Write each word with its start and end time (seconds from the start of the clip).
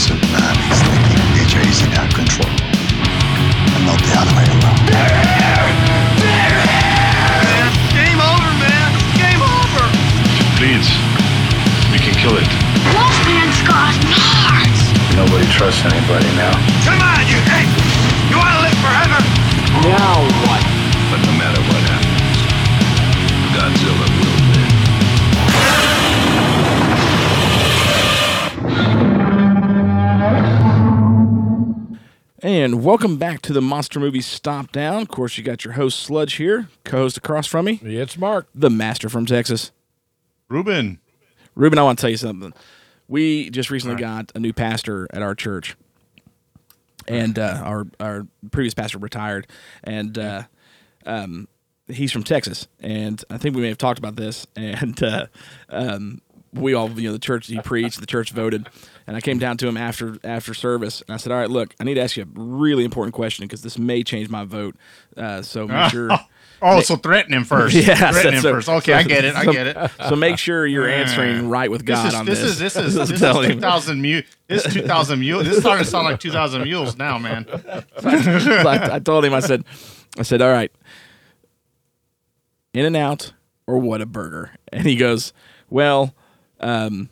Listen, 0.00 0.16
man, 0.32 0.56
he's 0.64 0.80
thinking 0.80 1.20
DJ's 1.36 1.84
in 1.84 1.92
out 1.92 2.08
control. 2.16 2.48
And 2.48 3.84
not 3.84 4.00
the 4.00 4.16
other 4.16 4.32
way 4.32 4.48
around. 4.48 4.80
Game 7.92 8.16
over, 8.16 8.50
man. 8.64 8.96
Game 9.20 9.44
over. 9.44 9.84
Please, 10.56 10.88
we 11.92 12.00
can 12.00 12.16
kill 12.16 12.32
it. 12.32 12.48
Wolfman 12.96 13.52
scars 13.60 14.00
hearts. 14.08 14.88
Nobody 15.20 15.44
trusts 15.52 15.84
anybody 15.84 16.32
now. 16.32 16.56
Come 16.80 16.96
on, 17.04 17.20
you. 17.28 17.36
Hey, 17.52 17.68
you 18.32 18.40
want 18.40 18.56
to 18.56 18.60
live 18.64 18.78
forever? 18.80 19.20
But 19.84 20.00
no 20.00 20.79
And 32.42 32.82
welcome 32.82 33.18
back 33.18 33.42
to 33.42 33.52
the 33.52 33.60
Monster 33.60 34.00
Movie 34.00 34.22
Stop 34.22 34.72
Down. 34.72 35.02
Of 35.02 35.08
course, 35.08 35.36
you 35.36 35.44
got 35.44 35.62
your 35.62 35.74
host 35.74 36.00
Sludge 36.00 36.36
here, 36.36 36.70
co-host 36.84 37.18
across 37.18 37.46
from 37.46 37.66
me, 37.66 37.78
it's 37.82 38.16
Mark. 38.16 38.48
the 38.54 38.70
master 38.70 39.10
from 39.10 39.26
Texas. 39.26 39.72
Ruben. 40.48 41.00
Ruben, 41.54 41.78
I 41.78 41.82
want 41.82 41.98
to 41.98 42.00
tell 42.00 42.10
you 42.10 42.16
something. 42.16 42.54
We 43.08 43.50
just 43.50 43.68
recently 43.68 43.96
got 43.96 44.32
a 44.34 44.38
new 44.38 44.54
pastor 44.54 45.06
at 45.12 45.20
our 45.20 45.34
church, 45.34 45.76
and 47.06 47.38
uh, 47.38 47.60
our 47.62 47.86
our 48.00 48.26
previous 48.50 48.72
pastor 48.72 48.96
retired, 48.96 49.46
and 49.84 50.16
uh, 50.16 50.44
um, 51.04 51.46
he's 51.88 52.10
from 52.10 52.22
Texas, 52.22 52.68
and 52.80 53.22
I 53.28 53.36
think 53.36 53.54
we 53.54 53.60
may 53.60 53.68
have 53.68 53.76
talked 53.76 53.98
about 53.98 54.16
this, 54.16 54.46
and 54.56 55.02
uh, 55.02 55.26
um, 55.68 56.22
we 56.52 56.74
all, 56.74 56.90
you 56.90 57.08
know, 57.08 57.12
the 57.12 57.18
church 57.18 57.46
he 57.46 57.60
preached, 57.60 58.00
the 58.00 58.06
church 58.06 58.30
voted, 58.32 58.68
and 59.10 59.16
I 59.16 59.20
came 59.20 59.40
down 59.40 59.56
to 59.56 59.66
him 59.66 59.76
after 59.76 60.16
after 60.22 60.54
service, 60.54 61.02
and 61.04 61.12
I 61.12 61.16
said, 61.16 61.32
"All 61.32 61.38
right, 61.38 61.50
look, 61.50 61.74
I 61.80 61.84
need 61.84 61.94
to 61.94 62.00
ask 62.00 62.16
you 62.16 62.22
a 62.22 62.26
really 62.40 62.84
important 62.84 63.12
question 63.12 63.44
because 63.44 63.60
this 63.62 63.76
may 63.76 64.04
change 64.04 64.28
my 64.30 64.44
vote, 64.44 64.76
uh, 65.16 65.42
so 65.42 65.66
make 65.66 65.90
sure." 65.90 66.10
Oh, 66.62 66.82
so 66.82 66.96
threaten 66.96 67.32
him 67.32 67.44
first. 67.44 67.74
Yeah, 67.86 68.12
threaten 68.12 68.34
him 68.34 68.42
so- 68.42 68.52
first. 68.52 68.68
Okay, 68.68 68.92
so- 68.92 68.98
I 68.98 69.02
get 69.04 69.24
it. 69.24 69.34
I 69.34 69.44
so- 69.46 69.52
get 69.52 69.66
it. 69.68 69.90
So 70.10 70.14
make 70.14 70.36
sure 70.36 70.66
you're 70.66 70.88
answering 71.02 71.48
right 71.48 71.70
with 71.70 71.86
This 71.86 71.96
God 71.96 72.08
is 72.08 72.14
on 72.14 72.26
this 72.26 72.38
this. 72.40 72.50
is 72.50 72.58
this 72.58 72.76
is 72.76 72.94
this 72.94 73.10
is 73.10 73.18
Telling 73.18 73.48
him. 73.52 73.56
2000 73.56 74.02
mu- 74.02 74.20
This 74.46 74.66
is 74.66 74.74
2000 74.74 75.18
mules. 75.20 75.44
This 75.44 75.54
is 75.54 75.60
starting 75.62 75.84
to 75.86 75.90
sound 75.90 76.04
like 76.04 76.20
2000 76.20 76.62
mules 76.64 76.98
now, 76.98 77.16
man. 77.16 77.46
I, 78.04 78.90
I 78.92 78.98
told 78.98 79.24
him, 79.24 79.32
I 79.32 79.40
said, 79.40 79.64
I 80.18 80.22
said, 80.22 80.42
all 80.42 80.52
right, 80.52 80.70
In 82.74 82.84
and 82.84 82.94
Out 82.96 83.32
or 83.66 83.80
Whataburger, 83.80 84.50
and 84.70 84.86
he 84.86 84.96
goes, 84.96 85.32
well, 85.70 86.14
um, 86.60 87.08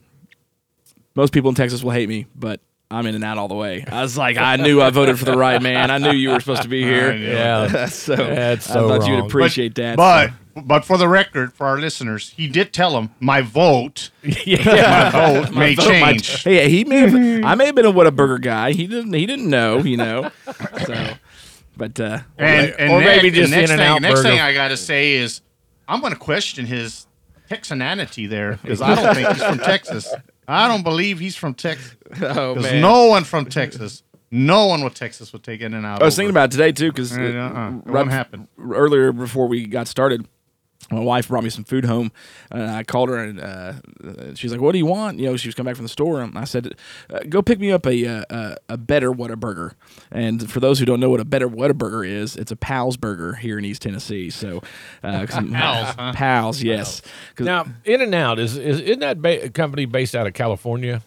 most 1.18 1.32
people 1.32 1.48
in 1.50 1.54
Texas 1.56 1.82
will 1.82 1.90
hate 1.90 2.08
me, 2.08 2.26
but 2.36 2.60
I'm 2.90 3.04
In 3.06 3.14
and 3.16 3.24
Out 3.24 3.36
all 3.38 3.48
the 3.48 3.54
way. 3.54 3.84
I 3.86 4.00
was 4.02 4.16
like, 4.16 4.36
I 4.38 4.56
knew 4.56 4.80
I 4.80 4.90
voted 4.90 5.18
for 5.18 5.24
the 5.26 5.36
right 5.36 5.60
man. 5.60 5.90
I 5.90 5.98
knew 5.98 6.12
you 6.12 6.30
were 6.30 6.38
supposed 6.40 6.62
to 6.62 6.68
be 6.68 6.82
here. 6.82 7.12
knew 7.12 7.26
Yeah. 7.26 7.86
so 7.86 8.14
That's 8.16 8.70
I 8.70 8.72
so 8.74 8.88
thought 8.88 9.06
you'd 9.06 9.16
wrong. 9.18 9.26
appreciate 9.26 9.74
that. 9.74 9.96
But 9.96 10.30
but 10.64 10.84
for 10.84 10.96
the 10.96 11.06
record, 11.08 11.52
for 11.52 11.66
our 11.66 11.78
listeners, 11.78 12.30
he 12.30 12.46
did 12.48 12.72
tell 12.72 12.96
him 12.98 13.10
my 13.20 13.42
vote, 13.42 14.10
yeah. 14.22 15.10
my 15.12 15.42
vote 15.44 15.54
may 15.54 15.74
vote 15.74 15.88
might- 16.00 16.22
change. 16.22 16.46
yeah, 16.46 16.62
he 16.62 16.84
may 16.84 16.96
have, 17.00 17.14
I 17.44 17.54
may 17.56 17.66
have 17.66 17.74
been 17.74 17.84
a 17.86 17.92
Whataburger 17.92 18.40
guy. 18.40 18.72
He 18.72 18.86
didn't. 18.86 19.12
He 19.12 19.26
didn't 19.26 19.50
know. 19.50 19.78
You 19.78 19.96
know. 19.98 20.30
So, 20.86 21.14
but 21.76 22.00
uh, 22.00 22.20
And, 22.38 22.74
and 22.78 22.92
or 22.92 23.00
next, 23.00 23.22
maybe 23.22 23.30
just 23.36 23.52
and 23.52 23.60
next 23.60 23.70
In-N-Out 23.72 23.94
thing, 23.96 24.02
next 24.02 24.20
burger. 24.20 24.28
thing 24.30 24.40
I 24.40 24.52
got 24.54 24.68
to 24.68 24.76
say 24.76 25.12
is 25.14 25.42
I'm 25.86 26.00
going 26.00 26.12
to 26.12 26.18
question 26.18 26.64
his 26.64 27.06
Texananity 27.50 28.28
there 28.28 28.58
because 28.62 28.80
I 28.82 28.94
don't 28.94 29.14
think 29.14 29.28
he's 29.28 29.42
from 29.44 29.58
Texas. 29.58 30.12
I 30.48 30.66
don't 30.66 30.82
believe 30.82 31.18
he's 31.18 31.36
from 31.36 31.54
Texas. 31.54 31.94
oh 32.22 32.54
man, 32.54 32.80
no 32.80 33.04
one 33.06 33.24
from 33.24 33.46
Texas, 33.46 34.02
no 34.30 34.66
one 34.66 34.82
with 34.82 34.94
Texas 34.94 35.32
would 35.32 35.42
take 35.44 35.60
in 35.60 35.74
and 35.74 35.84
out. 35.84 36.00
I 36.02 36.06
was 36.06 36.16
thinking 36.16 36.30
about 36.30 36.48
it 36.48 36.52
today 36.52 36.72
too 36.72 36.90
because 36.90 37.16
Uh, 37.16 37.20
uh-uh. 37.20 37.68
It 37.86 37.86
won't 37.86 38.10
happen. 38.10 38.48
earlier 38.58 39.12
before 39.12 39.46
we 39.46 39.66
got 39.66 39.86
started. 39.88 40.26
My 40.90 41.00
wife 41.00 41.28
brought 41.28 41.44
me 41.44 41.50
some 41.50 41.64
food 41.64 41.84
home, 41.84 42.10
and 42.50 42.62
I 42.62 42.82
called 42.82 43.10
her, 43.10 43.18
and 43.18 43.38
uh, 43.40 44.34
she's 44.34 44.50
like, 44.52 44.60
"What 44.60 44.72
do 44.72 44.78
you 44.78 44.86
want?" 44.86 45.18
You 45.18 45.26
know, 45.26 45.36
she 45.36 45.46
was 45.48 45.54
coming 45.54 45.70
back 45.70 45.76
from 45.76 45.84
the 45.84 45.88
store, 45.90 46.22
and 46.22 46.36
I 46.38 46.44
said, 46.44 46.74
uh, 47.12 47.20
"Go 47.28 47.42
pick 47.42 47.60
me 47.60 47.70
up 47.70 47.86
a 47.86 48.06
uh, 48.06 48.24
a, 48.30 48.56
a 48.70 48.76
better 48.78 49.12
Whataburger." 49.12 49.72
And 50.10 50.50
for 50.50 50.60
those 50.60 50.78
who 50.78 50.84
don't 50.86 50.98
know 51.00 51.10
what 51.10 51.20
a 51.20 51.26
better 51.26 51.48
Whataburger 51.48 52.08
is, 52.08 52.36
it's 52.36 52.50
a 52.50 52.56
Pal's 52.56 52.96
Burger 52.96 53.34
here 53.34 53.58
in 53.58 53.64
East 53.66 53.82
Tennessee. 53.82 54.30
So, 54.30 54.62
uh, 55.02 55.26
Pal's, 55.28 55.94
huh? 55.94 56.12
Pals, 56.14 56.62
yes. 56.62 57.02
'Cause- 57.34 57.44
Now, 57.46 57.66
In 57.84 58.00
and 58.00 58.14
Out 58.14 58.38
is 58.38 58.56
is 58.56 58.80
isn't 58.80 59.00
that 59.00 59.20
ba- 59.20 59.50
company 59.50 59.84
based 59.84 60.14
out 60.14 60.26
of 60.26 60.32
California? 60.32 61.02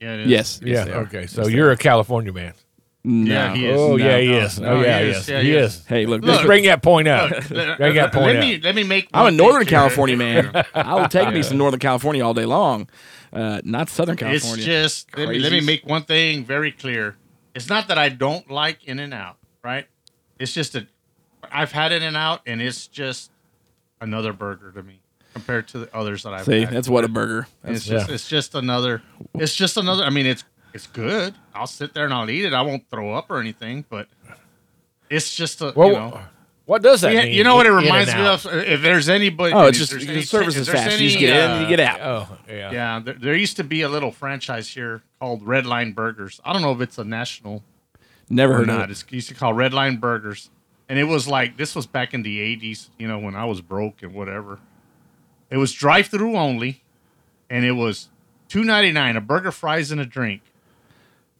Yeah, 0.00 0.14
it 0.14 0.20
is. 0.22 0.26
yes, 0.28 0.60
Yeah. 0.64 0.72
yes, 0.74 0.84
they 0.86 0.92
okay. 0.94 1.26
So 1.28 1.46
you're 1.46 1.70
a 1.70 1.76
California 1.76 2.32
man. 2.32 2.54
No. 3.04 3.34
Yeah, 3.34 3.54
he 3.54 3.66
is. 3.66 3.78
Oh 3.80 3.96
No, 3.96 4.04
yeah, 4.04 4.18
he 4.18 4.28
no, 4.28 4.38
is. 4.38 4.60
oh 4.60 4.80
yeah, 4.80 5.00
he 5.00 5.08
is. 5.10 5.16
is. 5.16 5.28
Yeah, 5.28 5.40
he 5.40 5.46
he 5.48 5.54
is. 5.56 5.86
Hey, 5.86 6.06
look, 6.06 6.22
Just 6.22 6.38
this- 6.38 6.46
bring 6.46 6.64
that 6.64 6.82
point 6.82 7.08
up. 7.08 7.30
Let, 7.50 7.78
bring 7.78 7.94
that 7.96 8.12
point 8.12 8.26
let 8.26 8.36
up. 8.36 8.42
me 8.42 8.60
let 8.60 8.74
me 8.76 8.84
make. 8.84 9.08
I'm 9.12 9.26
a 9.26 9.30
Northern 9.32 9.62
thing. 9.62 9.68
California 9.70 10.16
man. 10.16 10.64
I 10.74 10.94
will 10.94 11.08
take 11.08 11.32
me 11.34 11.42
some 11.42 11.58
Northern 11.58 11.80
California 11.80 12.24
all 12.24 12.32
day 12.34 12.44
long, 12.44 12.88
uh, 13.32 13.60
not 13.64 13.88
Southern 13.88 14.16
California. 14.16 14.36
It's 14.36 14.44
California. 14.44 14.82
just 14.82 15.16
let 15.18 15.28
me, 15.30 15.38
let 15.40 15.50
me 15.52 15.60
make 15.60 15.84
one 15.84 16.04
thing 16.04 16.44
very 16.44 16.70
clear. 16.70 17.16
It's 17.56 17.68
not 17.68 17.88
that 17.88 17.98
I 17.98 18.08
don't 18.08 18.48
like 18.50 18.84
In 18.84 18.98
and 19.00 19.12
Out, 19.12 19.36
right? 19.64 19.86
It's 20.38 20.52
just 20.52 20.72
that 20.74 20.86
I've 21.50 21.72
had 21.72 21.90
In 21.92 22.02
and 22.04 22.16
Out, 22.16 22.40
and 22.46 22.62
it's 22.62 22.86
just 22.86 23.30
another 24.00 24.32
burger 24.32 24.70
to 24.72 24.82
me 24.82 25.00
compared 25.34 25.66
to 25.68 25.78
the 25.80 25.96
others 25.96 26.22
that 26.22 26.34
I've 26.34 26.44
See, 26.44 26.60
had. 26.60 26.70
that's 26.72 26.88
what 26.88 27.04
a 27.04 27.08
burger. 27.08 27.48
It's 27.64 27.84
just 27.84 28.10
it's 28.10 28.28
just 28.28 28.54
another. 28.54 29.02
It's 29.34 29.56
just 29.56 29.76
another. 29.76 30.04
I 30.04 30.10
mean, 30.10 30.26
it's 30.26 30.44
it's 30.74 30.86
good. 30.86 31.34
I'll 31.54 31.66
sit 31.66 31.94
there 31.94 32.04
and 32.04 32.14
I'll 32.14 32.28
eat 32.30 32.44
it. 32.44 32.52
I 32.54 32.62
won't 32.62 32.88
throw 32.90 33.14
up 33.14 33.30
or 33.30 33.40
anything, 33.40 33.84
but 33.88 34.08
it's 35.10 35.34
just 35.34 35.60
a 35.60 35.72
Well, 35.76 35.88
you 35.88 35.94
know. 35.94 36.20
what 36.64 36.82
does 36.82 37.02
that 37.02 37.12
Yeah, 37.12 37.24
mean? 37.24 37.32
you 37.32 37.44
know 37.44 37.56
what 37.56 37.66
it 37.66 37.72
reminds 37.72 38.14
me 38.14 38.20
of? 38.24 38.46
If 38.46 38.82
there's 38.82 39.08
anybody, 39.08 39.52
Oh, 39.54 39.66
it's 39.66 39.78
just 39.78 39.92
the 39.92 40.08
any- 40.10 40.22
service 40.22 40.56
is 40.56 40.66
there's 40.66 40.78
fast. 40.78 40.98
You 41.00 41.08
just 41.08 41.16
any, 41.18 41.26
get 41.26 41.36
in, 41.44 41.50
uh, 41.50 41.60
you 41.60 41.66
get 41.68 41.80
out. 41.80 42.00
Oh 42.00 42.38
yeah. 42.48 42.70
Yeah, 42.72 43.00
there, 43.00 43.14
there 43.14 43.34
used 43.34 43.56
to 43.56 43.64
be 43.64 43.82
a 43.82 43.88
little 43.88 44.10
franchise 44.12 44.68
here 44.68 45.02
called 45.20 45.46
Red 45.46 45.66
Line 45.66 45.92
Burgers. 45.92 46.40
I 46.44 46.52
don't 46.52 46.62
know 46.62 46.72
if 46.72 46.80
it's 46.80 46.98
a 46.98 47.04
national 47.04 47.62
Never 48.30 48.54
or 48.54 48.56
heard 48.58 48.70
of 48.70 48.80
it. 48.82 48.90
It's 48.90 49.04
used 49.10 49.28
to 49.28 49.34
call 49.34 49.52
Red 49.52 49.74
Line 49.74 49.98
Burgers, 49.98 50.48
and 50.88 50.98
it 50.98 51.04
was 51.04 51.28
like 51.28 51.58
this 51.58 51.74
was 51.74 51.86
back 51.86 52.14
in 52.14 52.22
the 52.22 52.38
'80s. 52.40 52.88
You 52.98 53.06
know, 53.08 53.18
when 53.18 53.34
I 53.34 53.44
was 53.44 53.60
broke 53.60 54.02
and 54.02 54.14
whatever. 54.14 54.58
It 55.50 55.58
was 55.58 55.70
drive-through 55.74 56.34
only, 56.34 56.82
and 57.50 57.66
it 57.66 57.72
was 57.72 58.08
two 58.48 58.64
ninety 58.64 58.90
nine, 58.90 59.16
a 59.16 59.20
burger, 59.20 59.52
fries, 59.52 59.90
and 59.90 60.00
a 60.00 60.06
drink. 60.06 60.40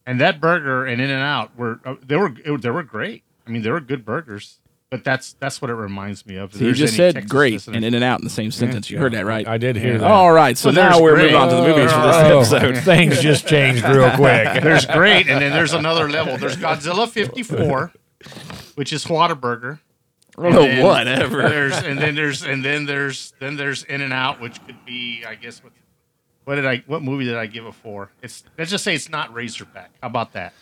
And 0.06 0.20
that 0.20 0.40
burger 0.40 0.84
and 0.84 1.00
In 1.00 1.10
and 1.10 1.22
Out 1.22 1.56
were 1.56 1.80
uh, 1.84 1.94
they 2.04 2.16
were 2.16 2.34
it, 2.44 2.62
they 2.62 2.70
were 2.70 2.82
great. 2.82 3.22
I 3.46 3.50
mean, 3.50 3.62
they 3.62 3.70
were 3.70 3.80
good 3.80 4.04
burgers. 4.04 4.58
But 4.90 5.04
that's 5.04 5.32
that's 5.40 5.62
what 5.62 5.70
it 5.70 5.74
reminds 5.74 6.26
me 6.26 6.36
of. 6.36 6.52
So 6.52 6.64
you 6.64 6.74
just 6.74 6.94
said 6.96 7.14
Texas 7.14 7.30
great 7.30 7.52
listeners- 7.54 7.76
and 7.76 7.84
in 7.86 7.94
and 7.94 8.04
out 8.04 8.18
in 8.20 8.24
the 8.24 8.30
same 8.30 8.50
sentence. 8.50 8.90
You 8.90 8.98
heard 8.98 9.12
that 9.14 9.24
right? 9.24 9.48
I 9.48 9.56
did 9.56 9.76
hear 9.76 9.96
that. 9.96 10.10
All 10.10 10.30
right, 10.30 10.58
so 10.58 10.68
Well, 10.68 10.74
now 10.90 11.00
we're 11.00 11.14
great. 11.14 11.22
moving 11.32 11.36
on 11.36 11.48
to 11.48 11.54
the 11.56 11.62
movies 11.62 11.90
for 11.90 12.02
this 12.02 12.52
Oh, 12.52 12.56
episode. 12.56 12.76
things 12.84 13.18
just 13.22 13.46
changed 13.48 13.84
real 13.84 14.10
quick. 14.16 14.62
There's 14.62 14.84
great, 14.84 15.28
and 15.30 15.40
then 15.40 15.52
there's 15.52 15.72
another 15.72 16.10
level. 16.10 16.36
There's 16.36 16.56
Godzilla 16.58 17.08
54, 17.08 17.90
which 18.74 18.92
is 18.92 19.06
Whataburger. 19.06 19.78
Oh, 20.36 20.44
And 20.44 20.54
then 20.56 20.84
whatever. 20.84 21.48
There's 21.48 21.78
and 21.78 21.98
then 21.98 22.14
there's 22.14 22.42
and 22.42 22.62
then 22.62 22.84
there's 22.84 23.32
then 23.40 23.56
there's 23.56 23.84
In 23.84 24.02
and 24.02 24.12
Out, 24.12 24.42
which 24.42 24.62
could 24.66 24.84
be, 24.84 25.24
I 25.26 25.36
guess, 25.36 25.64
what 25.64 25.72
what 26.44 26.56
did 26.56 26.66
I 26.66 26.82
what 26.86 27.02
movie 27.02 27.24
did 27.24 27.36
I 27.36 27.46
give 27.46 27.66
it 27.66 27.74
for? 27.74 28.10
It's 28.20 28.42
let's 28.58 28.70
just 28.70 28.82
say 28.84 28.94
it's 28.94 29.08
not 29.08 29.32
Razorback. 29.32 29.90
How 30.00 30.08
about 30.08 30.32
that? 30.32 30.52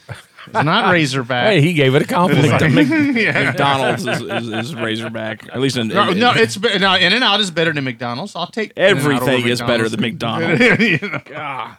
It's 0.47 0.53
not 0.65 0.91
Razorback. 0.93 1.47
hey, 1.49 1.61
he 1.63 1.73
gave 1.73 1.95
it 1.95 2.03
a 2.03 2.07
compliment. 2.07 2.61
yeah. 3.17 3.45
McDonald's 3.51 4.07
is, 4.07 4.21
is, 4.21 4.49
is 4.49 4.75
Razorback, 4.75 5.49
at 5.53 5.59
least 5.61 5.77
in, 5.79 5.89
No, 5.89 6.11
in- 6.11 6.19
no, 6.19 6.33
it's 6.35 6.57
be- 6.59 6.79
no. 6.79 6.95
In 6.97 7.13
and 7.15 7.25
Out 7.25 7.41
is 7.41 7.51
better 7.51 7.73
than 7.73 7.85
McDonald's. 7.85 8.37
I'll 8.37 8.47
take 8.47 8.73
everything 8.77 9.47
is 9.49 9.61
better 9.61 9.89
than 9.89 10.01
McDonald's. 10.01 10.61
You 10.81 10.99
know, 10.99 11.21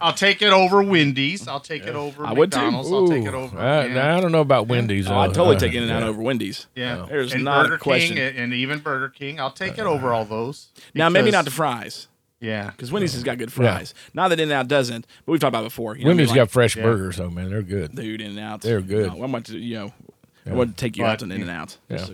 I'll 0.02 0.14
take 0.14 0.42
it 0.42 0.52
over 0.54 0.82
Wendy's. 0.84 1.48
I'll 1.48 1.60
take 1.60 1.86
it 1.86 1.96
over 1.96 2.26
I 2.26 2.34
would 2.34 2.52
too. 2.52 2.60
I'll 2.60 3.08
take 3.08 3.26
it 3.26 3.34
over. 3.34 3.58
Uh, 3.58 3.86
yeah. 3.86 4.18
I 4.18 4.22
don't 4.22 4.32
know 4.32 4.42
about 4.42 4.68
Wendy's. 4.68 5.10
Oh, 5.10 5.16
I 5.18 5.28
though. 5.28 5.34
totally 5.34 5.56
Uh, 5.58 5.60
take 5.60 5.74
In 5.74 5.84
and 5.84 5.92
Out 5.92 6.02
yeah. 6.02 6.08
over 6.08 6.22
Wendy's. 6.22 6.68
Yeah, 6.76 7.06
There's 7.10 7.34
and 7.34 7.44
not 7.44 7.66
a 7.66 7.70
Burger 7.70 7.78
question. 7.80 8.16
King 8.18 8.26
and, 8.28 8.38
and 8.38 8.54
even 8.54 8.80
Burger 8.80 9.10
King. 9.10 9.40
I'll 9.40 9.52
take 9.52 9.78
it 9.78 9.86
over 9.86 10.12
all 10.14 10.26
those. 10.26 10.70
Now 10.96 11.10
maybe 11.10 11.32
not 11.32 11.46
the 11.46 11.52
fries 11.52 12.08
Yeah, 12.42 12.72
because 12.72 12.92
Wendy's 12.92 13.14
has 13.14 13.24
got 13.24 13.38
good 13.38 13.54
fries. 13.54 13.94
Not 14.14 14.30
that 14.30 14.40
In 14.40 14.50
and 14.50 14.52
Out 14.52 14.68
doesn't, 14.68 15.06
but 15.26 15.32
we've 15.32 15.40
talked 15.40 15.50
about 15.50 15.62
it 15.62 15.66
before. 15.68 15.96
You 15.96 16.04
know, 16.06 16.10
Wendy's 16.10 16.30
like, 16.30 16.36
got 16.38 16.50
fresh 16.52 16.76
yeah. 16.76 16.84
burgers, 16.84 17.18
though, 17.18 17.30
man. 17.30 17.50
They're 17.52 17.62
good. 17.62 17.96
dude 17.96 18.20
In 18.20 18.32
and 18.32 18.40
Out. 18.40 18.62
They're 18.62 18.82
good. 18.82 19.10
I 19.10 19.14
want 19.14 19.46
to 19.46 19.58
you 19.58 19.76
know 19.76 19.94
I 20.46 20.54
want 20.54 20.72
to 20.72 20.76
take 20.76 20.98
you 20.98 21.04
But- 21.04 21.10
out 21.12 21.20
to 21.20 21.26
In 21.26 21.32
and 21.42 21.50
Out. 21.50 21.78
Yeah. 21.88 22.06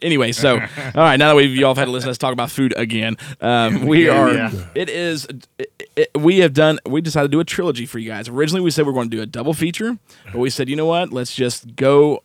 Anyway, 0.00 0.32
so 0.32 0.54
all 0.58 0.60
right, 0.94 1.16
now 1.18 1.28
that 1.28 1.36
we've 1.36 1.54
y'all 1.54 1.70
have 1.70 1.76
had 1.78 1.84
to 1.86 1.90
listen, 1.90 2.08
let's 2.08 2.18
talk 2.18 2.32
about 2.32 2.50
food 2.50 2.72
again. 2.76 3.16
Um, 3.40 3.86
we 3.86 4.08
are. 4.08 4.32
yeah. 4.32 4.50
It 4.74 4.88
is. 4.88 5.26
It, 5.58 5.70
it- 5.96 6.10
we 6.18 6.38
have 6.40 6.54
done. 6.54 6.78
We 6.86 7.00
decided 7.00 7.28
to 7.28 7.32
do 7.36 7.40
a 7.40 7.44
trilogy 7.44 7.84
for 7.86 7.98
you 7.98 8.08
guys. 8.08 8.28
Originally, 8.28 8.62
we 8.62 8.70
said 8.70 8.86
we 8.86 8.90
are 8.90 8.94
going 8.94 9.10
to 9.10 9.16
do 9.16 9.22
a 9.22 9.26
double 9.26 9.52
feature, 9.52 9.98
but 10.32 10.38
we 10.38 10.48
said, 10.50 10.68
you 10.70 10.76
know 10.76 10.86
what? 10.86 11.12
Let's 11.12 11.34
just 11.34 11.76
go 11.76 12.22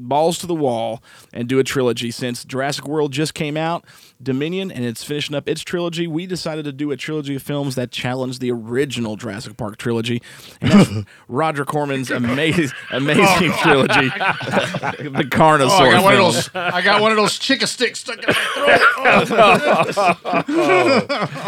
balls 0.00 0.38
to 0.38 0.46
the 0.46 0.54
wall 0.54 1.02
and 1.32 1.48
do 1.48 1.58
a 1.58 1.64
trilogy. 1.64 2.10
Since 2.10 2.44
Jurassic 2.44 2.86
World 2.86 3.12
just 3.12 3.34
came 3.34 3.56
out, 3.56 3.84
Dominion, 4.22 4.70
and 4.70 4.84
it's 4.84 5.02
finishing 5.02 5.34
up 5.34 5.48
its 5.48 5.62
trilogy, 5.62 6.06
we 6.06 6.26
decided 6.26 6.64
to 6.66 6.72
do 6.72 6.90
a 6.90 6.96
trilogy 6.96 7.36
of 7.36 7.42
films 7.42 7.74
that 7.76 7.90
challenge 7.90 8.38
the 8.38 8.50
original 8.50 9.16
Jurassic 9.16 9.56
Park 9.56 9.78
trilogy. 9.78 10.22
And 10.60 10.72
that's 10.72 10.90
Roger 11.28 11.64
Corman's 11.64 12.10
oh, 12.12 12.16
amazing, 12.16 12.70
amazing 12.90 13.52
trilogy, 13.52 14.08
the 14.10 15.26
Carnosaur 15.30 15.70
Oh, 15.70 15.84
I 15.84 15.92
got 15.92 16.04
one 16.04 16.14
of 16.14 16.20
those. 16.20 16.50
I 16.54 16.82
got 16.82 17.00
one 17.00 17.10
of 17.12 17.16
those 17.16 17.38
chicken 17.38 17.66
sticks 17.66 18.00
stuck 18.00 18.18
in 18.18 18.24
my 18.26 19.24
throat. 19.24 19.94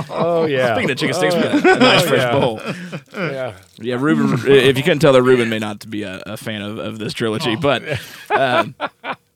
Oh, 0.08 0.42
Oh 0.42 0.46
yeah. 0.46 0.74
Speaking 0.74 0.90
of 0.90 0.96
chicken 0.96 1.14
sticks, 1.14 1.34
oh, 1.34 1.38
we 1.38 1.62
got 1.62 1.76
a 1.76 1.80
nice 1.80 2.06
fresh 2.06 2.22
oh, 2.22 2.24
yeah. 2.24 2.40
bowl. 2.40 2.60
yeah. 3.12 3.56
Yeah, 3.78 3.96
Ruben. 3.98 4.38
if 4.50 4.76
you 4.76 4.82
couldn't 4.82 5.00
tell, 5.00 5.12
that 5.12 5.22
Ruben 5.22 5.48
may 5.48 5.58
not 5.58 5.88
be 5.88 6.02
a, 6.02 6.22
a 6.26 6.36
fan 6.36 6.62
of, 6.62 6.78
of 6.78 6.98
this 6.98 7.12
trilogy, 7.12 7.56
but 7.56 7.82
um, 8.42 8.74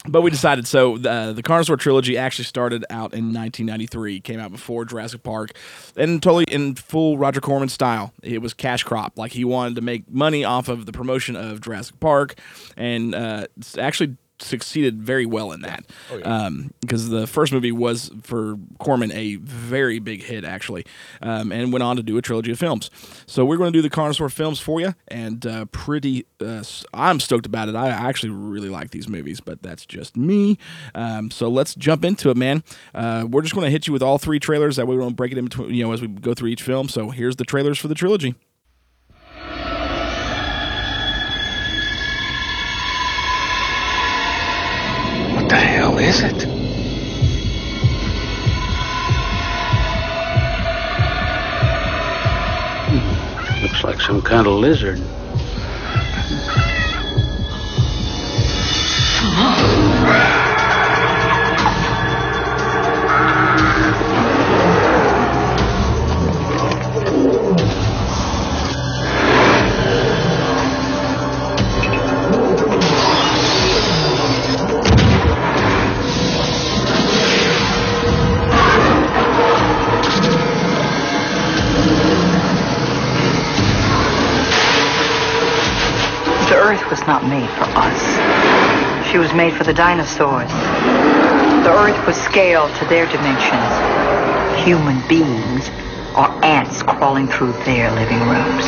but 0.09 0.23
we 0.23 0.31
decided. 0.31 0.67
So 0.67 0.99
the 0.99 1.33
the 1.35 1.43
Carnosaur 1.43 1.79
trilogy 1.79 2.17
actually 2.17 2.45
started 2.45 2.85
out 2.91 3.13
in 3.13 3.33
1993, 3.33 4.21
came 4.21 4.41
out 4.41 4.53
before 4.53 4.85
Jurassic 4.85 5.23
Park, 5.23 5.53
and 5.97 6.23
totally 6.23 6.45
in 6.45 6.75
full 6.75 7.19
Roger 7.19 7.41
Corman 7.41 7.69
style. 7.69 8.13
It 8.23 8.43
was 8.43 8.55
cash 8.55 8.83
crop, 8.83 9.19
like 9.19 9.33
he 9.33 9.45
wanted 9.45 9.77
to 9.77 9.81
make 9.83 10.11
money 10.11 10.45
off 10.45 10.69
of 10.69 10.87
the 10.87 10.93
promotion 10.93 11.37
of 11.37 11.61
Jurassic 11.61 11.99
Park, 12.01 12.37
and 12.77 13.15
uh, 13.15 13.47
actually 13.79 14.17
succeeded 14.39 15.03
very 15.03 15.27
well 15.27 15.53
in 15.53 15.63
that 15.63 15.85
because 16.81 17.09
the 17.09 17.27
first 17.27 17.53
movie 17.53 17.73
was 17.73 18.11
for 18.23 18.57
Corman 18.79 19.13
a 19.13 19.37
very 19.37 19.99
big 19.99 20.23
hit 20.23 20.45
actually, 20.45 20.85
um, 21.23 21.53
and 21.53 21.73
went 21.73 21.83
on 21.83 21.97
to 21.97 22.03
do 22.03 22.17
a 22.19 22.23
trilogy 22.23 22.51
of 22.51 22.59
films. 22.59 22.91
So 23.27 23.45
we're 23.45 23.57
going 23.57 23.73
to 23.73 23.79
do 23.79 23.83
the 23.83 23.91
Carnosaur 23.91 24.31
films 24.33 24.61
for 24.61 24.81
you, 24.81 24.95
and 25.09 25.45
uh, 25.47 25.65
pretty. 25.67 26.27
Uh, 26.41 26.63
I'm 26.95 27.21
stoked 27.21 27.47
about 27.47 27.69
it. 27.69 27.75
I 27.75 27.89
actually 27.89 28.31
really 28.31 28.69
like 28.69 28.91
these 28.91 29.09
movies, 29.09 29.41
but 29.41 29.63
that's 29.63 29.87
just 29.87 30.17
me. 30.17 30.59
Um, 30.95 31.31
so 31.31 31.49
let's 31.49 31.75
jump 31.75 32.05
into 32.05 32.31
it, 32.31 32.37
man. 32.37 32.63
Uh, 32.95 33.27
we're 33.29 33.43
just 33.43 33.55
going 33.55 33.65
to 33.65 33.71
hit 33.71 33.87
you 33.87 33.93
with 33.93 34.03
all 34.03 34.19
three 34.19 34.39
trailers. 34.39 34.77
That 34.77 34.87
way 34.87 34.97
we 34.97 35.03
don't 35.03 35.17
break 35.17 35.33
it 35.33 35.39
in 35.39 35.45
between, 35.45 35.75
you 35.75 35.85
know, 35.85 35.93
as 35.93 36.01
we 36.01 36.09
go 36.09 36.35
through 36.35 36.49
each 36.51 36.63
film. 36.63 36.89
So 36.89 37.11
here's 37.11 37.37
the 37.37 37.45
trailers 37.45 37.79
for 37.79 37.89
the 37.89 37.95
trilogy. 37.95 38.35
Hell 45.97 46.09
is 46.09 46.23
it? 46.23 46.43
Hmm. 52.89 53.63
Looks 53.63 53.85
like 53.85 54.01
some 54.01 54.23
kind 54.23 54.47
of 54.47 54.55
lizard. 54.55 55.01
Earth 86.77 86.91
was 86.91 87.01
not 87.07 87.25
made 87.25 87.49
for 87.57 87.65
us. 87.75 89.11
She 89.11 89.17
was 89.17 89.33
made 89.33 89.55
for 89.55 89.65
the 89.65 89.73
dinosaurs. 89.73 90.51
The 91.65 91.73
Earth 91.73 92.07
was 92.07 92.17
scaled 92.17 92.71
to 92.77 92.85
their 92.85 93.07
dimensions. 93.07 93.73
Human 94.63 95.01
beings 95.09 95.71
are 96.15 96.29
ants 96.45 96.83
crawling 96.83 97.29
through 97.29 97.53
their 97.65 97.91
living 97.93 98.21
rooms. 98.21 98.67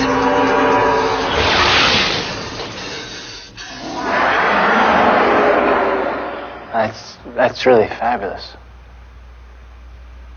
That's 6.72 7.18
that's 7.34 7.66
really 7.66 7.88
fabulous. 7.88 8.56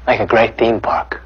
Like 0.06 0.20
a 0.20 0.26
great 0.26 0.58
theme 0.58 0.82
park. 0.82 1.22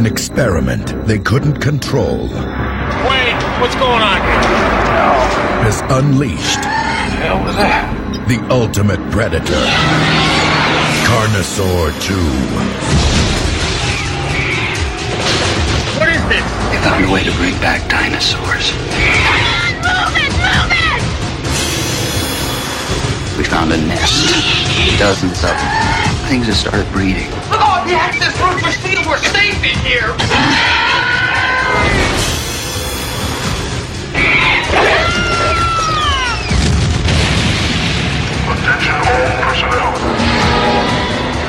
An 0.00 0.06
experiment 0.06 0.94
they 1.06 1.18
couldn't 1.18 1.60
control 1.60 2.20
Wait, 2.20 3.36
what's 3.60 3.74
going 3.74 4.00
on? 4.00 4.16
has 5.60 5.82
unleashed 5.90 6.64
hell 6.64 7.44
was 7.44 7.54
that? 7.56 7.84
the 8.26 8.40
ultimate 8.48 8.96
predator. 9.12 9.60
Carnosaur 11.04 11.92
2. 12.00 12.16
What 16.00 16.08
is 16.08 16.24
this? 16.32 16.48
They 16.72 16.80
found 16.80 17.04
a 17.04 17.12
way 17.12 17.22
to 17.22 17.32
bring 17.36 17.52
back 17.60 17.84
dinosaurs. 17.90 18.72
Move 19.84 20.16
it! 20.16 20.32
Move 20.32 20.72
it! 20.80 21.02
We 23.36 23.44
found 23.44 23.70
a 23.70 23.76
nest. 23.76 24.32
Dozens 24.98 25.44
of 25.44 25.52
them. 25.60 25.72
Things 26.32 26.46
have 26.46 26.56
started 26.56 26.90
breeding. 26.92 27.28
Oh, 27.52 27.69
The 27.90 27.96
access 27.96 28.38
road 28.40 28.60
for 28.62 28.70
steel. 28.70 29.02
We're 29.04 29.18
safe 29.18 29.58
in 29.64 29.76
here. 29.82 30.14
Attention 38.46 38.94
all 38.94 39.42
personnel. 39.42 39.90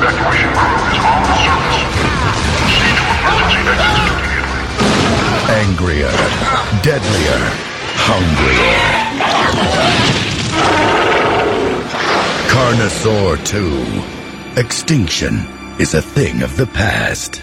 Evacuation 0.02 0.50
crew 0.58 0.82
is 0.90 0.98
on 0.98 1.22
the 1.22 1.36
surface. 1.46 1.78
Proceed 2.58 2.94
to 2.98 3.04
emergency 3.22 3.62
exits 3.70 4.02
immediately. 4.10 4.66
Angrier, 5.62 6.10
deadlier, 6.82 7.42
hungrier. 8.02 8.82
Carnosaur 12.50 13.38
2. 13.46 14.60
Extinction 14.60 15.61
is 15.82 15.94
a 15.94 16.00
thing 16.00 16.42
of 16.42 16.56
the 16.56 16.66
past. 16.66 17.32
They 17.32 17.40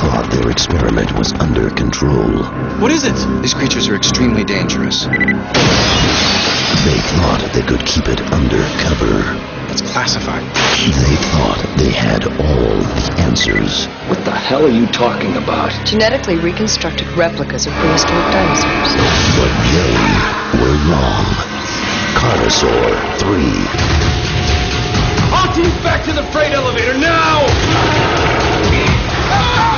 thought 0.00 0.30
their 0.30 0.50
experiment 0.50 1.12
was 1.18 1.34
under 1.34 1.68
control. 1.68 2.44
What 2.80 2.90
is 2.92 3.04
it? 3.04 3.42
These 3.42 3.52
creatures 3.52 3.88
are 3.88 3.94
extremely 3.94 4.44
dangerous. 4.44 5.04
They 5.04 5.18
thought 7.12 7.50
they 7.52 7.60
could 7.60 7.84
keep 7.84 8.08
it 8.08 8.22
under 8.32 8.62
cover. 8.80 9.61
It's 9.72 9.80
classified. 9.80 10.44
They 10.84 11.16
thought 11.32 11.64
they 11.78 11.92
had 11.92 12.26
all 12.26 12.76
the 12.76 13.14
answers. 13.24 13.86
What 14.04 14.22
the 14.26 14.30
hell 14.30 14.66
are 14.66 14.70
you 14.70 14.86
talking 14.88 15.34
about? 15.38 15.72
Genetically 15.86 16.36
reconstructed 16.36 17.08
replicas 17.16 17.64
of 17.64 17.72
prehistoric 17.80 18.28
dinosaurs. 18.28 18.92
But 19.40 19.48
they 19.72 19.96
were 20.60 20.76
wrong. 20.92 21.24
Carnosaur 22.20 23.00
3. 23.16 23.32
All 25.32 25.48
teams 25.56 25.72
back 25.80 26.04
to 26.04 26.12
the 26.12 26.24
freight 26.32 26.52
elevator 26.52 26.92
now! 26.98 27.40
Scott 29.32 29.71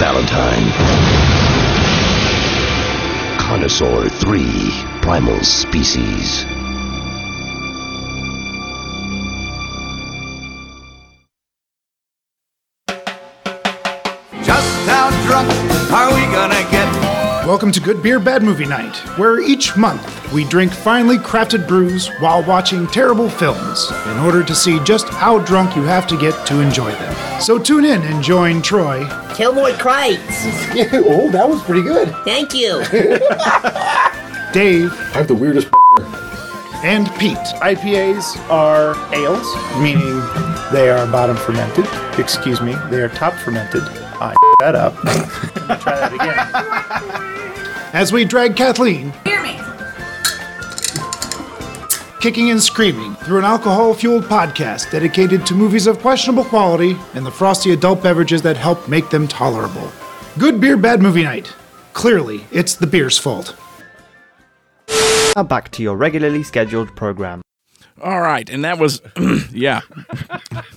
Valentine. 0.00 0.64
Carnosaur 3.36 4.08
3. 4.08 4.40
Primal 5.02 5.44
Species. 5.44 6.59
Welcome 17.50 17.72
to 17.72 17.80
Good 17.80 18.00
Beer 18.00 18.20
Bad 18.20 18.44
Movie 18.44 18.64
Night, 18.64 18.96
where 19.18 19.40
each 19.40 19.76
month 19.76 20.32
we 20.32 20.44
drink 20.44 20.72
finely 20.72 21.16
crafted 21.18 21.66
brews 21.66 22.06
while 22.20 22.44
watching 22.44 22.86
terrible 22.86 23.28
films 23.28 23.90
in 24.06 24.18
order 24.18 24.44
to 24.44 24.54
see 24.54 24.78
just 24.84 25.08
how 25.08 25.40
drunk 25.40 25.74
you 25.74 25.82
have 25.82 26.06
to 26.06 26.16
get 26.16 26.46
to 26.46 26.60
enjoy 26.60 26.92
them. 26.92 27.40
So 27.40 27.58
tune 27.58 27.84
in 27.84 28.02
and 28.02 28.22
join 28.22 28.62
Troy. 28.62 29.04
Kilmore 29.34 29.72
Crates. 29.72 30.22
oh, 30.94 31.28
that 31.32 31.48
was 31.48 31.60
pretty 31.64 31.82
good. 31.82 32.14
Thank 32.24 32.54
you. 32.54 32.84
Dave. 34.52 34.92
I 34.92 35.18
have 35.18 35.26
the 35.26 35.34
weirdest 35.34 35.66
and 36.84 37.12
Pete. 37.18 37.36
IPAs 37.36 38.38
are 38.48 38.94
ales, 39.12 39.56
meaning 39.82 40.20
they 40.72 40.88
are 40.88 41.04
bottom 41.10 41.36
fermented. 41.36 41.88
Excuse 42.16 42.60
me, 42.60 42.76
they 42.90 43.02
are 43.02 43.08
top 43.08 43.34
fermented. 43.34 43.82
I 44.20 44.34
that 44.60 44.74
up. 44.74 44.94
Try 45.80 45.98
that 45.98 46.12
again. 46.12 47.94
As 47.94 48.12
we 48.12 48.24
drag 48.24 48.54
Kathleen. 48.54 49.12
Hear 49.24 49.42
me. 49.42 49.58
Kicking 52.20 52.50
and 52.50 52.62
screaming 52.62 53.14
through 53.16 53.38
an 53.38 53.44
alcohol 53.44 53.94
fueled 53.94 54.24
podcast 54.24 54.90
dedicated 54.90 55.46
to 55.46 55.54
movies 55.54 55.86
of 55.86 55.98
questionable 56.00 56.44
quality 56.44 56.96
and 57.14 57.24
the 57.24 57.30
frosty 57.30 57.72
adult 57.72 58.02
beverages 58.02 58.42
that 58.42 58.58
help 58.58 58.88
make 58.88 59.08
them 59.08 59.26
tolerable. 59.26 59.90
Good 60.38 60.60
beer, 60.60 60.76
bad 60.76 61.00
movie 61.00 61.22
night. 61.22 61.54
Clearly, 61.94 62.44
it's 62.52 62.74
the 62.74 62.86
beer's 62.86 63.16
fault. 63.16 63.56
Now 65.34 65.44
back 65.44 65.70
to 65.72 65.82
your 65.82 65.96
regularly 65.96 66.42
scheduled 66.42 66.94
program. 66.94 67.40
All 68.00 68.20
right, 68.20 68.48
and 68.48 68.64
that 68.64 68.78
was, 68.78 69.02
yeah. 69.52 69.80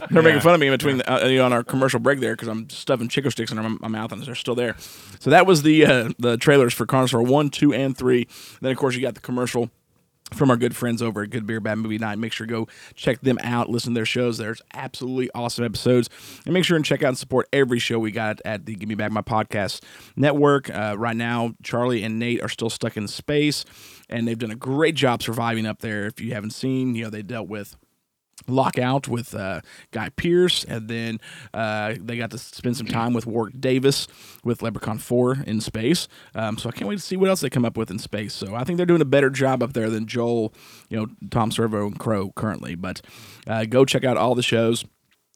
They're 0.09 0.21
making 0.21 0.41
fun 0.41 0.53
of 0.53 0.59
me 0.59 0.67
in 0.67 0.73
between 0.73 0.97
the, 0.97 1.11
uh, 1.11 1.27
you 1.27 1.37
know, 1.37 1.45
on 1.45 1.53
our 1.53 1.63
commercial 1.63 1.99
break 1.99 2.19
there 2.19 2.33
because 2.33 2.47
I'm 2.47 2.69
stuffing 2.69 3.07
Chico 3.07 3.29
sticks 3.29 3.51
in 3.51 3.57
my, 3.57 3.67
my 3.67 3.87
mouth 3.87 4.11
and 4.11 4.21
they're 4.21 4.35
still 4.35 4.55
there. 4.55 4.75
So 5.19 5.29
that 5.29 5.45
was 5.45 5.63
the 5.63 5.85
uh, 5.85 6.09
the 6.19 6.37
trailers 6.37 6.73
for 6.73 6.85
Carnosaur 6.85 7.25
one, 7.25 7.49
two, 7.49 7.73
and 7.73 7.97
three. 7.97 8.27
Then 8.61 8.71
of 8.71 8.77
course 8.77 8.95
you 8.95 9.01
got 9.01 9.15
the 9.15 9.21
commercial 9.21 9.69
from 10.33 10.49
our 10.49 10.57
good 10.57 10.75
friends 10.75 11.01
over 11.01 11.23
at 11.23 11.29
Good 11.29 11.45
Beer 11.45 11.59
Bad 11.59 11.77
Movie 11.77 11.97
Night. 11.97 12.17
Make 12.17 12.33
sure 12.33 12.47
go 12.47 12.67
check 12.95 13.21
them 13.21 13.37
out, 13.43 13.69
listen 13.69 13.93
to 13.93 13.97
their 13.97 14.05
shows. 14.05 14.37
There's 14.37 14.61
absolutely 14.73 15.29
awesome 15.33 15.65
episodes. 15.65 16.09
And 16.45 16.53
make 16.53 16.65
sure 16.65 16.75
and 16.75 16.85
check 16.85 17.03
out 17.03 17.09
and 17.09 17.17
support 17.17 17.47
every 17.53 17.79
show 17.79 17.99
we 17.99 18.11
got 18.11 18.41
at 18.45 18.65
the 18.65 18.75
Give 18.75 18.89
Me 18.89 18.95
Back 18.95 19.11
My 19.11 19.21
Podcast 19.21 19.83
network. 20.15 20.69
Uh, 20.69 20.95
right 20.97 21.15
now, 21.15 21.53
Charlie 21.63 22.03
and 22.03 22.19
Nate 22.19 22.41
are 22.41 22.49
still 22.49 22.69
stuck 22.69 22.97
in 22.97 23.07
space, 23.07 23.65
and 24.09 24.27
they've 24.27 24.37
done 24.37 24.51
a 24.51 24.55
great 24.55 24.95
job 24.95 25.23
surviving 25.23 25.65
up 25.65 25.79
there. 25.79 26.05
If 26.05 26.19
you 26.19 26.33
haven't 26.33 26.51
seen, 26.51 26.95
you 26.95 27.05
know, 27.05 27.09
they 27.09 27.21
dealt 27.21 27.47
with 27.47 27.75
lockout 28.47 29.07
with 29.07 29.33
uh, 29.35 29.61
Guy 29.91 30.09
Pearce, 30.09 30.63
and 30.63 30.87
then 30.87 31.19
uh, 31.53 31.95
they 31.99 32.17
got 32.17 32.31
to 32.31 32.37
spend 32.37 32.77
some 32.77 32.87
time 32.87 33.13
with 33.13 33.25
Warwick 33.25 33.59
Davis 33.59 34.07
with 34.43 34.61
Leprechaun 34.61 34.97
4 34.97 35.43
in 35.47 35.61
space. 35.61 36.07
Um, 36.35 36.57
so 36.57 36.69
I 36.69 36.71
can't 36.71 36.87
wait 36.87 36.97
to 36.97 37.01
see 37.01 37.15
what 37.15 37.29
else 37.29 37.41
they 37.41 37.49
come 37.49 37.65
up 37.65 37.77
with 37.77 37.89
in 37.91 37.99
space. 37.99 38.33
So 38.33 38.55
I 38.55 38.63
think 38.63 38.77
they're 38.77 38.85
doing 38.85 39.01
a 39.01 39.05
better 39.05 39.29
job 39.29 39.63
up 39.63 39.73
there 39.73 39.89
than 39.89 40.07
Joel, 40.07 40.53
you 40.89 40.97
know, 40.97 41.07
Tom 41.29 41.51
Servo 41.51 41.85
and 41.87 41.97
Crow 41.97 42.31
currently. 42.35 42.75
But 42.75 43.01
uh, 43.47 43.65
go 43.65 43.85
check 43.85 44.03
out 44.03 44.17
all 44.17 44.35
the 44.35 44.43
shows. 44.43 44.85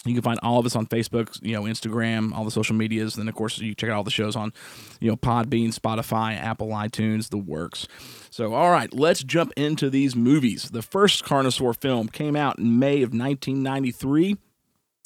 You 0.07 0.13
can 0.13 0.23
find 0.23 0.39
all 0.41 0.59
of 0.59 0.65
us 0.65 0.75
on 0.75 0.87
Facebook, 0.87 1.39
you 1.41 1.53
know, 1.53 1.63
Instagram, 1.63 2.33
all 2.33 2.45
the 2.45 2.51
social 2.51 2.75
medias. 2.75 3.15
Then, 3.15 3.27
of 3.27 3.35
course, 3.35 3.57
you 3.59 3.75
check 3.75 3.89
out 3.89 3.97
all 3.97 4.03
the 4.03 4.11
shows 4.11 4.35
on, 4.35 4.53
you 4.99 5.09
know, 5.09 5.17
Podbean, 5.17 5.77
Spotify, 5.77 6.35
Apple, 6.35 6.69
iTunes, 6.69 7.29
the 7.29 7.37
works. 7.37 7.87
So, 8.29 8.53
all 8.53 8.71
right, 8.71 8.93
let's 8.93 9.23
jump 9.23 9.51
into 9.57 9.89
these 9.89 10.15
movies. 10.15 10.69
The 10.71 10.81
first 10.81 11.25
Carnosaur 11.25 11.79
film 11.79 12.07
came 12.07 12.35
out 12.35 12.59
in 12.59 12.79
May 12.79 12.97
of 12.97 13.13
1993. 13.13 14.37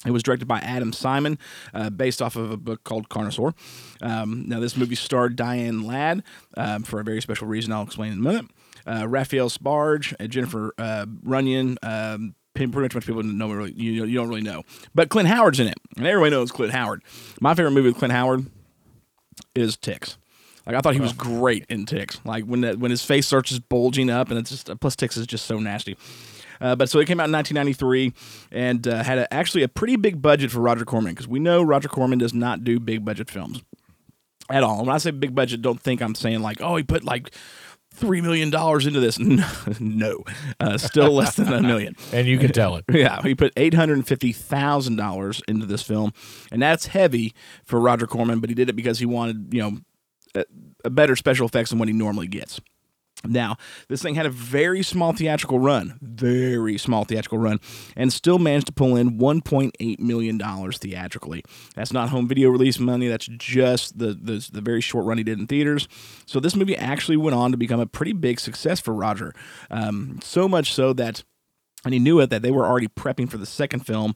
It 0.04 0.10
was 0.10 0.22
directed 0.22 0.46
by 0.46 0.58
Adam 0.58 0.92
Simon, 0.92 1.38
uh, 1.72 1.90
based 1.90 2.20
off 2.20 2.34
of 2.34 2.50
a 2.50 2.56
book 2.56 2.82
called 2.84 3.08
Carnosaur. 3.08 3.54
Um, 4.00 4.44
now, 4.48 4.58
this 4.58 4.76
movie 4.76 4.96
starred 4.96 5.36
Diane 5.36 5.82
Ladd 5.82 6.24
um, 6.56 6.82
for 6.82 7.00
a 7.00 7.04
very 7.04 7.22
special 7.22 7.46
reason 7.46 7.72
I'll 7.72 7.84
explain 7.84 8.12
in 8.12 8.18
a 8.18 8.22
minute. 8.22 8.46
Uh, 8.84 9.06
Raphael 9.08 9.48
Sbarge, 9.48 10.14
uh, 10.18 10.26
Jennifer 10.26 10.74
uh, 10.76 11.06
Runyon, 11.22 11.78
um, 11.82 12.34
pretty 12.54 12.94
much 12.94 13.06
people 13.06 13.22
don't 13.22 13.38
know 13.38 13.50
really 13.50 13.72
you, 13.72 14.04
you 14.04 14.16
don't 14.16 14.28
really 14.28 14.42
know, 14.42 14.62
but 14.94 15.08
Clint 15.08 15.28
Howard's 15.28 15.60
in 15.60 15.66
it, 15.66 15.78
and 15.96 16.06
everybody 16.06 16.30
knows 16.30 16.52
Clint 16.52 16.72
Howard. 16.72 17.02
My 17.40 17.54
favorite 17.54 17.72
movie 17.72 17.88
with 17.88 17.98
Clint 17.98 18.12
Howard 18.12 18.46
is 19.54 19.76
Ticks. 19.76 20.18
Like 20.66 20.76
I 20.76 20.80
thought 20.80 20.94
he 20.94 21.00
was 21.00 21.12
great 21.12 21.66
in 21.68 21.86
Ticks. 21.86 22.20
Like 22.24 22.44
when 22.44 22.60
that 22.62 22.78
when 22.78 22.90
his 22.90 23.04
face 23.04 23.26
starts 23.26 23.50
just 23.50 23.68
bulging 23.68 24.10
up, 24.10 24.30
and 24.30 24.38
it's 24.38 24.50
just 24.50 24.70
plus 24.80 24.96
Ticks 24.96 25.16
is 25.16 25.26
just 25.26 25.46
so 25.46 25.58
nasty. 25.58 25.96
Uh, 26.60 26.76
but 26.76 26.88
so 26.88 27.00
it 27.00 27.06
came 27.06 27.18
out 27.18 27.26
in 27.26 27.32
1993 27.32 28.12
and 28.52 28.86
uh, 28.86 29.02
had 29.02 29.18
a, 29.18 29.34
actually 29.34 29.64
a 29.64 29.68
pretty 29.68 29.96
big 29.96 30.22
budget 30.22 30.52
for 30.52 30.60
Roger 30.60 30.84
Corman 30.84 31.12
because 31.12 31.26
we 31.26 31.40
know 31.40 31.60
Roger 31.60 31.88
Corman 31.88 32.20
does 32.20 32.32
not 32.32 32.62
do 32.62 32.78
big 32.78 33.04
budget 33.04 33.28
films 33.28 33.62
at 34.48 34.62
all. 34.62 34.84
When 34.84 34.94
I 34.94 34.98
say 34.98 35.10
big 35.10 35.34
budget, 35.34 35.60
don't 35.60 35.80
think 35.80 36.00
I'm 36.00 36.14
saying 36.14 36.40
like, 36.40 36.60
oh, 36.60 36.76
he 36.76 36.84
put 36.84 37.02
like 37.02 37.34
three 37.94 38.20
million 38.20 38.50
dollars 38.50 38.86
into 38.86 39.00
this. 39.00 39.18
No. 39.80 40.24
Uh, 40.60 40.78
still 40.78 41.12
less 41.12 41.36
than 41.36 41.52
a 41.52 41.62
million. 41.62 41.96
And 42.12 42.26
you 42.26 42.38
can 42.38 42.52
tell 42.52 42.76
it. 42.76 42.84
Yeah, 42.90 43.22
he 43.22 43.34
put 43.34 43.52
eight 43.56 43.74
hundred 43.74 43.94
and 43.94 44.06
fifty 44.06 44.32
thousand 44.32 44.96
dollars 44.96 45.42
into 45.48 45.66
this 45.66 45.82
film, 45.82 46.12
and 46.50 46.60
that's 46.62 46.86
heavy 46.86 47.34
for 47.64 47.80
Roger 47.80 48.06
Corman. 48.06 48.40
But 48.40 48.50
he 48.50 48.54
did 48.54 48.68
it 48.68 48.74
because 48.74 48.98
he 48.98 49.06
wanted, 49.06 49.52
you 49.52 49.60
know, 49.62 49.78
a, 50.34 50.44
a 50.84 50.90
better 50.90 51.16
special 51.16 51.46
effects 51.46 51.70
than 51.70 51.78
what 51.78 51.88
he 51.88 51.94
normally 51.94 52.26
gets. 52.26 52.60
Now, 53.26 53.56
this 53.88 54.02
thing 54.02 54.14
had 54.14 54.26
a 54.26 54.30
very 54.30 54.82
small 54.82 55.12
theatrical 55.12 55.58
run, 55.58 55.98
very 56.00 56.78
small 56.78 57.04
theatrical 57.04 57.38
run, 57.38 57.60
and 57.96 58.12
still 58.12 58.38
managed 58.38 58.66
to 58.66 58.72
pull 58.72 58.96
in 58.96 59.18
$1.8 59.18 59.98
million 60.00 60.38
theatrically. 60.38 61.42
That's 61.74 61.92
not 61.92 62.08
home 62.08 62.28
video 62.28 62.50
release 62.50 62.78
money, 62.78 63.08
that's 63.08 63.26
just 63.26 63.98
the, 63.98 64.14
the, 64.14 64.48
the 64.52 64.60
very 64.60 64.80
short 64.80 65.04
run 65.04 65.18
he 65.18 65.24
did 65.24 65.38
in 65.38 65.46
theaters. 65.46 65.88
So, 66.26 66.40
this 66.40 66.56
movie 66.56 66.76
actually 66.76 67.16
went 67.16 67.36
on 67.36 67.52
to 67.52 67.56
become 67.56 67.80
a 67.80 67.86
pretty 67.86 68.12
big 68.12 68.40
success 68.40 68.80
for 68.80 68.92
Roger. 68.92 69.32
Um, 69.70 70.18
so 70.22 70.48
much 70.48 70.72
so 70.72 70.92
that 70.94 71.22
and 71.84 71.92
he 71.92 72.00
knew 72.00 72.20
it 72.20 72.30
that 72.30 72.42
they 72.42 72.50
were 72.50 72.66
already 72.66 72.88
prepping 72.88 73.28
for 73.28 73.38
the 73.38 73.46
second 73.46 73.80
film 73.80 74.14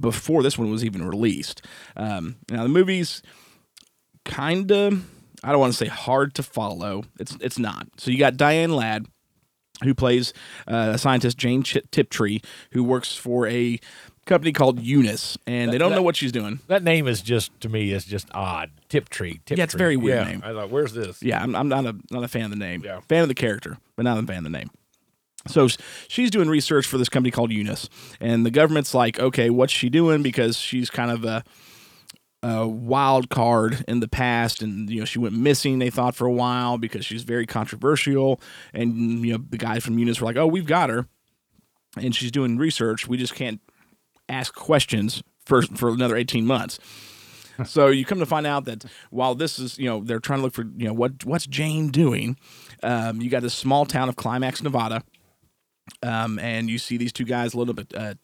before 0.00 0.42
this 0.42 0.56
one 0.56 0.70
was 0.70 0.84
even 0.84 1.04
released. 1.04 1.62
Um, 1.96 2.36
now 2.48 2.62
the 2.62 2.68
movie's 2.68 3.22
kind 4.24 4.70
of 4.70 5.04
I 5.44 5.50
don't 5.50 5.60
want 5.60 5.72
to 5.72 5.76
say 5.76 5.86
hard 5.86 6.34
to 6.34 6.42
follow. 6.42 7.04
It's 7.18 7.36
it's 7.40 7.58
not. 7.58 7.88
So 7.96 8.10
you 8.10 8.18
got 8.18 8.36
Diane 8.36 8.72
Ladd 8.72 9.06
who 9.82 9.94
plays 9.94 10.32
uh, 10.68 10.92
a 10.94 10.98
scientist 10.98 11.36
Jane 11.38 11.62
Ch- 11.64 11.78
Tiptree 11.90 12.40
who 12.72 12.84
works 12.84 13.16
for 13.16 13.48
a 13.48 13.80
company 14.26 14.52
called 14.52 14.78
Eunice 14.78 15.36
and 15.46 15.72
they 15.72 15.78
don't 15.78 15.90
That- 15.90 15.96
know 15.96 16.02
what 16.02 16.14
she's 16.14 16.30
doing. 16.30 16.60
That 16.68 16.84
name 16.84 17.08
is 17.08 17.20
just 17.22 17.58
to 17.62 17.68
me 17.68 17.90
is 17.90 18.04
just 18.04 18.28
odd. 18.32 18.70
Tiptree. 18.88 19.38
Tiptree. 19.38 19.56
Yeah, 19.56 19.64
it's 19.64 19.74
a 19.74 19.78
very 19.78 19.96
weird 19.96 20.18
Yeah, 20.26 20.30
name. 20.32 20.42
I 20.44 20.52
thought, 20.52 20.70
where's 20.70 20.92
this? 20.92 21.20
Yeah, 21.22 21.42
I'm, 21.42 21.56
I'm 21.56 21.68
not 21.68 21.84
a 21.86 21.96
not 22.12 22.22
a 22.22 22.28
fan 22.28 22.44
of 22.44 22.50
the 22.50 22.56
name. 22.56 22.82
Yeah. 22.84 23.00
Fan 23.08 23.22
of 23.22 23.28
the 23.28 23.34
character, 23.34 23.78
but 23.96 24.04
not 24.04 24.18
a 24.18 24.22
fan 24.26 24.38
of 24.38 24.44
the 24.44 24.50
name. 24.50 24.70
So 25.48 25.66
she's 26.06 26.30
doing 26.30 26.48
research 26.48 26.86
for 26.86 26.98
this 26.98 27.08
company 27.08 27.32
called 27.32 27.50
Eunice, 27.50 27.88
and 28.20 28.46
the 28.46 28.50
government's 28.52 28.94
like, 28.94 29.18
okay, 29.18 29.50
what's 29.50 29.72
she 29.72 29.88
doing? 29.88 30.22
Because 30.22 30.56
she's 30.56 30.88
kind 30.88 31.10
of 31.10 31.24
a, 31.24 31.42
a 32.42 32.66
wild 32.66 33.30
card 33.30 33.84
in 33.86 34.00
the 34.00 34.08
past, 34.08 34.62
and 34.62 34.90
you 34.90 35.00
know 35.00 35.04
she 35.04 35.18
went 35.18 35.34
missing. 35.36 35.78
They 35.78 35.90
thought 35.90 36.14
for 36.14 36.26
a 36.26 36.32
while 36.32 36.78
because 36.78 37.04
she's 37.04 37.22
very 37.22 37.46
controversial, 37.46 38.40
and 38.74 39.24
you 39.24 39.32
know 39.32 39.44
the 39.48 39.58
guys 39.58 39.84
from 39.84 39.98
Eunice 39.98 40.20
were 40.20 40.26
like, 40.26 40.36
oh, 40.36 40.46
we've 40.46 40.66
got 40.66 40.90
her, 40.90 41.06
and 41.96 42.14
she's 42.14 42.30
doing 42.30 42.58
research. 42.58 43.06
We 43.06 43.16
just 43.16 43.34
can't 43.34 43.60
ask 44.28 44.54
questions 44.54 45.22
for 45.44 45.62
for 45.62 45.90
another 45.90 46.16
eighteen 46.16 46.46
months. 46.46 46.78
so 47.66 47.88
you 47.88 48.04
come 48.04 48.18
to 48.18 48.26
find 48.26 48.46
out 48.46 48.64
that 48.64 48.84
while 49.10 49.34
this 49.34 49.58
is 49.58 49.78
you 49.78 49.86
know 49.86 50.02
they're 50.02 50.20
trying 50.20 50.40
to 50.40 50.44
look 50.44 50.54
for 50.54 50.64
you 50.76 50.86
know 50.86 50.94
what 50.94 51.24
what's 51.24 51.46
Jane 51.46 51.90
doing, 51.90 52.36
um, 52.82 53.20
you 53.20 53.30
got 53.30 53.42
this 53.42 53.54
small 53.54 53.86
town 53.86 54.08
of 54.08 54.16
Climax, 54.16 54.62
Nevada, 54.62 55.02
um, 56.02 56.38
and 56.38 56.68
you 56.68 56.78
see 56.78 56.96
these 56.96 57.12
two 57.12 57.24
guys 57.24 57.54
load 57.54 57.70
up 57.70 57.92
a 57.94 58.00
uh, 58.00 58.14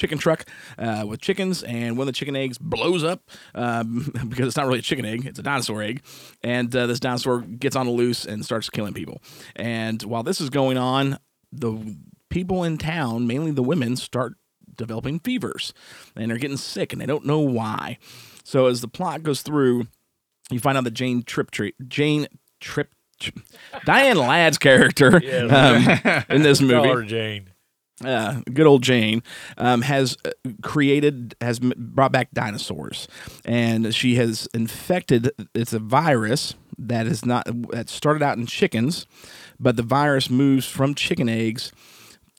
chicken 0.00 0.18
truck 0.18 0.44
uh, 0.78 1.04
with 1.06 1.20
chickens, 1.20 1.62
and 1.62 1.96
one 1.98 2.02
of 2.08 2.12
the 2.14 2.18
chicken 2.18 2.34
eggs 2.34 2.56
blows 2.58 3.04
up 3.04 3.28
um, 3.54 4.10
because 4.28 4.46
it's 4.48 4.56
not 4.56 4.66
really 4.66 4.78
a 4.78 4.82
chicken 4.82 5.04
egg; 5.04 5.26
it's 5.26 5.38
a 5.38 5.42
dinosaur 5.42 5.82
egg, 5.82 6.02
and 6.42 6.74
uh, 6.74 6.86
this 6.86 6.98
dinosaur 6.98 7.40
gets 7.42 7.76
on 7.76 7.86
the 7.86 7.92
loose 7.92 8.24
and 8.24 8.44
starts 8.44 8.70
killing 8.70 8.94
people. 8.94 9.20
And 9.56 10.02
while 10.02 10.22
this 10.22 10.40
is 10.40 10.48
going 10.50 10.78
on, 10.78 11.18
the 11.52 11.96
people 12.30 12.64
in 12.64 12.78
town, 12.78 13.26
mainly 13.26 13.50
the 13.50 13.62
women, 13.62 13.96
start 13.96 14.34
developing 14.76 15.20
fevers, 15.20 15.74
and 16.16 16.30
they're 16.30 16.38
getting 16.38 16.56
sick, 16.56 16.92
and 16.92 17.00
they 17.02 17.06
don't 17.06 17.26
know 17.26 17.40
why. 17.40 17.98
So 18.44 18.66
as 18.66 18.80
the 18.80 18.88
plot 18.88 19.22
goes 19.22 19.42
through, 19.42 19.86
you 20.50 20.58
find 20.60 20.78
out 20.78 20.84
that 20.84 20.92
Jane 20.92 21.22
Triptree, 21.22 21.72
Jane 21.86 22.26
Trip, 22.60 22.88
Diane 23.84 24.16
Ladd's 24.16 24.56
character 24.56 25.20
Yes. 25.22 25.52
um, 25.52 26.24
in 26.34 26.42
this 26.42 26.60
movie, 26.62 27.06
Jane. 27.06 27.49
Uh, 28.04 28.40
good 28.52 28.66
old 28.66 28.82
Jane, 28.82 29.22
um, 29.58 29.82
has 29.82 30.16
uh, 30.24 30.30
created, 30.62 31.34
has 31.40 31.58
brought 31.58 32.12
back 32.12 32.30
dinosaurs, 32.32 33.08
and 33.44 33.94
she 33.94 34.16
has 34.16 34.48
infected. 34.54 35.30
It's 35.54 35.72
a 35.72 35.78
virus 35.78 36.54
that 36.78 37.06
is 37.06 37.24
not 37.24 37.46
that 37.72 37.88
started 37.88 38.22
out 38.22 38.38
in 38.38 38.46
chickens, 38.46 39.06
but 39.58 39.76
the 39.76 39.82
virus 39.82 40.30
moves 40.30 40.66
from 40.66 40.94
chicken 40.94 41.28
eggs 41.28 41.72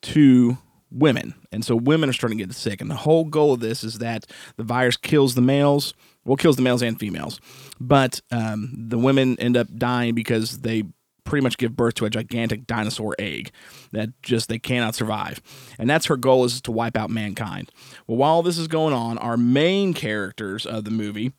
to 0.02 0.58
women, 0.90 1.34
and 1.52 1.64
so 1.64 1.76
women 1.76 2.10
are 2.10 2.14
starting 2.14 2.38
to 2.38 2.44
get 2.44 2.54
sick. 2.54 2.80
And 2.80 2.90
the 2.90 2.96
whole 2.96 3.24
goal 3.24 3.54
of 3.54 3.60
this 3.60 3.84
is 3.84 3.98
that 3.98 4.26
the 4.56 4.64
virus 4.64 4.96
kills 4.96 5.34
the 5.34 5.42
males, 5.42 5.94
Well, 6.24 6.36
kills 6.36 6.56
the 6.56 6.62
males 6.62 6.82
and 6.82 6.98
females, 6.98 7.40
but 7.80 8.20
um, 8.30 8.72
the 8.76 8.98
women 8.98 9.38
end 9.38 9.56
up 9.56 9.68
dying 9.76 10.14
because 10.14 10.58
they 10.58 10.84
pretty 11.24 11.42
much 11.42 11.58
give 11.58 11.76
birth 11.76 11.94
to 11.94 12.04
a 12.04 12.10
gigantic 12.10 12.66
dinosaur 12.66 13.14
egg 13.18 13.50
that 13.92 14.10
just 14.22 14.48
they 14.48 14.58
cannot 14.58 14.94
survive. 14.94 15.40
And 15.78 15.88
that's 15.88 16.06
her 16.06 16.16
goal 16.16 16.44
is 16.44 16.60
to 16.62 16.72
wipe 16.72 16.96
out 16.96 17.10
mankind. 17.10 17.70
Well 18.06 18.18
while 18.18 18.42
this 18.42 18.58
is 18.58 18.68
going 18.68 18.94
on 18.94 19.18
our 19.18 19.36
main 19.36 19.94
characters 19.94 20.66
of 20.66 20.84
the 20.84 20.90
movie 20.90 21.32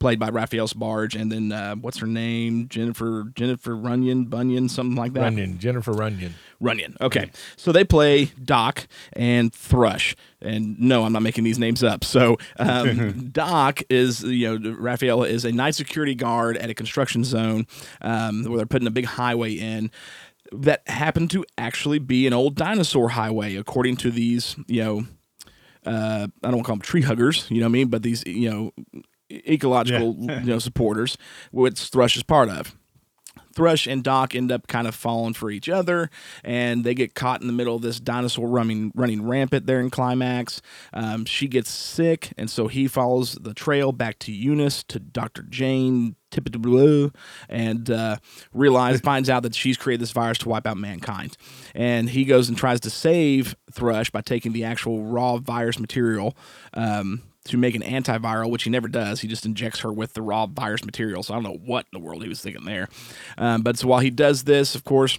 played 0.00 0.18
by 0.18 0.28
Raphael 0.30 0.66
Sbarge, 0.66 1.20
and 1.20 1.30
then 1.30 1.52
uh, 1.52 1.74
what's 1.76 1.98
her 1.98 2.06
name? 2.06 2.68
Jennifer 2.68 3.24
Jennifer 3.34 3.76
Runyon 3.76 4.26
Bunyan, 4.26 4.68
something 4.68 4.96
like 4.96 5.12
that. 5.14 5.22
Runyon, 5.22 5.58
Jennifer 5.58 5.92
Runyon. 5.92 6.34
Runyon. 6.60 6.96
Okay, 7.00 7.30
so 7.56 7.72
they 7.72 7.84
play 7.84 8.26
Doc 8.42 8.86
and 9.12 9.52
Thrush, 9.52 10.16
and 10.40 10.78
no, 10.80 11.04
I'm 11.04 11.12
not 11.12 11.22
making 11.22 11.44
these 11.44 11.58
names 11.58 11.82
up. 11.82 12.04
So 12.04 12.38
um, 12.58 13.28
Doc 13.32 13.82
is 13.90 14.22
you 14.22 14.58
know 14.58 14.72
Raphael 14.72 15.22
is 15.24 15.44
a 15.44 15.52
night 15.52 15.74
security 15.74 16.14
guard 16.14 16.56
at 16.56 16.70
a 16.70 16.74
construction 16.74 17.24
zone 17.24 17.66
um, 18.00 18.44
where 18.44 18.58
they're 18.58 18.66
putting 18.66 18.88
a 18.88 18.92
big 18.92 19.06
highway 19.06 19.52
in. 19.52 19.90
That 20.52 20.86
happened 20.86 21.30
to 21.32 21.44
actually 21.58 21.98
be 21.98 22.26
an 22.26 22.32
old 22.32 22.54
dinosaur 22.54 23.08
highway, 23.08 23.56
according 23.56 23.96
to 23.96 24.10
these, 24.10 24.54
you 24.68 24.84
know, 24.84 25.06
uh, 25.86 26.28
I 26.42 26.50
don't 26.50 26.56
want 26.56 26.64
to 26.64 26.66
call 26.66 26.76
them 26.76 26.80
tree 26.82 27.02
huggers, 27.02 27.46
you 27.50 27.60
know 27.60 27.66
what 27.66 27.70
I 27.70 27.72
mean? 27.72 27.88
But 27.88 28.02
these, 28.02 28.22
you 28.26 28.50
know, 28.50 28.72
ecological 29.30 30.16
Yeah. 30.18 30.40
you 30.40 30.46
know 30.46 30.58
supporters, 30.58 31.16
which 31.50 31.80
Thrush 31.80 32.16
is 32.16 32.22
part 32.22 32.48
of. 32.48 32.74
Thrush 33.54 33.86
and 33.86 34.02
Doc 34.02 34.34
end 34.34 34.50
up 34.50 34.66
kind 34.66 34.88
of 34.88 34.96
falling 34.96 35.34
for 35.34 35.48
each 35.50 35.68
other, 35.68 36.10
and 36.42 36.82
they 36.82 36.92
get 36.92 37.14
caught 37.14 37.40
in 37.40 37.46
the 37.46 37.52
middle 37.52 37.76
of 37.76 37.82
this 37.82 38.00
dinosaur 38.00 38.48
running 38.48 38.90
running 38.96 39.24
rampant 39.26 39.66
there 39.66 39.80
in 39.80 39.90
climax. 39.90 40.60
Um, 40.92 41.24
she 41.24 41.46
gets 41.46 41.70
sick, 41.70 42.32
and 42.36 42.50
so 42.50 42.66
he 42.66 42.88
follows 42.88 43.34
the 43.40 43.54
trail 43.54 43.92
back 43.92 44.18
to 44.20 44.32
Eunice 44.32 44.82
to 44.84 44.98
Doctor 44.98 45.42
Jane 45.42 46.16
Tippett 46.32 47.14
and 47.48 47.90
uh, 47.90 48.16
realize 48.52 49.00
finds 49.02 49.30
out 49.30 49.44
that 49.44 49.54
she's 49.54 49.76
created 49.76 50.00
this 50.02 50.10
virus 50.10 50.38
to 50.38 50.48
wipe 50.48 50.66
out 50.66 50.76
mankind. 50.76 51.36
And 51.76 52.10
he 52.10 52.24
goes 52.24 52.48
and 52.48 52.58
tries 52.58 52.80
to 52.80 52.90
save 52.90 53.54
Thrush 53.72 54.10
by 54.10 54.20
taking 54.20 54.52
the 54.52 54.64
actual 54.64 55.04
raw 55.04 55.36
virus 55.36 55.78
material. 55.78 56.36
Um, 56.72 57.22
to 57.44 57.56
make 57.56 57.74
an 57.74 57.82
antiviral, 57.82 58.50
which 58.50 58.64
he 58.64 58.70
never 58.70 58.88
does. 58.88 59.20
He 59.20 59.28
just 59.28 59.44
injects 59.44 59.80
her 59.80 59.92
with 59.92 60.14
the 60.14 60.22
raw 60.22 60.46
virus 60.46 60.84
material. 60.84 61.22
So 61.22 61.34
I 61.34 61.36
don't 61.36 61.44
know 61.44 61.60
what 61.64 61.86
in 61.92 62.00
the 62.00 62.04
world 62.04 62.22
he 62.22 62.28
was 62.28 62.40
thinking 62.40 62.64
there. 62.64 62.88
Um, 63.36 63.62
but 63.62 63.78
so 63.78 63.88
while 63.88 64.00
he 64.00 64.10
does 64.10 64.44
this, 64.44 64.74
of 64.74 64.84
course, 64.84 65.18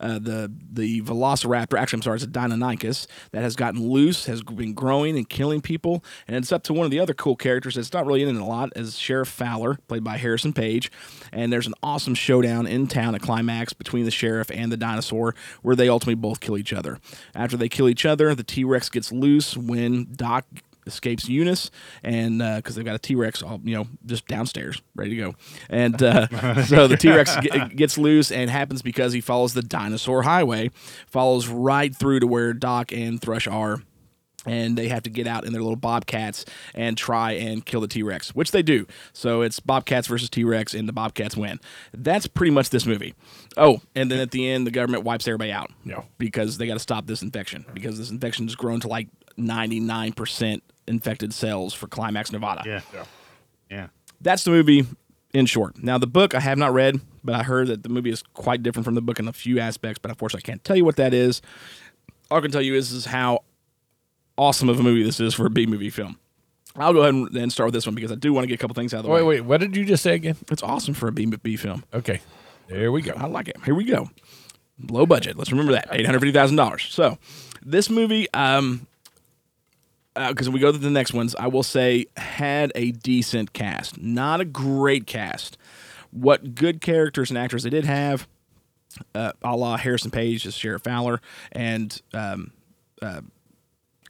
uh, 0.00 0.18
the 0.18 0.52
the 0.70 1.00
Velociraptor, 1.02 1.78
actually, 1.78 1.98
I'm 1.98 2.02
sorry, 2.02 2.16
it's 2.16 2.24
a 2.24 2.28
Deinonychus 2.28 3.06
that 3.30 3.42
has 3.42 3.56
gotten 3.56 3.88
loose, 3.88 4.26
has 4.26 4.42
been 4.42 4.74
growing 4.74 5.16
and 5.16 5.28
killing 5.28 5.60
people, 5.60 6.04
and 6.26 6.36
it's 6.36 6.52
up 6.52 6.62
to 6.64 6.72
one 6.72 6.84
of 6.84 6.90
the 6.90 7.00
other 7.00 7.14
cool 7.14 7.36
characters 7.36 7.74
that's 7.74 7.92
not 7.92 8.06
really 8.06 8.22
in 8.22 8.28
it 8.28 8.40
a 8.40 8.44
lot, 8.44 8.70
as 8.76 8.98
Sheriff 8.98 9.28
Fowler, 9.28 9.78
played 9.88 10.04
by 10.04 10.16
Harrison 10.16 10.52
Page, 10.52 10.90
and 11.32 11.52
there's 11.52 11.66
an 11.66 11.74
awesome 11.82 12.14
showdown 12.14 12.66
in 12.66 12.86
town, 12.86 13.14
a 13.14 13.18
climax 13.18 13.72
between 13.72 14.04
the 14.04 14.10
sheriff 14.10 14.50
and 14.52 14.70
the 14.70 14.76
dinosaur, 14.76 15.34
where 15.62 15.76
they 15.76 15.88
ultimately 15.88 16.14
both 16.16 16.40
kill 16.40 16.58
each 16.58 16.72
other. 16.72 16.98
After 17.34 17.56
they 17.56 17.68
kill 17.68 17.88
each 17.88 18.04
other, 18.04 18.34
the 18.34 18.44
T 18.44 18.64
Rex 18.64 18.88
gets 18.88 19.12
loose 19.12 19.56
when 19.56 20.08
Doc 20.14 20.44
escapes 20.86 21.28
Eunice, 21.28 21.70
and 22.02 22.38
because 22.38 22.74
they've 22.74 22.84
got 22.84 22.94
a 22.94 22.98
T 22.98 23.14
Rex, 23.14 23.42
all 23.42 23.60
you 23.64 23.76
know, 23.76 23.86
just 24.06 24.26
downstairs, 24.26 24.82
ready 24.94 25.10
to 25.10 25.16
go. 25.16 25.34
And 25.68 26.02
uh, 26.02 26.62
so 26.64 26.86
the 26.88 26.96
T 26.96 27.10
Rex 27.10 27.36
gets 27.74 27.98
loose, 27.98 28.30
and 28.30 28.50
happens 28.50 28.82
because 28.82 29.12
he 29.12 29.20
follows 29.20 29.54
the 29.54 29.62
dinosaur 29.62 30.22
highway, 30.22 30.70
follows 31.06 31.48
right 31.48 31.94
through 31.94 32.20
to 32.20 32.26
where 32.26 32.52
Doc 32.52 32.92
and 32.92 33.20
Thrush 33.20 33.46
are. 33.46 33.82
And 34.44 34.76
they 34.76 34.88
have 34.88 35.04
to 35.04 35.10
get 35.10 35.28
out 35.28 35.44
in 35.44 35.52
their 35.52 35.62
little 35.62 35.76
bobcats 35.76 36.44
and 36.74 36.98
try 36.98 37.30
and 37.30 37.64
kill 37.64 37.80
the 37.80 37.86
T 37.86 38.02
Rex, 38.02 38.34
which 38.34 38.50
they 38.50 38.60
do. 38.60 38.88
So 39.12 39.42
it's 39.42 39.60
bobcats 39.60 40.08
versus 40.08 40.28
T 40.28 40.42
Rex, 40.42 40.74
and 40.74 40.88
the 40.88 40.92
bobcats 40.92 41.36
win. 41.36 41.60
That's 41.94 42.26
pretty 42.26 42.50
much 42.50 42.70
this 42.70 42.84
movie. 42.84 43.14
Oh, 43.56 43.80
and 43.94 44.10
then 44.10 44.18
at 44.18 44.32
the 44.32 44.48
end, 44.48 44.66
the 44.66 44.72
government 44.72 45.04
wipes 45.04 45.28
everybody 45.28 45.52
out. 45.52 45.70
Yeah. 45.84 46.02
Because 46.18 46.58
they 46.58 46.66
got 46.66 46.74
to 46.74 46.80
stop 46.80 47.06
this 47.06 47.22
infection 47.22 47.64
because 47.72 47.98
this 47.98 48.10
infection 48.10 48.48
has 48.48 48.56
grown 48.56 48.80
to 48.80 48.88
like 48.88 49.06
99% 49.38 50.60
infected 50.86 51.32
cells 51.32 51.74
for 51.74 51.86
Climax, 51.86 52.32
Nevada. 52.32 52.62
Yeah. 52.66 53.04
Yeah. 53.70 53.86
That's 54.20 54.44
the 54.44 54.50
movie 54.50 54.86
in 55.32 55.46
short. 55.46 55.82
Now, 55.82 55.98
the 55.98 56.06
book 56.06 56.34
I 56.34 56.40
have 56.40 56.58
not 56.58 56.72
read, 56.72 57.00
but 57.24 57.34
I 57.34 57.42
heard 57.42 57.68
that 57.68 57.82
the 57.82 57.88
movie 57.88 58.10
is 58.10 58.22
quite 58.34 58.62
different 58.62 58.84
from 58.84 58.94
the 58.94 59.00
book 59.00 59.18
in 59.18 59.28
a 59.28 59.32
few 59.32 59.58
aspects, 59.58 59.98
but 59.98 60.10
unfortunately, 60.10 60.46
I 60.46 60.48
can't 60.52 60.64
tell 60.64 60.76
you 60.76 60.84
what 60.84 60.96
that 60.96 61.14
is. 61.14 61.40
All 62.30 62.38
I 62.38 62.40
can 62.40 62.50
tell 62.50 62.62
you 62.62 62.74
is, 62.74 62.92
is 62.92 63.06
how 63.06 63.40
awesome 64.36 64.68
of 64.68 64.78
a 64.80 64.82
movie 64.82 65.02
this 65.02 65.20
is 65.20 65.34
for 65.34 65.46
a 65.46 65.50
B 65.50 65.66
movie 65.66 65.90
film. 65.90 66.18
I'll 66.76 66.92
go 66.92 67.00
ahead 67.00 67.14
and, 67.14 67.36
and 67.36 67.52
start 67.52 67.66
with 67.66 67.74
this 67.74 67.86
one 67.86 67.94
because 67.94 68.10
I 68.10 68.14
do 68.14 68.32
want 68.32 68.44
to 68.44 68.48
get 68.48 68.54
a 68.54 68.58
couple 68.58 68.74
things 68.74 68.94
out 68.94 68.98
of 68.98 69.04
the 69.04 69.10
Wait, 69.10 69.22
way. 69.22 69.26
Wait, 69.26 69.40
wait. 69.40 69.46
What 69.46 69.60
did 69.60 69.76
you 69.76 69.84
just 69.84 70.02
say 70.02 70.14
again? 70.14 70.36
It's 70.50 70.62
awesome 70.62 70.94
for 70.94 71.08
a 71.08 71.12
B, 71.12 71.26
B 71.26 71.56
film. 71.56 71.84
Okay. 71.92 72.20
There 72.68 72.90
we 72.90 73.02
go. 73.02 73.12
I 73.14 73.26
like 73.26 73.48
it. 73.48 73.56
Here 73.64 73.74
we 73.74 73.84
go. 73.84 74.08
Low 74.90 75.04
budget. 75.04 75.36
Let's 75.36 75.50
remember 75.50 75.72
that. 75.72 75.88
Eight 75.92 76.06
hundred 76.06 76.20
fifty 76.20 76.32
thousand 76.32 76.56
dollars. 76.56 76.86
So, 76.90 77.18
this 77.62 77.90
movie, 77.90 78.26
um, 78.32 78.86
because 80.14 80.50
we 80.50 80.60
go 80.60 80.70
to 80.72 80.78
the 80.78 80.90
next 80.90 81.12
ones, 81.12 81.34
I 81.34 81.46
will 81.46 81.62
say 81.62 82.06
had 82.16 82.72
a 82.74 82.92
decent 82.92 83.52
cast, 83.52 84.00
not 84.00 84.40
a 84.40 84.44
great 84.44 85.06
cast. 85.06 85.56
What 86.10 86.54
good 86.54 86.80
characters 86.80 87.30
and 87.30 87.38
actors 87.38 87.62
they 87.62 87.70
did 87.70 87.86
have, 87.86 88.28
uh, 89.14 89.32
a 89.42 89.56
la 89.56 89.76
Harrison 89.76 90.10
Page 90.10 90.46
as 90.46 90.54
Sheriff 90.54 90.82
Fowler 90.82 91.20
and 91.52 92.00
um, 92.12 92.52
uh, 93.00 93.22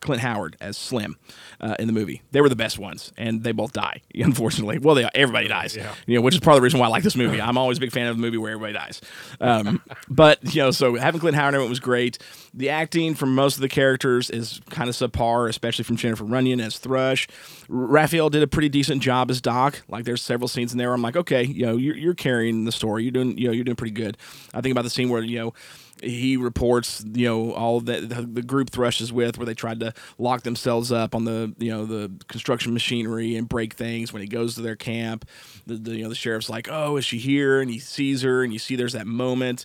Clint 0.03 0.21
Howard 0.21 0.57
as 0.61 0.77
Slim 0.77 1.17
uh, 1.61 1.77
in 1.79 1.87
the 1.87 1.93
movie. 1.93 2.23
They 2.33 2.41
were 2.41 2.49
the 2.49 2.57
best 2.57 2.79
ones, 2.79 3.13
and 3.17 3.43
they 3.43 3.53
both 3.53 3.73
die. 3.73 4.03
Unfortunately, 4.15 4.79
well, 4.79 4.95
they 4.95 5.09
everybody 5.15 5.49
dies. 5.49 5.77
You 6.07 6.17
know, 6.17 6.21
which 6.21 6.35
is 6.35 6.41
part 6.41 6.55
of 6.55 6.61
the 6.61 6.65
reason 6.65 6.79
why 6.81 6.87
I 6.87 6.91
like 6.91 7.05
this 7.05 7.17
movie. 7.17 7.41
I'm 7.41 7.57
always 7.57 7.79
a 7.79 7.81
big 7.81 7.93
fan 7.93 8.09
of 8.09 8.17
a 8.17 8.21
movie 8.21 8.37
where 8.37 8.53
everybody 8.53 8.75
dies. 8.75 9.01
Um, 9.41 9.81
but 10.09 10.55
you 10.55 10.61
know, 10.61 10.71
so 10.73 10.97
having 10.97 11.21
Clint 11.21 11.37
Howard 11.37 11.55
in 11.55 11.63
it 11.63 11.69
was 11.69 11.81
great. 11.81 12.19
The 12.53 12.69
acting 12.69 13.15
from 13.15 13.35
most 13.35 13.57
of 13.57 13.63
the 13.63 13.69
characters 13.69 14.29
is 14.29 14.61
kind 14.69 14.91
of 14.91 14.97
subpar, 14.97 15.49
especially 15.49 15.85
from 15.85 15.97
Jennifer 15.97 16.25
Runyon 16.25 16.61
as 16.61 16.77
Thrush. 16.79 17.29
Raphael 17.69 18.29
did 18.29 18.43
a 18.43 18.47
pretty 18.47 18.69
decent 18.69 19.03
job 19.03 19.31
as 19.31 19.41
Doc. 19.41 19.83
Like 19.89 20.05
there's 20.05 20.21
several 20.21 20.49
scenes 20.49 20.73
in 20.73 20.79
there 20.79 20.89
where 20.89 20.95
I'm 20.95 21.03
like, 21.03 21.17
okay, 21.17 21.45
you 21.45 21.65
know, 21.65 21.77
you're, 21.77 21.97
you're 21.97 22.15
carrying 22.15 22.65
the 22.65 22.73
story. 22.73 23.05
You're 23.05 23.13
doing, 23.13 23.39
you 23.39 23.47
know, 23.47 23.53
you're 23.53 23.65
doing 23.65 23.77
pretty 23.77 23.95
good. 23.95 24.19
I 24.53 24.61
think 24.61 24.73
about 24.73 24.83
the 24.83 24.91
scene 24.91 25.09
where 25.09 25.23
you 25.23 25.39
know 25.39 25.55
he 26.03 26.37
reports, 26.37 27.05
you 27.13 27.27
know, 27.29 27.53
all 27.53 27.81
that 27.81 28.09
the, 28.09 28.23
the 28.23 28.43
group 28.43 28.71
Thrush 28.71 29.01
is 29.01 29.13
with, 29.13 29.39
where 29.39 29.47
they 29.47 29.55
tried 29.55 29.81
to 29.81 29.93
lock 30.19 30.43
themselves 30.43 30.91
up 30.93 31.15
on 31.15 31.25
the, 31.25 31.55
you 31.59 31.71
know, 31.71 31.87
the 31.87 32.11
construction 32.29 32.73
machinery 32.75 33.37
and 33.37 33.49
break 33.49 33.75
things. 33.75 34.13
When 34.13 34.21
he 34.23 34.29
goes 34.29 34.55
to 34.57 34.63
their 34.63 34.77
camp, 34.77 35.25
the, 35.67 35.77
the 35.77 35.97
you 35.97 36.03
know 36.03 36.09
the 36.09 36.15
sheriff's 36.15 36.51
like, 36.51 36.69
"Oh, 36.71 36.97
is 36.97 37.05
she 37.05 37.19
here?" 37.19 37.61
And 37.61 37.71
he 37.71 37.79
sees 37.79 38.23
her, 38.23 38.43
and 38.43 38.53
you 38.53 38.59
see 38.59 38.77
there's 38.77 38.95
that 38.95 39.07
moment. 39.07 39.65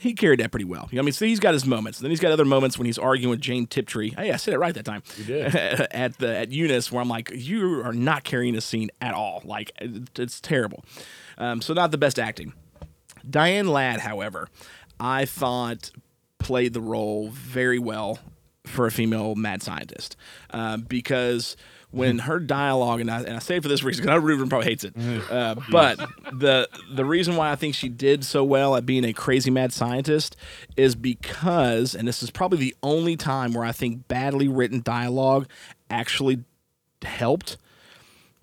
He 0.00 0.14
carried 0.14 0.38
that 0.38 0.52
pretty 0.52 0.64
well. 0.64 0.88
You 0.92 0.96
know, 0.96 1.02
I 1.02 1.04
mean, 1.06 1.12
so 1.12 1.24
he's 1.24 1.40
got 1.40 1.54
his 1.54 1.66
moments. 1.66 1.98
Then 1.98 2.10
he's 2.10 2.20
got 2.20 2.30
other 2.30 2.44
moments 2.44 2.78
when 2.78 2.86
he's 2.86 2.98
arguing 2.98 3.30
with 3.30 3.40
Jane 3.40 3.66
Tiptree. 3.66 4.10
Hey, 4.10 4.30
I 4.30 4.36
said 4.36 4.54
it 4.54 4.58
right 4.58 4.72
that 4.74 4.84
time. 4.84 5.02
You 5.16 5.24
did. 5.24 5.54
at 5.90 6.18
the 6.18 6.36
at 6.38 6.52
Eunice, 6.52 6.92
where 6.92 7.02
I'm 7.02 7.08
like, 7.08 7.32
you 7.34 7.84
are 7.84 7.92
not 7.92 8.22
carrying 8.22 8.54
a 8.54 8.60
scene 8.60 8.90
at 9.00 9.14
all. 9.14 9.42
Like 9.44 9.72
it- 9.80 10.16
it's 10.18 10.40
terrible. 10.40 10.84
Um, 11.36 11.60
so 11.60 11.74
not 11.74 11.90
the 11.90 11.98
best 11.98 12.18
acting. 12.18 12.52
Diane 13.28 13.68
Ladd, 13.68 14.00
however, 14.00 14.48
I 15.00 15.24
thought 15.24 15.90
played 16.38 16.72
the 16.72 16.80
role 16.80 17.28
very 17.30 17.78
well 17.78 18.18
for 18.64 18.86
a 18.86 18.90
female 18.90 19.34
mad 19.34 19.62
scientist 19.62 20.16
uh, 20.50 20.76
because 20.76 21.56
when 21.90 22.18
her 22.20 22.38
dialogue 22.38 23.00
and 23.00 23.10
I, 23.10 23.20
and 23.22 23.36
I 23.36 23.38
say 23.38 23.56
it 23.56 23.62
for 23.62 23.68
this 23.68 23.82
reason 23.82 24.02
because 24.02 24.14
I 24.14 24.18
know 24.18 24.24
Ruben 24.24 24.48
probably 24.48 24.68
hates 24.68 24.84
it, 24.84 24.94
uh, 25.30 25.56
but 25.70 25.98
the 26.32 26.68
the 26.92 27.04
reason 27.04 27.36
why 27.36 27.50
I 27.50 27.56
think 27.56 27.74
she 27.74 27.88
did 27.88 28.24
so 28.24 28.44
well 28.44 28.76
at 28.76 28.86
being 28.86 29.04
a 29.04 29.12
crazy 29.12 29.50
mad 29.50 29.72
scientist 29.72 30.36
is 30.76 30.94
because, 30.94 31.94
and 31.94 32.06
this 32.06 32.22
is 32.22 32.30
probably 32.30 32.58
the 32.58 32.76
only 32.82 33.16
time 33.16 33.52
where 33.54 33.64
I 33.64 33.72
think 33.72 34.06
badly 34.08 34.48
written 34.48 34.82
dialogue 34.82 35.48
actually 35.90 36.44
helped 37.02 37.56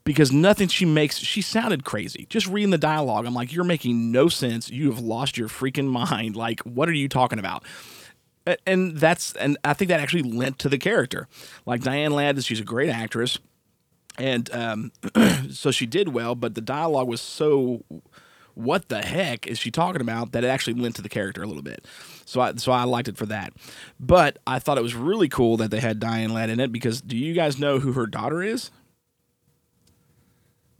because 0.05 0.31
nothing 0.31 0.69
she 0.69 0.85
makes 0.85 1.17
she 1.17 1.41
sounded 1.41 1.83
crazy. 1.83 2.25
Just 2.29 2.47
reading 2.47 2.69
the 2.69 2.77
dialogue 2.77 3.25
i'm 3.25 3.33
like 3.33 3.51
you're 3.51 3.65
making 3.65 4.11
no 4.11 4.29
sense. 4.29 4.69
You 4.69 4.89
have 4.89 4.99
lost 4.99 5.37
your 5.37 5.49
freaking 5.49 5.87
mind. 5.87 6.35
Like 6.45 6.61
what 6.61 6.87
are 6.87 6.93
you 6.93 7.09
talking 7.09 7.39
about? 7.39 7.63
And 8.67 8.97
that's 8.97 9.33
and 9.33 9.57
i 9.65 9.73
think 9.73 9.89
that 9.89 9.99
actually 9.99 10.23
lent 10.23 10.59
to 10.59 10.69
the 10.69 10.77
character. 10.77 11.27
Like 11.65 11.81
diane 11.81 12.11
ladd 12.11 12.41
she's 12.43 12.59
a 12.59 12.63
great 12.63 12.89
actress 12.89 13.39
and 14.17 14.49
um, 14.53 14.91
so 15.49 15.71
she 15.71 15.85
did 15.85 16.09
well 16.09 16.35
but 16.35 16.55
the 16.55 16.61
dialogue 16.61 17.07
was 17.07 17.19
so 17.19 17.83
what 18.53 18.87
the 18.87 19.01
heck 19.01 19.47
is 19.47 19.59
she 19.59 19.69
talking 19.69 20.01
about 20.01 20.31
that 20.31 20.43
it 20.43 20.47
actually 20.47 20.79
lent 20.79 20.95
to 20.95 21.01
the 21.01 21.09
character 21.09 21.43
a 21.43 21.47
little 21.47 21.63
bit. 21.63 21.85
So 22.23 22.39
I, 22.39 22.53
so 22.55 22.71
I 22.71 22.83
liked 22.83 23.07
it 23.07 23.17
for 23.17 23.25
that. 23.25 23.53
But 23.99 24.37
i 24.45 24.59
thought 24.59 24.77
it 24.77 24.83
was 24.83 24.95
really 24.95 25.29
cool 25.29 25.57
that 25.57 25.71
they 25.71 25.79
had 25.79 25.99
diane 25.99 26.31
ladd 26.33 26.49
in 26.51 26.59
it 26.59 26.71
because 26.71 27.01
do 27.01 27.17
you 27.17 27.33
guys 27.33 27.57
know 27.59 27.79
who 27.79 27.93
her 27.93 28.05
daughter 28.05 28.43
is 28.43 28.69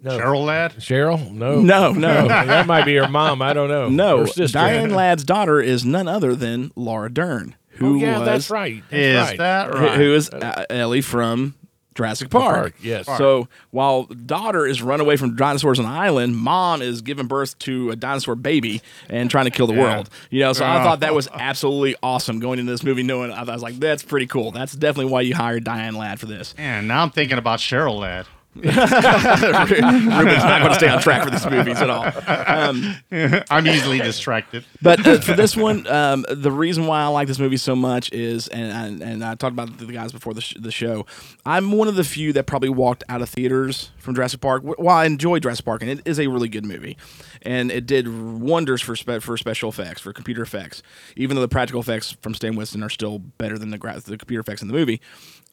No. 0.06 0.18
Cheryl 0.20 0.46
Ladd? 0.46 0.74
Cheryl? 0.76 1.32
No. 1.32 1.60
No, 1.62 1.92
no. 1.92 2.28
that 2.28 2.68
might 2.68 2.86
be 2.86 2.96
her 2.96 3.08
mom. 3.10 3.42
I 3.42 3.54
don't 3.54 3.70
know. 3.70 3.90
No, 3.90 4.26
Her. 4.26 4.48
Diane 4.48 4.92
Ladd's 4.92 5.24
daughter 5.24 5.60
is 5.60 5.84
none 5.84 6.08
other 6.08 6.36
than 6.36 6.72
Laura 6.76 7.12
Dern, 7.12 7.56
who 7.72 7.94
Oh, 7.94 7.96
yeah, 7.96 8.20
was 8.20 8.28
that's 8.28 8.50
right. 8.50 8.84
That's 8.90 8.94
Is 9.04 9.18
right. 9.30 9.38
that 9.40 9.74
right? 9.74 9.98
who 9.98 10.14
is 10.14 10.30
uh, 10.30 10.66
Ellie 10.70 11.02
from 11.02 11.56
Jurassic 11.96 12.30
Park. 12.30 12.56
Park, 12.56 12.74
yes. 12.82 13.06
So 13.08 13.48
while 13.72 14.04
daughter 14.04 14.68
is 14.68 14.82
run 14.82 15.00
away 15.00 15.16
from 15.16 15.36
dinosaurs 15.38 15.80
on 15.80 15.86
the 15.86 15.92
island, 15.92 16.36
mom 16.36 16.82
is 16.82 17.02
giving 17.02 17.26
birth 17.28 17.58
to 17.60 17.90
a 17.92 17.96
dinosaur 17.96 18.36
baby 18.36 18.82
and 19.10 19.32
trying 19.32 19.46
to 19.46 19.52
kill 19.52 19.66
the 19.66 19.74
Yeah. 19.74 19.82
world. 19.82 20.10
You 20.30 20.42
know, 20.42 20.52
so 20.54 20.66
I 20.66 20.84
thought 20.84 21.00
that 21.00 21.16
was 21.16 21.28
absolutely 21.34 21.96
awesome 22.04 22.40
going 22.40 22.60
into 22.60 22.72
this 22.72 22.84
movie, 22.84 23.02
knowing 23.02 23.32
I 23.32 23.44
was 23.44 23.64
like, 23.64 23.80
that's 23.80 24.04
pretty 24.04 24.28
cool. 24.28 24.52
That's 24.52 24.74
definitely 24.74 25.12
why 25.12 25.22
you 25.22 25.34
hired 25.36 25.64
Diane 25.64 25.96
Ladd 25.96 26.20
for 26.20 26.26
this. 26.26 26.54
And 26.58 26.88
now 26.88 27.02
I'm 27.02 27.12
thinking 27.12 27.38
about 27.38 27.60
Cheryl 27.60 28.00
Ladd. 28.02 28.28
Ruben's 28.64 28.76
not 28.78 30.60
going 30.62 30.70
to 30.72 30.76
stay 30.76 30.88
on 30.88 31.02
track 31.02 31.24
for 31.26 31.30
these 31.30 31.46
movies 31.46 31.78
at 31.82 31.90
all. 31.90 32.06
Um, 32.06 32.96
I'm 33.50 33.68
easily 33.68 34.00
distracted. 34.00 34.64
But 34.82 35.06
uh, 35.06 35.20
for 35.20 35.34
this 35.34 35.58
one, 35.58 35.86
um, 35.88 36.26
the 36.30 36.52
reason 36.52 36.88
why 36.88 37.02
I 37.02 37.08
like 37.08 37.28
this 37.28 37.38
movie 37.40 37.58
so 37.58 37.76
much 37.76 38.12
is, 38.14 38.48
and 38.48 38.72
and, 38.72 39.02
and 39.02 39.26
I 39.26 39.36
talked 39.36 39.52
about 39.54 39.78
the 39.78 39.86
guys 39.88 40.12
before 40.14 40.34
the, 40.34 40.42
sh- 40.42 40.56
the 40.60 40.72
show. 40.72 41.06
I'm 41.46 41.72
one 41.74 41.88
of 41.90 41.96
the 41.96 42.04
few 42.06 42.32
that 42.34 42.46
probably 42.46 42.70
walked 42.70 43.04
out 43.10 43.22
of 43.22 43.28
theaters 43.30 43.92
from 43.98 44.16
Jurassic 44.16 44.40
Park. 44.40 44.64
Wh- 44.64 44.80
While 44.80 44.98
I 44.98 45.06
enjoy 45.06 45.40
Jurassic 45.40 45.66
Park, 45.66 45.82
and 45.82 45.92
it 45.92 46.02
is 46.06 46.18
a 46.20 46.28
really 46.28 46.48
good 46.48 46.66
movie, 46.66 46.98
and 47.42 47.70
it 47.72 47.86
did 47.86 48.08
wonders 48.40 48.82
for 48.82 48.96
spe- 48.96 49.22
for 49.22 49.36
special 49.38 49.70
effects, 49.70 50.00
for 50.02 50.14
computer 50.14 50.42
effects. 50.44 50.82
Even 51.18 51.36
though 51.36 51.42
the 51.42 51.48
practical 51.50 51.82
effects 51.82 52.12
from 52.22 52.34
Stan 52.34 52.56
Winston 52.56 52.82
are 52.84 52.90
still 52.90 53.20
better 53.20 53.58
than 53.58 53.72
the 53.72 53.78
gra- 53.78 54.00
the 54.00 54.18
computer 54.18 54.40
effects 54.40 54.62
in 54.62 54.70
the 54.70 54.74
movie. 54.74 55.02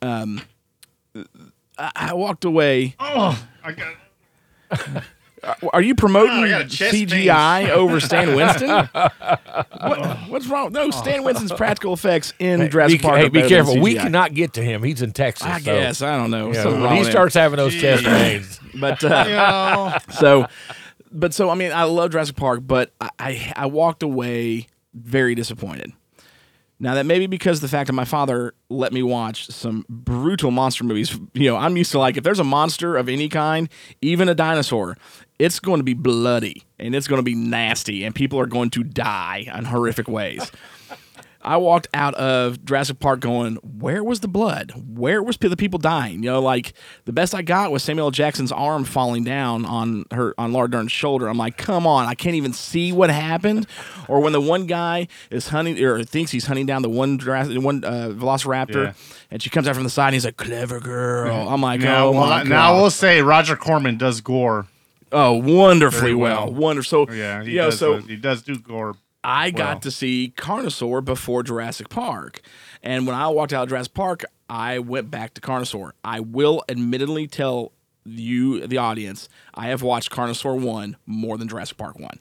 Um, 0.03 0.43
I, 1.79 1.91
I 1.95 2.15
walked 2.15 2.45
away. 2.45 2.95
Oh, 2.99 3.43
I 3.65 3.73
got. 3.73 5.05
Are 5.73 5.83
you 5.83 5.97
promoting 5.97 6.31
Oh, 6.39 6.43
I 6.45 6.49
got 6.49 6.61
a 6.63 6.69
chest 6.69 6.95
CGI 6.95 7.63
pain. 7.65 7.71
over 7.71 7.99
Stan 8.01 8.37
Winston? 8.37 8.69
what, 8.71 10.17
what's 10.29 10.47
wrong? 10.47 10.71
No, 10.73 10.91
Stan 10.93 11.25
Winston's 11.25 11.53
practical 11.53 11.93
effects 11.93 12.33
in 12.39 12.71
Jurassic 12.71 13.01
be, 13.01 13.03
Park. 13.03 13.19
hey, 13.19 13.27
are 13.27 13.31
be 13.31 13.49
careful. 13.49 13.75
than 13.75 13.83
We 13.83 13.95
cannot 13.97 14.35
get 14.35 14.53
to 14.55 14.63
him. 14.63 14.85
He's 14.85 15.03
in 15.03 15.13
Texas. 15.13 15.47
I 15.47 15.59
so, 15.59 15.65
guess 15.65 16.01
I 16.01 16.17
don't 16.17 16.31
know. 16.31 16.49
you 16.49 16.53
know, 16.55 16.83
when 16.83 16.93
he 16.93 16.99
him. 17.03 17.11
starts 17.11 17.35
having 17.35 17.57
those 17.57 17.75
chest 17.75 18.05
pains. 18.05 18.61
but 18.79 19.03
uh, 19.03 19.99
so, 20.13 20.47
but 21.11 21.35
so 21.35 21.51
I 21.51 21.57
mean, 21.57 21.73
I 21.73 21.85
love 21.85 22.13
Jurassic 22.13 22.37
Park, 22.37 22.61
but 22.65 22.93
I, 23.01 23.11
I 23.19 23.53
I 23.57 23.67
walked 23.67 24.05
away 24.05 24.69
very 24.95 25.35
disappointed. 25.35 25.93
Now 26.83 26.95
that 26.95 27.07
may 27.07 27.21
be 27.21 27.29
because 27.29 27.61
the 27.61 27.69
fact 27.69 27.87
that 27.87 27.93
my 27.93 28.05
father 28.05 28.55
let 28.69 28.93
me 28.93 29.05
watch 29.05 29.47
some 29.47 29.87
brutal 29.89 30.51
monster 30.51 30.83
movies. 30.83 31.17
You 31.33 31.49
know, 31.49 31.57
I'm 31.57 31.77
used 31.77 31.93
to 31.93 32.01
like 32.01 32.17
if 32.17 32.25
there's 32.25 32.41
a 32.41 32.45
monster 32.45 32.97
of 32.97 33.09
any 33.09 33.29
kind, 33.29 33.69
even 34.01 34.29
a 34.29 34.35
dinosaur, 34.35 34.97
it's 35.39 35.61
going 35.61 35.79
to 35.79 35.85
be 35.85 35.95
bloody 35.95 36.65
and 36.81 36.97
it's 36.97 37.07
going 37.07 37.21
to 37.21 37.25
be 37.25 37.37
nasty, 37.37 38.03
and 38.03 38.13
people 38.13 38.41
are 38.41 38.47
going 38.47 38.71
to 38.71 38.83
die 38.83 39.47
in 39.57 39.65
horrific 39.65 40.09
ways. 40.09 40.51
I 41.45 41.57
walked 41.57 41.89
out 41.93 42.15
of 42.15 42.65
Jurassic 42.65 43.01
Park 43.01 43.21
going, 43.21 43.57
where 43.57 44.05
was 44.05 44.21
the 44.21 44.29
blood? 44.29 44.73
Where 44.97 45.23
was 45.23 45.37
the 45.37 45.57
people 45.57 45.79
dying? 45.79 46.23
You 46.23 46.31
know, 46.31 46.41
like 46.41 46.73
the 47.05 47.13
best 47.13 47.35
I 47.35 47.43
got 47.43 47.73
was 47.73 47.83
Samuel 47.83 48.11
Jackson's 48.13 48.53
arm 48.53 48.85
falling 48.85 49.25
down 49.25 49.65
on 49.65 50.05
her 50.13 50.35
on 50.39 50.53
Laura 50.53 50.71
Dern's 50.71 50.93
shoulder. 50.93 51.27
I'm 51.29 51.39
like, 51.39 51.57
come 51.57 51.87
on, 51.87 52.07
I 52.07 52.15
can't 52.15 52.37
even 52.37 52.53
see 52.53 52.93
what 52.93 53.11
happened. 53.11 53.67
Or 54.09 54.21
when 54.21 54.33
the 54.33 54.41
one 54.41 54.67
guy 54.67 55.09
is 55.31 55.49
hunting 55.49 55.83
or 55.83 56.05
thinks 56.05 56.31
he's 56.31 56.47
hunting 56.47 56.67
down 56.67 56.83
the 56.83 56.89
one 56.91 57.19
Jurassic, 57.19 57.61
one 57.61 57.85
uh, 57.85 58.11
Velociraptor, 58.15 58.85
Yeah. 58.85 58.93
and 59.31 59.43
she 59.43 59.51
comes 59.51 59.67
out 59.67 59.75
from 59.75 59.85
the 59.85 59.91
side, 59.91 60.07
and 60.09 60.15
he's 60.15 60.25
like, 60.25 60.37
clever 60.37 60.79
girl. 60.81 61.49
I'm 61.49 61.61
like, 61.61 61.81
Now, 61.81 62.07
oh 62.07 62.11
well, 62.13 62.21
my 62.29 62.39
god. 62.43 62.49
now 62.49 62.73
I 62.75 62.81
will 62.81 62.91
say 62.91 63.21
Roger 63.23 63.57
Corman 63.57 63.99
does 63.99 64.21
gore. 64.21 64.67
Oh, 65.11 65.33
wonderfully 65.33 66.01
very 66.01 66.15
well. 66.15 66.51
Wonderful. 66.53 67.07
So, 67.09 67.13
yeah, 67.13 67.43
he 67.43 67.51
you 67.51 67.57
know, 67.59 67.65
does. 67.71 67.79
so 67.79 67.97
he 67.97 68.17
does 68.17 68.43
do 68.43 68.57
gore. 68.59 68.95
I 69.25 69.51
got 69.51 69.83
to 69.83 69.91
see 69.91 70.35
Carnosaur 70.37 71.05
before 71.05 71.43
Jurassic 71.43 71.89
Park. 71.89 72.41
And 72.83 73.07
when 73.07 73.15
I 73.15 73.29
walked 73.29 73.53
out 73.53 73.65
of 73.65 73.69
Jurassic 73.69 73.95
Park, 73.95 74.25
I 74.49 74.81
went 74.81 75.11
back 75.11 75.35
to 75.35 75.41
Carnosaur. 75.41 75.93
I 76.05 76.21
will 76.21 76.65
admittedly 76.69 77.27
tell 77.29 77.73
you, 78.05 78.67
the 78.67 78.79
audience, 78.79 79.29
I 79.55 79.69
have 79.69 79.83
watched 79.83 80.11
Carnosaur 80.11 80.61
1 80.61 80.97
more 81.07 81.39
than 81.39 81.49
Jurassic 81.49 81.77
Park 81.79 81.99
1. 81.99 82.19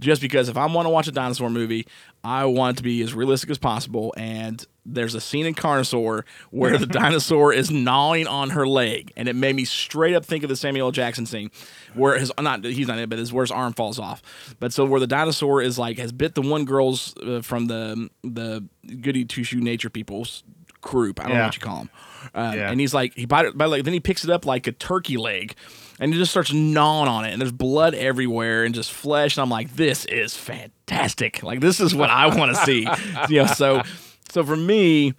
Just 0.00 0.20
because 0.22 0.48
if 0.48 0.56
I 0.56 0.66
want 0.66 0.86
to 0.86 0.90
watch 0.90 1.06
a 1.08 1.12
dinosaur 1.12 1.50
movie, 1.50 1.86
I 2.24 2.46
want 2.46 2.74
it 2.74 2.78
to 2.78 2.82
be 2.82 3.02
as 3.02 3.14
realistic 3.14 3.50
as 3.50 3.58
possible. 3.58 4.12
And 4.16 4.66
there's 4.86 5.14
a 5.14 5.20
scene 5.20 5.44
in 5.46 5.54
Carnosaur 5.54 6.24
where 6.50 6.78
the 6.78 6.86
dinosaur 7.00 7.52
is 7.52 7.70
gnawing 7.70 8.26
on 8.26 8.50
her 8.50 8.66
leg. 8.66 9.12
And 9.16 9.28
it 9.28 9.36
made 9.36 9.54
me 9.54 9.64
straight 9.66 10.14
up 10.14 10.24
think 10.24 10.42
of 10.42 10.48
the 10.48 10.56
Samuel 10.56 10.86
L. 10.88 10.92
Jackson 10.92 11.26
scene 11.26 11.50
where 11.94 12.18
his, 12.18 12.32
not, 12.40 12.64
he's 12.64 12.88
not 12.88 12.96
in 12.96 13.04
it, 13.04 13.10
but 13.10 13.18
his, 13.18 13.32
where 13.32 13.44
his 13.44 13.50
arm 13.52 13.74
falls 13.74 13.98
off. 13.98 14.22
But 14.58 14.72
so 14.72 14.84
where 14.86 15.00
the 15.00 15.06
dinosaur 15.06 15.60
is 15.62 15.78
like, 15.78 15.98
has 15.98 16.12
bit 16.12 16.34
the 16.34 16.42
one 16.42 16.64
girl's 16.64 17.14
uh, 17.18 17.42
from 17.42 17.66
the, 17.66 18.08
the 18.24 18.64
goody 19.02 19.24
two 19.26 19.44
shoe 19.44 19.60
nature 19.60 19.90
people's 19.90 20.44
group. 20.80 21.20
I 21.20 21.24
don't 21.24 21.32
know 21.32 21.38
what 21.44 21.56
you 21.56 21.60
call 21.60 21.76
them. 21.76 21.90
Uh, 22.34 22.52
Yeah. 22.56 22.70
And 22.70 22.80
he's 22.80 22.94
like, 22.94 23.14
he 23.14 23.26
bite 23.26 23.44
it 23.44 23.58
by 23.58 23.66
like, 23.66 23.84
then 23.84 23.92
he 23.92 24.00
picks 24.00 24.24
it 24.24 24.30
up 24.30 24.46
like 24.46 24.66
a 24.66 24.72
turkey 24.72 25.18
leg, 25.18 25.54
and 26.00 26.12
it 26.12 26.16
just 26.16 26.30
starts 26.32 26.52
gnawing 26.52 27.08
on 27.08 27.24
it, 27.26 27.32
and 27.32 27.40
there's 27.40 27.52
blood 27.52 27.94
everywhere 27.94 28.64
and 28.64 28.74
just 28.74 28.90
flesh. 28.90 29.36
And 29.36 29.42
I'm 29.42 29.50
like, 29.50 29.76
this 29.76 30.06
is 30.06 30.34
fantastic. 30.34 31.42
Like 31.42 31.60
this 31.60 31.78
is 31.78 31.94
what 31.94 32.10
I 32.10 32.34
want 32.34 32.56
to 32.56 32.64
see. 32.64 32.88
you 33.28 33.42
know, 33.42 33.46
so 33.46 33.82
so 34.30 34.42
for 34.42 34.56
me, 34.56 35.14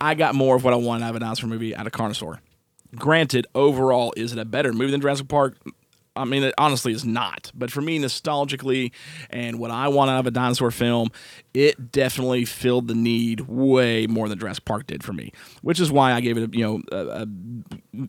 I 0.00 0.14
got 0.14 0.34
more 0.34 0.56
of 0.56 0.64
what 0.64 0.72
I 0.72 0.76
wanted 0.76 1.04
out 1.04 1.10
of 1.10 1.16
a 1.16 1.20
dinosaur 1.20 1.48
movie 1.48 1.74
out 1.74 1.86
of 1.86 1.92
Carnosaur. 1.92 2.38
Granted, 2.96 3.46
overall, 3.54 4.12
is 4.16 4.32
it 4.32 4.38
a 4.38 4.44
better 4.44 4.72
movie 4.72 4.90
than 4.90 5.00
Jurassic 5.00 5.28
Park? 5.28 5.56
I 6.16 6.24
mean, 6.24 6.42
it 6.42 6.54
honestly 6.58 6.92
is 6.92 7.04
not. 7.04 7.52
But 7.54 7.70
for 7.70 7.80
me, 7.80 7.98
nostalgically, 7.98 8.92
and 9.30 9.58
what 9.60 9.70
I 9.70 9.88
want 9.88 10.10
out 10.10 10.20
of 10.20 10.26
a 10.26 10.32
dinosaur 10.32 10.70
film, 10.72 11.10
it 11.54 11.92
definitely 11.92 12.44
filled 12.44 12.88
the 12.88 12.94
need 12.94 13.42
way 13.42 14.06
more 14.08 14.28
than 14.28 14.38
Jurassic 14.38 14.64
Park 14.64 14.86
did 14.86 15.04
for 15.04 15.12
me. 15.12 15.32
Which 15.62 15.78
is 15.78 15.92
why 15.92 16.12
I 16.12 16.20
gave 16.20 16.36
it, 16.36 16.52
a, 16.52 16.58
you 16.58 16.64
know, 16.64 16.82
a, 16.90 17.22
a 17.22 18.08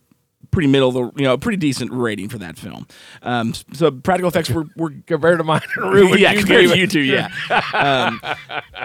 pretty 0.52 0.68
middle, 0.68 0.90
of 0.90 0.94
the, 0.94 1.20
you 1.20 1.26
know, 1.26 1.36
pretty 1.36 1.56
decent 1.56 1.90
rating 1.92 2.28
for 2.28 2.38
that 2.38 2.56
film. 2.56 2.86
Um, 3.22 3.54
so 3.72 3.90
practical 3.90 4.28
effects 4.28 4.50
were, 4.50 4.66
were 4.76 4.92
compared 5.06 5.38
to 5.38 5.44
mine, 5.44 5.62
Ruben, 5.76 6.18
yeah, 6.18 6.32
you 6.32 6.38
compared 6.40 6.68
to 6.68 6.78
you 6.78 6.86
two, 6.86 7.00
yeah. 7.00 7.28
um, 7.74 8.20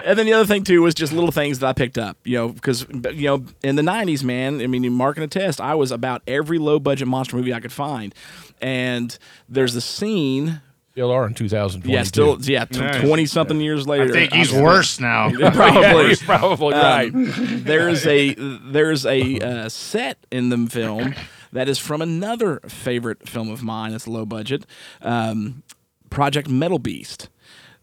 and 0.04 0.18
then 0.18 0.26
the 0.26 0.32
other 0.32 0.46
thing 0.46 0.64
too 0.64 0.82
was 0.82 0.94
just 0.94 1.12
little 1.12 1.30
things 1.30 1.60
that 1.60 1.66
I 1.68 1.72
picked 1.74 1.98
up, 1.98 2.16
you 2.24 2.36
know, 2.38 2.48
because 2.48 2.86
you 2.90 3.28
know 3.28 3.44
in 3.62 3.76
the 3.76 3.82
'90s, 3.82 4.24
man, 4.24 4.60
I 4.60 4.66
mean, 4.66 4.90
Mark 4.92 5.16
and 5.16 5.24
a 5.24 5.28
test, 5.28 5.60
I 5.60 5.74
was 5.76 5.92
about 5.92 6.22
every 6.26 6.58
low 6.58 6.80
budget 6.80 7.06
monster 7.06 7.36
movie 7.36 7.54
I 7.54 7.60
could 7.60 7.72
find, 7.72 8.12
and 8.60 9.16
there's 9.48 9.74
the 9.74 9.80
scene. 9.80 10.62
Still 10.92 11.12
are 11.12 11.28
in 11.28 11.34
2022. 11.34 11.92
Yeah, 11.94 12.02
still, 12.02 12.38
yeah, 12.40 12.64
Nice. 12.72 13.00
twenty 13.02 13.26
something 13.26 13.60
years 13.60 13.86
later. 13.86 14.08
I 14.08 14.10
think 14.10 14.32
he's 14.32 14.52
I'm- 14.52 14.64
worse 14.64 14.98
now. 14.98 15.30
probably, 15.52 15.80
Yeah, 15.82 16.02
you're 16.06 16.16
probably 16.16 16.74
right. 16.74 17.10
There's 17.12 18.04
a 18.04 18.34
there's 18.34 19.06
a 19.06 19.38
uh, 19.38 19.68
set 19.68 20.18
in 20.32 20.48
the 20.48 20.66
film 20.68 21.14
that 21.52 21.68
is 21.68 21.78
from 21.78 22.02
another 22.02 22.60
favorite 22.66 23.28
film 23.28 23.50
of 23.50 23.62
mine. 23.62 23.92
It's 23.92 24.06
low 24.06 24.26
budget, 24.26 24.64
um, 25.02 25.62
Project 26.10 26.48
Metal 26.48 26.78
Beast. 26.78 27.28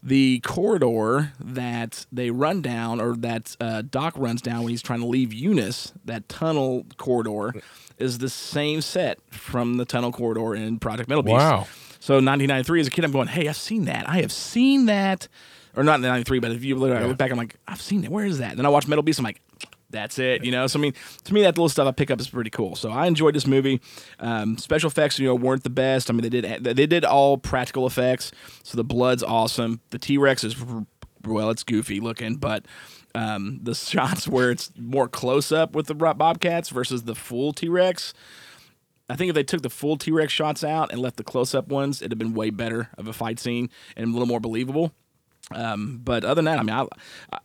The 0.02 0.40
corridor 0.40 1.32
that 1.40 2.06
they 2.12 2.30
run 2.30 2.62
down, 2.62 3.00
or 3.00 3.16
that 3.16 3.56
uh, 3.60 3.82
Doc 3.82 4.14
runs 4.16 4.40
down 4.40 4.60
when 4.62 4.68
he's 4.68 4.82
trying 4.82 5.00
to 5.00 5.06
leave 5.06 5.32
Eunice, 5.32 5.92
that 6.04 6.28
tunnel 6.28 6.86
corridor, 6.96 7.54
is 7.98 8.18
the 8.18 8.28
same 8.28 8.82
set 8.82 9.18
from 9.30 9.78
the 9.78 9.84
tunnel 9.84 10.12
corridor 10.12 10.54
in 10.54 10.78
Project 10.78 11.08
Metal 11.08 11.22
Beast. 11.24 11.34
Wow. 11.34 11.66
So 11.98 12.14
1993, 12.14 12.80
as 12.80 12.86
a 12.86 12.90
kid, 12.90 13.04
I'm 13.04 13.10
going, 13.10 13.26
hey, 13.26 13.48
I've 13.48 13.56
seen 13.56 13.86
that. 13.86 14.08
I 14.08 14.20
have 14.20 14.30
seen 14.30 14.86
that. 14.86 15.26
Or 15.74 15.82
not 15.82 15.96
in 15.96 16.02
93, 16.02 16.38
but 16.38 16.52
if 16.52 16.64
you 16.64 16.76
look, 16.76 16.96
I 16.96 17.04
look 17.04 17.18
back, 17.18 17.30
I'm 17.30 17.36
like, 17.36 17.56
I've 17.66 17.82
seen 17.82 18.04
it. 18.04 18.10
Where 18.10 18.24
is 18.24 18.38
that? 18.38 18.56
Then 18.56 18.64
I 18.64 18.68
watch 18.68 18.86
Metal 18.86 19.02
Beast. 19.02 19.18
I'm 19.18 19.24
like, 19.24 19.40
that's 19.90 20.18
it. 20.18 20.44
You 20.44 20.50
know. 20.50 20.66
So 20.66 20.78
I 20.78 20.82
mean, 20.82 20.94
to 21.24 21.34
me, 21.34 21.42
that 21.42 21.56
little 21.56 21.68
stuff 21.68 21.86
I 21.86 21.92
pick 21.92 22.10
up 22.10 22.20
is 22.20 22.28
pretty 22.28 22.50
cool. 22.50 22.76
So 22.76 22.90
I 22.90 23.06
enjoyed 23.06 23.34
this 23.34 23.46
movie. 23.46 23.80
Um, 24.18 24.58
special 24.58 24.88
effects, 24.88 25.18
you 25.18 25.26
know, 25.26 25.34
weren't 25.34 25.64
the 25.64 25.70
best. 25.70 26.10
I 26.10 26.12
mean, 26.12 26.22
they 26.22 26.40
did 26.40 26.64
they 26.64 26.86
did 26.86 27.04
all 27.04 27.38
practical 27.38 27.86
effects. 27.86 28.32
So 28.62 28.76
the 28.76 28.84
blood's 28.84 29.22
awesome. 29.22 29.80
The 29.90 29.98
T 29.98 30.18
Rex 30.18 30.44
is 30.44 30.56
well, 31.24 31.50
it's 31.50 31.64
goofy 31.64 32.00
looking, 32.00 32.36
but 32.36 32.66
um, 33.14 33.60
the 33.62 33.74
shots 33.74 34.28
where 34.28 34.50
it's 34.50 34.72
more 34.76 35.08
close 35.08 35.52
up 35.52 35.74
with 35.74 35.86
the 35.86 35.94
Bobcats 35.94 36.68
versus 36.68 37.04
the 37.04 37.14
full 37.14 37.52
T 37.52 37.68
Rex. 37.68 38.14
I 39.08 39.14
think 39.14 39.28
if 39.28 39.34
they 39.36 39.44
took 39.44 39.62
the 39.62 39.70
full 39.70 39.96
T 39.96 40.10
Rex 40.10 40.32
shots 40.32 40.64
out 40.64 40.92
and 40.92 41.00
left 41.00 41.16
the 41.16 41.24
close 41.24 41.54
up 41.54 41.68
ones, 41.68 42.02
it'd 42.02 42.12
have 42.12 42.18
been 42.18 42.34
way 42.34 42.50
better 42.50 42.90
of 42.98 43.06
a 43.06 43.12
fight 43.12 43.38
scene 43.38 43.70
and 43.96 44.08
a 44.08 44.12
little 44.12 44.26
more 44.26 44.40
believable. 44.40 44.92
Um, 45.52 46.00
but 46.02 46.24
other 46.24 46.36
than 46.36 46.46
that, 46.46 46.58
I 46.58 46.62
mean, 46.62 46.74
I, 46.74 46.86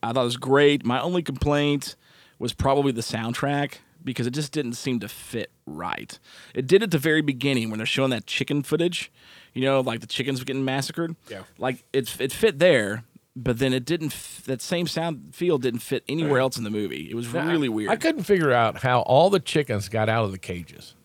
I 0.01 0.11
thought 0.11 0.21
it 0.21 0.25
was 0.25 0.37
great. 0.37 0.83
My 0.83 0.99
only 0.99 1.21
complaint 1.21 1.95
was 2.41 2.53
probably 2.53 2.91
the 2.91 3.01
soundtrack 3.01 3.75
because 4.03 4.25
it 4.25 4.31
just 4.31 4.51
didn't 4.51 4.73
seem 4.73 4.99
to 4.99 5.07
fit 5.07 5.51
right. 5.67 6.17
It 6.55 6.65
did 6.65 6.81
at 6.81 6.89
the 6.89 6.97
very 6.97 7.21
beginning 7.21 7.69
when 7.69 7.77
they're 7.77 7.85
showing 7.85 8.09
that 8.09 8.25
chicken 8.25 8.63
footage, 8.63 9.11
you 9.53 9.61
know, 9.61 9.79
like 9.81 10.01
the 10.01 10.07
chickens 10.07 10.39
were 10.39 10.45
getting 10.45 10.65
massacred. 10.65 11.15
Yeah. 11.29 11.43
Like 11.59 11.83
it, 11.93 12.19
it 12.19 12.31
fit 12.33 12.57
there, 12.57 13.03
but 13.35 13.59
then 13.59 13.73
it 13.73 13.85
didn't. 13.85 14.11
F- 14.13 14.41
that 14.47 14.59
same 14.59 14.87
sound 14.87 15.35
feel 15.35 15.59
didn't 15.59 15.81
fit 15.81 16.03
anywhere 16.09 16.39
else 16.39 16.57
in 16.57 16.63
the 16.63 16.71
movie. 16.71 17.07
It 17.11 17.15
was 17.15 17.27
really 17.27 17.69
weird. 17.69 17.91
I 17.91 17.95
couldn't 17.95 18.23
figure 18.23 18.51
out 18.51 18.81
how 18.81 19.01
all 19.01 19.29
the 19.29 19.39
chickens 19.39 19.87
got 19.87 20.09
out 20.09 20.25
of 20.25 20.31
the 20.31 20.39
cages. 20.39 20.95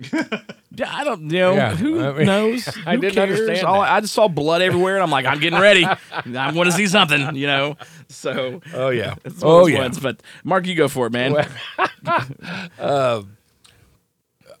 Yeah, 0.00 0.94
I 0.94 1.02
don't 1.02 1.22
know. 1.22 1.54
Yeah, 1.54 1.74
who 1.74 2.00
I 2.00 2.12
mean, 2.12 2.26
knows? 2.26 2.68
I 2.86 2.94
Who 2.94 3.00
didn't 3.00 3.14
cares? 3.14 3.40
understand 3.40 3.66
All- 3.66 3.80
that. 3.82 3.90
I 3.92 4.00
just 4.00 4.14
saw 4.14 4.28
blood 4.28 4.62
everywhere, 4.62 4.94
and 4.94 5.02
I'm 5.02 5.10
like, 5.10 5.26
I'm 5.26 5.40
getting 5.40 5.58
ready. 5.58 5.84
I 6.12 6.52
want 6.52 6.70
to 6.70 6.72
see 6.72 6.86
something, 6.86 7.34
you 7.34 7.46
know. 7.48 7.76
So, 8.08 8.60
Oh, 8.74 8.90
yeah. 8.90 9.16
Oh, 9.42 9.66
yeah. 9.66 9.80
ones. 9.80 9.98
But 9.98 10.22
Mark, 10.44 10.66
you 10.66 10.76
go 10.76 10.86
for 10.88 11.06
it, 11.08 11.12
man. 11.12 11.34
Uh, 12.78 13.22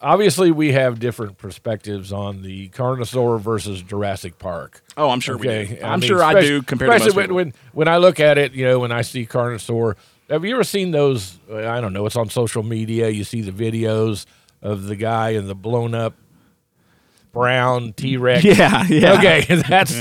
obviously 0.00 0.50
we 0.50 0.72
have 0.72 0.98
different 0.98 1.38
perspectives 1.38 2.12
on 2.12 2.42
the 2.42 2.68
Carnosaur 2.70 3.40
versus 3.40 3.82
Jurassic 3.82 4.38
Park. 4.38 4.82
Oh, 4.96 5.10
I'm 5.10 5.20
sure 5.20 5.36
we 5.36 5.46
do. 5.48 5.78
I'm 5.82 6.00
sure 6.00 6.22
I 6.22 6.40
do 6.40 6.62
compared 6.62 6.90
to 6.90 6.96
especially 6.96 7.22
people. 7.22 7.36
when, 7.36 7.46
when 7.48 7.54
when 7.72 7.88
I 7.88 7.96
look 7.98 8.20
at 8.20 8.38
it, 8.38 8.52
you 8.52 8.64
know, 8.64 8.78
when 8.80 8.92
I 8.92 9.02
see 9.02 9.26
Carnosaur. 9.26 9.96
Have 10.30 10.44
you 10.44 10.52
ever 10.54 10.64
seen 10.64 10.90
those? 10.90 11.38
uh, 11.50 11.66
I 11.68 11.80
don't 11.80 11.92
know. 11.94 12.04
It's 12.04 12.16
on 12.16 12.28
social 12.28 12.62
media. 12.62 13.08
You 13.08 13.24
see 13.24 13.40
the 13.40 13.50
videos 13.52 14.26
of 14.62 14.84
the 14.84 14.96
guy 14.96 15.30
in 15.30 15.46
the 15.46 15.54
blown 15.54 15.94
up 15.94 16.14
brown 17.32 17.92
T 17.92 18.16
Rex. 18.16 18.44
Yeah, 18.48 18.84
yeah. 18.88 19.12
Okay, 19.18 19.44
that's 19.68 19.92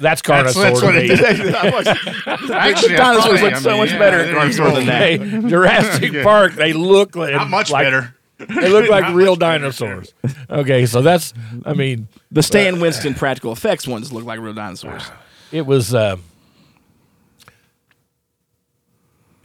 that's 0.00 0.22
Carnosaur. 0.22 0.54
that's 0.62 0.80
to 0.80 0.86
what 0.86 0.94
me. 0.94 1.00
it 1.10 1.20
is. 1.20 2.50
Actually, 2.50 2.96
dinosaurs 2.96 3.40
probably, 3.40 3.40
look 3.42 3.52
I 3.54 3.58
so 3.60 3.70
mean, 3.70 3.78
much 3.78 3.90
yeah, 3.92 3.98
better 3.98 4.16
there 4.24 4.38
at 4.38 4.46
you 4.54 4.60
Carnosaur 4.60 4.70
go. 4.70 4.74
than 4.76 4.86
that. 4.86 5.02
Hey, 5.42 5.48
Jurassic 5.48 6.12
Yeah. 6.12 6.22
Park, 6.22 6.54
they 6.54 6.72
look 6.72 7.16
like 7.16 7.32
Not 7.34 7.48
much 7.50 7.70
like- 7.70 7.86
better. 7.86 8.12
They 8.38 8.68
look 8.68 8.90
like 8.90 9.04
Not 9.04 9.14
real 9.14 9.32
much 9.32 9.38
better. 9.38 9.58
dinosaurs. 9.60 10.12
Okay, 10.50 10.84
so 10.84 11.00
that's 11.00 11.32
I 11.64 11.72
mean 11.72 12.08
The 12.30 12.42
Stan 12.42 12.80
Winston 12.80 13.14
practical 13.14 13.50
effects 13.52 13.88
ones 13.88 14.12
look 14.12 14.24
like 14.24 14.40
real 14.40 14.52
dinosaurs. 14.52 15.04
it 15.52 15.64
was 15.64 15.94
uh, 15.94 16.16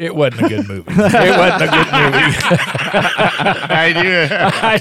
it 0.01 0.15
wasn't 0.15 0.41
a 0.41 0.49
good 0.49 0.67
movie. 0.67 0.91
It 0.91 1.37
wasn't 1.37 1.61
a 1.61 1.67
good 1.67 1.91
movie. 1.93 2.37
I 3.69 3.93
do. 3.93 4.27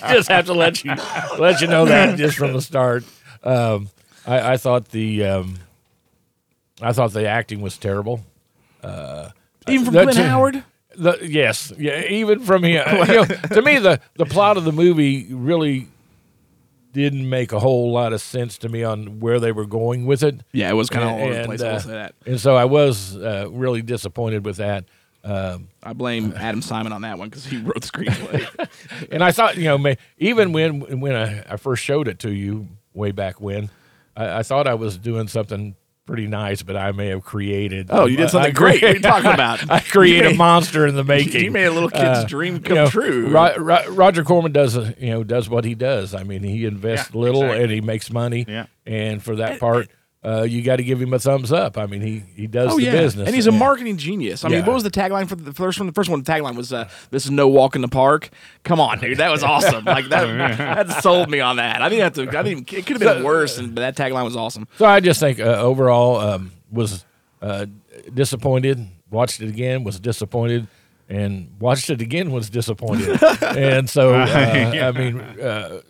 I 0.04 0.14
just 0.14 0.28
have 0.30 0.46
to 0.46 0.54
let 0.54 0.82
you 0.84 0.94
let 1.38 1.60
you 1.60 1.66
know 1.66 1.84
that 1.84 2.16
just 2.18 2.36
from 2.36 2.52
the 2.52 2.62
start. 2.62 3.04
Um, 3.42 3.90
I, 4.26 4.52
I 4.52 4.56
thought 4.56 4.88
the 4.88 5.24
um, 5.24 5.56
I 6.80 6.92
thought 6.92 7.12
the 7.12 7.26
acting 7.26 7.60
was 7.60 7.76
terrible. 7.78 8.22
Uh, 8.82 9.30
Even 9.68 9.84
from 9.86 9.94
the- 9.94 10.02
Clint 10.04 10.16
to- 10.18 10.28
Howard? 10.28 10.64
The, 10.96 11.18
yes, 11.22 11.72
yeah. 11.78 12.02
Even 12.06 12.40
from 12.40 12.64
him, 12.64 12.84
you 13.06 13.14
know, 13.14 13.24
to 13.24 13.62
me, 13.62 13.78
the 13.78 14.00
the 14.16 14.26
plot 14.26 14.56
of 14.56 14.64
the 14.64 14.72
movie 14.72 15.32
really 15.32 15.86
didn't 16.92 17.28
make 17.28 17.52
a 17.52 17.60
whole 17.60 17.92
lot 17.92 18.12
of 18.12 18.20
sense 18.20 18.58
to 18.58 18.68
me 18.68 18.82
on 18.82 19.20
where 19.20 19.38
they 19.38 19.52
were 19.52 19.66
going 19.66 20.06
with 20.06 20.22
it. 20.24 20.40
Yeah, 20.52 20.68
it 20.68 20.74
was 20.74 20.90
kinda 20.90 21.06
all 21.06 21.20
over 21.20 21.34
the 21.34 21.44
place, 21.44 21.62
I 21.62 21.68
will 21.68 21.76
uh, 21.76 21.78
say 21.78 21.90
that. 21.90 22.14
And 22.26 22.40
so 22.40 22.56
I 22.56 22.64
was 22.64 23.16
uh, 23.16 23.46
really 23.50 23.82
disappointed 23.82 24.44
with 24.44 24.56
that. 24.56 24.84
Um, 25.22 25.68
I 25.82 25.92
blame 25.92 26.32
Adam 26.36 26.62
Simon 26.62 26.92
on 26.92 27.02
that 27.02 27.18
one 27.18 27.28
because 27.28 27.44
he 27.44 27.58
wrote 27.58 27.80
the 27.82 27.88
screenplay. 27.88 29.08
and 29.12 29.22
I 29.22 29.32
thought, 29.32 29.56
you 29.56 29.64
know, 29.64 29.94
even 30.18 30.52
when 30.52 31.00
when 31.00 31.14
I, 31.14 31.44
I 31.52 31.56
first 31.56 31.82
showed 31.84 32.08
it 32.08 32.18
to 32.20 32.30
you 32.32 32.68
way 32.94 33.12
back 33.12 33.40
when, 33.40 33.70
I, 34.16 34.38
I 34.38 34.42
thought 34.42 34.66
I 34.66 34.74
was 34.74 34.96
doing 34.96 35.28
something 35.28 35.76
pretty 36.06 36.26
nice, 36.26 36.62
but 36.62 36.74
I 36.76 36.90
may 36.92 37.08
have 37.08 37.22
created. 37.22 37.86
Oh, 37.90 38.06
you 38.06 38.16
did 38.16 38.30
something 38.30 38.50
I 38.50 38.54
great. 38.54 38.82
What 38.82 38.90
are 38.90 38.94
you 38.94 39.00
talking 39.00 39.30
about? 39.30 39.70
I, 39.70 39.78
created 39.80 40.24
You 40.24 40.30
a 40.30 40.34
monster 40.34 40.86
in 40.86 40.96
the 40.96 41.04
making. 41.04 41.44
you 41.44 41.50
made 41.52 41.66
a 41.66 41.70
little 41.70 41.90
kid's 41.90 42.24
dream 42.24 42.60
come 42.60 42.88
true. 42.88 43.28
Ro- 43.28 43.54
Ro- 43.58 43.88
Roger 43.90 44.24
Corman 44.24 44.50
does, 44.52 44.76
uh, 44.76 44.92
you 44.98 45.10
know, 45.10 45.22
does 45.22 45.48
what 45.48 45.64
he 45.64 45.74
does. 45.76 46.12
I 46.14 46.24
mean, 46.24 46.42
he 46.42 46.64
invests 46.64 47.10
Yeah, 47.14 47.20
little 47.20 47.42
exactly. 47.42 47.62
and 47.62 47.72
he 47.72 47.80
makes 47.80 48.10
money. 48.10 48.44
Yeah. 48.48 48.66
And 48.86 49.22
for 49.22 49.36
that 49.36 49.60
part, 49.60 49.88
uh, 50.22 50.42
you 50.42 50.60
got 50.62 50.76
to 50.76 50.82
give 50.82 51.00
him 51.00 51.14
a 51.14 51.18
thumbs 51.18 51.50
up. 51.50 51.78
I 51.78 51.86
mean, 51.86 52.02
he 52.02 52.22
he 52.36 52.46
does 52.46 52.72
oh 52.72 52.76
the 52.76 52.82
yeah, 52.84 52.92
business, 52.92 53.26
and 53.26 53.34
he's 53.34 53.46
a 53.46 53.52
Yeah. 53.52 53.58
marketing 53.58 53.96
genius. 53.96 54.44
I 54.44 54.48
mean, 54.48 54.64
what 54.66 54.74
was 54.74 54.82
the 54.82 54.90
tagline 54.90 55.28
for 55.28 55.34
the 55.34 55.54
first 55.54 55.78
one? 55.80 55.86
The 55.86 55.92
first 55.94 56.10
one, 56.10 56.22
the 56.22 56.30
tagline 56.30 56.56
was, 56.56 56.72
uh, 56.72 56.88
"This 57.10 57.24
is 57.24 57.30
no 57.30 57.48
walk 57.48 57.74
in 57.74 57.80
the 57.80 57.88
park." 57.88 58.28
Come 58.62 58.80
on, 58.80 58.98
dude, 59.00 59.16
that 59.18 59.30
was 59.30 59.42
awesome. 59.42 59.84
Like 59.84 60.08
that, 60.10 60.58
that 60.88 61.02
sold 61.02 61.30
me 61.30 61.40
on 61.40 61.56
that. 61.56 61.80
I 61.80 61.88
didn't 61.88 62.02
have 62.02 62.30
to. 62.32 62.38
I 62.38 62.42
didn't. 62.42 62.70
It 62.72 62.84
could 62.86 63.00
have 63.00 63.16
been 63.16 63.24
worse, 63.24 63.56
and 63.58 63.74
but 63.74 63.80
that 63.80 63.96
tagline 63.96 64.24
was 64.24 64.36
awesome. 64.36 64.68
So 64.76 64.84
I 64.84 65.00
just 65.00 65.20
think 65.20 65.40
uh, 65.40 65.44
overall 65.44 66.18
um, 66.20 66.52
was 66.70 67.04
uh, 67.40 67.66
disappointed. 68.12 68.86
Watched 69.10 69.40
it 69.40 69.48
again, 69.48 69.84
was 69.84 69.98
disappointed, 69.98 70.68
and 71.08 71.50
watched 71.58 71.88
it 71.90 72.00
again, 72.02 72.30
was 72.30 72.50
disappointed. 72.50 73.18
and 73.42 73.88
so 73.88 74.14
uh, 74.14 74.26
Yeah. 74.74 74.88
I 74.88 74.92
mean, 74.92 75.18
uh, 75.20 75.80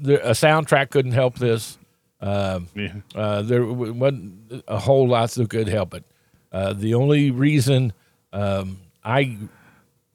the, 0.00 0.28
a 0.28 0.32
soundtrack 0.32 0.90
couldn't 0.90 1.12
help 1.12 1.38
this. 1.38 1.78
Um, 2.20 2.68
Yeah. 2.74 2.92
uh, 3.14 3.42
there 3.42 3.64
wasn't 3.64 4.62
a 4.68 4.78
whole 4.78 5.08
lot 5.08 5.30
that 5.30 5.48
could 5.50 5.68
help 5.68 5.94
it. 5.94 6.04
Uh, 6.52 6.72
the 6.72 6.94
only 6.94 7.30
reason 7.30 7.92
um, 8.32 8.78
I 9.04 9.38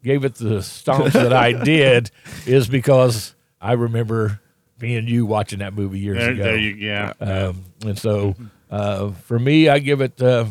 gave 0.04 0.24
it 0.26 0.36
the 0.36 0.60
stomps 0.60 1.13
that 1.13 1.34
I 1.34 1.52
did 1.63 2.12
is 2.46 2.68
because 2.68 3.34
I 3.60 3.74
remember 3.74 4.39
me 4.80 4.98
and 4.98 5.10
you 5.10 5.26
watching 5.26 5.60
that 5.60 5.74
movie 5.74 6.00
years 6.00 6.18
There- 6.20 6.32
ago. 6.34 6.44
there 6.44 6.58
you- 6.58 6.76
yeah. 6.76 7.13
Um, 7.20 7.63
and 7.86 7.98
so 7.98 8.36
uh, 8.70 9.12
for 9.12 9.39
me, 9.39 9.70
I 9.70 9.80
give 9.80 10.02
it. 10.02 10.22
Uh, 10.22 10.46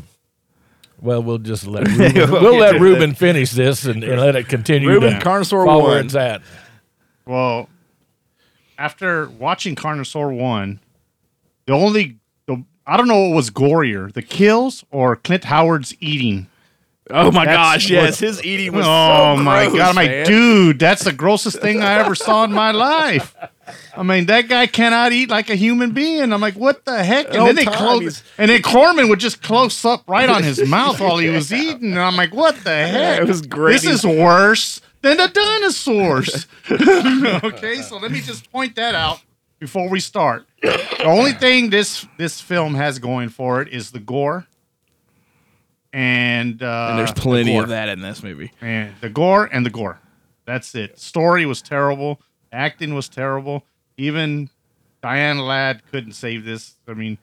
well, 1.01 1.23
we'll 1.23 1.39
just 1.39 1.67
let 1.67 1.87
Ruben, 1.89 2.31
We'll 2.31 2.57
let 2.59 2.81
Ruben 2.81 3.15
finish 3.15 3.51
this 3.51 3.85
and, 3.85 4.03
and 4.03 4.21
let 4.21 4.37
it 4.37 4.49
continue. 4.49 4.89
Ruben 4.89 5.21
Carnosaur 5.21 5.67
follow 5.67 5.83
where 5.85 5.97
one. 5.97 6.07
it's 6.07 6.15
at. 6.15 6.41
Well, 7.27 7.69
after 8.79 9.29
watching 9.29 9.77
Carnosaur 9.77 10.35
one, 10.37 10.81
the 11.67 11.73
only 11.73 12.19
the 12.47 12.65
I 12.87 12.97
don't 12.97 13.09
know 13.09 13.29
what 13.29 13.37
was 13.37 13.51
gorier, 13.51 14.13
the 14.13 14.23
kills 14.23 14.85
or 14.91 15.17
Clint 15.17 15.45
Howard's 15.45 15.95
eating. 16.01 16.49
Oh 17.11 17.31
my 17.31 17.45
That's 17.45 17.57
gosh, 17.57 17.91
yes, 17.91 18.21
what- 18.23 18.29
his 18.29 18.43
eating 18.45 18.73
was. 18.73 18.87
Oh 18.89 19.37
so 19.37 19.43
my 19.43 19.65
gross, 19.67 19.77
god! 19.77 19.89
I'm 19.91 19.95
like, 19.95 20.25
dude, 20.27 20.79
that's 20.79 21.05
the 21.05 21.13
grossest 21.13 21.61
thing 21.61 21.83
I 21.83 21.95
ever 22.01 22.15
saw 22.15 22.45
in 22.45 22.53
my 22.53 22.71
life. 22.71 23.37
I 23.95 24.03
mean, 24.03 24.25
that 24.27 24.49
guy 24.49 24.67
cannot 24.67 25.13
eat 25.13 25.29
like 25.29 25.51
a 25.51 25.55
human 25.55 25.91
being. 25.93 26.33
I'm 26.33 26.41
like, 26.41 26.55
what 26.55 26.85
the 26.87 27.03
heck? 27.05 27.27
And 27.27 27.47
then 27.47 27.57
they 27.57 27.65
close, 27.67 28.23
and 28.39 28.51
then 28.51 28.63
Corman 28.63 29.11
would 29.11 29.21
just 29.21 29.43
close 29.43 29.85
up 29.85 30.05
right 30.09 30.29
on 30.31 30.43
his 30.43 30.67
mouth 30.67 30.99
while 30.99 31.19
he 31.19 31.29
was 31.29 31.53
eating. 31.53 31.91
And 31.93 31.99
I'm 32.01 32.17
like, 32.17 32.33
what 32.35 32.57
the 32.65 32.71
heck? 32.87 33.21
it 33.21 33.29
was 33.29 33.43
great. 33.43 33.83
This 33.83 33.85
is 33.87 34.05
worse 34.07 34.81
than 35.03 35.19
the 35.19 35.29
dinosaurs. 35.29 36.47
okay, 37.45 37.83
so 37.83 37.99
let 37.99 38.11
me 38.13 38.21
just 38.23 38.51
point 38.51 38.77
that 38.77 38.95
out 38.95 39.21
before 39.59 39.89
we 39.91 40.01
start. 40.01 40.47
The 40.65 41.05
only 41.05 41.33
thing 41.33 41.71
this 41.71 42.07
this 42.17 42.41
film 42.41 42.75
has 42.75 42.99
going 42.99 43.29
for 43.29 43.61
it 43.61 43.69
is 43.69 43.91
the 43.91 44.01
gore. 44.01 44.47
And, 45.93 46.61
uh, 46.61 46.89
and 46.91 46.99
there's 46.99 47.13
plenty 47.13 47.53
gore. 47.53 47.63
of 47.63 47.69
that 47.69 47.89
in 47.89 48.01
this 48.01 48.21
movie. 48.21 48.51
And 48.61 48.93
the 49.01 49.09
gore 49.09 49.45
and 49.45 49.65
the 49.65 49.71
gore. 49.71 50.01
That's 50.45 50.75
it. 50.75 50.99
Story 50.99 51.47
was 51.47 51.63
terrible. 51.63 52.21
Acting 52.53 52.95
was 52.95 53.09
terrible. 53.09 53.65
Even 53.97 54.51
Diane 55.03 55.39
Ladd 55.39 55.83
couldn't 55.93 56.15
save 56.15 56.45
this. 56.45 56.75
I 56.89 56.95
mean, 56.95 57.17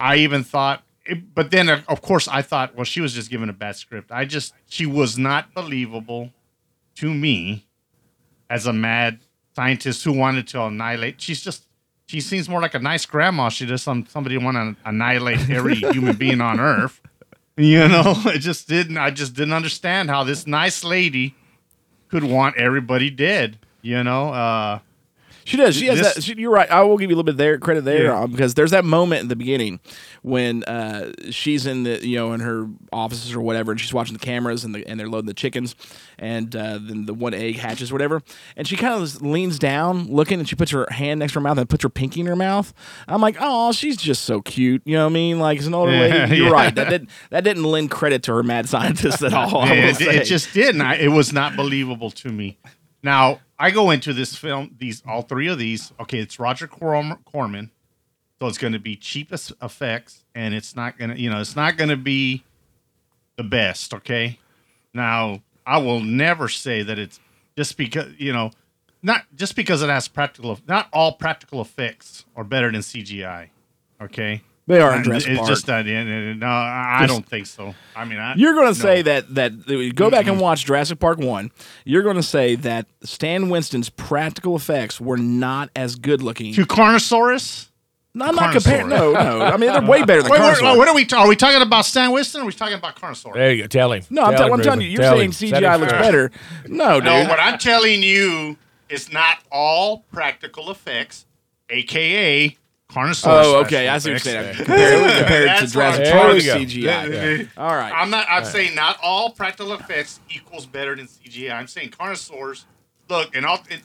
I 0.00 0.16
even 0.16 0.42
thought, 0.42 0.84
it, 1.04 1.34
but 1.34 1.50
then 1.50 1.68
of 1.68 2.00
course 2.00 2.28
I 2.28 2.40
thought, 2.40 2.74
well, 2.74 2.84
she 2.84 3.02
was 3.02 3.12
just 3.12 3.28
given 3.28 3.50
a 3.50 3.52
bad 3.52 3.76
script. 3.76 4.10
I 4.10 4.24
just, 4.24 4.54
she 4.68 4.86
was 4.86 5.18
not 5.18 5.52
believable 5.52 6.30
to 6.96 7.12
me 7.12 7.66
as 8.48 8.66
a 8.66 8.72
mad 8.72 9.20
scientist 9.54 10.02
who 10.04 10.12
wanted 10.12 10.48
to 10.48 10.62
annihilate. 10.62 11.20
She's 11.20 11.42
just, 11.42 11.67
she 12.08 12.22
seems 12.22 12.48
more 12.48 12.62
like 12.62 12.74
a 12.74 12.78
nice 12.78 13.04
grandma. 13.04 13.50
She 13.50 13.66
does 13.66 13.82
some 13.82 14.06
somebody 14.06 14.38
want 14.38 14.56
to 14.56 14.88
annihilate 14.88 15.50
every 15.50 15.74
human 15.92 16.16
being 16.16 16.40
on 16.40 16.58
Earth. 16.58 17.00
You 17.56 17.86
know, 17.86 18.14
it 18.26 18.38
just 18.38 18.66
didn't. 18.66 18.96
I 18.96 19.10
just 19.10 19.34
didn't 19.34 19.52
understand 19.52 20.08
how 20.08 20.24
this 20.24 20.46
nice 20.46 20.82
lady 20.82 21.34
could 22.08 22.24
want 22.24 22.56
everybody 22.56 23.10
dead. 23.10 23.58
You 23.82 24.02
know, 24.02 24.32
uh, 24.32 24.78
She 25.48 25.56
does. 25.56 25.76
She 25.76 25.86
has 25.86 25.98
This- 25.98 26.14
that. 26.14 26.22
She, 26.22 26.34
you're 26.36 26.50
right. 26.50 26.70
I 26.70 26.82
will 26.82 26.98
give 26.98 27.08
you 27.10 27.16
a 27.16 27.18
little 27.18 27.24
bit 27.32 27.38
there 27.38 27.56
credit 27.58 27.84
there 27.84 28.04
Yeah. 28.04 28.20
um, 28.20 28.30
because 28.32 28.52
there's 28.54 28.70
that 28.72 28.84
moment 28.84 29.22
in 29.22 29.28
the 29.28 29.36
beginning 29.36 29.80
when 30.22 30.62
uh, 30.64 31.12
she's 31.30 31.64
in 31.64 31.84
the 31.84 32.06
you 32.06 32.16
know 32.16 32.32
in 32.34 32.40
her 32.40 32.66
offices 32.92 33.32
or 33.34 33.40
whatever, 33.40 33.70
and 33.72 33.80
she's 33.80 33.94
watching 33.94 34.12
the 34.12 34.18
cameras 34.18 34.62
and 34.64 34.74
the, 34.74 34.86
and 34.86 35.00
they're 35.00 35.08
loading 35.08 35.26
the 35.26 35.32
chickens, 35.34 35.74
and 36.18 36.54
uh, 36.54 36.78
then 36.80 37.06
the 37.06 37.14
one 37.14 37.32
egg 37.32 37.56
hatches 37.56 37.90
whatever, 37.92 38.22
and 38.58 38.68
she 38.68 38.76
kind 38.76 38.92
of 39.02 39.22
leans 39.22 39.58
down 39.58 40.06
looking, 40.08 40.38
and 40.38 40.48
she 40.48 40.54
puts 40.54 40.70
her 40.70 40.86
hand 40.90 41.20
next 41.20 41.32
to 41.32 41.38
her 41.38 41.42
mouth 41.42 41.56
and 41.56 41.68
puts 41.68 41.82
her 41.82 41.88
pinky 41.88 42.20
in 42.20 42.26
her 42.26 42.36
mouth. 42.36 42.74
I'm 43.08 43.22
like, 43.22 43.36
oh, 43.40 43.72
she's 43.72 43.96
just 43.96 44.24
so 44.24 44.42
cute. 44.42 44.82
You 44.84 44.96
know 44.96 45.04
what 45.04 45.10
I 45.10 45.14
mean? 45.14 45.38
Like 45.38 45.58
as 45.60 45.66
an 45.66 45.72
older 45.74 45.92
Yeah, 45.96 45.98
lady, 46.26 46.36
you're 46.36 46.46
yeah. 46.48 46.52
right. 46.52 46.74
That 46.74 46.90
didn't 46.90 47.08
that 47.30 47.42
didn't 47.42 47.64
lend 47.64 47.90
credit 47.90 48.22
to 48.24 48.34
her 48.34 48.42
mad 48.42 48.68
scientist 48.68 49.22
at 49.22 49.32
all. 49.32 49.62
It, 49.66 49.98
it 50.00 50.24
just 50.24 50.52
didn't. 50.52 50.82
I, 50.82 50.96
it 50.96 51.08
was 51.08 51.32
not 51.32 51.56
believable 51.56 52.10
to 52.10 52.28
me. 52.30 52.58
Now 53.02 53.40
I 53.58 53.70
go 53.70 53.90
into 53.90 54.12
this 54.12 54.34
film. 54.36 54.74
These 54.78 55.02
all 55.06 55.22
three 55.22 55.48
of 55.48 55.58
these. 55.58 55.92
Okay, 56.00 56.18
it's 56.18 56.38
Roger 56.38 56.66
Corm- 56.68 57.24
Corman, 57.24 57.70
so 58.38 58.46
it's 58.46 58.58
going 58.58 58.72
to 58.72 58.78
be 58.78 58.96
cheapest 58.96 59.52
effects, 59.62 60.24
and 60.34 60.54
it's 60.54 60.76
not 60.76 60.98
going 60.98 61.10
to. 61.10 61.20
You 61.20 61.30
know, 61.30 61.40
it's 61.40 61.56
not 61.56 61.76
going 61.76 61.90
to 61.90 61.96
be 61.96 62.44
the 63.36 63.44
best. 63.44 63.94
Okay. 63.94 64.38
Now 64.94 65.42
I 65.66 65.78
will 65.78 66.00
never 66.00 66.48
say 66.48 66.82
that 66.82 66.98
it's 66.98 67.20
just 67.56 67.76
because 67.76 68.12
you 68.18 68.32
know, 68.32 68.50
not 69.02 69.24
just 69.34 69.56
because 69.56 69.82
it 69.82 69.88
has 69.88 70.08
practical. 70.08 70.58
Not 70.66 70.88
all 70.92 71.12
practical 71.12 71.60
effects 71.60 72.24
are 72.36 72.44
better 72.44 72.70
than 72.70 72.80
CGI. 72.80 73.48
Okay. 74.00 74.42
They 74.68 74.80
are 74.80 74.90
in 74.90 74.96
And 74.96 75.04
Jurassic 75.04 75.30
It's 75.30 75.38
Park. 75.38 75.48
just 75.50 75.66
that. 75.66 75.86
No, 75.86 76.46
I 76.46 76.98
I 77.00 77.06
don't 77.06 77.26
think 77.26 77.46
so. 77.46 77.74
I 77.96 78.04
mean, 78.04 78.18
I, 78.18 78.34
You're 78.36 78.52
going 78.54 78.72
to 78.72 78.78
no. 78.78 78.84
say 78.84 79.02
that 79.02 79.34
that 79.34 79.94
go 79.94 80.10
back 80.10 80.26
and 80.26 80.38
watch 80.38 80.66
Jurassic 80.66 81.00
Park 81.00 81.18
one. 81.18 81.50
You're 81.84 82.02
going 82.02 82.16
to 82.16 82.22
say 82.22 82.54
that 82.56 82.86
Stan 83.02 83.48
Winston's 83.48 83.88
practical 83.90 84.54
effects 84.54 85.00
were 85.00 85.16
not 85.16 85.70
as 85.74 85.96
good 85.96 86.22
looking. 86.22 86.52
to 86.54 86.64
Carnosaurus? 86.66 87.70
No, 88.14 88.24
I'm 88.26 88.34
not 88.34 88.52
comparing. 88.52 88.88
No, 88.88 89.12
no. 89.12 89.18
I 89.42 89.56
mean, 89.56 89.70
they're 89.72 89.82
way 89.82 90.02
better 90.02 90.22
than 90.22 90.30
Wait, 90.32 90.40
wait, 90.40 90.56
Carnosaur. 90.56 90.76
what 90.76 90.88
are 90.88 90.94
we? 90.94 91.04
ta- 91.04 91.20
are 91.22 91.28
we 91.28 91.36
talking 91.36 91.62
about 91.62 91.84
Stan 91.84 92.10
Winston? 92.10 92.40
or 92.40 92.44
Are 92.44 92.46
we 92.46 92.52
talking 92.52 92.74
about 92.74 92.96
Carnosaur? 92.96 93.34
There 93.34 93.52
you 93.52 93.62
go. 93.62 93.68
Tell 93.68 93.92
him. 93.92 94.02
No, 94.10 94.22
I'm, 94.24 94.32
Tell 94.32 94.38
t- 94.40 94.46
him, 94.46 94.52
I'm 94.54 94.62
telling 94.62 94.80
you. 94.80 94.88
You're 94.88 95.02
Tell 95.02 95.16
saying 95.16 95.30
him. 95.30 95.32
CGI 95.32 95.78
looks 95.78 95.92
straight. 95.92 96.02
better. 96.02 96.30
No, 96.66 96.94
dude. 97.00 97.04
No, 97.04 97.24
what 97.28 97.38
I'm 97.38 97.58
telling 97.58 98.02
you 98.02 98.56
is 98.88 99.12
not 99.12 99.38
all 99.52 100.04
practical 100.12 100.70
effects, 100.70 101.26
aka 101.70 102.56
Carnosaurus. 102.90 103.44
Oh, 103.44 103.60
okay. 103.60 103.86
I 103.88 103.98
see 103.98 104.10
what 104.12 104.24
you're 104.24 104.32
saying. 104.32 104.54
Compared, 104.56 105.16
compared 105.18 105.28
to 105.28 105.44
That's 105.46 105.60
what 105.62 105.72
Jurassic 105.72 106.06
I'm 106.06 106.12
Park 106.12 106.38
trying. 106.42 106.66
CGI. 106.66 106.82
Yeah. 106.84 107.62
All 107.62 107.74
right. 107.76 107.92
I'm 107.94 108.08
not. 108.08 108.26
I'm 108.28 108.36
All 108.36 108.40
right. 108.40 108.46
saying 108.46 108.74
not 108.74 108.96
all 109.02 109.30
practical 109.30 109.74
effects 109.74 110.20
equals 110.30 110.64
better 110.64 110.96
than 110.96 111.06
CGI. 111.06 111.52
I'm 111.52 111.66
saying 111.66 111.90
Carnosaurs. 111.90 112.64
Look, 113.10 113.34
in 113.34 113.44
all 113.44 113.58
in, 113.70 113.80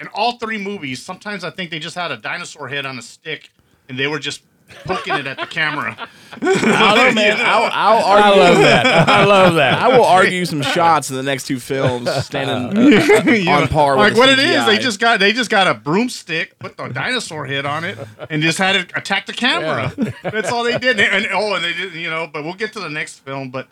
in 0.00 0.08
all 0.08 0.38
three 0.38 0.58
movies, 0.58 1.02
sometimes 1.02 1.42
I 1.42 1.50
think 1.50 1.70
they 1.70 1.78
just 1.78 1.94
had 1.96 2.10
a 2.12 2.18
dinosaur 2.18 2.68
head 2.68 2.84
on 2.84 2.98
a 2.98 3.02
stick, 3.02 3.50
and 3.88 3.98
they 3.98 4.06
were 4.08 4.18
just 4.18 4.42
poking 4.84 5.14
it 5.14 5.26
at 5.26 5.38
the 5.38 5.46
camera. 5.46 6.08
I 6.32 6.94
don't 6.94 7.14
know, 7.14 7.22
man. 7.22 7.36
I'll, 7.40 7.70
I'll 7.72 8.22
I 8.22 8.36
love 8.36 8.58
that. 8.58 9.08
I 9.08 9.24
love 9.24 9.54
that. 9.54 9.78
I 9.82 9.96
will 9.96 10.04
argue 10.04 10.44
some 10.44 10.62
shots 10.62 11.10
in 11.10 11.16
the 11.16 11.22
next 11.22 11.46
two 11.46 11.60
films 11.60 12.10
standing 12.24 12.76
You 12.86 13.50
uh, 13.50 13.54
on 13.54 13.60
know, 13.62 13.66
par 13.68 13.96
like 13.96 14.10
with 14.10 14.18
what 14.18 14.26
the 14.26 14.32
it 14.32 14.38
is. 14.38 14.66
They 14.66 14.78
just 14.78 15.00
got 15.00 15.20
they 15.20 15.32
just 15.32 15.50
got 15.50 15.66
a 15.66 15.74
broomstick, 15.74 16.58
put 16.58 16.76
the 16.76 16.88
dinosaur 16.88 17.46
head 17.46 17.66
on 17.66 17.84
it, 17.84 17.98
and 18.30 18.42
just 18.42 18.58
had 18.58 18.76
it 18.76 18.92
attack 18.94 19.26
the 19.26 19.32
camera. 19.32 19.92
That's 20.22 20.50
all 20.50 20.64
they 20.64 20.78
did. 20.78 20.98
And 21.00 21.26
oh, 21.32 21.54
and 21.54 21.64
they 21.64 21.72
did, 21.72 21.94
you 21.94 22.10
know. 22.10 22.26
But 22.26 22.44
we'll 22.44 22.54
get 22.54 22.72
to 22.74 22.80
the 22.80 22.90
next 22.90 23.20
film. 23.20 23.50
But 23.50 23.68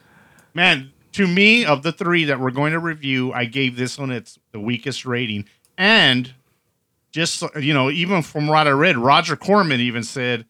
man, 0.54 0.92
to 1.12 1.26
me, 1.26 1.64
of 1.64 1.82
the 1.82 1.92
three 1.92 2.24
that 2.24 2.40
we're 2.40 2.50
going 2.50 2.72
to 2.72 2.78
review, 2.78 3.32
I 3.32 3.44
gave 3.44 3.76
this 3.76 3.98
one 3.98 4.10
its 4.10 4.38
the 4.52 4.60
weakest 4.60 5.04
rating. 5.04 5.46
And 5.76 6.34
just 7.12 7.42
you 7.60 7.74
know, 7.74 7.90
even 7.90 8.22
from 8.22 8.46
what 8.46 8.66
I 8.66 8.70
read, 8.70 8.96
Roger 8.96 9.36
Corman 9.36 9.80
even 9.80 10.02
said 10.02 10.46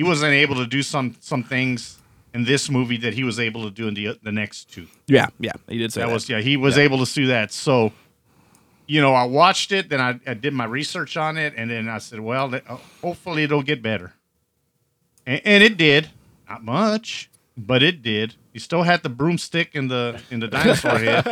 he 0.00 0.04
wasn't 0.12 0.32
able 0.32 0.56
to 0.56 0.66
do 0.66 0.82
some 0.82 1.14
some 1.20 1.42
things 1.44 1.98
in 2.32 2.44
this 2.44 2.70
movie 2.70 2.96
that 3.04 3.12
he 3.12 3.22
was 3.22 3.38
able 3.38 3.62
to 3.68 3.70
do 3.80 3.86
in 3.88 3.92
the 3.94 4.18
the 4.22 4.32
next 4.32 4.70
two. 4.72 4.86
Yeah, 5.06 5.26
yeah, 5.38 5.52
he 5.68 5.76
did 5.76 5.92
say 5.92 6.00
that, 6.00 6.06
that. 6.06 6.12
was 6.14 6.26
yeah 6.32 6.40
he 6.40 6.56
was 6.56 6.76
Yeah. 6.76 6.84
able 6.84 7.04
to 7.04 7.12
do 7.20 7.26
that 7.26 7.52
so 7.52 7.92
you 8.86 9.00
know 9.02 9.12
i 9.12 9.24
watched 9.24 9.70
it 9.72 9.84
then 9.90 10.00
i, 10.00 10.10
I 10.26 10.34
did 10.34 10.52
my 10.54 10.64
research 10.64 11.16
on 11.26 11.36
it 11.44 11.52
and 11.58 11.70
then 11.70 11.88
i 11.88 11.98
said 11.98 12.18
well 12.20 12.46
uh, 12.54 12.60
hopefully 13.02 13.42
it'll 13.44 13.62
get 13.72 13.82
better 13.82 14.08
and, 15.26 15.40
and 15.44 15.62
it 15.62 15.76
did 15.76 16.08
not 16.48 16.64
much 16.64 17.28
but 17.56 17.82
it 17.82 17.96
did 18.02 18.34
you 18.54 18.60
still 18.60 18.82
had 18.84 19.02
the 19.02 19.08
broomstick 19.20 19.68
in 19.74 19.88
the 19.88 20.20
in 20.32 20.40
the 20.40 20.48
dinosaur 20.48 20.98
head 20.98 21.24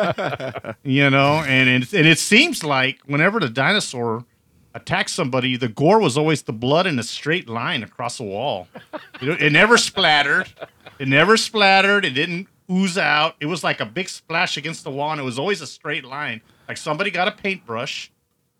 you 0.98 1.08
know 1.10 1.42
and 1.54 1.68
it, 1.82 1.92
and 1.94 2.06
it 2.06 2.18
seems 2.18 2.62
like 2.62 2.96
whenever 3.06 3.40
the 3.40 3.48
dinosaur 3.64 4.24
attacked 4.74 5.10
somebody 5.10 5.56
the 5.56 5.68
gore 5.68 6.00
was 6.00 6.16
always 6.16 6.42
the 6.42 6.52
blood 6.52 6.86
in 6.86 6.98
a 6.98 7.02
straight 7.02 7.48
line 7.48 7.82
across 7.82 8.18
the 8.18 8.24
wall. 8.24 8.68
It, 9.20 9.42
it 9.42 9.52
never 9.52 9.76
splattered. 9.78 10.48
It 10.98 11.08
never 11.08 11.36
splattered. 11.36 12.04
It 12.04 12.10
didn't 12.10 12.48
ooze 12.70 12.98
out. 12.98 13.36
It 13.40 13.46
was 13.46 13.64
like 13.64 13.80
a 13.80 13.86
big 13.86 14.08
splash 14.08 14.56
against 14.56 14.84
the 14.84 14.90
wall 14.90 15.12
and 15.12 15.20
it 15.20 15.24
was 15.24 15.38
always 15.38 15.60
a 15.60 15.66
straight 15.66 16.04
line. 16.04 16.40
Like 16.68 16.76
somebody 16.76 17.10
got 17.10 17.28
a 17.28 17.32
paintbrush 17.32 18.10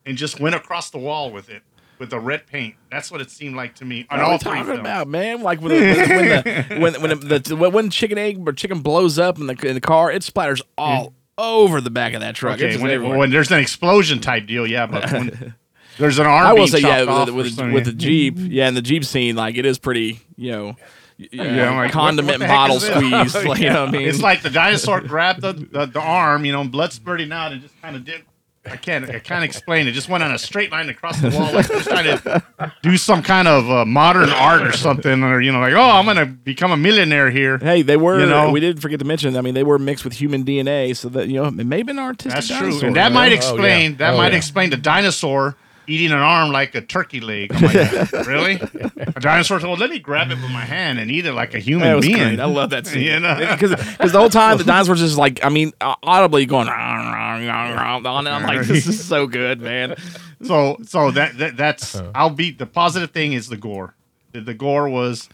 and 0.07 0.17
just 0.17 0.41
went 0.41 0.55
across 0.55 0.91
the 0.91 0.99
wall 0.99 1.31
with 1.31 1.51
it 1.51 1.63
with 1.99 2.11
the 2.11 2.21
red 2.21 2.47
paint. 2.47 2.75
That's 2.91 3.11
what 3.11 3.21
it 3.21 3.31
seemed 3.31 3.57
like 3.57 3.75
to 3.77 3.85
me 3.85 4.07
on 4.11 4.19
What 4.19 4.21
are 4.21 4.25
all 4.25 4.33
we 4.33 4.39
talking 4.39 4.65
films. 4.65 4.81
about, 4.81 5.09
man? 5.09 5.43
Like 5.43 5.61
when 5.61 5.73
the, 5.73 5.81
when 5.81 6.29
the 6.29 6.81
when 6.81 7.01
when 7.01 7.29
the, 7.29 7.39
the 7.41 7.57
when 7.57 7.91
chicken 7.91 8.19
egg 8.19 8.47
or 8.47 8.53
chicken 8.53 8.81
blows 8.81 9.19
up 9.19 9.39
in 9.39 9.47
the 9.47 9.67
in 9.67 9.75
the 9.75 9.81
car, 9.81 10.11
it 10.11 10.23
splatters 10.23 10.63
all 10.77 11.11
mm. 11.11 11.13
over 11.37 11.81
the 11.81 11.91
back 11.91 12.15
of 12.15 12.21
that 12.21 12.35
truck. 12.35 12.61
Okay, 12.61 12.77
when, 12.81 12.91
it- 12.91 12.99
when 12.99 13.31
there's 13.31 13.51
an 13.51 13.59
explosion 13.59 14.21
type 14.21 14.47
deal, 14.47 14.67
yeah, 14.67 14.87
but 14.87 15.11
when 15.13 15.55
there's 15.99 16.19
an 16.19 16.27
arm, 16.27 16.47
I 16.47 16.53
will 16.53 16.57
being 16.61 16.69
say, 16.69 16.81
yeah, 16.81 17.05
chopped 17.05 17.33
with, 17.33 17.59
with, 17.59 17.73
with 17.73 17.85
the 17.85 17.93
Jeep, 17.93 18.35
yeah, 18.39 18.69
in 18.69 18.75
the 18.75 18.83
Jeep 18.83 19.05
scene, 19.05 19.37
like 19.37 19.57
it 19.57 19.67
is 19.67 19.79
pretty, 19.79 20.21
you 20.37 20.53
know, 20.53 20.67
y- 20.67 20.75
you 21.19 21.29
Yeah, 21.33 21.55
know, 21.57 21.65
I'm 21.71 21.77
like, 21.77 21.93
condiment 21.93 22.41
what- 22.41 22.49
what 22.49 22.55
bottle 22.55 22.81
squeeze. 22.81 23.35
like, 23.47 23.61
you 23.61 23.71
know 23.71 23.85
I 23.87 23.91
mean? 23.91 24.09
It's 24.09 24.23
like 24.23 24.43
the 24.43 24.51
dinosaur 24.51 25.01
grabbed 25.01 25.43
the, 25.43 25.53
the, 25.53 25.87
the 25.87 26.01
arm, 26.01 26.45
you 26.45 26.53
know, 26.53 26.65
blood 26.65 26.93
spurting 26.93 27.33
out, 27.33 27.53
and 27.53 27.63
just 27.63 27.81
kind 27.83 27.97
of 27.97 28.05
did. 28.05 28.23
I 28.67 28.77
can't. 28.77 29.09
I 29.09 29.19
can't 29.21 29.45
explain. 29.45 29.87
It 29.89 29.93
just 29.93 30.11
went 30.11 30.23
on 30.23 30.31
a 30.33 30.39
straight 30.39 30.71
line 30.71 30.91
across 30.91 31.19
the 31.23 31.31
wall, 31.31 31.51
like 31.55 31.69
he 31.69 31.75
was 31.77 31.87
trying 31.87 32.05
to 32.05 32.73
do 32.83 32.99
some 32.99 33.23
kind 33.23 33.49
of 33.49 33.71
uh, 33.71 33.87
modern 33.87 34.29
art 34.29 34.61
or 34.63 34.73
something, 34.73 35.23
or 35.23 35.41
you 35.41 35.53
know, 35.53 35.61
like, 35.61 35.73
oh, 35.73 35.81
I'm 35.81 36.05
gonna 36.05 36.27
become 36.27 36.71
a 36.73 36.77
millionaire 36.77 37.31
here. 37.31 37.57
Hey, 37.57 37.81
they 37.81 37.97
were. 37.97 38.21
You 38.21 38.27
know? 38.27 38.51
we 38.51 38.61
did 38.61 38.83
forget 38.83 38.99
to 38.99 39.07
mention. 39.07 39.37
I 39.39 39.41
mean, 39.41 39.55
they 39.55 39.63
were 39.63 39.79
mixed 39.79 40.05
with 40.05 40.13
human 40.13 40.45
DNA, 40.45 40.95
so 40.95 41.09
that 41.11 41.29
you 41.29 41.35
know, 41.41 41.47
it 41.47 41.53
may 41.55 41.79
have 41.79 41.87
been 41.87 41.99
artistic. 41.99 42.33
That's 42.35 42.59
true, 42.81 42.87
and 42.89 42.97
that 42.97 43.09
you 43.09 43.15
might 43.15 43.29
know? 43.31 43.37
explain. 43.37 43.97
That 43.97 44.17
might 44.19 44.35
explain 44.35 44.69
the 44.69 44.77
dinosaur 44.77 45.57
eating 45.89 46.13
an 46.13 46.19
arm 46.19 46.51
like 46.53 46.75
a 46.75 46.81
turkey 46.81 47.21
leg. 47.21 47.51
I'm 47.55 47.63
like, 47.63 48.13
really? 48.27 48.55
A 48.55 49.21
dinosaur 49.21 49.59
told, 49.59 49.79
let 49.79 49.91
me 49.91 49.99
grab 49.99 50.31
it 50.31 50.37
with 50.37 50.51
my 50.51 50.65
hand 50.65 50.99
and 50.99 51.11
eat 51.11 51.27
it 51.27 51.33
like 51.33 51.55
a 51.55 51.59
human 51.59 51.89
That 51.89 51.95
was 51.97 52.07
being. 52.07 52.19
great. 52.19 52.41
I 52.41 52.45
love 52.45 52.71
that 52.71 52.87
scene. 52.87 53.03
You 53.03 53.21
know? 53.21 53.37
because 53.53 54.13
the 54.13 54.19
whole 54.19 54.29
time 54.29 54.59
the 54.59 54.65
dinosaur's 54.65 55.01
just 55.01 55.17
like, 55.17 55.45
I 55.45 55.49
mean, 55.49 55.73
audibly 55.81 56.47
going. 56.47 56.69
On 56.69 57.09
and 57.43 58.29
I'm 58.29 58.43
like, 58.43 58.67
this 58.67 58.87
is 58.87 59.05
so 59.05 59.27
good, 59.27 59.61
man. 59.61 59.97
so 60.43 60.77
so 60.85 61.11
that, 61.13 61.39
that 61.39 61.57
that's 61.57 61.95
uh-huh. 61.95 62.11
I'll 62.15 62.31
be 62.31 62.51
the 62.51 62.67
positive 62.67 63.11
thing 63.11 63.33
is 63.33 63.49
the 63.49 63.57
gore. 63.57 63.95
The, 64.33 64.41
the 64.41 64.55
gore 64.55 64.89
was 64.89 65.29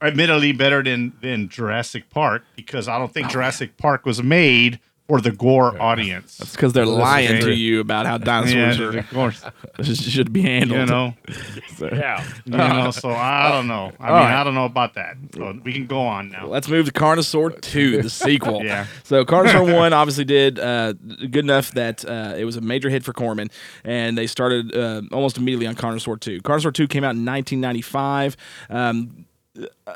admittedly 0.00 0.52
better 0.52 0.82
than 0.82 1.12
than 1.22 1.48
Jurassic 1.48 2.10
Park 2.10 2.44
because 2.56 2.88
I 2.88 2.98
don't 2.98 3.12
think 3.12 3.28
oh, 3.28 3.30
Jurassic 3.30 3.76
Park 3.76 4.04
was 4.04 4.22
made 4.22 4.80
for 5.08 5.22
the 5.22 5.30
gore 5.32 5.80
audience. 5.80 6.36
That's 6.36 6.52
because 6.52 6.74
they're 6.74 6.84
lying 6.84 7.40
to 7.40 7.54
you 7.54 7.80
about 7.80 8.04
how 8.04 8.18
dinosaurs 8.18 8.78
Yeah, 8.78 8.84
are. 8.84 8.98
of 8.98 9.10
course. 9.10 9.42
should 9.82 10.32
be 10.34 10.42
handled. 10.42 10.80
You 10.80 10.86
know. 10.86 11.14
So- 11.78 11.88
Yeah. 11.92 12.22
You 12.44 12.56
know, 12.56 12.90
so 12.90 13.08
I 13.10 13.50
don't 13.50 13.68
know. 13.68 13.92
I 14.00 14.08
All 14.08 14.14
mean, 14.16 14.24
right. 14.24 14.40
I 14.40 14.44
don't 14.44 14.54
know 14.54 14.64
about 14.66 14.94
that. 14.94 15.16
So 15.34 15.58
we 15.64 15.72
can 15.72 15.86
go 15.86 16.00
on 16.02 16.28
now. 16.30 16.46
Let's 16.46 16.68
move 16.68 16.86
to 16.86 16.92
Carnosaur 16.92 17.58
2, 17.60 18.02
the 18.02 18.10
sequel. 18.10 18.62
Yeah. 18.64 18.86
So 19.04 19.24
Carnosaur 19.24 19.72
1 19.74 19.92
obviously 19.92 20.24
did 20.24 20.58
uh, 20.58 20.92
good 20.92 21.36
enough 21.44 21.70
that 21.72 22.04
uh, 22.04 22.34
it 22.36 22.44
was 22.44 22.56
a 22.56 22.60
major 22.60 22.90
hit 22.90 23.02
for 23.04 23.12
Corman, 23.12 23.48
and 23.84 24.18
they 24.18 24.26
started 24.26 24.74
uh, 24.76 25.02
almost 25.12 25.38
immediately 25.38 25.66
on 25.68 25.74
Carnosaur 25.76 26.18
2. 26.20 26.42
Carnosaur 26.42 26.74
2 26.74 26.86
came 26.88 27.04
out 27.04 27.14
in 27.14 27.24
1995. 27.24 28.36
Um, 28.68 29.24
uh, 29.86 29.94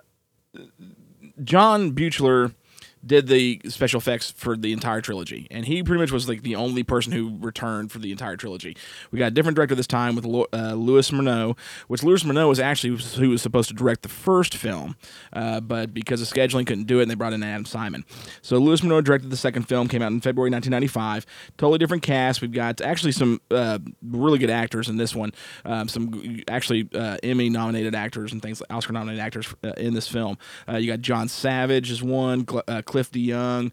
John 1.43 1.93
Buechler 1.93 2.55
did 3.05 3.27
the 3.27 3.61
special 3.69 3.99
effects 3.99 4.31
for 4.31 4.57
the 4.57 4.73
entire 4.73 5.01
trilogy, 5.01 5.47
and 5.51 5.67
he 5.67 5.83
pretty 5.83 6.01
much 6.01 6.13
was 6.13 6.29
like 6.29 6.43
the 6.43 6.57
only 6.57 6.83
person 6.83 7.13
who 7.13 7.37
returned 7.41 7.91
for 7.91 7.99
the 7.99 8.13
entire 8.13 8.37
trilogy. 8.37 8.77
We 9.11 9.19
got 9.19 9.29
a 9.29 9.31
different 9.33 9.57
director 9.57 9.75
this 9.75 9.87
time 9.87 10.15
with 10.15 10.25
uh, 10.25 10.75
Louis 10.75 11.11
Morneau, 11.11 11.57
which 11.89 12.03
Louis 12.03 12.23
Morneau 12.23 12.49
was 12.49 12.61
actually 12.61 12.97
who 13.17 13.31
was 13.31 13.43
supposed 13.43 13.69
to 13.69 13.75
direct 13.75 14.03
the 14.03 14.09
first 14.09 14.55
film, 14.55 14.97
uh, 15.33 15.61
but 15.61 15.93
because 15.93 16.21
of 16.23 16.29
scheduling 16.29 16.67
couldn't 16.67 16.87
do 16.87 17.01
it, 17.01 17.03
and 17.03 17.11
they 17.11 17.15
brought 17.15 17.33
in 17.33 17.43
Adam 17.43 17.65
Simon. 17.65 18.05
So 18.41 18.59
Louis 18.59 18.81
Morneau 18.81 19.03
directed 19.03 19.31
the 19.31 19.37
second 19.37 19.65
film, 19.65 19.89
came 19.89 20.03
out 20.03 20.13
in 20.13 20.21
February 20.21 20.51
1995. 20.51 21.27
Totally 21.57 21.79
different 21.79 22.03
cast. 22.03 22.41
We've 22.41 22.53
got 22.53 22.81
actually 22.81 23.13
some 23.13 23.41
uh, 23.51 23.79
really 24.03 24.39
good 24.39 24.51
actors 24.51 24.89
in 24.89 24.97
this 24.97 25.15
one. 25.15 25.33
Um, 25.65 25.89
some 25.89 26.43
actually 26.49 26.89
uh, 26.95 27.19
Emmy 27.23 27.49
nominated 27.51 27.95
actors 27.95 28.33
and 28.33 28.41
things, 28.41 28.63
Oscar 28.71 28.93
nominated 28.93 29.21
actors 29.21 29.55
uh, 29.65 29.73
in 29.77 29.95
this 29.95 30.09
film. 30.09 30.39
Uh, 30.69 30.77
you 30.77 30.91
got 30.91 31.01
John 31.01 31.29
Savage 31.29 31.91
as 31.91 32.03
one, 32.03 32.47
Cliff 32.93 33.11
DeYoung. 33.11 33.73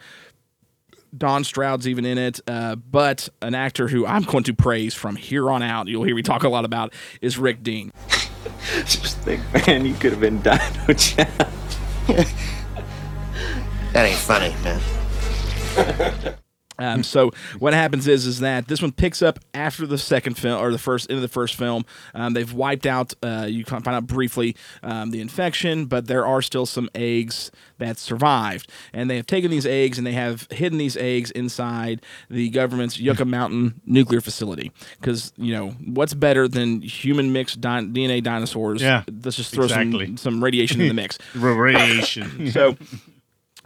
Don 1.18 1.44
Stroud's 1.44 1.88
even 1.88 2.06
in 2.06 2.18
it, 2.18 2.40
uh, 2.48 2.76
but 2.76 3.30
an 3.42 3.56
actor 3.56 3.88
who 3.88 4.06
I'm 4.06 4.22
going 4.22 4.44
to 4.46 4.54
praise 4.54 4.94
from 4.94 5.16
here 5.16 5.50
on 5.50 5.62
out, 5.64 5.88
you'll 5.88 6.04
hear 6.04 6.16
me 6.16 6.22
talk 6.22 6.44
a 6.44 6.50
lot 6.50 6.66
about, 6.66 6.94
is 7.20 7.38
Rick 7.38 7.64
Dean. 7.64 7.92
Just 8.86 9.18
think, 9.20 9.42
man, 9.68 9.86
you 9.86 9.96
could 9.96 10.12
have 10.12 10.22
been 10.22 10.40
Dino 10.42 10.94
Jack. 10.94 11.30
That 13.92 14.06
ain't 14.06 14.20
funny, 14.20 14.56
man. 14.64 16.36
Um, 16.80 17.04
so 17.04 17.32
what 17.60 17.74
happens 17.74 18.08
is 18.08 18.26
is 18.26 18.40
that 18.40 18.68
this 18.68 18.82
one 18.82 18.92
picks 18.92 19.22
up 19.22 19.40
after 19.54 19.86
the 19.86 19.98
second 19.98 20.36
film 20.36 20.64
or 20.64 20.72
the 20.72 20.78
first 20.78 21.10
into 21.10 21.22
the 21.22 21.28
first 21.28 21.56
film. 21.56 21.86
Um, 22.14 22.34
they've 22.34 22.52
wiped 22.52 22.86
out. 22.86 23.14
Uh, 23.22 23.48
you 23.50 23.64
can 23.64 23.82
find 23.82 23.96
out 23.96 24.08
briefly 24.08 24.56
um, 24.82 25.12
the 25.12 25.22
infection, 25.22 25.86
but 25.86 26.08
there 26.08 26.26
are 26.26 26.42
still 26.42 26.66
some 26.66 26.90
eggs 26.96 27.52
that 27.78 27.98
survived, 27.98 28.70
and 28.94 29.10
they 29.10 29.16
have 29.16 29.26
taken 29.26 29.52
these 29.52 29.66
eggs 29.66 29.98
and 29.98 30.06
they 30.06 30.14
have 30.14 30.48
hidden 30.52 30.78
these 30.78 30.98
eggs 30.98 31.32
inside 31.32 32.02
the 32.30 32.50
government's 32.50 33.00
Yucca 33.00 33.26
Mountain 33.26 33.82
nuclear 33.86 34.22
facility. 34.22 34.72
Because 35.00 35.34
you 35.38 35.54
know 35.54 35.72
what's 35.86 36.14
better 36.14 36.48
than 36.48 36.82
human 36.82 37.34
mixed 37.34 37.62
di- 37.62 37.82
DNA 37.82 38.24
dinosaurs? 38.24 38.82
Yeah, 38.82 39.04
let's 39.24 39.38
just 39.38 39.54
throw 39.54 39.66
exactly. 39.66 40.08
some 40.08 40.18
some 40.18 40.44
radiation 40.44 40.80
in 40.82 40.88
the 40.88 40.94
mix. 40.94 41.18
Radiation. 41.36 42.52
so 42.52 42.78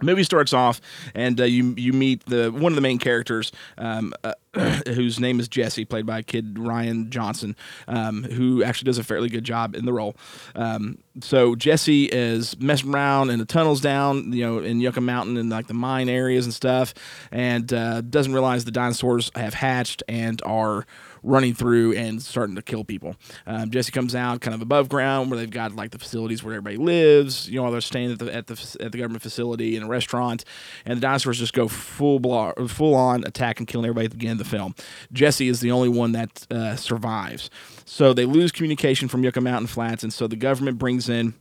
movie 0.02 0.24
starts 0.24 0.52
off 0.52 0.80
and 1.14 1.40
uh, 1.40 1.44
you 1.44 1.74
you 1.76 1.92
meet 1.92 2.24
the 2.26 2.50
one 2.50 2.72
of 2.72 2.74
the 2.76 2.80
main 2.80 2.98
characters 2.98 3.52
um, 3.78 4.12
uh, 4.24 4.34
whose 4.86 5.20
name 5.20 5.40
is 5.40 5.48
Jesse 5.48 5.84
played 5.84 6.06
by 6.06 6.22
kid 6.22 6.58
Ryan 6.58 7.10
Johnson 7.10 7.56
um, 7.88 8.24
who 8.24 8.62
actually 8.62 8.86
does 8.86 8.98
a 8.98 9.04
fairly 9.04 9.28
good 9.28 9.44
job 9.44 9.74
in 9.74 9.84
the 9.84 9.92
role. 9.92 10.16
Um, 10.54 10.98
so 11.20 11.54
Jesse 11.54 12.06
is 12.06 12.58
messing 12.58 12.92
around 12.92 13.30
in 13.30 13.38
the 13.38 13.44
tunnels 13.44 13.80
down 13.80 14.32
you 14.32 14.44
know 14.44 14.58
in 14.58 14.80
Yucca 14.80 15.00
Mountain 15.00 15.36
and 15.36 15.50
like 15.50 15.66
the 15.66 15.74
mine 15.74 16.08
areas 16.08 16.44
and 16.44 16.54
stuff 16.54 16.94
and 17.30 17.72
uh, 17.72 18.00
doesn't 18.00 18.32
realize 18.32 18.64
the 18.64 18.70
dinosaurs 18.70 19.30
have 19.34 19.54
hatched 19.54 20.02
and 20.08 20.42
are 20.44 20.86
running 21.24 21.54
through 21.54 21.94
and 21.94 22.22
starting 22.22 22.54
to 22.54 22.62
kill 22.62 22.84
people. 22.84 23.16
Um, 23.46 23.70
Jesse 23.70 23.90
comes 23.90 24.14
out 24.14 24.40
kind 24.40 24.54
of 24.54 24.62
above 24.62 24.88
ground 24.88 25.30
where 25.30 25.38
they've 25.38 25.50
got 25.50 25.74
like 25.74 25.90
the 25.90 25.98
facilities 25.98 26.44
where 26.44 26.54
everybody 26.54 26.76
lives. 26.76 27.48
You 27.48 27.60
know, 27.60 27.70
they're 27.70 27.80
staying 27.80 28.12
at 28.12 28.18
the 28.18 28.32
at 28.32 28.46
the 28.46 28.76
at 28.80 28.92
the 28.92 28.98
government 28.98 29.22
facility 29.22 29.76
in 29.76 29.82
a 29.82 29.88
restaurant, 29.88 30.44
and 30.84 30.98
the 30.98 31.00
dinosaurs 31.00 31.38
just 31.38 31.54
go 31.54 31.66
full 31.66 32.20
blo- 32.20 32.52
full 32.68 32.94
on 32.94 33.24
attack 33.24 33.58
and 33.58 33.66
killing 33.66 33.86
everybody 33.86 34.04
at 34.04 34.10
the 34.10 34.16
beginning 34.16 34.40
of 34.40 34.46
the 34.46 34.56
film. 34.56 34.74
Jesse 35.12 35.48
is 35.48 35.60
the 35.60 35.70
only 35.70 35.88
one 35.88 36.12
that 36.12 36.46
uh, 36.50 36.76
survives. 36.76 37.50
So 37.86 38.12
they 38.12 38.26
lose 38.26 38.52
communication 38.52 39.08
from 39.08 39.24
Yucca 39.24 39.40
Mountain 39.40 39.68
Flats, 39.68 40.02
and 40.02 40.12
so 40.12 40.26
the 40.26 40.36
government 40.36 40.78
brings 40.78 41.08
in 41.08 41.34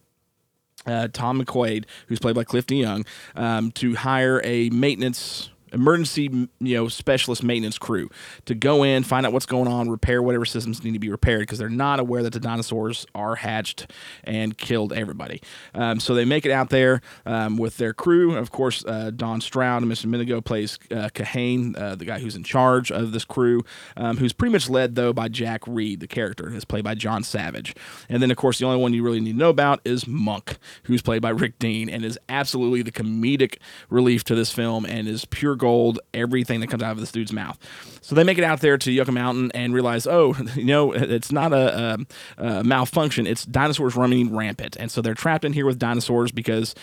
uh, 0.85 1.07
Tom 1.11 1.41
McQuaid, 1.41 1.85
who's 2.07 2.19
played 2.19 2.35
by 2.35 2.43
Cliff 2.43 2.65
DeYoung, 2.65 3.05
um, 3.35 3.71
to 3.73 3.95
hire 3.95 4.41
a 4.43 4.69
maintenance 4.69 5.49
emergency 5.73 6.47
you 6.59 6.77
know 6.77 6.87
specialist 6.87 7.43
maintenance 7.43 7.77
crew 7.77 8.09
to 8.45 8.55
go 8.55 8.83
in 8.83 9.03
find 9.03 9.25
out 9.25 9.33
what's 9.33 9.45
going 9.45 9.67
on 9.67 9.89
repair 9.89 10.21
whatever 10.21 10.45
systems 10.45 10.83
need 10.83 10.93
to 10.93 10.99
be 10.99 11.09
repaired 11.09 11.41
because 11.41 11.59
they're 11.59 11.69
not 11.69 11.99
aware 11.99 12.23
that 12.23 12.33
the 12.33 12.39
dinosaurs 12.39 13.05
are 13.15 13.35
hatched 13.35 13.91
and 14.23 14.57
killed 14.57 14.93
everybody. 14.93 15.41
Um, 15.73 15.99
so 15.99 16.13
they 16.13 16.25
make 16.25 16.45
it 16.45 16.51
out 16.51 16.69
there 16.69 17.01
um, 17.25 17.57
with 17.57 17.77
their 17.77 17.93
crew. 17.93 18.35
Of 18.35 18.51
course 18.51 18.85
uh, 18.85 19.11
don 19.15 19.41
stroud 19.41 19.81
and 19.81 19.91
mr 19.91 20.05
minigo 20.05 20.43
plays 20.43 20.77
uh, 20.91 21.09
kahane 21.13 21.77
uh, 21.77 21.95
the 21.95 22.05
guy 22.05 22.19
who's 22.19 22.35
in 22.35 22.43
charge 22.43 22.91
of 22.91 23.11
this 23.11 23.25
crew 23.25 23.63
um, 23.97 24.17
who's 24.17 24.33
pretty 24.33 24.51
much 24.51 24.69
led 24.69 24.95
though 24.95 25.13
by 25.13 25.27
jack 25.27 25.61
reed 25.67 25.99
the 25.99 26.07
character 26.07 26.53
is 26.53 26.65
played 26.65 26.83
by 26.83 26.95
john 26.95 27.23
savage. 27.23 27.75
And 28.09 28.21
then 28.21 28.31
of 28.31 28.37
course 28.37 28.59
the 28.59 28.65
only 28.65 28.81
one 28.81 28.93
you 28.93 29.03
really 29.03 29.19
need 29.19 29.33
to 29.33 29.37
know 29.37 29.49
about 29.49 29.81
is 29.85 30.07
monk 30.07 30.57
who's 30.83 31.01
played 31.01 31.21
by 31.21 31.29
rick 31.29 31.57
dean 31.59 31.89
and 31.89 32.05
is 32.05 32.19
absolutely 32.29 32.81
the 32.81 32.91
comedic 32.91 33.57
relief 33.89 34.23
to 34.25 34.35
this 34.35 34.51
film 34.51 34.85
and 34.85 35.07
is 35.07 35.25
pure 35.25 35.55
gold 35.63 35.97
everything 36.13 36.59
that 36.59 36.67
comes 36.67 36.83
out 36.83 36.91
of 36.91 36.99
this 36.99 37.13
dude's 37.13 37.31
mouth. 37.31 37.57
So 38.01 38.15
they 38.15 38.25
make 38.25 38.37
it 38.37 38.43
out 38.43 38.59
there 38.59 38.77
to 38.77 38.91
Yucca 38.91 39.13
Mountain 39.13 39.49
and 39.53 39.73
realize, 39.73 40.05
oh, 40.05 40.35
you 40.55 40.65
know, 40.65 40.91
it's 40.91 41.31
not 41.31 41.53
a, 41.53 42.05
a, 42.37 42.45
a 42.45 42.63
malfunction; 42.65 43.25
it's 43.25 43.45
dinosaurs 43.45 43.95
running 43.95 44.35
rampant, 44.35 44.75
and 44.77 44.91
so 44.91 45.01
they're 45.01 45.13
trapped 45.13 45.45
in 45.45 45.53
here 45.53 45.65
with 45.65 45.79
dinosaurs 45.79 46.33
because 46.33 46.75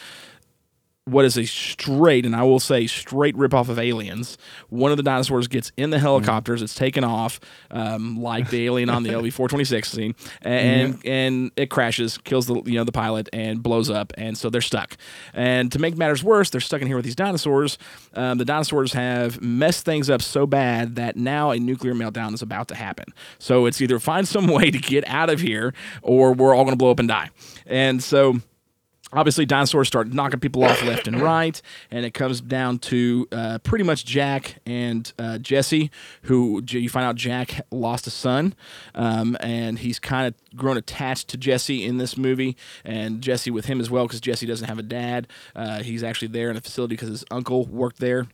what 1.10 1.24
is 1.24 1.36
a 1.36 1.44
straight, 1.44 2.24
and 2.24 2.34
I 2.34 2.42
will 2.42 2.60
say 2.60 2.86
straight 2.86 3.36
ripoff 3.36 3.68
of 3.68 3.78
Aliens. 3.78 4.38
One 4.68 4.90
of 4.90 4.96
the 4.96 5.02
dinosaurs 5.02 5.48
gets 5.48 5.72
in 5.76 5.90
the 5.90 5.98
helicopters, 5.98 6.62
it's 6.62 6.74
taken 6.74 7.04
off, 7.04 7.40
um, 7.70 8.20
like 8.22 8.50
the 8.50 8.66
alien 8.66 8.88
on 8.88 9.02
the 9.02 9.10
LV 9.10 9.32
four 9.32 9.48
twenty 9.48 9.64
six 9.64 9.90
scene, 9.90 10.14
and 10.42 11.00
and 11.04 11.50
it 11.56 11.70
crashes, 11.70 12.18
kills 12.18 12.46
the 12.46 12.62
you 12.64 12.74
know 12.74 12.84
the 12.84 12.92
pilot, 12.92 13.28
and 13.32 13.62
blows 13.62 13.90
up, 13.90 14.12
and 14.16 14.36
so 14.36 14.50
they're 14.50 14.60
stuck. 14.60 14.96
And 15.34 15.70
to 15.72 15.78
make 15.78 15.96
matters 15.96 16.22
worse, 16.22 16.50
they're 16.50 16.60
stuck 16.60 16.80
in 16.80 16.86
here 16.86 16.96
with 16.96 17.04
these 17.04 17.16
dinosaurs. 17.16 17.78
Um, 18.14 18.38
the 18.38 18.44
dinosaurs 18.44 18.92
have 18.92 19.40
messed 19.40 19.84
things 19.84 20.08
up 20.10 20.22
so 20.22 20.46
bad 20.46 20.96
that 20.96 21.16
now 21.16 21.50
a 21.50 21.58
nuclear 21.58 21.94
meltdown 21.94 22.34
is 22.34 22.42
about 22.42 22.68
to 22.68 22.74
happen. 22.74 23.06
So 23.38 23.66
it's 23.66 23.80
either 23.80 23.98
find 23.98 24.26
some 24.26 24.46
way 24.48 24.70
to 24.70 24.78
get 24.78 25.06
out 25.06 25.30
of 25.30 25.40
here, 25.40 25.74
or 26.02 26.32
we're 26.32 26.54
all 26.54 26.64
going 26.64 26.76
to 26.76 26.78
blow 26.78 26.90
up 26.90 26.98
and 26.98 27.08
die. 27.08 27.30
And 27.66 28.02
so 28.02 28.40
obviously 29.12 29.44
dinosaurs 29.44 29.88
start 29.88 30.12
knocking 30.12 30.40
people 30.40 30.64
off 30.64 30.82
left 30.84 31.08
and 31.08 31.20
right 31.20 31.60
and 31.90 32.04
it 32.04 32.12
comes 32.12 32.40
down 32.40 32.78
to 32.78 33.26
uh, 33.32 33.58
pretty 33.58 33.84
much 33.84 34.04
jack 34.04 34.56
and 34.66 35.12
uh, 35.18 35.38
jesse 35.38 35.90
who 36.22 36.62
you 36.68 36.88
find 36.88 37.04
out 37.04 37.16
jack 37.16 37.60
lost 37.70 38.06
a 38.06 38.10
son 38.10 38.54
um, 38.94 39.36
and 39.40 39.80
he's 39.80 39.98
kind 39.98 40.26
of 40.26 40.56
grown 40.56 40.76
attached 40.76 41.28
to 41.28 41.36
jesse 41.36 41.84
in 41.84 41.98
this 41.98 42.16
movie 42.16 42.56
and 42.84 43.20
jesse 43.22 43.50
with 43.50 43.66
him 43.66 43.80
as 43.80 43.90
well 43.90 44.06
because 44.06 44.20
jesse 44.20 44.46
doesn't 44.46 44.68
have 44.68 44.78
a 44.78 44.82
dad. 44.82 45.26
Uh, 45.54 45.82
he's 45.82 46.02
actually 46.02 46.28
there 46.28 46.50
in 46.50 46.56
a 46.56 46.60
facility 46.60 46.94
because 46.94 47.08
his 47.08 47.24
uncle 47.30 47.66
worked 47.66 47.98
there 47.98 48.26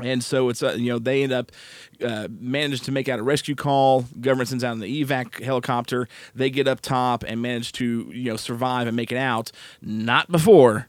and 0.00 0.22
so 0.22 0.48
it's 0.48 0.62
uh, 0.62 0.72
you 0.74 0.92
know 0.92 0.98
they 0.98 1.22
end 1.22 1.32
up 1.32 1.52
uh, 2.04 2.28
manage 2.30 2.80
to 2.82 2.92
make 2.92 3.08
out 3.08 3.18
a 3.18 3.22
rescue 3.22 3.54
call. 3.54 4.02
Government 4.20 4.48
sends 4.48 4.64
out 4.64 4.76
an 4.76 4.82
evac 4.82 5.42
helicopter. 5.42 6.08
They 6.34 6.50
get 6.50 6.68
up 6.68 6.80
top 6.80 7.24
and 7.26 7.40
manage 7.42 7.72
to 7.72 8.10
you 8.12 8.30
know 8.30 8.36
survive 8.36 8.86
and 8.86 8.96
make 8.96 9.12
it 9.12 9.18
out. 9.18 9.50
Not 9.82 10.30
before 10.30 10.88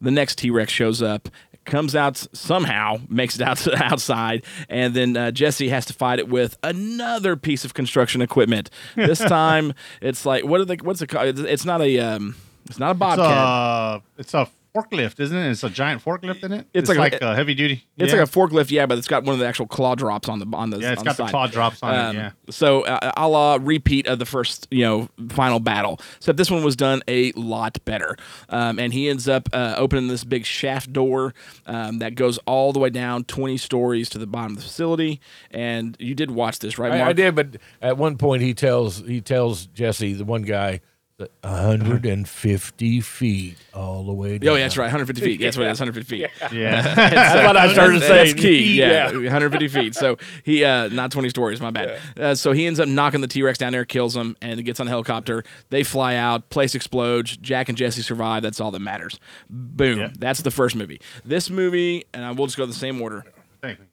the 0.00 0.10
next 0.10 0.38
T 0.38 0.50
Rex 0.50 0.72
shows 0.72 1.02
up, 1.02 1.28
comes 1.64 1.94
out 1.96 2.16
somehow, 2.32 2.98
makes 3.08 3.34
it 3.34 3.42
out 3.42 3.58
to 3.58 3.70
the 3.70 3.82
outside, 3.82 4.44
and 4.68 4.94
then 4.94 5.16
uh, 5.16 5.30
Jesse 5.30 5.68
has 5.68 5.84
to 5.86 5.92
fight 5.92 6.18
it 6.18 6.28
with 6.28 6.56
another 6.62 7.36
piece 7.36 7.64
of 7.64 7.74
construction 7.74 8.22
equipment. 8.22 8.70
This 8.96 9.18
time 9.18 9.74
it's 10.00 10.24
like 10.24 10.44
what 10.44 10.60
are 10.60 10.64
the 10.64 10.76
what's 10.82 11.02
it 11.02 11.08
called? 11.08 11.38
It's 11.40 11.64
not 11.64 11.80
a 11.82 11.98
um, 11.98 12.36
it's 12.66 12.78
not 12.78 12.88
a 12.88 12.90
It's 12.92 12.98
bobcat. 12.98 13.26
a, 13.26 14.02
it's 14.18 14.34
a 14.34 14.48
forklift, 14.74 15.18
isn't 15.20 15.36
it? 15.36 15.50
It's 15.50 15.64
a 15.64 15.70
giant 15.70 16.04
forklift 16.04 16.42
in 16.44 16.52
it. 16.52 16.66
It's 16.74 16.88
It's, 16.88 16.88
like 16.88 17.12
like, 17.12 17.22
a- 17.22 17.32
a, 17.32 17.34
heavy 17.34 17.54
duty. 17.54 17.86
It's 17.96 18.12
Yeah. 18.12 18.20
like 18.20 18.28
a 18.28 18.30
forklift, 18.32 18.70
yeah, 18.70 18.86
but 18.86 18.98
it's 18.98 19.08
got 19.08 19.24
one 19.24 19.32
of 19.34 19.38
the 19.40 19.46
actual 19.46 19.66
claw 19.66 19.94
drops 19.94 20.28
on 20.28 20.38
the 20.38 20.46
on 20.52 20.70
the 20.70 20.78
Yeah, 20.78 20.92
it's 20.92 21.00
on 21.00 21.04
got 21.04 21.16
the 21.16 21.24
side. 21.24 21.30
claw 21.30 21.46
drops 21.46 21.82
on 21.82 22.16
it, 22.16 22.18
yeah. 22.18 22.30
So 22.50 22.82
uh, 22.82 23.12
a 23.16 23.28
la 23.28 23.58
repeat 23.60 24.06
of 24.06 24.18
the 24.18 24.26
first, 24.26 24.66
you 24.70 24.84
know, 24.84 25.08
final 25.30 25.58
battle. 25.60 26.00
Except 26.16 26.36
this 26.38 26.50
one 26.50 26.62
was 26.62 26.76
done 26.76 27.02
a 27.08 27.32
lot 27.32 27.78
better. 27.84 28.16
Um, 28.48 28.78
and 28.78 28.92
he 28.92 29.08
ends 29.08 29.28
up 29.28 29.48
uh, 29.52 29.74
opening 29.76 30.08
this 30.08 30.24
big 30.24 30.44
shaft 30.44 30.92
door 30.92 31.34
um, 31.66 31.98
that 31.98 32.14
goes 32.14 32.38
all 32.46 32.72
the 32.72 32.78
way 32.78 32.90
down 32.90 33.24
20 33.24 33.56
stories 33.56 34.08
to 34.10 34.18
the 34.18 34.26
bottom 34.26 34.52
of 34.52 34.56
the 34.58 34.62
facility. 34.64 35.20
And 35.50 35.96
you 35.98 36.14
did 36.14 36.30
watch 36.30 36.58
this, 36.58 36.78
right, 36.78 36.92
I, 36.92 36.98
Mark? 36.98 37.08
I 37.10 37.12
did, 37.14 37.34
but 37.34 37.56
at 37.82 37.96
one 37.96 38.16
point 38.16 38.42
he 38.42 38.54
tells 38.54 38.98
he 39.06 39.20
tells 39.20 39.66
Jesse, 39.66 40.12
the 40.14 40.24
one 40.24 40.42
guy, 40.42 40.72
that 40.72 40.80
150 41.18 43.00
feet 43.00 43.56
all 43.74 44.04
the 44.04 44.12
way 44.12 44.38
down. 44.38 44.50
Oh, 44.50 44.54
yeah, 44.56 44.62
that's 44.62 44.76
right. 44.76 44.84
150 44.84 45.20
feet. 45.22 45.40
That's 45.40 45.56
what 45.56 45.66
it 45.66 45.70
is. 45.70 45.80
150 45.80 46.16
feet. 46.16 46.30
Yeah. 46.52 46.82
That's, 46.94 46.94
That's 47.14 47.46
what 47.46 47.56
I 47.56 47.72
started 47.72 48.02
that's 48.02 48.06
saying. 48.32 48.36
key. 48.36 48.74
Yeah, 48.78 49.10
Yeah. 49.10 49.18
150 49.18 49.68
feet. 49.80 49.94
So 49.94 50.16
he, 50.44 50.64
uh, 50.64 50.88
not 50.88 51.10
20 51.10 51.28
stories. 51.30 51.60
My 51.60 51.70
bad. 51.70 51.98
Uh, 52.16 52.34
so 52.34 52.52
he 52.52 52.66
ends 52.66 52.78
up 52.80 52.88
knocking 52.88 53.20
the 53.20 53.26
T 53.26 53.42
Rex 53.42 53.58
down 53.58 53.72
there, 53.72 53.84
kills 53.84 54.16
him, 54.16 54.36
and 54.40 54.64
gets 54.64 54.80
on 54.80 54.86
a 54.86 54.90
helicopter. 54.90 55.44
They 55.70 55.82
fly 55.82 56.14
out. 56.14 56.48
Place 56.50 56.74
explodes. 56.74 57.36
Jack 57.36 57.68
and 57.68 57.76
Jesse 57.76 58.02
survive. 58.02 58.42
That's 58.42 58.60
all 58.60 58.70
that 58.70 58.80
matters. 58.80 59.18
Boom. 59.50 60.12
That's 60.18 60.42
the 60.42 60.50
first 60.50 60.76
movie. 60.76 61.00
This 61.24 61.50
movie, 61.50 62.04
and 62.14 62.24
I 62.24 62.30
will 62.32 62.46
just 62.46 62.56
go 62.58 62.66
the 62.66 62.72
same 62.72 63.00
order. 63.02 63.24
Thank 63.60 63.78
you. 63.80 63.84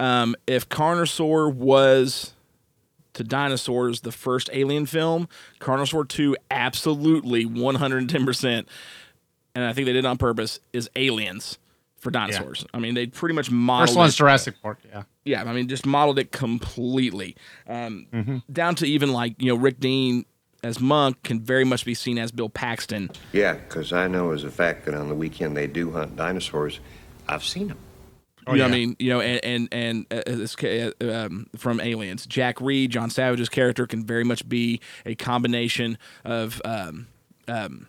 Um, 0.00 0.36
if 0.46 0.68
Carnosaur 0.68 1.52
was 1.52 2.34
to 3.18 3.24
dinosaurs 3.24 4.00
the 4.00 4.12
first 4.12 4.48
alien 4.52 4.86
film, 4.86 5.28
Carnosaur 5.60 6.08
2 6.08 6.36
absolutely 6.50 7.44
110%, 7.44 8.66
and 9.54 9.64
I 9.64 9.72
think 9.72 9.86
they 9.86 9.92
did 9.92 10.04
it 10.04 10.06
on 10.06 10.16
purpose, 10.16 10.60
is 10.72 10.88
aliens 10.96 11.58
for 11.98 12.10
dinosaurs. 12.10 12.64
I 12.72 12.78
mean, 12.78 12.94
they 12.94 13.06
pretty 13.06 13.34
much 13.34 13.50
modeled 13.50 13.88
First 13.90 13.98
one's 13.98 14.14
it- 14.14 14.18
Jurassic 14.18 14.54
Park. 14.62 14.78
Yeah. 14.88 15.02
yeah, 15.24 15.42
I 15.44 15.52
mean, 15.52 15.68
just 15.68 15.84
modeled 15.84 16.18
it 16.18 16.30
completely, 16.32 17.36
um, 17.68 18.06
Mhm. 18.12 18.42
down 18.52 18.74
to 18.76 18.86
even 18.86 19.12
like 19.12 19.34
you 19.42 19.48
know 19.48 19.56
Rick 19.56 19.80
Dean 19.80 20.24
as 20.62 20.80
Monk 20.80 21.22
can 21.24 21.40
very 21.40 21.64
much 21.64 21.84
be 21.84 21.94
seen 21.94 22.18
as 22.18 22.30
Bill 22.32 22.48
Paxton. 22.48 23.10
Yeah, 23.32 23.54
because 23.54 23.92
I 23.92 24.06
know 24.08 24.30
as 24.32 24.44
a 24.44 24.50
fact 24.50 24.84
that 24.86 24.94
on 24.94 25.08
the 25.08 25.14
weekend 25.14 25.56
they 25.56 25.66
do 25.66 25.92
hunt 25.92 26.16
dinosaurs. 26.16 26.78
I've 27.28 27.44
seen 27.44 27.68
them. 27.68 27.78
Oh, 28.48 28.52
you 28.54 28.58
know 28.58 28.64
what 28.64 28.72
I 28.72 28.76
mean? 28.78 28.96
You 28.98 29.10
know, 29.10 29.20
and 29.20 29.68
and 29.72 30.06
and 30.10 30.12
uh, 30.12 31.02
uh, 31.06 31.26
um, 31.26 31.46
from 31.56 31.80
Aliens, 31.80 32.26
Jack 32.26 32.60
Reed, 32.60 32.90
John 32.90 33.10
Savage's 33.10 33.48
character 33.48 33.86
can 33.86 34.04
very 34.04 34.24
much 34.24 34.48
be 34.48 34.80
a 35.04 35.14
combination 35.14 35.98
of 36.24 36.62
um, 36.64 37.08
um, 37.46 37.86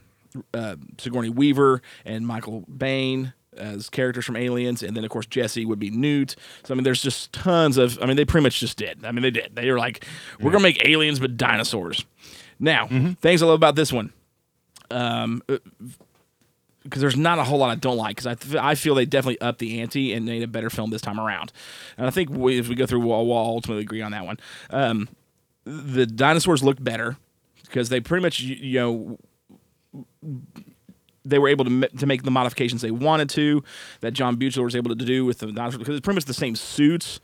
uh, 0.53 0.75
Sigourney 0.97 1.29
Weaver 1.29 1.81
and 2.05 2.27
Michael 2.27 2.65
Biehn 2.71 3.33
as 3.57 3.89
characters 3.89 4.25
from 4.25 4.35
Aliens, 4.35 4.83
and 4.83 4.95
then 4.95 5.03
of 5.03 5.09
course 5.09 5.25
Jesse 5.25 5.65
would 5.65 5.79
be 5.79 5.89
Newt. 5.89 6.35
So 6.63 6.73
I 6.73 6.75
mean, 6.75 6.83
there's 6.83 7.01
just 7.01 7.31
tons 7.33 7.77
of. 7.77 7.97
I 8.01 8.05
mean, 8.05 8.17
they 8.17 8.25
pretty 8.25 8.43
much 8.43 8.59
just 8.59 8.77
did. 8.77 9.05
I 9.05 9.11
mean, 9.11 9.21
they 9.21 9.31
did. 9.31 9.55
They 9.55 9.69
were 9.71 9.77
like, 9.79 10.05
we're 10.39 10.51
gonna 10.51 10.63
make 10.63 10.85
aliens 10.87 11.19
but 11.19 11.37
dinosaurs. 11.37 12.05
Now, 12.59 12.87
things 13.21 13.41
I 13.41 13.45
love 13.45 13.55
about 13.55 13.75
this 13.75 13.93
one. 13.93 14.11
Um, 14.91 15.41
because 16.89 17.01
there's 17.01 17.17
not 17.17 17.37
a 17.39 17.43
whole 17.43 17.59
lot 17.59 17.69
I 17.69 17.75
don't 17.75 17.97
like 17.97 18.15
because 18.15 18.27
I, 18.27 18.35
th- 18.35 18.55
I 18.55 18.75
feel 18.75 18.95
they 18.95 19.05
definitely 19.05 19.39
upped 19.41 19.59
the 19.59 19.79
ante 19.81 20.13
and 20.13 20.25
made 20.25 20.43
a 20.43 20.47
better 20.47 20.69
film 20.69 20.89
this 20.89 21.01
time 21.01 21.19
around. 21.19 21.51
And 21.97 22.07
I 22.07 22.09
think 22.09 22.29
we, 22.29 22.59
as 22.59 22.67
we 22.67 22.75
go 22.75 22.85
through, 22.85 22.99
we'll, 22.99 23.25
we'll 23.25 23.37
ultimately 23.37 23.83
agree 23.83 24.01
on 24.01 24.11
that 24.11 24.25
one. 24.25 24.39
Um, 24.69 25.09
the 25.65 26.05
dinosaurs 26.05 26.63
looked 26.63 26.83
better 26.83 27.17
because 27.63 27.89
they 27.89 27.99
pretty 27.99 28.23
much, 28.23 28.39
you, 28.39 28.79
know, 28.79 29.19
they 31.23 31.39
were 31.39 31.47
able 31.47 31.65
to, 31.65 31.71
ma- 31.71 31.87
to 31.97 32.05
make 32.05 32.23
the 32.23 32.31
modifications 32.31 32.81
they 32.81 32.91
wanted 32.91 33.29
to 33.31 33.63
that 34.01 34.11
John 34.11 34.37
Buechler 34.37 34.63
was 34.63 34.75
able 34.75 34.95
to 34.95 35.05
do 35.05 35.25
with 35.25 35.39
the 35.39 35.47
dinosaurs 35.47 35.77
because 35.77 35.95
it's 35.95 36.03
pretty 36.03 36.15
much 36.15 36.25
the 36.25 36.33
same 36.33 36.55
suits. 36.55 37.19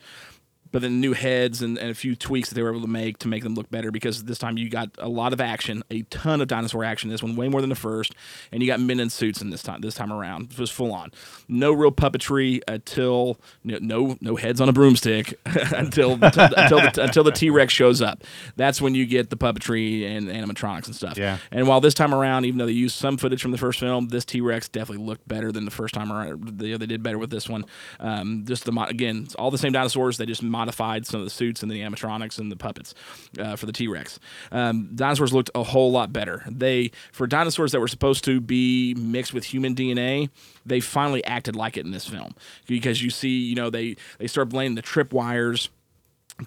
But 0.75 0.81
then 0.81 0.99
new 0.99 1.13
heads 1.13 1.61
and, 1.61 1.77
and 1.77 1.89
a 1.89 1.93
few 1.93 2.17
tweaks 2.17 2.49
that 2.49 2.55
they 2.55 2.61
were 2.61 2.71
able 2.71 2.81
to 2.81 2.87
make 2.87 3.19
to 3.19 3.29
make 3.29 3.43
them 3.43 3.55
look 3.55 3.71
better 3.71 3.91
because 3.91 4.25
this 4.25 4.37
time 4.37 4.57
you 4.57 4.69
got 4.69 4.89
a 4.97 5.07
lot 5.07 5.31
of 5.31 5.39
action, 5.39 5.85
a 5.89 6.01
ton 6.01 6.41
of 6.41 6.49
dinosaur 6.49 6.83
action. 6.83 7.09
This 7.09 7.23
one 7.23 7.37
way 7.37 7.47
more 7.47 7.61
than 7.61 7.69
the 7.69 7.77
first, 7.77 8.13
and 8.51 8.61
you 8.61 8.67
got 8.67 8.81
men 8.81 8.99
in 8.99 9.09
suits 9.09 9.41
in 9.41 9.51
this 9.51 9.63
time. 9.63 9.79
This 9.79 9.95
time 9.95 10.11
around, 10.11 10.51
it 10.51 10.59
was 10.59 10.69
full 10.69 10.91
on. 10.91 11.13
No 11.47 11.71
real 11.71 11.93
puppetry 11.93 12.59
until 12.67 13.39
no 13.63 13.77
no, 13.79 14.17
no 14.19 14.35
heads 14.35 14.59
on 14.59 14.67
a 14.67 14.73
broomstick 14.73 15.39
until 15.45 16.15
until 16.21 16.81
the, 16.81 16.99
until 17.01 17.23
the 17.23 17.31
T 17.31 17.49
Rex 17.49 17.71
shows 17.71 18.01
up. 18.01 18.25
That's 18.57 18.81
when 18.81 18.95
you 18.95 19.05
get 19.05 19.29
the 19.29 19.37
puppetry 19.37 20.05
and 20.05 20.27
animatronics 20.27 20.87
and 20.87 20.95
stuff. 20.95 21.17
Yeah. 21.17 21.37
And 21.51 21.69
while 21.69 21.79
this 21.79 21.93
time 21.93 22.13
around, 22.13 22.43
even 22.43 22.57
though 22.57 22.65
they 22.65 22.73
used 22.73 22.97
some 22.97 23.15
footage 23.15 23.41
from 23.41 23.51
the 23.51 23.57
first 23.57 23.79
film, 23.79 24.09
this 24.09 24.25
T 24.25 24.41
Rex 24.41 24.67
definitely 24.67 25.05
looked 25.05 25.25
better 25.25 25.53
than 25.53 25.63
the 25.63 25.71
first 25.71 25.93
time 25.93 26.11
around. 26.11 26.59
They, 26.59 26.75
they 26.75 26.85
did 26.85 27.01
better 27.01 27.17
with 27.17 27.29
this 27.29 27.47
one. 27.47 27.63
Um, 28.01 28.43
just 28.45 28.65
the 28.65 28.77
again, 28.89 29.21
it's 29.23 29.35
all 29.35 29.51
the 29.51 29.57
same 29.57 29.71
dinosaurs. 29.71 30.17
They 30.17 30.25
just 30.25 30.43
modified 30.65 31.05
some 31.05 31.19
of 31.19 31.25
the 31.25 31.29
suits 31.29 31.61
and 31.61 31.71
the 31.71 31.81
animatronics 31.81 32.39
and 32.39 32.51
the 32.51 32.55
puppets 32.55 32.95
uh, 33.37 33.55
for 33.55 33.67
the 33.67 33.71
T 33.71 33.87
Rex. 33.87 34.19
Um, 34.51 34.89
dinosaurs 34.95 35.31
looked 35.31 35.51
a 35.53 35.63
whole 35.63 35.91
lot 35.91 36.11
better. 36.11 36.43
They 36.49 36.91
for 37.11 37.27
dinosaurs 37.27 37.71
that 37.71 37.79
were 37.79 37.87
supposed 37.87 38.23
to 38.25 38.41
be 38.41 38.95
mixed 38.95 39.33
with 39.33 39.45
human 39.45 39.75
DNA, 39.75 40.29
they 40.65 40.79
finally 40.79 41.23
acted 41.25 41.55
like 41.55 41.77
it 41.77 41.85
in 41.85 41.91
this 41.91 42.07
film 42.07 42.33
because 42.65 43.03
you 43.03 43.11
see, 43.11 43.37
you 43.39 43.55
know, 43.55 43.69
they 43.69 43.95
they 44.17 44.27
start 44.27 44.49
blaming 44.49 44.75
the 44.75 44.81
trip 44.81 45.13
wires 45.13 45.69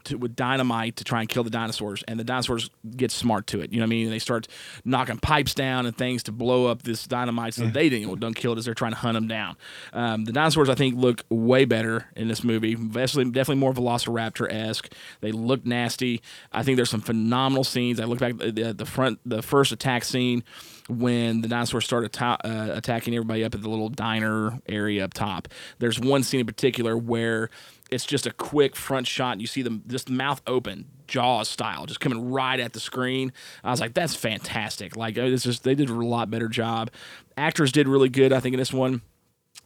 to, 0.05 0.17
with 0.17 0.37
dynamite 0.37 0.97
to 0.97 1.05
try 1.05 1.21
and 1.21 1.29
kill 1.29 1.45
the 1.45 1.51
dinosaurs, 1.51 2.03
and 2.07 2.21
the 2.21 2.25
dinosaurs 2.25 2.71
get 2.97 3.11
smart 3.11 3.47
to 3.49 3.61
it. 3.61 3.73
You 3.73 3.79
know 3.79 3.85
what 3.85 3.89
I 3.89 3.91
mean? 3.91 4.11
They 4.11 4.19
start 4.19 4.47
knocking 4.85 5.19
pipes 5.19 5.55
down 5.55 5.87
and 5.87 5.97
things 5.97 6.23
to 6.25 6.33
blow 6.33 6.67
up 6.67 6.83
this 6.83 7.07
dynamite 7.07 7.55
so 7.55 7.65
that 7.65 7.73
they 7.75 7.89
didn't 7.89 8.21
don't 8.21 8.35
kill 8.35 8.53
it 8.53 8.59
as 8.59 8.65
they're 8.65 8.75
trying 8.75 8.93
to 8.93 8.99
hunt 8.99 9.15
them 9.15 9.29
down. 9.29 9.57
Um, 9.93 10.25
the 10.25 10.33
dinosaurs, 10.33 10.69
I 10.69 10.75
think, 10.75 10.97
look 10.97 11.25
way 11.31 11.65
better 11.65 12.07
in 12.17 12.29
this 12.29 12.45
movie. 12.45 12.75
Definitely, 12.75 13.33
definitely 13.33 13.61
more 13.61 13.73
Velociraptor 13.73 14.53
esque. 14.53 14.93
They 15.21 15.33
look 15.33 15.65
nasty. 15.65 16.21
I 16.53 16.63
think 16.63 16.77
there's 16.77 16.91
some 16.91 17.01
phenomenal 17.01 17.65
scenes. 17.65 18.01
I 18.01 18.05
look 18.05 18.19
back 18.19 18.35
at 18.43 18.55
the, 18.55 18.75
the 18.75 18.87
front, 18.87 19.21
the 19.25 19.43
first 19.43 19.73
attack 19.73 20.05
scene 20.05 20.45
when 20.89 21.43
the 21.43 21.49
dinosaurs 21.49 21.85
start 21.85 22.05
atta- 22.05 22.47
uh, 22.47 22.73
attacking 22.75 23.15
everybody 23.15 23.45
up 23.45 23.55
at 23.55 23.63
the 23.63 23.69
little 23.69 23.91
diner 23.91 24.59
area 24.69 25.05
up 25.05 25.13
top. 25.13 25.49
There's 25.79 26.01
one 26.01 26.23
scene 26.23 26.41
in 26.41 26.47
particular 26.47 26.97
where 26.97 27.51
it's 27.89 28.05
just 28.05 28.27
a 28.27 28.33
quick 28.33 28.77
front 28.77 29.07
shot. 29.07 29.33
And 29.33 29.41
you 29.41 29.47
see 29.47 29.63
them 29.63 29.83
just 29.87 30.11
mouth 30.11 30.43
open, 30.47 30.87
Jaws 31.07 31.49
style, 31.49 31.87
just 31.87 32.01
coming 32.01 32.31
right 32.31 32.61
at 32.61 32.73
the 32.73 32.81
screen. 32.81 33.33
I 33.65 33.71
was 33.71 33.81
like, 33.81 33.95
that's 33.95 34.15
fantastic. 34.15 34.97
Like 34.97 35.19
oh, 35.19 35.31
this 35.31 35.47
is 35.47 35.61
they 35.61 35.75
did 35.75 35.91
a 35.91 35.95
lot 35.95 36.31
better 36.31 36.49
job. 36.49 36.91
Actors 37.37 37.73
did 37.73 37.89
really 37.89 38.09
good, 38.09 38.33
I 38.33 38.41
think, 38.41 38.55
in 38.55 38.59
this 38.59 38.73
one 38.73 39.03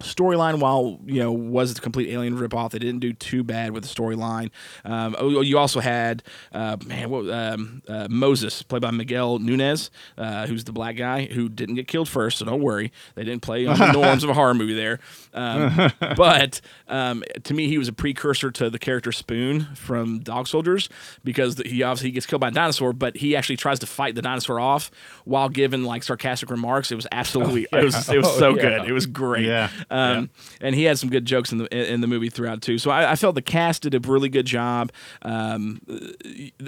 storyline 0.01 0.59
while 0.59 0.99
you 1.05 1.21
know 1.21 1.31
was 1.31 1.79
a 1.79 1.81
complete 1.81 2.09
alien 2.11 2.37
ripoff 2.37 2.71
they 2.73 2.79
didn't 2.81 2.99
do 2.99 3.13
too 3.13 3.45
bad 3.45 3.71
with 3.71 3.85
the 3.85 3.89
storyline 3.89 4.51
um, 4.85 5.15
oh, 5.17 5.41
you 5.43 5.57
also 5.57 5.79
had 5.79 6.25
uh, 6.53 6.77
man 6.87 7.09
what, 7.09 7.31
um, 7.31 7.81
uh, 7.87 8.09
moses 8.11 8.63
played 8.65 8.83
by 8.83 8.91
miguel 8.91 9.39
nunez 9.39 9.91
uh, 10.19 10.45
who's 10.49 10.65
the 10.65 10.73
black 10.73 10.97
guy 10.97 11.27
who 11.27 11.49
didn't 11.49 11.77
get 11.77 11.87
killed 11.87 12.09
first 12.09 12.39
so 12.39 12.45
don't 12.45 12.61
worry 12.61 12.91
they 13.15 13.23
didn't 13.23 13.43
play 13.43 13.65
on 13.65 13.79
the 13.79 13.93
norms 13.93 14.25
of 14.25 14.31
a 14.31 14.35
horror 14.35 14.55
movie 14.55 14.75
there 14.75 14.99
um, 15.35 15.93
but 16.17 16.61
um, 16.89 17.23
to 17.45 17.55
me 17.55 17.69
he 17.69 17.79
was 17.79 17.87
a 17.87 17.93
precursor 17.93 18.51
to 18.51 18.69
the 18.71 18.81
character 18.81 19.13
spoon 19.13 19.69
from 19.77 20.19
dog 20.19 20.49
soldiers 20.49 20.89
because 21.23 21.59
he 21.65 21.83
obviously 21.85 22.11
gets 22.11 22.27
killed 22.27 22.41
by 22.41 22.49
a 22.49 22.53
dinosaur 22.53 22.93
but 22.93 23.17
he 23.19 23.37
actually 23.37 23.57
tries 23.57 23.79
to 23.79 23.87
fight 23.87 24.17
the 24.17 24.23
dinosaur 24.23 24.59
off 24.59 24.91
while 25.25 25.49
giving 25.49 25.85
like 25.85 26.03
sarcastic 26.03 26.51
remarks 26.51 26.91
it 26.91 26.97
was 26.97 27.07
absolutely 27.13 27.69
Oh, 27.73 27.79
it 27.79 27.85
was 27.85 28.09
it 28.09 28.17
was 28.17 28.27
yeah. 28.27 28.39
so 28.39 28.47
Oh, 28.53 28.57
yeah. 28.57 28.63
good 28.63 28.89
it 28.89 28.93
was 28.93 29.07
great 29.07 29.45
Yeah. 29.47 29.71
Um, 29.91 30.31
and 30.61 30.75
he 30.75 30.85
had 30.85 30.99
some 30.99 31.11
good 31.11 31.25
jokes 31.25 31.53
in 31.53 31.59
the 31.59 31.93
in 31.93 32.01
the 32.01 32.07
movie 32.07 32.29
throughout 32.29 32.63
too. 32.63 32.79
So 32.79 32.91
I, 32.91 33.13
I 33.13 33.17
felt 33.17 33.35
the 33.35 33.43
cast 33.43 33.83
did 33.83 33.95
a 33.95 34.01
really 34.01 34.29
good 34.29 34.47
job, 34.47 34.93
um, 35.23 35.81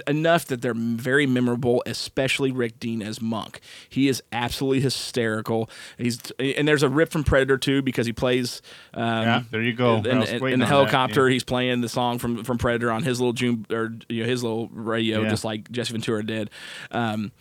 enough 0.07 0.45
that 0.45 0.61
they're 0.61 0.73
very 0.75 1.25
memorable. 1.25 1.83
Especially 1.85 2.51
Rick 2.51 2.79
Dean 2.79 3.01
as 3.01 3.21
Monk. 3.21 3.59
He 3.89 4.07
is 4.07 4.21
absolutely 4.31 4.81
hysterical. 4.81 5.69
He's 5.97 6.19
and 6.39 6.67
there's 6.67 6.83
a 6.83 6.89
rip 6.89 7.11
from 7.11 7.23
Predator 7.23 7.57
too 7.57 7.81
because 7.81 8.05
he 8.05 8.13
plays. 8.13 8.61
Um, 8.93 9.03
Yeah, 9.05 9.43
there 9.51 9.61
you 9.61 9.73
go. 9.73 9.97
In, 9.97 10.05
in- 10.05 10.45
in 10.45 10.59
the 10.59 10.65
that, 10.65 10.67
helicopter, 10.67 11.27
yeah. 11.27 11.33
he's 11.33 11.43
playing 11.43 11.81
the 11.81 11.89
song 11.89 12.19
from 12.19 12.43
from 12.43 12.57
Predator 12.57 12.91
on 12.91 13.03
his 13.03 13.19
little 13.19 13.33
June 13.33 13.65
or 13.71 13.93
you 14.09 14.23
know, 14.23 14.29
his 14.29 14.43
little 14.43 14.67
radio, 14.69 15.21
Yeah. 15.21 15.29
just 15.29 15.43
like 15.45 15.71
Jesse 15.71 15.91
Ventura 15.91 16.23
did. 16.25 16.49
Um, 16.91 17.31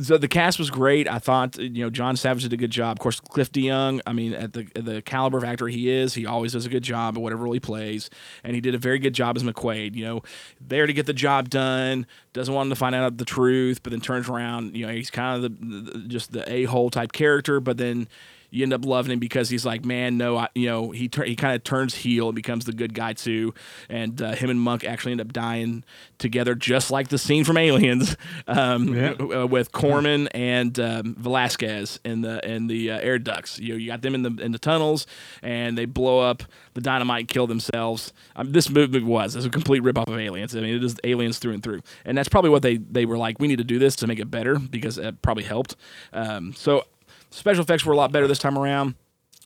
so 0.00 0.16
the 0.16 0.28
cast 0.28 0.58
was 0.58 0.70
great. 0.70 1.08
I 1.08 1.18
thought 1.18 1.58
you 1.58 1.84
know 1.84 1.90
John 1.90 2.16
Savage 2.16 2.42
did 2.42 2.52
a 2.52 2.56
good 2.56 2.70
job. 2.70 2.96
Of 2.96 3.00
course, 3.00 3.20
Cliff 3.20 3.50
DeYoung. 3.52 4.00
I 4.06 4.12
mean, 4.12 4.32
at 4.32 4.52
the 4.52 4.66
at 4.74 4.84
the 4.84 5.02
caliber 5.02 5.38
of 5.38 5.44
actor 5.44 5.68
he 5.68 5.90
is, 5.90 6.14
he 6.14 6.26
always 6.26 6.52
does 6.52 6.66
a 6.66 6.68
good 6.68 6.82
job 6.82 7.16
at 7.16 7.22
whatever 7.22 7.46
he 7.52 7.60
plays, 7.60 8.08
and 8.44 8.54
he 8.54 8.60
did 8.60 8.74
a 8.74 8.78
very 8.78 8.98
good 8.98 9.14
job 9.14 9.36
as 9.36 9.42
McQuaid. 9.42 9.94
You 9.94 10.04
know, 10.04 10.22
there 10.60 10.86
to 10.86 10.92
get 10.92 11.06
the 11.06 11.12
job 11.12 11.50
done. 11.50 12.06
Doesn't 12.32 12.54
want 12.54 12.66
him 12.66 12.70
to 12.70 12.76
find 12.76 12.94
out 12.94 13.18
the 13.18 13.24
truth, 13.24 13.82
but 13.82 13.90
then 13.90 14.00
turns 14.00 14.28
around. 14.28 14.76
You 14.76 14.86
know, 14.86 14.92
he's 14.92 15.10
kind 15.10 15.36
of 15.36 15.42
the, 15.42 15.90
the 15.92 15.98
just 16.08 16.32
the 16.32 16.50
a 16.50 16.64
hole 16.64 16.90
type 16.90 17.12
character, 17.12 17.60
but 17.60 17.76
then 17.76 18.08
you 18.52 18.62
end 18.62 18.72
up 18.72 18.84
loving 18.84 19.10
him 19.12 19.18
because 19.18 19.48
he's 19.48 19.66
like, 19.66 19.84
man, 19.84 20.16
no, 20.18 20.36
I, 20.36 20.48
you 20.54 20.66
know, 20.68 20.90
he 20.92 21.08
tur- 21.08 21.24
he 21.24 21.34
kind 21.34 21.56
of 21.56 21.64
turns 21.64 21.94
heel 21.94 22.28
and 22.28 22.36
becomes 22.36 22.66
the 22.66 22.72
good 22.72 22.94
guy 22.94 23.14
too. 23.14 23.54
And 23.88 24.20
uh, 24.22 24.32
him 24.32 24.50
and 24.50 24.60
Monk 24.60 24.84
actually 24.84 25.12
end 25.12 25.20
up 25.22 25.32
dying 25.32 25.82
together, 26.18 26.54
just 26.54 26.90
like 26.90 27.08
the 27.08 27.18
scene 27.18 27.44
from 27.44 27.56
Aliens 27.56 28.16
um, 28.46 28.94
Yeah. 28.94 29.12
uh, 29.12 29.46
with 29.46 29.72
Gorman 29.72 30.28
and 30.28 30.78
um, 30.78 31.16
Velasquez 31.18 31.98
in 32.04 32.20
the 32.20 32.46
in 32.48 32.66
the 32.66 32.90
uh, 32.92 32.98
air 33.00 33.18
ducts. 33.18 33.58
You 33.58 33.70
know, 33.70 33.76
you 33.76 33.86
got 33.88 34.02
them 34.02 34.14
in 34.14 34.22
the 34.22 34.30
in 34.42 34.52
the 34.52 34.58
tunnels, 34.58 35.06
and 35.42 35.76
they 35.76 35.86
blow 35.86 36.20
up 36.20 36.42
the 36.74 36.80
dynamite 36.82 37.20
and 37.20 37.28
kill 37.28 37.46
themselves. 37.46 38.12
Um, 38.36 38.52
this 38.52 38.68
movie 38.68 39.00
was 39.02 39.34
it's 39.34 39.46
a 39.46 39.50
complete 39.50 39.82
ripoff 39.82 40.08
of 40.08 40.18
Aliens. 40.18 40.54
I 40.54 40.60
mean, 40.60 40.76
it 40.76 40.84
is 40.84 40.96
Aliens 41.04 41.38
through 41.38 41.54
and 41.54 41.62
through, 41.62 41.80
and 42.04 42.16
that's 42.18 42.28
probably 42.28 42.50
what 42.50 42.62
they 42.62 42.76
they 42.76 43.06
were 43.06 43.16
like. 43.18 43.38
We 43.40 43.48
need 43.48 43.58
to 43.58 43.64
do 43.64 43.78
this 43.78 43.96
to 43.96 44.06
make 44.06 44.18
it 44.18 44.30
better 44.30 44.58
because 44.58 44.98
it 44.98 45.22
probably 45.22 45.44
helped. 45.44 45.74
Um, 46.12 46.52
so 46.52 46.84
special 47.32 47.62
effects 47.62 47.84
were 47.84 47.92
a 47.92 47.96
lot 47.96 48.12
better 48.12 48.28
this 48.28 48.38
time 48.38 48.56
around. 48.56 48.94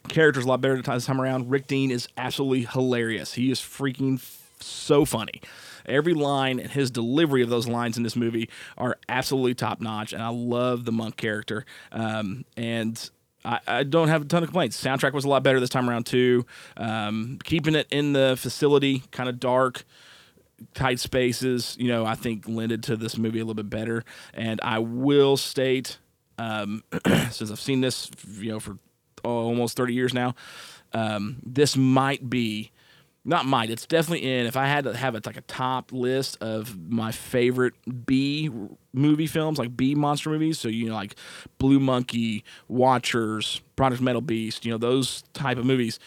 Characters 0.08 0.44
a 0.44 0.48
lot 0.48 0.60
better 0.60 0.80
this 0.80 1.06
time 1.06 1.20
around. 1.20 1.50
Rick 1.50 1.66
Dean 1.66 1.90
is 1.90 2.08
absolutely 2.16 2.64
hilarious. 2.64 3.34
He 3.34 3.50
is 3.50 3.60
freaking 3.60 4.16
f- 4.16 4.52
so 4.60 5.04
funny. 5.04 5.40
Every 5.86 6.14
line 6.14 6.58
and 6.60 6.70
his 6.70 6.90
delivery 6.90 7.42
of 7.42 7.48
those 7.48 7.66
lines 7.68 7.96
in 7.96 8.02
this 8.02 8.16
movie 8.16 8.48
are 8.76 8.98
absolutely 9.08 9.54
top 9.54 9.80
notch, 9.80 10.12
and 10.12 10.22
I 10.22 10.28
love 10.28 10.84
the 10.84 10.92
monk 10.92 11.16
character. 11.16 11.64
Um, 11.92 12.44
and 12.56 13.08
I, 13.44 13.60
I 13.66 13.82
don't 13.84 14.08
have 14.08 14.22
a 14.22 14.24
ton 14.24 14.42
of 14.42 14.48
complaints. 14.48 14.82
Soundtrack 14.82 15.12
was 15.12 15.24
a 15.24 15.28
lot 15.28 15.42
better 15.42 15.60
this 15.60 15.70
time 15.70 15.88
around 15.88 16.06
too. 16.06 16.44
Um, 16.76 17.38
keeping 17.44 17.74
it 17.74 17.86
in 17.90 18.12
the 18.12 18.36
facility, 18.38 19.04
kind 19.12 19.28
of 19.28 19.38
dark, 19.38 19.84
tight 20.74 20.98
spaces, 20.98 21.76
you 21.78 21.88
know, 21.88 22.04
I 22.04 22.14
think 22.14 22.48
lended 22.48 22.82
to 22.84 22.96
this 22.96 23.16
movie 23.16 23.38
a 23.38 23.42
little 23.42 23.54
bit 23.54 23.70
better. 23.70 24.04
And 24.34 24.60
I 24.62 24.78
will 24.80 25.36
state, 25.36 25.98
um, 26.38 26.82
since 27.30 27.50
I've 27.50 27.60
seen 27.60 27.80
this, 27.80 28.10
you 28.38 28.50
know, 28.50 28.60
for 28.60 28.78
oh, 29.24 29.30
almost 29.30 29.76
30 29.76 29.94
years 29.94 30.14
now, 30.14 30.34
um, 30.92 31.36
this 31.44 31.76
might 31.76 32.28
be, 32.28 32.70
not 33.24 33.44
might, 33.44 33.70
it's 33.70 33.86
definitely 33.86 34.30
in. 34.30 34.46
If 34.46 34.56
I 34.56 34.66
had 34.66 34.84
to 34.84 34.96
have 34.96 35.14
it 35.14 35.26
like 35.26 35.36
a 35.36 35.42
top 35.42 35.92
list 35.92 36.40
of 36.40 36.78
my 36.90 37.12
favorite 37.12 37.74
B 38.06 38.50
movie 38.92 39.26
films, 39.26 39.58
like 39.58 39.76
B 39.76 39.94
monster 39.94 40.30
movies, 40.30 40.58
so, 40.58 40.68
you 40.68 40.88
know, 40.88 40.94
like 40.94 41.16
Blue 41.58 41.80
Monkey, 41.80 42.44
Watchers, 42.68 43.60
Project 43.74 44.02
Metal 44.02 44.20
Beast, 44.20 44.64
you 44.64 44.70
know, 44.70 44.78
those 44.78 45.22
type 45.32 45.58
of 45.58 45.64
movies 45.64 45.98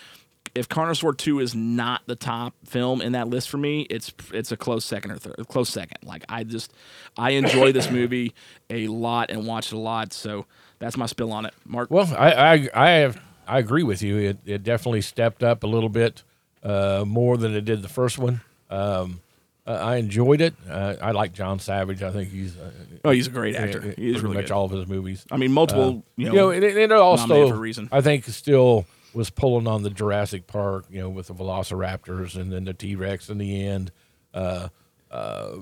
if 0.56 0.68
Carnosaur 0.70 1.18
2 1.18 1.39
is 1.39 1.56
not 1.56 2.02
the 2.06 2.16
top 2.16 2.54
film 2.66 3.02
in 3.02 3.12
that 3.14 3.28
list 3.28 3.50
for 3.50 3.58
me, 3.58 3.82
it's 3.89 4.12
it's 4.34 4.52
a 4.52 4.58
close 4.58 4.86
second 4.86 5.12
or 5.12 5.18
third, 5.18 5.36
close 5.47 5.70
second. 5.70 5.97
Like 6.04 6.24
I 6.30 6.43
just 6.43 6.74
I 7.18 7.32
enjoy 7.32 7.72
this 7.72 7.89
movie 8.00 8.34
a 8.70 8.88
lot 8.88 9.32
and 9.32 9.45
watch 9.45 9.68
it 9.72 9.76
a 9.76 9.80
lot, 9.80 10.14
so 10.14 10.45
that's 10.80 10.97
my 10.97 11.06
spill 11.06 11.32
on 11.32 11.45
it. 11.45 11.54
Mark. 11.66 11.89
Well, 11.91 12.14
I 12.18 12.32
I 12.32 12.70
I, 12.74 12.89
have, 12.91 13.22
I 13.47 13.60
agree 13.60 13.84
with 13.84 14.02
you. 14.02 14.18
It 14.18 14.38
it 14.45 14.64
definitely 14.64 15.02
stepped 15.02 15.43
up 15.43 15.64
a 15.64 15.68
little 15.68 15.89
bit 15.89 16.24
uh, 16.64 17.04
more 17.08 17.38
than 17.38 17.56
it 17.56 17.66
did 17.66 17.82
the 17.82 17.89
first 17.89 18.18
one. 18.18 18.41
Um, 18.70 19.22
I 19.66 19.97
enjoyed 19.97 20.41
it. 20.41 20.56
Uh, 20.68 20.95
I 21.00 21.12
like 21.12 21.32
John 21.32 21.60
Savage. 21.60 22.02
I 22.02 22.12
think 22.12 22.32
he's 22.32 22.58
uh, 22.58 22.72
Oh, 23.06 23.12
he's 23.12 23.28
a 23.28 23.30
great 23.30 23.56
actor. 23.56 23.82
He 23.82 24.10
is 24.10 24.16
pretty 24.16 24.22
really 24.24 24.36
much 24.38 24.45
good. 24.45 24.52
all 24.52 24.66
of 24.66 24.72
his 24.72 24.88
movies. 24.88 25.26
I 25.32 25.38
mean, 25.38 25.52
multiple, 25.52 25.97
Uh, 26.00 26.12
you 26.18 26.34
know, 26.34 26.50
and 26.50 26.64
it, 26.64 26.76
it 26.76 26.89
nominated 26.89 26.97
also 26.97 27.50
for 27.50 27.54
a 27.54 27.60
reason. 27.60 27.88
I 27.91 28.02
think 28.02 28.26
still 28.26 28.88
was 29.14 29.30
pulling 29.30 29.68
on 29.68 29.84
the 29.84 29.89
Jurassic 29.89 30.47
Park, 30.47 30.86
you 30.89 30.99
know, 31.01 31.10
with 31.10 31.28
the 31.28 31.34
Velociraptors 31.34 32.36
and 32.36 32.51
then 32.51 32.66
the 32.66 32.74
T 32.74 32.95
Rex 32.95 33.30
in 33.30 33.38
the 33.38 33.66
end, 33.66 33.91
uh, 34.34 34.70
uh, 35.12 35.55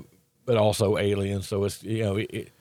but 0.46 0.58
also 0.58 0.98
Aliens. 0.98 1.48
So 1.48 1.64
it's 1.64 1.84
you 1.84 2.04
know 2.04 2.18
it, 2.18 2.30
it 2.32 2.52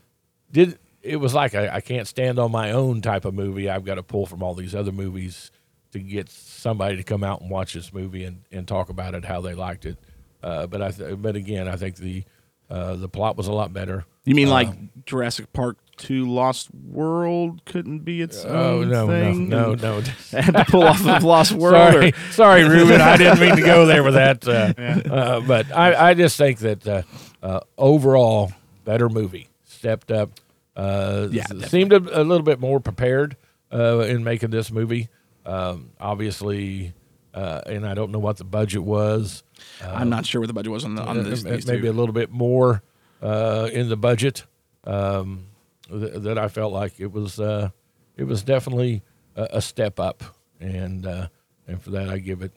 did 0.50 0.78
it 1.02 1.16
was 1.16 1.34
like 1.34 1.54
I 1.54 1.76
I 1.76 1.80
can't 1.80 2.06
stand 2.06 2.38
on 2.38 2.50
my 2.52 2.72
own 2.72 3.00
type 3.00 3.24
of 3.24 3.34
movie. 3.34 3.68
I've 3.68 3.84
got 3.84 3.96
to 3.96 4.02
pull 4.02 4.26
from 4.26 4.42
all 4.42 4.54
these 4.54 4.74
other 4.74 4.92
movies 4.92 5.50
to 5.92 5.98
get 6.00 6.28
somebody 6.28 6.96
to 6.96 7.02
come 7.02 7.24
out 7.24 7.40
and 7.40 7.50
watch 7.50 7.72
this 7.74 7.92
movie 7.92 8.24
and, 8.24 8.42
and 8.52 8.66
talk 8.68 8.88
about 8.88 9.14
it 9.14 9.24
how 9.24 9.40
they 9.40 9.54
liked 9.54 9.86
it. 9.86 9.96
Uh, 10.42 10.66
but 10.66 10.82
I 10.82 10.90
th- 10.90 11.20
but 11.22 11.36
again, 11.36 11.68
I 11.68 11.76
think 11.76 11.96
the 11.96 12.24
uh, 12.68 12.96
the 12.96 13.08
plot 13.08 13.36
was 13.36 13.46
a 13.48 13.52
lot 13.52 13.72
better. 13.72 14.04
You 14.24 14.34
mean 14.34 14.48
like 14.48 14.68
Uh, 14.68 14.72
Jurassic 15.06 15.52
Park 15.52 15.78
2 15.98 16.28
Lost 16.30 16.68
World 16.74 17.64
couldn't 17.64 18.00
be 18.00 18.20
its 18.22 18.44
Oh, 18.44 18.80
own 18.80 18.88
no, 18.90 19.06
no, 19.06 19.12
thing? 19.12 19.48
no, 19.48 19.72
and 19.72 19.82
no. 19.82 20.00
had 20.32 20.54
to 20.54 20.64
pull 20.66 20.82
off 20.84 21.06
of 21.06 21.24
Lost 21.24 21.52
World. 21.60 21.92
Sorry, 21.92 22.08
or- 22.12 22.32
sorry, 22.32 22.64
Ruben. 22.68 23.00
I 23.00 23.16
didn't 23.16 23.40
mean 23.40 23.56
to 23.56 23.62
go 23.62 23.86
there 23.86 24.02
with 24.02 24.14
that. 24.14 24.46
Uh, 24.46 24.72
Yeah. 24.78 24.98
uh, 25.12 25.40
but 25.40 25.74
I, 25.74 26.10
I 26.10 26.14
just 26.14 26.36
think 26.36 26.58
that 26.60 26.86
uh, 26.86 27.02
uh, 27.42 27.60
overall, 27.78 28.52
better 28.84 29.08
movie. 29.08 29.48
Stepped 29.64 30.10
up. 30.10 30.30
Uh, 30.76 31.28
Yeah, 31.30 31.42
definitely. 31.44 31.68
seemed 31.68 31.92
a, 31.92 32.20
a 32.20 32.24
little 32.24 32.42
bit 32.44 32.60
more 32.60 32.80
prepared 32.80 33.36
uh, 33.72 34.00
in 34.00 34.22
making 34.24 34.50
this 34.50 34.70
movie. 34.70 35.08
Um, 35.46 35.90
obviously, 36.00 36.92
uh, 37.32 37.60
and 37.66 37.86
I 37.86 37.94
don't 37.94 38.10
know 38.10 38.18
what 38.18 38.36
the 38.36 38.44
budget 38.44 38.82
was. 38.82 39.42
I'm 39.82 40.10
not 40.10 40.26
sure 40.26 40.40
what 40.40 40.48
the 40.48 40.52
budget 40.52 40.72
was 40.72 40.84
on, 40.84 40.94
the, 40.96 41.02
on 41.02 41.22
this, 41.24 41.44
maybe 41.44 41.62
two. 41.82 41.90
a 41.90 41.92
little 41.92 42.12
bit 42.12 42.30
more 42.30 42.82
uh, 43.22 43.68
in 43.72 43.88
the 43.88 43.96
budget 43.96 44.44
um, 44.84 45.46
th- 45.90 46.14
that 46.22 46.38
I 46.38 46.48
felt 46.48 46.72
like 46.72 46.98
it 46.98 47.12
was 47.12 47.38
uh, 47.40 47.70
it 48.16 48.24
was 48.24 48.42
definitely 48.42 49.02
a, 49.34 49.48
a 49.52 49.62
step 49.62 49.98
up, 50.00 50.22
and 50.60 51.06
uh, 51.06 51.28
and 51.66 51.80
for 51.82 51.90
that 51.90 52.08
I 52.08 52.18
give 52.18 52.42
it 52.42 52.52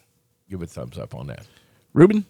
give 0.49 0.61
it 0.61 0.69
thumbs 0.69 0.97
up 0.97 1.13
on 1.15 1.27
that. 1.27 1.45
Ruben? 1.93 2.25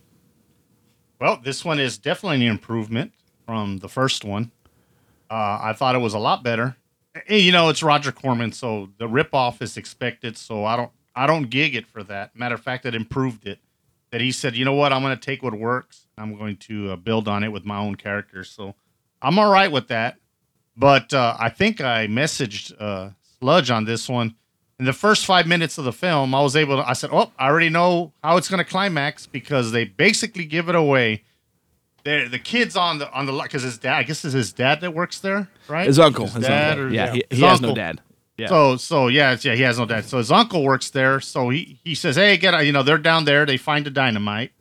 Well, 1.20 1.39
this 1.43 1.66
one 1.66 1.80
is 1.80 1.97
definitely 1.97 2.45
an 2.45 2.52
improvement 2.52 3.14
from 3.45 3.78
the 3.78 3.89
first 3.89 4.24
one. 4.24 4.52
Uh, 5.30 5.60
I 5.62 5.74
thought 5.74 5.95
it 5.95 6.00
was 6.00 6.14
a 6.14 6.20
lot 6.20 6.43
better. 6.43 6.78
You 7.28 7.52
know, 7.52 7.70
it's 7.70 7.84
Roger 7.84 8.12
Corman, 8.12 8.52
so 8.54 8.89
the 8.97 9.08
ripoff 9.08 9.62
is 9.62 9.76
expected. 9.78 10.38
So 10.38 10.64
I 10.64 10.78
don't, 10.78 10.91
I 11.16 11.28
don't 11.28 11.50
gig 11.50 11.76
it 11.76 11.86
for 11.86 12.04
that. 12.04 12.36
Matter 12.36 12.56
of 12.56 12.62
fact, 12.62 12.86
it 12.86 12.95
improved 12.95 13.45
it. 13.47 13.60
that 14.12 14.22
he 14.22 14.32
said, 14.32 14.56
you 14.56 14.66
know 14.66 14.74
what, 14.74 14.93
I'm 14.93 15.02
going 15.02 15.18
to 15.18 15.22
take 15.22 15.43
what 15.43 15.54
works. 15.54 16.08
I'm 16.18 16.38
going 16.38 16.58
to 16.58 16.91
uh, 16.91 16.95
build 16.95 17.28
on 17.28 17.43
it 17.43 17.50
with 17.50 17.66
my 17.66 17.78
own 17.78 17.95
characters. 17.95 18.50
So 18.50 18.76
I'm 19.22 19.38
all 19.38 19.52
right 19.52 19.72
with 19.72 19.88
that. 19.89 20.18
But 20.78 21.14
uh, 21.14 21.36
I 21.40 21.50
think 21.50 21.82
I 21.82 22.08
messaged 22.08 22.74
uh, 22.80 23.10
Sludge 23.40 23.70
on 23.72 23.86
this 23.86 24.08
one. 24.08 24.36
In 24.80 24.86
the 24.86 24.94
first 24.94 25.26
five 25.26 25.46
minutes 25.46 25.78
of 25.78 25.84
the 25.84 25.92
film, 25.92 26.34
I 26.34 26.42
was 26.42 26.56
able 26.56 26.78
to, 26.78 26.88
I 26.90 26.94
said, 26.94 27.10
oh, 27.12 27.32
I 27.38 27.48
already 27.48 27.68
know 27.68 28.14
how 28.24 28.38
it's 28.38 28.48
going 28.48 28.64
to 28.64 28.70
climax 28.70 29.28
because 29.28 29.74
they 29.74 29.84
basically 29.84 30.46
give 30.46 30.70
it 30.70 30.76
away. 30.76 31.24
They're, 32.06 32.30
the 32.30 32.40
kids 32.40 32.78
on 32.78 32.98
the 33.00 33.12
on 33.12 33.26
the 33.26 33.34
because 33.34 33.64
his 33.64 33.78
dad, 33.78 33.98
I 33.98 34.04
guess 34.04 34.24
it's 34.24 34.34
his 34.34 34.54
dad 34.54 34.80
that 34.80 34.94
works 34.94 35.20
there, 35.20 35.50
right? 35.68 35.86
His 35.86 36.00
uncle, 36.00 36.26
his, 36.28 36.36
his 36.36 36.46
dad, 36.48 36.72
uncle. 36.80 36.86
or 36.86 36.90
Yeah, 36.92 37.12
he- 37.12 37.24
his 37.30 37.40
he 37.40 37.46
has 37.46 37.60
no 37.60 37.76
dad. 37.76 38.02
Yeah. 38.38 38.48
So 38.48 38.78
so 38.78 39.08
yeah, 39.10 39.34
it's, 39.34 39.44
yeah, 39.44 39.54
he 39.56 39.64
has 39.64 39.78
no 39.78 39.86
dad. 39.86 40.06
So 40.06 40.18
his 40.18 40.32
uncle 40.32 40.64
works 40.64 40.90
there. 40.92 41.20
So 41.20 41.50
he 41.50 41.78
he 41.84 41.94
says, 41.96 42.16
hey, 42.16 42.38
get 42.38 42.54
out. 42.54 42.66
you 42.66 42.72
know 42.72 42.84
they're 42.84 42.98
down 42.98 43.26
there. 43.26 43.46
They 43.46 43.58
find 43.58 43.86
the 43.86 43.90
dynamite. 43.92 44.54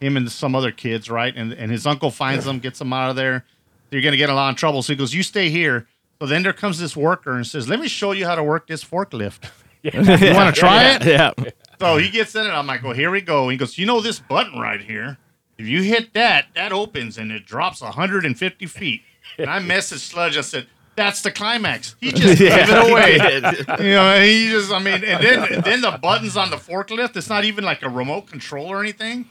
Him 0.00 0.16
and 0.16 0.30
some 0.30 0.54
other 0.54 0.70
kids, 0.70 1.10
right? 1.10 1.34
And 1.36 1.52
and 1.52 1.72
his 1.72 1.88
uncle 1.88 2.12
finds 2.12 2.44
them, 2.44 2.60
gets 2.60 2.78
them 2.78 2.92
out 2.92 3.10
of 3.10 3.16
there. 3.16 3.44
You're 3.90 4.02
gonna 4.02 4.16
get 4.16 4.30
a 4.30 4.34
lot 4.34 4.50
of 4.50 4.56
trouble. 4.56 4.82
So 4.82 4.92
he 4.92 4.96
goes, 4.96 5.14
you 5.14 5.22
stay 5.22 5.48
here. 5.48 5.86
So 6.20 6.26
then 6.26 6.42
there 6.42 6.52
comes 6.52 6.78
this 6.78 6.96
worker 6.96 7.34
and 7.36 7.46
says, 7.46 7.68
let 7.68 7.78
me 7.78 7.88
show 7.88 8.12
you 8.12 8.24
how 8.26 8.34
to 8.34 8.42
work 8.42 8.66
this 8.66 8.82
forklift. 8.84 9.50
you 9.82 9.90
want 10.34 10.54
to 10.54 10.60
try 10.60 10.94
it? 10.94 11.04
Yeah. 11.04 11.32
So 11.78 11.98
he 11.98 12.08
gets 12.08 12.34
in 12.34 12.46
it. 12.46 12.50
I'm 12.50 12.66
like, 12.66 12.82
well, 12.82 12.94
here 12.94 13.10
we 13.10 13.20
go. 13.20 13.48
He 13.50 13.56
goes, 13.58 13.76
you 13.76 13.84
know 13.86 14.00
this 14.00 14.18
button 14.18 14.58
right 14.58 14.80
here? 14.80 15.18
If 15.58 15.66
you 15.66 15.82
hit 15.82 16.14
that, 16.14 16.46
that 16.54 16.72
opens 16.72 17.18
and 17.18 17.30
it 17.30 17.44
drops 17.46 17.80
150 17.82 18.66
feet. 18.66 19.02
And 19.38 19.50
I 19.50 19.58
messaged 19.60 19.98
Sludge. 20.00 20.36
I 20.38 20.40
said, 20.40 20.66
that's 20.96 21.20
the 21.20 21.30
climax. 21.30 21.94
He 22.00 22.12
just 22.12 22.40
Yeah, 22.40 22.64
gave 22.66 22.74
it 22.74 22.90
away. 22.90 23.84
you 23.86 23.92
know, 23.94 24.20
he 24.20 24.48
just, 24.50 24.72
I 24.72 24.78
mean, 24.78 25.04
and 25.04 25.22
then 25.22 25.60
then 25.62 25.80
the 25.82 25.98
buttons 26.02 26.36
on 26.38 26.48
the 26.50 26.56
forklift. 26.56 27.16
It's 27.16 27.28
not 27.28 27.44
even 27.44 27.64
like 27.64 27.82
a 27.82 27.90
remote 27.90 28.26
control 28.28 28.66
or 28.68 28.80
anything. 28.80 29.28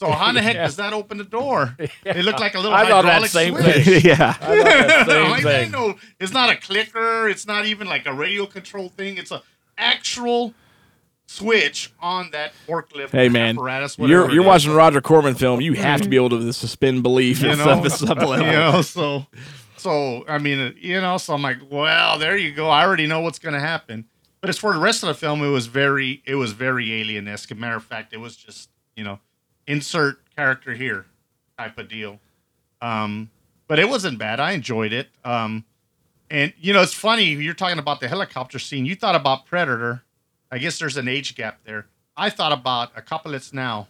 So 0.00 0.10
how 0.10 0.32
the 0.32 0.40
heck 0.40 0.54
Yeah. 0.54 0.64
does 0.64 0.76
that 0.76 0.92
open 0.94 1.18
the 1.18 1.24
door? 1.24 1.76
It 2.04 2.24
looked 2.24 2.40
like 2.40 2.54
a 2.54 2.58
little 2.58 2.72
I 2.74 2.84
hydraulic 2.86 3.28
same 3.30 3.54
switch. 3.54 3.84
thing. 3.84 4.00
Yeah. 4.04 4.34
I 4.40 5.04
same 5.36 5.42
thing. 5.42 5.70
no- 5.70 5.94
it's 6.18 6.32
not 6.32 6.48
a 6.50 6.56
clicker. 6.56 7.28
It's 7.28 7.46
not 7.46 7.66
even 7.66 7.86
like 7.86 8.06
a 8.06 8.12
radio 8.14 8.46
control 8.46 8.88
thing. 8.88 9.18
It's 9.18 9.30
a 9.30 9.42
actual 9.76 10.54
switch 11.26 11.92
on 12.00 12.30
that 12.32 12.52
forklift 12.66 13.10
Hey 13.10 13.28
man, 13.28 13.56
apparatus. 13.56 13.96
you're 13.98 14.30
you're 14.32 14.42
watching 14.42 14.72
Roger 14.72 15.00
Corman 15.00 15.34
film. 15.34 15.60
You 15.60 15.74
have 15.74 16.00
to 16.00 16.08
be 16.08 16.16
able 16.16 16.30
to 16.30 16.52
suspend 16.52 17.02
belief 17.02 17.42
you 17.42 17.50
and 17.50 17.58
know, 17.58 17.84
at 17.84 17.92
some 17.92 18.18
level. 18.18 18.36
you 18.38 18.52
know, 18.52 18.82
so 18.82 19.26
so 19.76 20.24
I 20.28 20.38
mean, 20.38 20.74
you 20.80 21.00
know, 21.00 21.18
so 21.18 21.34
I'm 21.34 21.42
like, 21.42 21.58
well, 21.70 22.18
there 22.18 22.36
you 22.36 22.52
go. 22.52 22.68
I 22.68 22.84
already 22.84 23.06
know 23.06 23.20
what's 23.20 23.38
going 23.38 23.54
to 23.54 23.60
happen. 23.60 24.06
But 24.40 24.50
as 24.50 24.58
for 24.58 24.72
the 24.72 24.78
rest 24.80 25.02
of 25.02 25.06
the 25.08 25.14
film, 25.14 25.42
it 25.42 25.48
was 25.50 25.66
very 25.68 26.22
it 26.26 26.34
was 26.36 26.52
very 26.52 27.00
alien 27.00 27.28
esque. 27.28 27.54
Matter 27.54 27.76
of 27.76 27.84
fact, 27.84 28.12
it 28.12 28.18
was 28.18 28.34
just 28.36 28.70
you 28.96 29.04
know, 29.04 29.18
insert 29.70 30.18
character 30.36 30.74
here 30.74 31.06
type 31.58 31.78
of 31.78 31.88
deal. 31.88 32.18
Um, 32.82 33.30
but 33.68 33.78
it 33.78 33.88
wasn't 33.88 34.18
bad. 34.18 34.40
I 34.40 34.52
enjoyed 34.52 34.92
it. 34.92 35.08
Um, 35.24 35.64
and 36.30 36.52
you 36.60 36.72
know, 36.72 36.82
it's 36.82 36.94
funny 36.94 37.24
you're 37.24 37.54
talking 37.54 37.78
about 37.78 38.00
the 38.00 38.08
helicopter 38.08 38.58
scene. 38.58 38.86
You 38.86 38.94
thought 38.94 39.14
about 39.14 39.46
Predator. 39.46 40.02
I 40.50 40.58
guess 40.58 40.78
there's 40.78 40.96
an 40.96 41.08
age 41.08 41.34
gap 41.36 41.60
there. 41.64 41.86
I 42.16 42.30
thought 42.30 42.52
about 42.52 42.90
a 42.96 43.02
couple 43.02 43.34
it's 43.34 43.52
now 43.52 43.88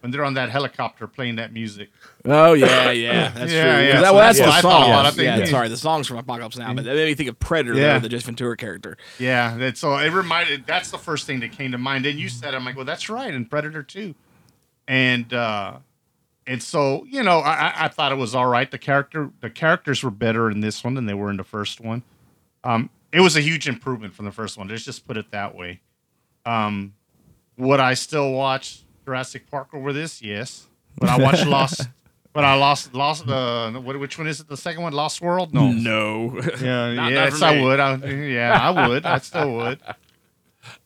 when 0.00 0.12
they're 0.12 0.24
on 0.24 0.34
that 0.34 0.48
helicopter 0.50 1.08
playing 1.08 1.36
that 1.36 1.52
music. 1.52 1.90
Oh 2.24 2.52
yeah, 2.52 2.90
yeah, 2.92 3.30
that's 3.30 3.52
Yeah, 3.52 3.62
true. 3.76 3.84
yeah. 3.86 3.92
'Cause 3.94 4.02
That, 4.02 4.14
well, 4.14 4.22
that's 4.22 4.38
that's 4.38 4.62
what 4.62 4.62
the 4.62 4.68
I 4.68 4.80
song. 4.80 4.90
about. 4.90 5.06
I 5.06 5.10
think- 5.10 5.38
yeah, 5.40 5.44
sorry, 5.46 5.68
the 5.68 5.76
songs 5.76 6.06
from 6.06 6.18
Apocalypse 6.18 6.56
Now, 6.56 6.72
but 6.74 6.84
that 6.84 6.94
made 6.94 7.06
me 7.06 7.14
think 7.14 7.28
of 7.28 7.38
Predator, 7.40 7.74
Yeah. 7.74 7.80
there, 7.92 8.00
the 8.00 8.08
Jess 8.08 8.22
Ventura 8.22 8.56
character. 8.56 8.96
Yeah, 9.18 9.56
that's 9.56 9.80
so 9.80 9.96
it 9.96 10.10
reminded. 10.12 10.66
That's 10.66 10.90
the 10.92 10.98
first 10.98 11.26
thing 11.26 11.40
that 11.40 11.50
came 11.52 11.72
to 11.72 11.78
mind. 11.78 12.06
And 12.06 12.18
you 12.18 12.28
said, 12.28 12.54
"I'm 12.54 12.64
like, 12.64 12.76
well, 12.76 12.84
that's 12.84 13.08
right." 13.08 13.32
And 13.34 13.48
Predator 13.50 13.82
too, 13.82 14.14
and 14.88 15.32
uh, 15.32 15.76
and 16.46 16.60
so 16.62 17.04
you 17.08 17.22
know, 17.22 17.38
I, 17.38 17.52
I- 17.68 17.84
I 17.84 17.88
thought 17.88 18.10
it 18.10 18.16
was 18.18 18.34
all 18.34 18.46
right. 18.48 18.68
The 18.68 18.78
character, 18.78 19.30
the 19.40 19.50
characters 19.50 20.02
were 20.02 20.10
better 20.10 20.50
in 20.50 20.60
this 20.60 20.82
one 20.82 20.94
than 20.94 21.06
they 21.06 21.14
were 21.14 21.30
in 21.30 21.36
the 21.36 21.44
first 21.44 21.80
one. 21.80 22.02
Um, 22.64 22.90
it 23.12 23.20
was 23.20 23.36
a 23.36 23.40
huge 23.40 23.68
improvement 23.68 24.14
from 24.14 24.24
the 24.24 24.32
first 24.32 24.58
one. 24.58 24.66
Let's 24.68 24.84
just 24.84 25.06
put 25.06 25.16
it 25.16 25.30
that 25.30 25.54
way. 25.54 25.80
Um, 26.44 26.94
would 27.56 27.78
I 27.80 27.94
still 27.94 28.32
watch 28.32 28.82
Jurassic 29.04 29.48
Park 29.50 29.68
over 29.74 29.92
this? 29.92 30.20
Yes, 30.22 30.66
but 30.98 31.08
I 31.08 31.18
watched 31.18 31.46
Lost. 31.46 31.88
But 32.34 32.44
I 32.44 32.54
lost, 32.54 32.94
lost. 32.94 33.26
Uh, 33.26 33.72
which 33.80 34.16
one 34.16 34.28
is 34.28 34.38
it? 34.38 34.48
The 34.48 34.56
second 34.56 34.82
one, 34.82 34.92
Lost 34.92 35.20
World? 35.20 35.52
No, 35.52 35.72
No. 35.72 36.38
Yeah, 36.60 36.92
Not- 36.92 36.94
not 36.94 37.12
yes, 37.12 37.38
for 37.40 37.44
I 37.46 37.60
would. 37.60 37.80
I, 37.80 37.96
yeah, 38.06 38.52
I 38.52 38.86
would. 38.88 39.04
I 39.04 39.18
still 39.18 39.54
would. 39.56 39.80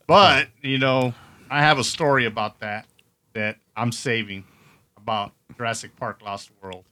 But 0.07 0.49
you 0.63 0.79
know, 0.79 1.15
I 1.51 1.61
have 1.61 1.79
a 1.79 1.85
story 1.85 2.27
about 2.27 2.61
that 2.61 2.87
that 3.35 3.57
I'm 3.77 3.93
saving 3.93 4.45
about 4.97 5.33
Jurassic 5.57 5.97
Park: 5.97 6.23
Lost 6.23 6.51
World, 6.63 6.85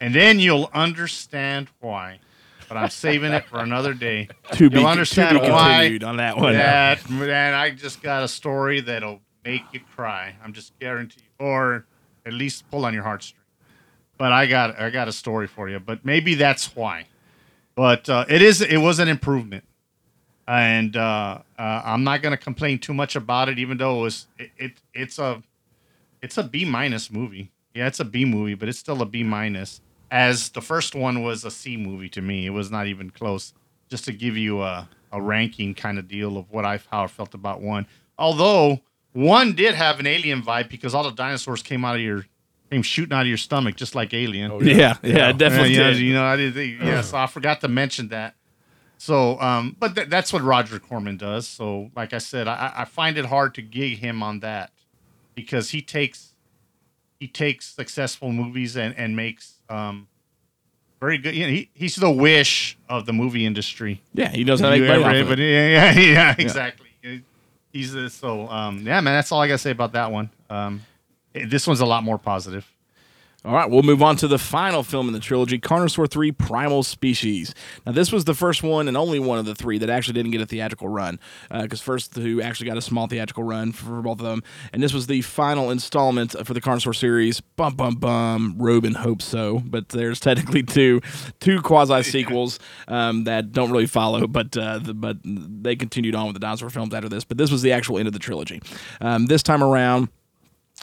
and 0.00 0.14
then 0.14 0.38
you'll 0.38 0.70
understand 0.74 1.68
why. 1.80 2.20
But 2.68 2.78
I'm 2.78 2.90
saving 2.90 3.32
it 3.32 3.46
for 3.46 3.58
another 3.58 3.92
day. 3.92 4.28
To 4.52 4.70
be- 4.70 4.76
you'll 4.76 4.84
to 4.84 4.90
understand 4.90 5.40
be 5.40 5.50
why 5.50 5.74
continued 5.80 6.04
on 6.04 6.16
that 6.16 6.36
one. 6.36 6.54
That 6.54 7.08
man, 7.10 7.54
I 7.54 7.70
just 7.70 8.02
got 8.02 8.22
a 8.22 8.28
story 8.28 8.80
that'll 8.80 9.20
make 9.44 9.62
you 9.72 9.80
cry. 9.94 10.34
I'm 10.42 10.52
just 10.52 10.78
guaranteed, 10.78 11.22
or 11.38 11.84
at 12.24 12.32
least 12.32 12.68
pull 12.70 12.86
on 12.86 12.94
your 12.94 13.02
heartstrings. 13.02 13.44
But 14.16 14.32
I 14.32 14.46
got 14.46 14.78
I 14.80 14.90
got 14.90 15.08
a 15.08 15.12
story 15.12 15.46
for 15.46 15.68
you. 15.68 15.78
But 15.78 16.04
maybe 16.04 16.34
that's 16.34 16.74
why. 16.74 17.06
But 17.74 18.08
uh, 18.08 18.24
it 18.28 18.40
is 18.40 18.60
it 18.60 18.78
was 18.78 18.98
an 18.98 19.08
improvement, 19.08 19.64
and 20.46 20.96
uh, 20.96 21.38
uh, 21.58 21.82
I'm 21.84 22.04
not 22.04 22.22
going 22.22 22.30
to 22.30 22.42
complain 22.42 22.78
too 22.78 22.94
much 22.94 23.16
about 23.16 23.48
it. 23.48 23.58
Even 23.58 23.76
though 23.76 23.98
it 23.98 24.02
was 24.02 24.26
it, 24.38 24.50
it 24.56 24.72
it's 24.94 25.18
a 25.18 25.42
it's 26.24 26.38
a 26.38 26.42
B 26.42 26.64
minus 26.64 27.10
movie. 27.10 27.52
Yeah, 27.74 27.86
it's 27.86 28.00
a 28.00 28.04
B 28.04 28.24
movie, 28.24 28.54
but 28.54 28.68
it's 28.68 28.78
still 28.78 29.02
a 29.02 29.06
B 29.06 29.22
minus. 29.22 29.80
As 30.10 30.48
the 30.50 30.60
first 30.62 30.94
one 30.94 31.22
was 31.22 31.44
a 31.44 31.50
C 31.50 31.76
movie 31.76 32.08
to 32.10 32.22
me, 32.22 32.46
it 32.46 32.50
was 32.50 32.70
not 32.70 32.86
even 32.86 33.10
close. 33.10 33.52
Just 33.90 34.04
to 34.06 34.12
give 34.12 34.36
you 34.36 34.62
a, 34.62 34.88
a 35.12 35.20
ranking 35.20 35.74
kind 35.74 35.98
of 35.98 36.08
deal 36.08 36.36
of 36.38 36.50
what 36.50 36.64
I 36.64 36.80
how 36.90 37.04
I 37.04 37.06
felt 37.08 37.34
about 37.34 37.60
one. 37.60 37.86
Although 38.18 38.80
one 39.12 39.52
did 39.54 39.74
have 39.74 40.00
an 40.00 40.06
alien 40.06 40.42
vibe 40.42 40.68
because 40.68 40.94
all 40.94 41.04
the 41.04 41.10
dinosaurs 41.10 41.62
came 41.62 41.84
out 41.84 41.96
of 41.96 42.00
your 42.00 42.26
came 42.70 42.82
shooting 42.82 43.12
out 43.12 43.22
of 43.22 43.26
your 43.28 43.36
stomach 43.36 43.76
just 43.76 43.94
like 43.94 44.14
Alien. 44.14 44.50
Oh, 44.50 44.60
yeah. 44.60 44.74
Yeah, 44.74 44.96
yeah, 45.02 45.28
it 45.30 45.38
definitely 45.38 45.74
yeah, 45.74 45.90
did. 45.90 45.98
You 45.98 46.14
know, 46.14 46.24
I 46.24 46.36
did. 46.36 46.54
think- 46.54 46.80
Yeah, 46.80 47.02
so 47.02 47.18
I 47.18 47.26
forgot 47.26 47.60
to 47.60 47.68
mention 47.68 48.08
that. 48.08 48.34
So, 48.96 49.38
um, 49.40 49.76
but 49.78 49.94
th- 49.94 50.08
that's 50.08 50.32
what 50.32 50.42
Roger 50.42 50.78
Corman 50.78 51.16
does. 51.16 51.46
So, 51.46 51.90
like 51.94 52.14
I 52.14 52.18
said, 52.18 52.48
I, 52.48 52.72
I 52.78 52.84
find 52.84 53.18
it 53.18 53.26
hard 53.26 53.54
to 53.56 53.62
gig 53.62 53.98
him 53.98 54.22
on 54.22 54.40
that 54.40 54.70
because 55.34 55.70
he 55.70 55.80
takes 55.82 56.32
he 57.20 57.28
takes 57.28 57.66
successful 57.66 58.32
movies 58.32 58.76
and 58.76 58.94
and 58.96 59.14
makes 59.16 59.54
um 59.68 60.08
very 61.00 61.18
good. 61.18 61.34
You 61.34 61.44
know, 61.46 61.50
he, 61.52 61.70
he's 61.74 61.96
the 61.96 62.10
wish 62.10 62.78
of 62.88 63.04
the 63.06 63.12
movie 63.12 63.44
industry. 63.44 64.00
Yeah, 64.14 64.28
he 64.30 64.42
knows 64.44 64.60
how 64.60 64.70
to 64.70 64.78
make 64.78 65.00
money 65.00 65.18
ever- 65.18 65.28
but 65.30 65.38
yeah, 65.38 65.68
yeah, 65.68 65.92
yeah, 65.98 66.12
Yeah. 66.12 66.34
exactly. 66.38 66.88
He's 67.72 67.92
the, 67.92 68.08
so 68.08 68.48
um, 68.48 68.78
yeah, 68.86 69.00
man. 69.00 69.14
That's 69.14 69.32
all 69.32 69.40
I 69.40 69.48
gotta 69.48 69.58
say 69.58 69.72
about 69.72 69.92
that 69.92 70.10
one. 70.12 70.30
Um, 70.48 70.82
eh, 71.34 71.44
this 71.48 71.66
one's 71.66 71.80
a 71.80 71.86
lot 71.86 72.04
more 72.04 72.18
positive. 72.18 72.64
All 73.46 73.52
right, 73.52 73.68
we'll 73.68 73.82
move 73.82 74.02
on 74.02 74.16
to 74.16 74.26
the 74.26 74.38
final 74.38 74.82
film 74.82 75.06
in 75.06 75.12
the 75.12 75.20
trilogy, 75.20 75.58
Carnosaur 75.58 76.10
3 76.10 76.32
Primal 76.32 76.82
Species. 76.82 77.54
Now, 77.84 77.92
this 77.92 78.10
was 78.10 78.24
the 78.24 78.32
first 78.32 78.62
one 78.62 78.88
and 78.88 78.96
only 78.96 79.18
one 79.18 79.38
of 79.38 79.44
the 79.44 79.54
three 79.54 79.76
that 79.76 79.90
actually 79.90 80.14
didn't 80.14 80.30
get 80.30 80.40
a 80.40 80.46
theatrical 80.46 80.88
run, 80.88 81.20
because 81.50 81.82
first 81.82 82.14
two 82.14 82.40
actually 82.40 82.68
got 82.68 82.78
a 82.78 82.80
small 82.80 83.06
theatrical 83.06 83.44
run 83.44 83.72
for 83.72 84.00
both 84.00 84.18
of 84.18 84.24
them, 84.24 84.42
and 84.72 84.82
this 84.82 84.94
was 84.94 85.08
the 85.08 85.20
final 85.20 85.70
installment 85.70 86.34
for 86.46 86.54
the 86.54 86.60
Carnosaur 86.62 86.96
series. 86.96 87.42
Bum, 87.42 87.74
bum, 87.74 87.96
bum. 87.96 88.54
Robin 88.56 88.94
hopes 88.94 89.26
so, 89.26 89.60
but 89.66 89.90
there's 89.90 90.20
technically 90.20 90.62
two 90.62 91.02
two 91.38 91.60
quasi 91.60 92.02
sequels 92.02 92.58
um, 92.88 93.24
that 93.24 93.52
don't 93.52 93.70
really 93.70 93.86
follow, 93.86 94.26
but 94.26 94.56
uh, 94.56 94.78
the, 94.78 94.94
but 94.94 95.18
they 95.22 95.76
continued 95.76 96.14
on 96.14 96.28
with 96.28 96.34
the 96.34 96.40
dinosaur 96.40 96.70
films 96.70 96.94
after 96.94 97.10
this. 97.10 97.24
But 97.24 97.36
this 97.36 97.50
was 97.50 97.60
the 97.60 97.72
actual 97.72 97.98
end 97.98 98.06
of 98.06 98.14
the 98.14 98.18
trilogy. 98.18 98.62
Um, 99.02 99.26
this 99.26 99.42
time 99.42 99.62
around, 99.62 100.08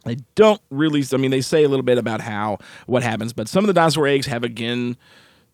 they 0.05 0.17
don't 0.35 0.61
really. 0.69 1.03
I 1.13 1.17
mean, 1.17 1.31
they 1.31 1.41
say 1.41 1.63
a 1.63 1.69
little 1.69 1.83
bit 1.83 1.97
about 1.97 2.21
how 2.21 2.59
what 2.87 3.03
happens, 3.03 3.33
but 3.33 3.47
some 3.47 3.63
of 3.63 3.67
the 3.67 3.73
dinosaur 3.73 4.07
eggs 4.07 4.25
have 4.27 4.43
again 4.43 4.97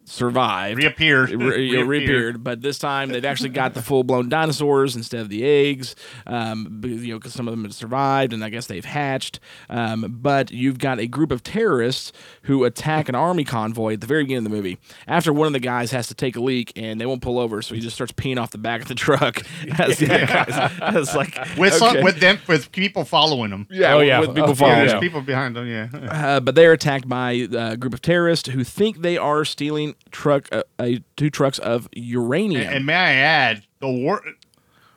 survived, 0.08 0.78
Reappeared. 0.78 1.30
Re- 1.32 1.36
Reappeared. 1.36 1.88
reappeared. 1.88 2.43
But 2.43 2.62
this 2.62 2.80
time 2.80 3.10
they've 3.10 3.24
actually 3.26 3.49
got 3.49 3.74
the 3.74 3.82
full 3.82 4.03
blown 4.03 4.30
dinosaurs 4.30 4.95
instead 4.95 5.20
of 5.22 5.30
the 5.30 5.43
eggs. 5.45 5.95
Um, 6.26 6.82
you 6.84 7.14
know, 7.14 7.20
because 7.20 7.34
some 7.34 7.47
of 7.47 7.51
them 7.51 7.64
have 7.64 7.74
survived, 7.74 8.34
and 8.34 8.43
I 8.43 8.49
guess 8.49 8.68
they've 8.68 8.86
hatched. 8.86 9.39
Um, 9.70 10.18
but 10.22 10.49
you've 10.51 10.80
got 10.80 10.99
a 10.99 11.08
group 11.08 11.32
of 11.32 11.43
terrorists 11.43 12.12
who 12.43 12.64
attack 12.64 13.10
an 13.10 13.16
army 13.16 13.43
convoy 13.43 13.93
at 13.93 14.01
the 14.01 14.08
very 14.08 14.24
beginning 14.24 14.45
of 14.45 14.51
the 14.51 14.55
movie. 14.55 14.78
After 15.08 15.34
one 15.34 15.47
of 15.47 15.53
the 15.53 15.60
guys 15.60 15.91
has 15.91 16.08
to 16.08 16.14
take 16.16 16.36
a 16.36 16.41
leak, 16.41 16.72
and 16.76 16.99
they 17.01 17.05
won't 17.05 17.22
pull 17.22 17.38
over, 17.39 17.62
so 17.62 17.76
he 17.76 17.82
just 17.82 17.95
starts 17.95 18.14
peeing 18.14 18.39
off 18.41 18.51
the 18.51 18.58
back 18.58 18.82
of 18.82 18.88
the 18.88 18.95
truck. 18.95 19.41
As 19.80 19.97
the 19.99 20.14
other 20.14 20.26
guys, 20.26 20.95
it's 20.95 21.16
like 21.16 21.38
with 21.58 21.74
some, 21.74 22.01
with 22.01 22.20
them 22.20 22.39
with 22.47 22.72
people 22.72 23.03
following 23.03 23.51
them. 23.51 23.68
Yeah, 23.70 23.95
Oh, 23.95 23.99
yeah. 23.99 24.20
with 24.20 24.34
people 24.36 24.55
following 24.55 24.78
there's 24.80 24.91
them. 24.93 25.01
people 25.01 25.22
behind 25.22 25.55
them. 25.55 25.68
Yeah. 25.68 25.89
Uh, 25.93 26.39
but 26.39 26.55
they're 26.55 26.72
attacked 26.74 27.08
by 27.10 27.47
uh, 27.51 27.72
a 27.74 27.78
group 27.78 27.93
of 27.93 28.01
terrorists 28.01 28.47
who 28.49 28.64
think 28.64 29.01
they 29.01 29.18
are 29.18 29.43
stealing 29.43 29.95
truck 30.11 30.49
uh, 30.51 30.63
uh, 30.79 30.89
two 31.15 31.29
trucks 31.29 31.59
of 31.59 31.87
uranium. 31.93 32.63
And, 32.63 32.75
and 32.77 32.85
may 32.85 32.95
I 32.95 33.13
add 33.13 33.63
the 33.79 33.89
wor- 33.89 34.23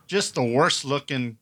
just 0.06 0.34
the 0.34 0.42
worst 0.42 0.84
looking. 0.84 1.38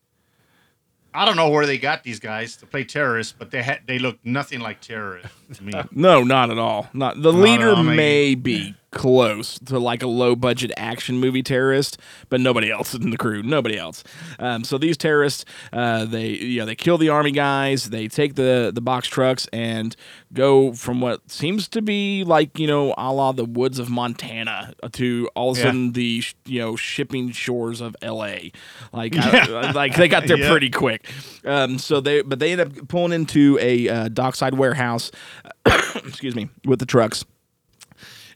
I 1.14 1.24
don't 1.24 1.36
know 1.36 1.48
where 1.48 1.66
they 1.66 1.78
got 1.78 2.04
these 2.04 2.20
guys 2.20 2.56
to 2.59 2.66
play 2.66 2.84
terrorists, 2.84 3.34
but 3.36 3.50
they 3.50 3.62
had 3.62 3.80
they 3.86 3.98
look 3.98 4.18
nothing 4.24 4.61
like 4.61 4.80
terrorists 4.80 5.38
No, 5.92 6.22
not 6.22 6.51
at 6.51 6.59
all. 6.59 6.88
Not 6.92 7.22
the 7.22 7.32
Not 7.32 7.40
leader 7.40 7.70
all, 7.70 7.82
may 7.82 8.34
be 8.34 8.74
close 8.90 9.59
to 9.59 9.78
like 9.78 10.03
a 10.03 10.07
low 10.07 10.34
budget 10.34 10.72
action 10.76 11.18
movie 11.18 11.42
terrorist, 11.42 11.99
but 12.30 12.40
nobody 12.40 12.70
else 12.70 12.94
in 12.94 13.11
the 13.11 13.18
crew. 13.18 13.42
Nobody 13.42 13.76
else. 13.76 14.03
Um, 14.38 14.64
so 14.64 14.78
these 14.78 14.96
terrorists, 14.96 15.44
uh, 15.74 16.07
they 16.07 16.28
you 16.28 16.61
know 16.61 16.66
they 16.66 16.74
kill 16.74 16.96
the 16.99 17.09
army 17.11 17.30
guys. 17.30 17.90
They 17.90 18.09
take 18.09 18.34
the 18.34 18.70
the 18.74 18.80
box 18.80 19.09
trucks 19.09 19.46
and 19.53 19.94
go 20.32 20.72
from 20.72 21.01
what 21.01 21.30
seems 21.30 21.68
to 21.68 21.82
be 21.82 22.24
like 22.24 22.59
you 22.59 22.66
know 22.66 22.94
a 22.99 23.12
la 23.12 23.32
the 23.32 23.44
woods 23.44 23.78
of 23.78 23.88
Montana 23.90 24.74
to 24.92 25.28
all 25.34 25.51
of 25.51 25.57
a 25.57 25.61
Yeah. 25.61 25.66
sudden 25.66 25.92
the 25.92 26.20
sh- 26.22 26.34
you 26.46 26.61
know 26.61 26.76
shipping 26.76 27.30
shores 27.30 27.80
of 27.82 27.94
L.A. 28.03 28.53
Like 28.92 29.14
Yeah. 29.14 29.46
I- 29.64 29.70
like 29.72 29.96
they 29.96 30.09
got 30.09 30.26
there 30.26 30.38
Yeah. 30.38 30.51
pretty 30.51 30.70
quick. 30.70 31.07
Um, 31.44 31.78
so 31.78 32.01
they 32.01 32.22
but 32.22 32.38
they 32.38 32.53
end 32.53 32.61
up 32.62 32.88
pulling 32.88 33.12
into 33.12 33.59
a 33.61 33.88
uh, 33.88 34.09
dockside 34.09 34.55
warehouse. 34.55 35.11
excuse 35.96 36.34
me, 36.34 36.49
with 36.64 36.78
the 36.78 36.86
trucks. 36.86 37.24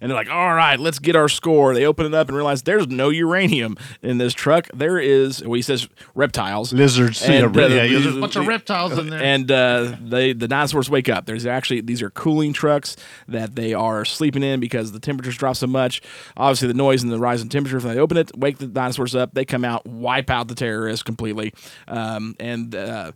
And 0.03 0.11
they're 0.11 0.18
like, 0.18 0.28
all 0.28 0.53
right, 0.53 0.80
let's 0.80 0.98
get 0.98 1.14
our 1.14 1.28
score. 1.28 1.74
They 1.74 1.86
open 1.86 2.07
it 2.07 2.12
up 2.12 2.26
and 2.26 2.36
realize 2.36 2.62
there's 2.62 2.88
no 2.88 3.09
uranium 3.09 3.76
in 4.03 4.18
this 4.18 4.34
truck. 4.34 4.66
There 4.74 4.98
is, 4.98 5.42
well, 5.44 5.53
he 5.53 5.62
says 5.62 5.88
reptiles, 6.16 6.72
Lizards. 6.72 7.22
And, 7.22 7.55
yeah, 7.55 7.62
uh, 7.64 7.68
yeah, 7.68 7.86
there's 7.86 8.07
a 8.07 8.11
the- 8.11 8.20
bunch 8.20 8.34
of 8.34 8.48
reptiles 8.48 8.98
in 8.98 9.11
there. 9.11 9.22
And 9.22 9.48
uh, 9.50 9.94
they 10.03 10.32
the 10.32 10.48
dinosaurs 10.48 10.90
wake 10.90 11.09
up. 11.09 11.26
There's 11.26 11.46
actually 11.46 11.82
these 11.82 12.03
are 12.03 12.11
cooling 12.11 12.53
trucks 12.53 12.96
that 13.28 13.55
they 13.55 13.74
are 13.74 14.05
sleeping 14.05 14.42
in 14.42 14.59
because 14.59 14.90
the 14.90 14.98
temperatures 14.98 15.36
drop 15.36 15.55
so 15.55 15.68
much. 15.68 16.03
Obviously, 16.36 16.66
the 16.66 16.74
noise 16.74 17.05
and 17.05 17.12
the 17.12 17.18
rise 17.20 17.40
in 17.40 17.48
temperature. 17.48 17.76
If 17.76 17.84
they 17.84 17.98
open 17.98 18.16
it, 18.16 18.36
wake 18.36 18.59
the 18.59 18.66
dinosaurs 18.66 19.14
up. 19.14 19.34
They 19.34 19.44
come 19.44 19.64
out, 19.64 19.86
wipe 19.86 20.30
out 20.30 20.48
the 20.48 20.57
terrorists 20.57 21.05
completely. 21.05 21.55
Um, 21.86 22.34
and 22.40 22.74
uh, 22.74 23.12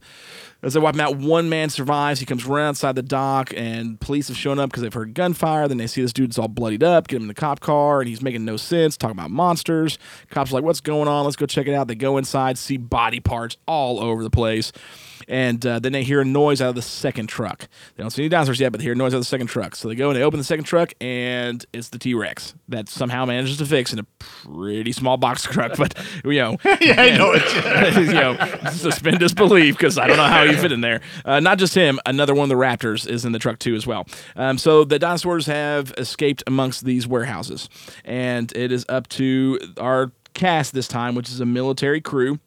as 0.62 0.74
they 0.74 0.80
wipe 0.80 0.94
them 0.94 1.06
out, 1.06 1.16
one 1.16 1.48
man 1.48 1.68
survives. 1.68 2.20
He 2.20 2.26
comes 2.26 2.46
running 2.46 2.68
outside 2.68 2.94
the 2.94 3.02
dock, 3.02 3.52
and 3.56 4.00
police 4.00 4.28
have 4.28 4.36
shown 4.36 4.58
up 4.60 4.70
because 4.70 4.82
they've 4.82 4.92
heard 4.94 5.14
gunfire. 5.14 5.66
Then 5.68 5.78
they 5.78 5.86
see 5.88 6.00
this 6.02 6.12
dude's 6.12 6.38
all 6.38 6.48
bloodied 6.76 6.96
up. 6.96 7.08
Get 7.08 7.16
him 7.16 7.22
in 7.22 7.28
the 7.28 7.34
cop 7.34 7.60
car, 7.60 8.00
and 8.00 8.08
he's 8.08 8.22
making 8.22 8.44
no 8.44 8.56
sense, 8.56 8.96
talking 8.96 9.16
about 9.16 9.30
monsters. 9.30 9.98
Cops 10.30 10.50
are 10.50 10.54
like, 10.54 10.64
"What's 10.64 10.80
going 10.80 11.08
on? 11.08 11.24
Let's 11.24 11.36
go 11.36 11.46
check 11.46 11.66
it 11.66 11.74
out." 11.74 11.88
They 11.88 11.94
go 11.94 12.16
inside, 12.16 12.58
see 12.58 12.76
body 12.76 13.20
parts 13.20 13.56
all 13.66 14.00
over 14.00 14.22
the 14.22 14.30
place. 14.30 14.72
And 15.28 15.64
uh, 15.64 15.78
then 15.78 15.92
they 15.92 16.02
hear 16.04 16.20
a 16.20 16.24
noise 16.24 16.60
out 16.60 16.70
of 16.70 16.74
the 16.74 16.82
second 16.82 17.28
truck. 17.28 17.68
They 17.96 18.02
don't 18.02 18.10
see 18.10 18.22
any 18.22 18.28
dinosaurs 18.28 18.60
yet, 18.60 18.72
but 18.72 18.78
they 18.78 18.84
hear 18.84 18.92
a 18.92 18.96
noise 18.96 19.14
out 19.14 19.18
of 19.18 19.22
the 19.22 19.26
second 19.26 19.48
truck. 19.48 19.74
So 19.76 19.88
they 19.88 19.94
go 19.94 20.10
and 20.10 20.16
they 20.18 20.22
open 20.22 20.38
the 20.38 20.44
second 20.44 20.64
truck, 20.64 20.92
and 21.00 21.64
it's 21.72 21.88
the 21.88 21.98
T 21.98 22.14
Rex 22.14 22.54
that 22.68 22.88
somehow 22.88 23.24
manages 23.24 23.56
to 23.58 23.66
fix 23.66 23.92
in 23.92 23.98
a 23.98 24.06
pretty 24.18 24.92
small 24.92 25.16
box 25.16 25.42
truck. 25.50 25.76
But 25.76 25.94
you 26.24 26.40
know, 26.40 26.56
Yeah, 26.80 27.00
I 27.00 27.16
know 27.16 27.32
it. 27.34 27.96
you 28.06 28.14
know, 28.14 28.36
suspend 28.70 29.18
disbelief 29.18 29.76
because 29.76 29.98
I 29.98 30.06
don't 30.06 30.16
know 30.16 30.24
how 30.24 30.42
you 30.42 30.56
fit 30.56 30.72
in 30.72 30.80
there. 30.80 31.00
Uh, 31.24 31.40
not 31.40 31.58
just 31.58 31.74
him, 31.74 31.98
another 32.06 32.34
one 32.34 32.50
of 32.50 32.56
the 32.56 32.62
Raptors 32.62 33.08
is 33.08 33.24
in 33.24 33.32
the 33.32 33.38
truck 33.38 33.58
too 33.58 33.74
as 33.74 33.86
well. 33.86 34.06
Um, 34.36 34.58
so 34.58 34.84
the 34.84 34.98
dinosaurs 34.98 35.46
have 35.46 35.92
escaped 35.98 36.42
amongst 36.46 36.84
these 36.84 37.06
warehouses, 37.06 37.68
and 38.04 38.52
it 38.56 38.72
is 38.72 38.84
up 38.88 39.08
to 39.10 39.58
our 39.78 40.12
cast 40.34 40.74
this 40.74 40.86
time, 40.88 41.14
which 41.14 41.28
is 41.30 41.40
a 41.40 41.46
military 41.46 42.00
crew. 42.00 42.38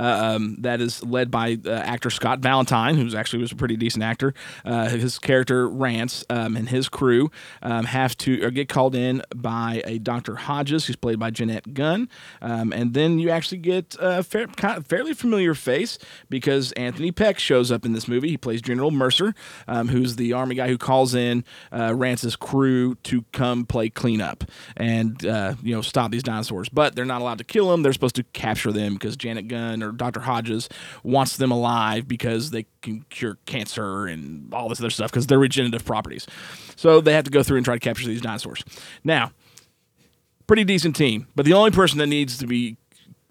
Uh, 0.00 0.30
um, 0.34 0.56
that 0.60 0.80
is 0.80 1.04
led 1.04 1.30
by 1.30 1.58
uh, 1.66 1.70
actor 1.70 2.08
Scott 2.08 2.38
Valentine, 2.38 2.96
who's 2.96 3.14
actually 3.14 3.42
was 3.42 3.52
a 3.52 3.56
pretty 3.56 3.76
decent 3.76 4.02
actor. 4.02 4.32
Uh, 4.64 4.88
his 4.88 5.18
character 5.18 5.68
Rance 5.68 6.24
um, 6.30 6.56
and 6.56 6.70
his 6.70 6.88
crew 6.88 7.30
um, 7.62 7.84
have 7.84 8.16
to 8.18 8.42
or 8.42 8.50
get 8.50 8.68
called 8.68 8.94
in 8.94 9.22
by 9.34 9.82
a 9.84 9.98
Dr. 9.98 10.36
Hodges, 10.36 10.86
who's 10.86 10.96
played 10.96 11.18
by 11.18 11.30
Jeanette 11.30 11.74
Gunn, 11.74 12.08
um, 12.40 12.72
and 12.72 12.94
then 12.94 13.18
you 13.18 13.28
actually 13.28 13.58
get 13.58 13.94
a 14.00 14.22
fair, 14.22 14.46
kind 14.46 14.78
of 14.78 14.86
fairly 14.86 15.12
familiar 15.12 15.54
face 15.54 15.98
because 16.30 16.72
Anthony 16.72 17.12
Peck 17.12 17.38
shows 17.38 17.70
up 17.70 17.84
in 17.84 17.92
this 17.92 18.08
movie. 18.08 18.28
He 18.28 18.38
plays 18.38 18.62
General 18.62 18.90
Mercer, 18.90 19.34
um, 19.68 19.88
who's 19.88 20.16
the 20.16 20.32
army 20.32 20.54
guy 20.54 20.68
who 20.68 20.78
calls 20.78 21.14
in 21.14 21.44
uh, 21.72 21.94
Rance's 21.94 22.36
crew 22.36 22.94
to 23.02 23.24
come 23.32 23.66
play 23.66 23.90
cleanup 23.90 24.44
and 24.78 25.26
uh, 25.26 25.54
you 25.62 25.74
know 25.74 25.82
stop 25.82 26.10
these 26.10 26.22
dinosaurs. 26.22 26.70
But 26.70 26.96
they're 26.96 27.04
not 27.04 27.20
allowed 27.20 27.38
to 27.38 27.44
kill 27.44 27.70
them. 27.70 27.82
They're 27.82 27.92
supposed 27.92 28.16
to 28.16 28.24
capture 28.32 28.72
them 28.72 28.94
because 28.94 29.16
Janet 29.16 29.48
Gunn 29.48 29.82
or 29.82 29.89
Dr. 29.92 30.20
Hodges 30.20 30.68
wants 31.02 31.36
them 31.36 31.50
alive 31.50 32.08
because 32.08 32.50
they 32.50 32.66
can 32.82 33.04
cure 33.10 33.38
cancer 33.46 34.06
and 34.06 34.52
all 34.52 34.68
this 34.68 34.80
other 34.80 34.90
stuff 34.90 35.10
because 35.10 35.26
they're 35.26 35.38
regenerative 35.38 35.84
properties. 35.84 36.26
So 36.76 37.00
they 37.00 37.12
have 37.12 37.24
to 37.24 37.30
go 37.30 37.42
through 37.42 37.58
and 37.58 37.64
try 37.64 37.74
to 37.74 37.80
capture 37.80 38.06
these 38.06 38.20
dinosaurs. 38.20 38.64
Now, 39.04 39.32
pretty 40.46 40.64
decent 40.64 40.96
team, 40.96 41.26
but 41.34 41.44
the 41.44 41.52
only 41.52 41.70
person 41.70 41.98
that 41.98 42.06
needs 42.06 42.38
to 42.38 42.46
be 42.46 42.76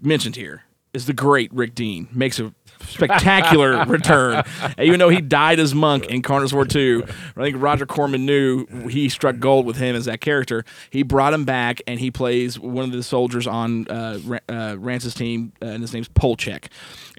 mentioned 0.01 0.36
here 0.36 0.64
is 0.93 1.05
the 1.05 1.14
great 1.14 1.53
Rick 1.53 1.76
Dean. 1.76 2.07
Makes 2.12 2.39
a 2.39 2.53
spectacular 2.88 3.86
return. 3.88 4.44
Even 4.78 5.00
though 5.00 5.10
he 5.10 5.22
died 5.22 5.60
as 5.60 5.74
monk 5.76 6.06
in 6.08 6.22
Carnosaur 6.22 6.68
2, 6.68 7.04
I 7.38 7.44
think 7.44 7.58
Roger 7.60 7.86
Corman 7.86 8.26
knew 8.26 8.66
he 8.88 9.10
struck 9.10 9.40
gold 9.40 9.66
with 9.66 9.78
him 9.78 9.96
as 9.96 10.06
that 10.06 10.22
character. 10.22 10.66
He 10.90 11.04
brought 11.04 11.34
him 11.34 11.46
back, 11.46 11.82
and 11.88 12.00
he 12.00 12.12
plays 12.12 12.60
one 12.60 12.86
of 12.86 12.92
the 12.92 13.04
soldiers 13.04 13.48
on 13.48 13.88
uh, 13.88 14.20
uh, 14.48 14.76
Rance's 14.80 15.14
team, 15.14 15.54
uh, 15.62 15.66
and 15.66 15.82
his 15.82 15.94
name's 15.94 16.10
Polchek. 16.10 16.66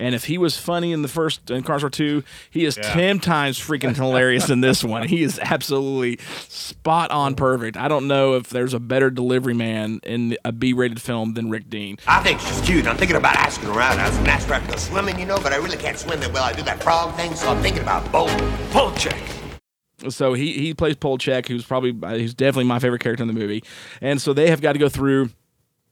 And 0.01 0.15
if 0.15 0.25
he 0.25 0.39
was 0.39 0.57
funny 0.57 0.93
in 0.93 1.03
the 1.03 1.09
first 1.09 1.51
in 1.51 1.63
Carnosaur 1.63 1.93
2, 1.93 2.25
he 2.51 2.65
is 2.65 2.77
Yeah. 2.77 2.93
10 2.95 3.21
times 3.21 3.59
freaking 3.61 3.95
hilarious 3.95 4.49
in 4.51 4.61
this 4.63 4.83
one. 4.83 5.07
He 5.07 5.23
is 5.23 5.39
absolutely 5.39 6.19
spot 6.49 7.11
on 7.11 7.35
perfect. 7.35 7.77
I 7.77 7.87
don't 7.89 8.09
know 8.09 8.35
if 8.35 8.49
there's 8.49 8.75
a 8.75 8.81
better 8.81 9.11
delivery 9.11 9.55
man 9.55 10.01
in 10.03 10.37
a 10.45 10.53
B 10.53 10.73
rated 10.73 11.01
film 11.03 11.35
than 11.35 11.51
Rick 11.51 11.69
Dean. 11.71 11.99
I 12.07 12.23
think 12.23 12.41
she's 12.41 12.61
cute. 12.63 12.87
I'm 12.87 12.97
thinking 12.97 13.17
about 13.17 13.37
asking 13.37 13.69
her 13.69 13.81
out. 13.81 13.99
I 13.99 14.09
was 14.09 14.17
gonna 14.17 14.31
ask 14.31 14.49
to 14.49 14.61
go 14.73 14.77
swimming, 14.77 15.19
you 15.21 15.27
know, 15.27 15.39
but 15.39 15.53
I 15.53 15.57
really 15.57 15.77
can't 15.77 15.99
swim 15.99 16.19
that 16.21 16.33
well. 16.33 16.45
I 16.45 16.53
do 16.53 16.63
that 16.63 16.83
frog 16.83 17.15
thing, 17.17 17.35
so 17.35 17.51
I'm 17.51 17.61
thinking 17.63 17.83
about 17.83 18.11
both. 18.11 18.31
Polchek. 18.73 19.19
So 20.09 20.33
he 20.33 20.53
he 20.55 20.73
plays 20.73 20.97
Polchek, 20.97 21.47
who's 21.47 21.65
probably 21.65 21.95
uh, 22.03 22.17
who's 22.17 22.33
definitely 22.35 22.65
my 22.65 22.79
favorite 22.79 23.01
character 23.03 23.23
in 23.23 23.29
the 23.29 23.35
movie, 23.35 23.63
and 24.01 24.21
so 24.21 24.33
they 24.33 24.49
have 24.49 24.63
got 24.63 24.73
to 24.73 24.79
go 24.79 24.89
through 24.89 25.29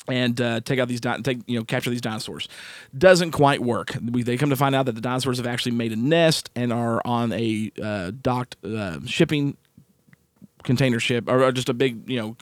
and 0.08 0.40
uh, 0.40 0.60
take 0.60 0.78
out 0.78 0.88
these 0.88 1.00
di- 1.00 1.20
take 1.22 1.38
you 1.46 1.58
know 1.58 1.64
capture 1.64 1.90
these 1.90 2.00
dinosaurs. 2.00 2.48
Doesn't 2.96 3.32
quite 3.32 3.60
work. 3.60 3.96
We, 4.02 4.22
they 4.22 4.36
come 4.36 4.50
to 4.50 4.56
find 4.56 4.74
out 4.74 4.86
that 4.86 4.94
the 4.94 5.00
dinosaurs 5.00 5.38
have 5.38 5.46
actually 5.46 5.72
made 5.72 5.92
a 5.92 5.96
nest 5.96 6.50
and 6.54 6.72
are 6.72 7.00
on 7.04 7.32
a 7.32 7.70
uh, 7.82 8.12
docked 8.20 8.56
uh, 8.64 9.00
shipping 9.06 9.56
container 10.64 11.00
ship 11.00 11.28
or, 11.28 11.44
or 11.44 11.52
just 11.52 11.68
a 11.68 11.74
big 11.74 12.08
you 12.10 12.20
know 12.20 12.36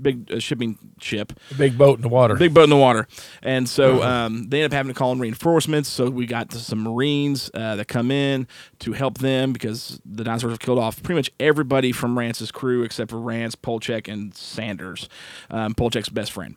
big 0.00 0.30
uh, 0.30 0.38
shipping 0.38 0.78
ship 1.00 1.32
A 1.52 1.54
big 1.54 1.78
boat 1.78 1.98
in 1.98 2.02
the 2.02 2.08
water. 2.08 2.34
Big 2.36 2.52
boat 2.52 2.64
in 2.64 2.70
the 2.70 2.76
water. 2.76 3.06
And 3.42 3.68
so 3.68 4.02
um, 4.02 4.48
they 4.48 4.62
end 4.62 4.72
up 4.72 4.76
having 4.76 4.92
to 4.92 4.98
call 4.98 5.12
in 5.12 5.18
reinforcements. 5.18 5.88
So 5.88 6.10
we 6.10 6.26
got 6.26 6.52
some 6.52 6.82
Marines 6.82 7.50
uh, 7.54 7.76
that 7.76 7.86
come 7.86 8.10
in 8.10 8.46
to 8.80 8.92
help 8.92 9.18
them 9.18 9.52
because 9.52 10.00
the 10.04 10.24
dinosaurs 10.24 10.52
have 10.52 10.60
killed 10.60 10.78
off 10.78 11.02
pretty 11.02 11.18
much 11.18 11.30
everybody 11.40 11.92
from 11.92 12.18
Rance's 12.18 12.50
crew 12.50 12.82
except 12.82 13.10
for 13.10 13.18
Rance, 13.18 13.54
Polchek, 13.54 14.12
and 14.12 14.34
Sanders, 14.34 15.08
um, 15.50 15.74
Polchek's 15.74 16.08
best 16.08 16.32
friend. 16.32 16.56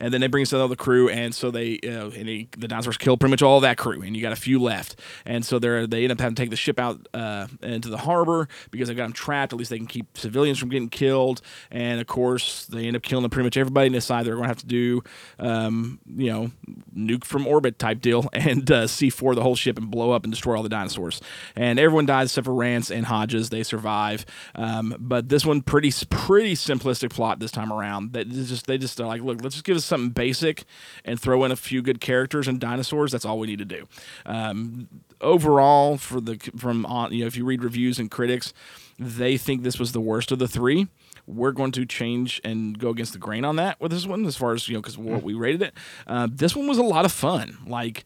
And 0.00 0.12
then 0.12 0.20
they 0.20 0.26
bring 0.26 0.42
us 0.42 0.52
another 0.52 0.76
crew, 0.76 1.08
and 1.08 1.34
so 1.34 1.50
they, 1.50 1.78
know, 1.82 2.10
and 2.14 2.28
he, 2.28 2.48
the 2.56 2.68
dinosaurs 2.68 2.96
kill 2.96 3.16
pretty 3.16 3.30
much 3.30 3.42
all 3.42 3.60
that 3.60 3.76
crew, 3.76 4.02
and 4.02 4.16
you 4.16 4.22
got 4.22 4.32
a 4.32 4.36
few 4.36 4.60
left. 4.60 4.96
And 5.24 5.44
so 5.44 5.58
they 5.58 5.86
they 5.86 6.02
end 6.02 6.12
up 6.12 6.20
having 6.20 6.34
to 6.34 6.42
take 6.42 6.50
the 6.50 6.56
ship 6.56 6.78
out 6.78 7.06
uh, 7.14 7.46
into 7.62 7.88
the 7.88 7.98
harbor 7.98 8.48
because 8.70 8.88
they've 8.88 8.96
got 8.96 9.04
them 9.04 9.12
trapped. 9.12 9.52
At 9.52 9.58
least 9.58 9.70
they 9.70 9.78
can 9.78 9.86
keep 9.86 10.16
civilians 10.16 10.58
from 10.58 10.68
getting 10.68 10.88
killed. 10.88 11.42
And 11.70 12.00
of 12.00 12.06
course, 12.06 12.66
they 12.66 12.86
end 12.86 12.96
up 12.96 13.02
killing 13.02 13.28
pretty 13.30 13.46
much 13.46 13.56
everybody 13.56 13.86
and 13.86 13.94
decide 13.94 14.26
they're 14.26 14.34
going 14.34 14.44
to 14.44 14.48
have 14.48 14.58
to 14.58 14.66
do, 14.66 15.02
um, 15.38 16.00
you 16.06 16.32
know, 16.32 16.50
nuke 16.96 17.24
from 17.24 17.46
orbit 17.46 17.78
type 17.78 18.00
deal 18.00 18.28
and 18.32 18.70
uh, 18.70 18.84
C4 18.84 19.34
the 19.34 19.42
whole 19.42 19.56
ship 19.56 19.78
and 19.78 19.90
blow 19.90 20.12
up 20.12 20.24
and 20.24 20.32
destroy 20.32 20.56
all 20.56 20.62
the 20.62 20.68
dinosaurs. 20.68 21.20
And 21.54 21.78
everyone 21.78 22.06
dies 22.06 22.30
except 22.30 22.46
for 22.46 22.54
Rance 22.54 22.90
and 22.90 23.06
Hodges. 23.06 23.50
They 23.50 23.62
survive. 23.62 24.24
Um, 24.54 24.96
but 24.98 25.28
this 25.28 25.44
one 25.44 25.62
pretty 25.62 25.92
pretty 26.08 26.54
simplistic 26.54 27.10
plot 27.10 27.40
this 27.40 27.50
time 27.50 27.72
around. 27.72 28.12
That 28.12 28.28
just 28.28 28.66
they 28.66 28.78
just 28.78 29.00
are 29.00 29.06
like, 29.06 29.22
look, 29.22 29.42
let's 29.42 29.54
just 29.54 29.64
give 29.64 29.76
us 29.76 29.84
something 29.90 30.10
basic 30.10 30.64
and 31.04 31.20
throw 31.20 31.44
in 31.44 31.52
a 31.52 31.56
few 31.56 31.82
good 31.82 32.00
characters 32.00 32.48
and 32.48 32.58
dinosaurs. 32.58 33.12
That's 33.12 33.24
all 33.26 33.38
we 33.38 33.46
need 33.46 33.58
to 33.58 33.64
do. 33.66 33.86
Um, 34.24 34.88
overall, 35.20 35.98
for 35.98 36.20
the 36.20 36.38
from 36.56 36.86
on 36.86 37.12
you 37.12 37.20
know 37.20 37.26
if 37.26 37.36
you 37.36 37.44
read 37.44 37.62
reviews 37.62 37.98
and 37.98 38.10
critics, 38.10 38.54
they 38.98 39.36
think 39.36 39.62
this 39.62 39.78
was 39.78 39.92
the 39.92 40.00
worst 40.00 40.32
of 40.32 40.38
the 40.38 40.48
three. 40.48 40.88
We're 41.26 41.52
going 41.52 41.72
to 41.72 41.84
change 41.84 42.40
and 42.42 42.78
go 42.78 42.88
against 42.88 43.12
the 43.12 43.18
grain 43.18 43.44
on 43.44 43.56
that 43.56 43.80
with 43.80 43.92
this 43.92 44.06
one, 44.06 44.24
as 44.24 44.36
far 44.36 44.52
as 44.52 44.66
you 44.68 44.74
know, 44.74 44.80
because 44.80 44.98
what 44.98 45.22
we 45.22 45.34
rated 45.34 45.62
it. 45.62 45.74
Uh, 46.06 46.28
this 46.30 46.56
one 46.56 46.66
was 46.66 46.78
a 46.78 46.82
lot 46.82 47.04
of 47.04 47.12
fun. 47.12 47.58
Like 47.66 48.04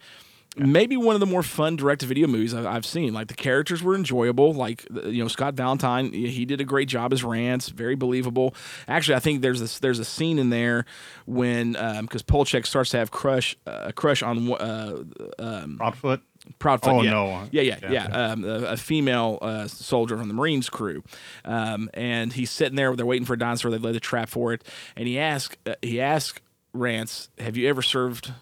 maybe 0.57 0.97
one 0.97 1.15
of 1.15 1.21
the 1.21 1.27
more 1.27 1.43
fun 1.43 1.77
direct-to-video 1.77 2.27
movies 2.27 2.55
I've, 2.55 2.67
I've 2.67 2.87
seen. 2.87 3.13
Like 3.13 3.29
the 3.29 3.35
characters 3.35 3.83
were 3.83 3.95
enjoyable. 3.95 4.53
Like 4.53 4.87
you 4.91 5.23
know 5.23 5.29
Scott 5.29 5.55
Valentine, 5.55 6.13
he 6.13 6.45
did 6.45 6.61
a 6.61 6.65
great 6.65 6.89
job 6.89 7.13
as 7.13 7.25
Rance, 7.25 7.69
very 7.69 7.95
believable. 7.95 8.55
Actually, 8.89 9.17
I 9.17 9.21
think 9.21 9.43
there's 9.43 9.61
this 9.61 9.79
there's 9.79 9.99
a 9.99 10.05
scene 10.05 10.39
in 10.39 10.51
there 10.51 10.85
when 11.27 11.73
because 11.73 12.23
Polchek 12.23 12.67
starts 12.67 12.91
to 12.91 12.99
have 12.99 13.11
crush 13.11 13.57
a 13.67 13.93
crush 13.93 14.23
on 14.23 14.53
uh, 14.53 15.03
um, 15.39 15.79
Proudfoot. 15.79 16.21
Proudfoot. 16.59 16.93
Oh, 16.93 17.03
yeah. 17.03 17.11
no. 17.11 17.49
Yeah, 17.53 17.63
yeah, 17.63 17.79
Yeah. 17.83 17.91
yeah. 17.91 18.07
Um, 18.33 18.45
a, 18.45 18.55
a 18.65 18.77
female 18.77 19.39
uh, 19.41 19.67
soldier 19.67 20.19
from 20.19 20.29
the 20.29 20.35
Marines 20.35 20.69
crew, 20.69 21.03
um, 21.47 21.89
and 21.95 22.33
he's 22.35 22.51
sitting 22.51 22.77
there. 22.77 22.95
They're 22.95 23.07
waiting 23.07 23.25
for 23.25 23.33
a 23.33 23.39
dinosaur. 23.39 23.71
They've 23.71 23.83
laid 23.83 23.97
a 23.97 24.01
trap 24.01 24.29
for 24.29 24.53
it, 24.53 24.63
and 24.95 25.09
he 25.09 25.19
asks 25.19 25.57
uh, 25.67 25.75
he 25.81 26.01
asks 26.03 26.41
Rance, 26.75 27.31
"Have 27.39 27.57
you 27.57 27.69
ever 27.69 27.81
served 27.81 28.33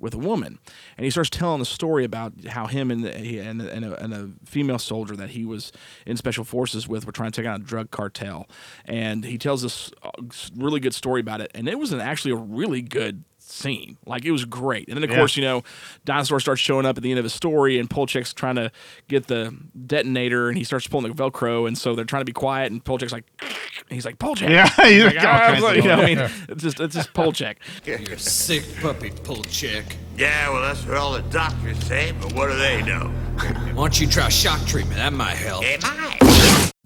with 0.00 0.14
a 0.14 0.18
woman, 0.18 0.58
and 0.96 1.04
he 1.04 1.10
starts 1.10 1.30
telling 1.30 1.58
the 1.58 1.66
story 1.66 2.04
about 2.04 2.32
how 2.46 2.66
him 2.66 2.90
and 2.90 3.04
and, 3.04 3.60
and, 3.60 3.84
a, 3.84 4.02
and 4.02 4.14
a 4.14 4.30
female 4.44 4.78
soldier 4.78 5.14
that 5.14 5.30
he 5.30 5.44
was 5.44 5.72
in 6.06 6.16
special 6.16 6.44
forces 6.44 6.88
with 6.88 7.06
were 7.06 7.12
trying 7.12 7.30
to 7.30 7.40
take 7.40 7.48
out 7.48 7.60
a 7.60 7.62
drug 7.62 7.90
cartel, 7.90 8.48
and 8.84 9.24
he 9.24 9.38
tells 9.38 9.62
this 9.62 9.92
uh, 10.02 10.10
really 10.56 10.80
good 10.80 10.94
story 10.94 11.20
about 11.20 11.40
it, 11.40 11.50
and 11.54 11.68
it 11.68 11.78
was 11.78 11.92
an, 11.92 12.00
actually 12.00 12.32
a 12.32 12.36
really 12.36 12.82
good 12.82 13.24
scene. 13.50 13.96
Like 14.06 14.24
it 14.24 14.30
was 14.32 14.44
great. 14.44 14.88
And 14.88 14.96
then 14.96 15.04
of 15.04 15.10
Yeah. 15.10 15.16
course, 15.16 15.36
you 15.36 15.42
know, 15.42 15.62
Dinosaur 16.04 16.40
starts 16.40 16.60
showing 16.60 16.86
up 16.86 16.96
at 16.96 17.02
the 17.02 17.10
end 17.10 17.18
of 17.18 17.24
his 17.24 17.34
story 17.34 17.78
and 17.78 17.88
Polchek's 17.90 18.32
trying 18.32 18.54
to 18.56 18.70
get 19.08 19.26
the 19.26 19.54
detonator 19.86 20.48
and 20.48 20.56
he 20.56 20.64
starts 20.64 20.86
pulling 20.86 21.12
the 21.12 21.22
Velcro 21.22 21.66
and 21.66 21.76
so 21.76 21.94
they're 21.94 22.04
trying 22.04 22.20
to 22.22 22.24
be 22.26 22.32
quiet 22.32 22.70
and 22.72 22.84
Polchek's 22.84 23.12
like 23.12 23.24
he's 23.90 24.04
like 24.04 24.18
Polchek. 24.18 24.48
Yeah, 24.50 24.68
He's 24.84 24.88
he's 24.94 25.04
like, 25.04 25.14
got 25.14 25.24
all 25.26 25.32
"Ah," 25.34 25.46
kinds 25.60 25.64
of 25.64 25.76
you 25.76 25.82
know, 25.82 25.94
I 26.02 26.06
mean, 26.06 26.16
stuff. 26.18 26.46
it's 26.50 26.62
just 26.62 26.80
it's 26.80 26.94
just 26.94 27.12
Polchek. 27.12 27.56
You're 27.84 28.18
sick 28.18 28.62
puppy, 28.80 29.10
Polchek. 29.10 29.84
Yeah, 30.16 30.50
well, 30.50 30.62
that's 30.62 30.84
what 30.86 30.96
all 30.96 31.12
the 31.12 31.22
doctors 31.22 31.78
say, 31.86 32.12
but 32.20 32.32
what 32.34 32.48
do 32.50 32.56
they 32.56 32.82
know? 32.82 33.08
Why 33.40 33.72
don't 33.74 34.00
you 34.00 34.06
try 34.06 34.28
shock 34.28 34.64
treatment? 34.66 34.96
That 34.96 35.12
might 35.12 35.36
help. 35.36 35.64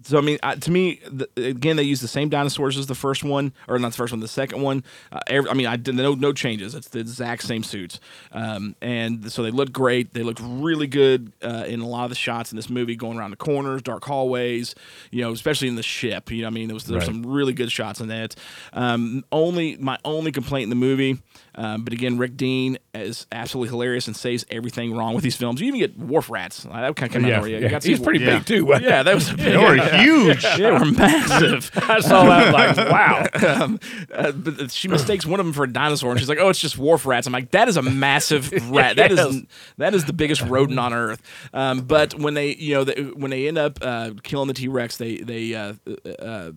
So 0.07 0.19
I 0.19 0.21
mean, 0.21 0.37
I, 0.43 0.53
to 0.55 0.69
me, 0.69 0.99
the, 1.11 1.27
again, 1.35 1.77
they 1.77 1.83
use 1.83 1.99
the 1.99 2.07
same 2.07 2.29
dinosaurs 2.29 2.77
as 2.77 2.85
the 2.85 2.93
first 2.93 3.23
one, 3.23 3.51
or 3.67 3.79
not 3.79 3.89
the 3.91 3.97
first 3.97 4.13
one, 4.13 4.19
the 4.19 4.27
second 4.27 4.61
one. 4.61 4.83
Uh, 5.11 5.19
every, 5.25 5.49
I 5.49 5.55
mean, 5.55 5.65
I 5.65 5.77
did 5.77 5.95
no 5.95 6.13
no 6.13 6.31
changes. 6.31 6.75
It's 6.75 6.89
the 6.89 6.99
exact 6.99 7.41
same 7.41 7.63
suits, 7.63 7.99
um, 8.31 8.75
and 8.83 9.31
so 9.31 9.41
they 9.41 9.49
look 9.49 9.71
great. 9.71 10.13
They 10.13 10.21
look 10.21 10.37
really 10.39 10.85
good 10.85 11.33
uh, 11.41 11.63
in 11.67 11.79
a 11.79 11.87
lot 11.87 12.03
of 12.03 12.09
the 12.11 12.15
shots 12.15 12.51
in 12.51 12.55
this 12.55 12.69
movie, 12.69 12.95
going 12.95 13.17
around 13.17 13.31
the 13.31 13.37
corners, 13.37 13.81
dark 13.81 14.05
hallways. 14.05 14.75
You 15.09 15.21
know, 15.23 15.31
especially 15.31 15.69
in 15.69 15.75
the 15.75 15.81
ship. 15.83 16.29
You 16.29 16.43
know, 16.43 16.47
I 16.47 16.51
mean, 16.51 16.67
there 16.67 16.75
was 16.75 16.83
there's 16.85 17.07
Right. 17.07 17.07
some 17.07 17.23
really 17.25 17.53
good 17.53 17.71
shots 17.71 17.99
in 17.99 18.07
that. 18.09 18.35
Um, 18.73 19.25
only 19.31 19.75
my 19.77 19.97
only 20.05 20.31
complaint 20.31 20.65
in 20.65 20.69
the 20.69 20.75
movie, 20.75 21.17
um, 21.55 21.83
but 21.83 21.93
again, 21.93 22.17
Rick 22.17 22.37
Dean 22.37 22.77
is 22.93 23.27
absolutely 23.31 23.69
hilarious 23.69 24.07
and 24.07 24.15
says 24.15 24.45
everything 24.49 24.93
wrong 24.95 25.13
with 25.15 25.23
these 25.23 25.35
films. 25.35 25.59
You 25.61 25.67
even 25.67 25.79
get 25.79 25.97
wharf 25.97 26.29
rats. 26.29 26.65
Uh, 26.65 26.81
That 26.81 26.95
kind 26.95 27.09
of 27.09 27.13
came 27.13 27.25
Yeah, 27.29 27.35
out 27.37 27.41
where 27.41 27.49
you 27.51 27.69
got 27.69 27.83
He's 27.83 27.99
pretty 27.99 28.23
yeah. 28.23 28.37
big, 28.37 28.45
too, 28.45 28.65
Yeah, 28.81 29.03
that 29.03 29.15
was 29.15 29.29
a 29.31 29.35
They 29.37 29.57
were 29.57 29.75
yeah. 29.75 30.01
huge. 30.03 30.43
They 30.57 30.71
were 30.71 30.85
massive. 30.85 31.71
I 31.75 31.99
saw 32.01 32.23
that, 32.25 32.53
like, 32.53 32.77
wow. 32.89 33.25
um, 33.63 33.79
uh, 34.13 34.31
but 34.31 34.71
she 34.71 34.87
mistakes 34.87 35.25
one 35.25 35.39
of 35.39 35.45
them 35.45 35.53
for 35.53 35.63
a 35.63 35.71
dinosaur, 35.71 36.11
and 36.11 36.19
she's 36.19 36.29
like, 36.29 36.39
"Oh, 36.39 36.49
it's 36.49 36.59
just 36.59 36.77
wharf 36.77 37.05
rats." 37.05 37.27
I'm 37.27 37.33
like, 37.33 37.51
"That 37.51 37.67
is 37.67 37.77
a 37.77 37.81
massive 37.81 38.51
rat. 38.71 38.95
That 38.97 39.11
Yes. 39.11 39.19
is 39.33 39.43
that 39.77 39.93
is 39.93 40.05
the 40.05 40.13
biggest 40.13 40.41
rodent 40.41 40.79
on 40.79 40.93
earth." 40.93 41.21
Um, 41.53 41.81
but 41.81 42.13
when 42.19 42.33
they, 42.33 42.55
you 42.55 42.73
know, 42.75 42.83
they, 42.83 43.01
when 43.03 43.31
they 43.31 43.47
end 43.47 43.57
up 43.57 43.79
uh, 43.81 44.11
killing 44.23 44.47
the 44.47 44.53
T 44.53 44.67
Rex, 44.67 44.97
they 44.97 45.17
they 45.17 45.53
uh, 45.53 45.73
uh, 46.19 46.51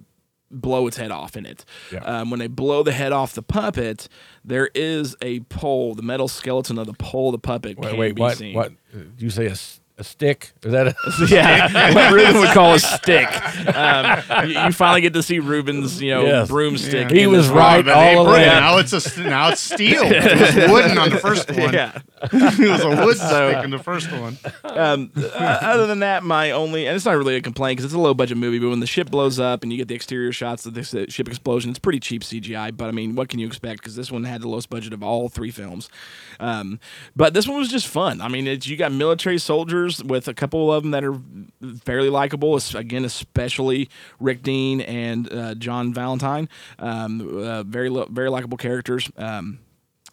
blow 0.50 0.86
its 0.86 0.96
head 0.96 1.10
off 1.10 1.36
in 1.36 1.44
it. 1.46 1.64
Um, 2.02 2.30
when 2.30 2.40
they 2.40 2.46
blow 2.46 2.82
the 2.82 2.92
head 2.92 3.12
off 3.12 3.34
the 3.34 3.42
puppet, 3.42 4.08
there 4.44 4.70
is 4.74 5.16
a 5.22 5.40
pole, 5.40 5.94
the 5.94 6.02
metal 6.02 6.28
skeleton 6.28 6.78
of 6.78 6.86
the 6.86 6.94
pole, 6.94 7.28
of 7.28 7.32
the 7.32 7.38
puppet. 7.38 7.78
Wait, 7.78 7.90
can 7.90 7.98
wait 7.98 8.14
be 8.14 8.20
what? 8.22 8.36
seen. 8.38 8.54
What? 8.54 8.72
Did 8.92 9.20
you 9.22 9.30
say 9.30 9.46
A 10.00 10.04
stick? 10.04 10.52
Is 10.62 10.70
that 10.72 10.86
a 10.86 10.94
yeah, 11.28 11.92
what 11.94 12.12
Ruben 12.12 12.38
would 12.40 12.50
call 12.50 12.74
a 12.74 12.78
stick. 12.78 13.28
Um, 13.74 14.48
you, 14.48 14.58
you 14.60 14.72
finally 14.72 15.00
get 15.00 15.12
to 15.14 15.22
see 15.24 15.40
Ruben's, 15.40 16.00
you 16.00 16.12
know, 16.12 16.24
Yes. 16.24 16.48
broomstick. 16.48 17.10
He 17.10 17.26
was 17.26 17.48
right 17.48 17.86
all 17.88 18.22
along. 18.22 18.36
now 18.40 18.78
it's 18.78 18.92
a 18.92 19.22
now 19.22 19.48
it's 19.50 19.60
steel. 19.60 20.02
It 20.04 20.40
was 20.56 20.70
wooden 20.70 20.98
on 20.98 21.10
the 21.10 21.18
first 21.18 21.50
one. 21.50 21.74
Yeah. 21.74 21.98
it 22.32 22.70
was 22.70 22.82
a 22.84 23.04
wood 23.04 23.16
So- 23.16 23.50
stick 23.50 23.64
in 23.64 23.70
the 23.70 23.78
first 23.78 24.10
one. 24.12 24.38
um, 24.64 25.10
uh, 25.16 25.58
other 25.62 25.86
than 25.86 26.00
that, 26.00 26.22
my 26.24 26.50
only 26.50 26.86
and 26.86 26.96
it's 26.96 27.04
not 27.04 27.16
really 27.16 27.36
a 27.36 27.40
complaint 27.42 27.76
because 27.78 27.84
it's 27.86 27.94
a 27.94 27.98
low 27.98 28.14
budget 28.14 28.36
movie. 28.38 28.58
But 28.58 28.70
when 28.70 28.80
the 28.80 28.86
ship 28.86 29.10
blows 29.10 29.38
up 29.38 29.62
and 29.62 29.72
you 29.72 29.78
get 29.78 29.88
the 29.88 29.94
exterior 29.94 30.32
shots 30.32 30.66
of 30.66 30.74
this 30.74 30.94
ship 31.08 31.28
explosion, 31.28 31.70
it's 31.70 31.78
pretty 31.78 32.00
cheap 32.00 32.22
CGI. 32.22 32.76
But 32.76 32.88
I 32.88 32.92
mean, 32.92 33.14
what 33.14 33.28
can 33.28 33.38
you 33.38 33.46
expect? 33.46 33.80
Because 33.80 33.96
this 33.96 34.10
one 34.10 34.24
had 34.24 34.42
the 34.42 34.48
lowest 34.48 34.70
budget 34.70 34.92
of 34.92 35.02
all 35.02 35.28
three 35.28 35.50
films. 35.50 35.88
Um, 36.40 36.78
but 37.16 37.34
this 37.34 37.46
one 37.48 37.58
was 37.58 37.68
just 37.68 37.86
fun. 37.88 38.20
I 38.20 38.28
mean, 38.28 38.46
it's, 38.46 38.66
you 38.66 38.76
got 38.76 38.92
military 38.92 39.38
soldiers 39.38 40.02
with 40.02 40.28
a 40.28 40.34
couple 40.34 40.72
of 40.72 40.82
them 40.82 40.92
that 40.92 41.04
are 41.04 41.18
fairly 41.84 42.10
likable. 42.10 42.58
Again, 42.74 43.04
especially 43.04 43.88
Rick 44.20 44.42
Dean 44.42 44.80
and 44.80 45.32
uh, 45.32 45.54
John 45.54 45.92
Valentine. 45.92 46.48
Um, 46.78 47.38
uh, 47.44 47.62
very 47.64 47.88
lo- 47.90 48.08
very 48.10 48.30
likable 48.30 48.56
characters. 48.56 49.10
Um, 49.16 49.58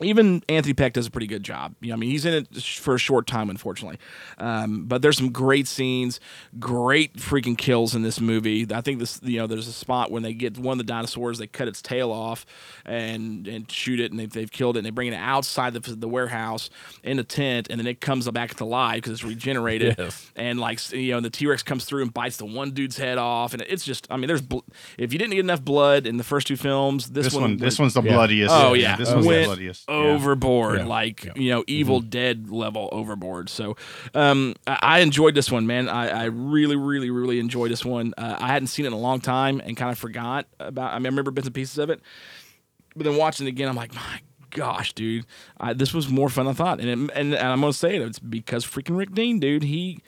even 0.01 0.43
Anthony 0.49 0.73
Peck 0.73 0.91
does 0.93 1.07
a 1.07 1.11
pretty 1.11 1.27
good 1.27 1.41
job. 1.43 1.73
You 1.79 1.89
know, 1.89 1.93
I 1.93 1.97
mean, 1.97 2.09
he's 2.09 2.25
in 2.25 2.33
it 2.33 2.61
for 2.63 2.95
a 2.95 2.97
short 2.97 3.27
time, 3.27 3.49
unfortunately. 3.49 3.97
Um, 4.37 4.85
but 4.85 5.01
there's 5.01 5.17
some 5.17 5.31
great 5.31 5.67
scenes, 5.67 6.19
great 6.59 7.13
freaking 7.15 7.57
kills 7.57 7.95
in 7.95 8.01
this 8.01 8.19
movie. 8.19 8.67
I 8.73 8.81
think 8.81 8.99
this, 8.99 9.21
you 9.23 9.39
know, 9.39 9.47
there's 9.47 9.67
a 9.69 9.73
spot 9.73 10.11
when 10.11 10.21
they 10.21 10.33
get 10.33 10.57
one 10.57 10.73
of 10.73 10.77
the 10.79 10.83
dinosaurs, 10.91 11.37
they 11.37 11.47
cut 11.47 11.67
its 11.69 11.81
tail 11.81 12.11
off 12.11 12.45
and 12.85 13.47
and 13.47 13.71
shoot 13.71 13.99
it, 13.99 14.11
and 14.11 14.19
they've, 14.19 14.31
they've 14.31 14.51
killed 14.51 14.75
it, 14.75 14.79
and 14.79 14.85
they 14.85 14.89
bring 14.91 15.07
it 15.11 15.15
outside 15.15 15.73
the, 15.73 15.79
the 15.79 16.07
warehouse 16.09 16.69
in 17.03 17.17
a 17.19 17.23
tent, 17.23 17.67
and 17.69 17.79
then 17.79 17.87
it 17.87 18.01
comes 18.01 18.29
back 18.31 18.55
to 18.55 18.65
life 18.65 18.95
because 18.97 19.13
it's 19.13 19.23
regenerated. 19.23 19.95
Yes. 20.05 20.29
And 20.35 20.59
like 20.59 20.91
you 20.91 21.11
know, 21.13 21.21
the 21.21 21.29
T 21.29 21.47
Rex 21.47 21.63
comes 21.63 21.85
through 21.85 22.01
and 22.01 22.13
bites 22.13 22.35
the 22.37 22.45
one 22.45 22.71
dude's 22.71 22.97
head 22.97 23.17
off, 23.17 23.53
and 23.53 23.61
it's 23.61 23.85
just, 23.85 24.07
I 24.11 24.17
mean, 24.17 24.27
there's 24.27 24.41
bl- 24.41 24.59
if 24.97 25.13
you 25.13 25.19
didn't 25.19 25.31
get 25.31 25.39
enough 25.39 25.63
blood 25.63 26.05
in 26.05 26.17
the 26.17 26.23
first 26.23 26.47
two 26.47 26.57
films, 26.57 27.11
this, 27.11 27.25
This 27.27 27.33
one, 27.33 27.41
one- 27.43 27.57
this 27.57 27.79
one's 27.79 27.93
the 27.93 28.01
Yeah. 28.01 28.11
bloodiest. 28.13 28.53
Oh 28.53 28.73
Yeah, 28.73 28.89
yeah, 28.89 28.95
this 28.97 29.09
one's 29.11 29.25
the 29.25 29.43
bloodiest. 29.45 29.84
Yeah. 29.87 29.93
overboard, 29.95 30.79
Yeah. 30.79 30.85
like 30.85 31.27
you 31.37 31.51
know, 31.51 31.63
Evil 31.67 31.99
Dead 32.01 32.49
level 32.49 32.89
overboard. 32.91 33.49
So, 33.49 33.75
um, 34.13 34.55
I, 34.65 34.79
I 34.81 34.99
enjoyed 34.99 35.35
this 35.35 35.51
one, 35.51 35.67
man. 35.67 35.87
I, 35.89 36.07
I 36.07 36.23
really, 36.25 36.75
really, 36.75 37.09
really 37.11 37.39
enjoyed 37.39 37.71
this 37.71 37.85
one. 37.85 38.13
Uh, 38.17 38.35
I 38.39 38.47
hadn't 38.47 38.67
seen 38.67 38.85
it 38.85 38.89
in 38.89 38.93
a 38.93 38.97
long 38.99 39.21
time 39.21 39.61
and 39.63 39.77
kind 39.77 39.91
of 39.91 39.97
forgot 39.97 40.47
about. 40.59 40.93
I, 40.93 40.97
mean, 40.99 41.05
I 41.05 41.09
remember 41.09 41.31
bits 41.31 41.47
and 41.47 41.53
pieces 41.53 41.77
of 41.77 41.89
it, 41.89 42.01
but 42.95 43.03
then 43.05 43.15
watching 43.17 43.45
it 43.45 43.49
again, 43.49 43.69
I'm 43.69 43.75
like, 43.75 43.93
my 43.93 44.21
gosh, 44.51 44.93
dude, 44.93 45.25
I, 45.59 45.73
this 45.73 45.93
was 45.93 46.09
more 46.09 46.29
fun 46.29 46.45
than 46.45 46.53
I 46.53 46.55
thought. 46.57 46.79
And, 46.79 46.89
it, 46.89 47.15
and 47.15 47.33
and 47.35 47.47
I'm 47.47 47.59
gonna 47.61 47.73
say 47.73 47.95
it, 47.97 48.01
it's 48.01 48.19
because 48.19 48.65
freaking 48.65 48.97
Rick 48.97 49.13
Dean, 49.13 49.39
dude, 49.39 49.63
he 49.63 49.99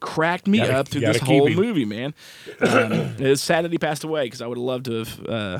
cracked 0.00 0.46
me 0.46 0.58
Gotta- 0.58 0.76
up 0.76 0.88
through 0.88 1.00
this 1.00 1.18
whole 1.18 1.48
him. 1.48 1.56
movie, 1.56 1.84
man. 1.84 2.14
Um, 2.60 3.16
it's 3.18 3.42
sad 3.42 3.64
that 3.64 3.72
he 3.72 3.78
passed 3.78 4.04
away 4.04 4.24
because 4.26 4.40
I 4.40 4.46
would 4.46 4.56
have 4.56 4.64
loved 4.64 4.84
to 4.86 4.92
have. 5.00 5.26
Uh, 5.26 5.58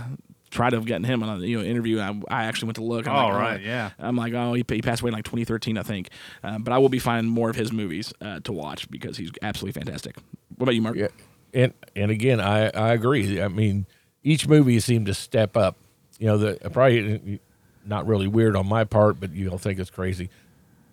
Tried 0.51 0.71
to 0.71 0.77
have 0.77 0.87
gotten 0.87 1.05
him 1.05 1.23
on 1.23 1.43
a 1.43 1.47
you 1.47 1.59
know 1.59 1.65
interview. 1.65 2.01
I, 2.01 2.19
I 2.29 2.45
actually 2.45 2.67
went 2.69 2.77
to 2.77 2.85
look. 2.85 3.07
I'm 3.07 3.15
Oh, 3.15 3.29
like, 3.29 3.41
right, 3.41 3.61
yeah. 3.61 3.91
I'm 3.99 4.17
like, 4.17 4.33
oh, 4.33 4.55
he, 4.55 4.65
he 4.69 4.81
passed 4.83 5.03
away 5.03 5.09
in 5.11 5.15
like 5.15 5.25
2013, 5.25 5.77
I 5.77 5.83
think. 5.83 6.09
Um, 6.43 6.63
but 6.63 6.73
I 6.73 6.79
will 6.79 6.89
be 6.89 6.99
finding 6.99 7.31
more 7.31 7.51
of 7.51 7.57
his 7.57 7.71
movies 7.73 8.13
uh, 8.23 8.41
to 8.41 8.53
watch 8.53 8.91
because 8.91 9.17
he's 9.19 9.31
absolutely 9.43 9.79
fantastic. 9.79 10.17
What 10.57 10.65
about 10.65 10.75
you, 10.75 10.81
Mark? 10.83 10.97
Yeah, 10.97 11.09
and 11.53 11.75
and 11.95 12.11
again, 12.11 12.41
I 12.41 12.69
I 12.71 12.93
agree. 12.95 13.43
I 13.43 13.49
mean, 13.49 13.87
each 14.23 14.49
movie 14.49 14.81
seemed 14.81 15.07
to 15.07 15.15
step 15.15 15.57
up. 15.57 15.77
You 16.19 16.27
know, 16.29 16.39
the 16.39 16.71
probably 16.71 17.41
not 17.85 18.07
really 18.07 18.27
weird 18.27 18.57
on 18.57 18.67
my 18.67 18.85
part, 18.85 19.21
but 19.21 19.33
you'll 19.33 19.59
think 19.59 19.79
it's 19.79 19.91
crazy. 19.91 20.31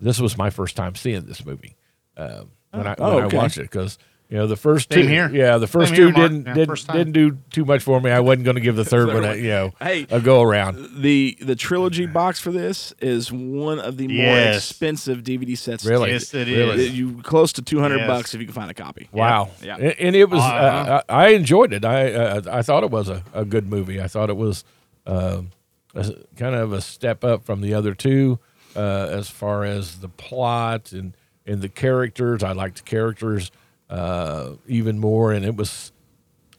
This 0.00 0.20
was 0.20 0.36
my 0.36 0.50
first 0.50 0.76
time 0.76 0.94
seeing 0.94 1.24
this 1.24 1.44
movie 1.46 1.76
um, 2.16 2.50
when 2.72 2.86
I 2.86 2.94
Oh, 2.98 3.14
when 3.16 3.24
okay. 3.24 3.36
I 3.36 3.40
watched 3.42 3.56
it 3.58 3.62
because. 3.62 3.98
You 4.28 4.38
know 4.38 4.48
the 4.48 4.56
first 4.56 4.92
Same 4.92 5.02
two, 5.02 5.08
here. 5.08 5.30
yeah, 5.32 5.56
the 5.58 5.68
first 5.68 5.90
Same 5.90 5.96
two 5.96 6.02
here, 6.06 6.12
Mark. 6.18 6.30
didn't 6.32 6.46
Yeah, 6.46 6.54
didn't, 6.54 6.68
first 6.68 6.86
time. 6.88 6.96
didn't 6.96 7.12
do 7.12 7.38
too 7.50 7.64
much 7.64 7.82
for 7.84 8.00
me. 8.00 8.10
I 8.10 8.18
wasn't 8.18 8.44
going 8.44 8.56
to 8.56 8.60
give 8.60 8.74
the 8.74 8.84
third 8.84 9.06
one, 9.14 9.24
a, 9.24 9.36
you 9.36 9.48
know, 9.50 9.72
Hey. 9.80 10.04
a 10.10 10.20
go 10.20 10.42
around. 10.42 11.00
The 11.02 11.38
the 11.40 11.54
trilogy 11.54 12.06
box 12.06 12.40
for 12.40 12.50
this 12.50 12.92
is 13.00 13.30
one 13.30 13.78
of 13.78 13.98
the 13.98 14.08
more 14.08 14.16
Yes. 14.16 14.56
expensive 14.70 15.22
DVD 15.22 15.56
sets. 15.56 15.84
Really? 15.86 16.10
Yes, 16.10 16.34
it 16.34 16.48
Really? 16.48 16.86
is. 16.86 16.98
You 16.98 17.22
close 17.22 17.52
to 17.52 17.62
200 17.62 17.98
Yes. 17.98 18.06
bucks 18.08 18.34
if 18.34 18.40
you 18.40 18.46
can 18.48 18.54
find 18.54 18.68
a 18.70 18.74
copy. 18.74 19.08
Wow. 19.12 19.50
Yeah. 19.62 19.76
And, 19.76 19.94
and 20.00 20.16
it 20.16 20.28
was, 20.28 20.40
Uh-huh. 20.40 20.54
uh, 20.56 21.02
I, 21.08 21.26
I 21.26 21.28
enjoyed 21.28 21.72
it. 21.72 21.84
I, 21.84 22.12
uh, 22.12 22.42
I 22.50 22.62
thought 22.62 22.82
it 22.82 22.90
was 22.90 23.08
a, 23.08 23.22
a 23.32 23.44
good 23.44 23.68
movie. 23.68 24.00
I 24.02 24.08
thought 24.08 24.28
it 24.28 24.36
was 24.36 24.64
um 25.06 25.52
a, 25.94 26.12
kind 26.36 26.56
of 26.56 26.72
a 26.72 26.80
step 26.80 27.22
up 27.22 27.44
from 27.44 27.60
the 27.60 27.72
other 27.74 27.94
two 27.94 28.40
uh, 28.74 29.06
as 29.08 29.30
far 29.30 29.62
as 29.64 30.00
the 30.00 30.08
plot 30.08 30.90
and, 30.90 31.12
and 31.46 31.62
the 31.62 31.68
characters. 31.68 32.42
I 32.42 32.50
liked 32.52 32.78
the 32.78 32.82
characters 32.82 33.52
uh, 33.90 34.52
even 34.66 34.98
more. 34.98 35.32
And 35.32 35.44
it 35.44 35.56
was, 35.56 35.92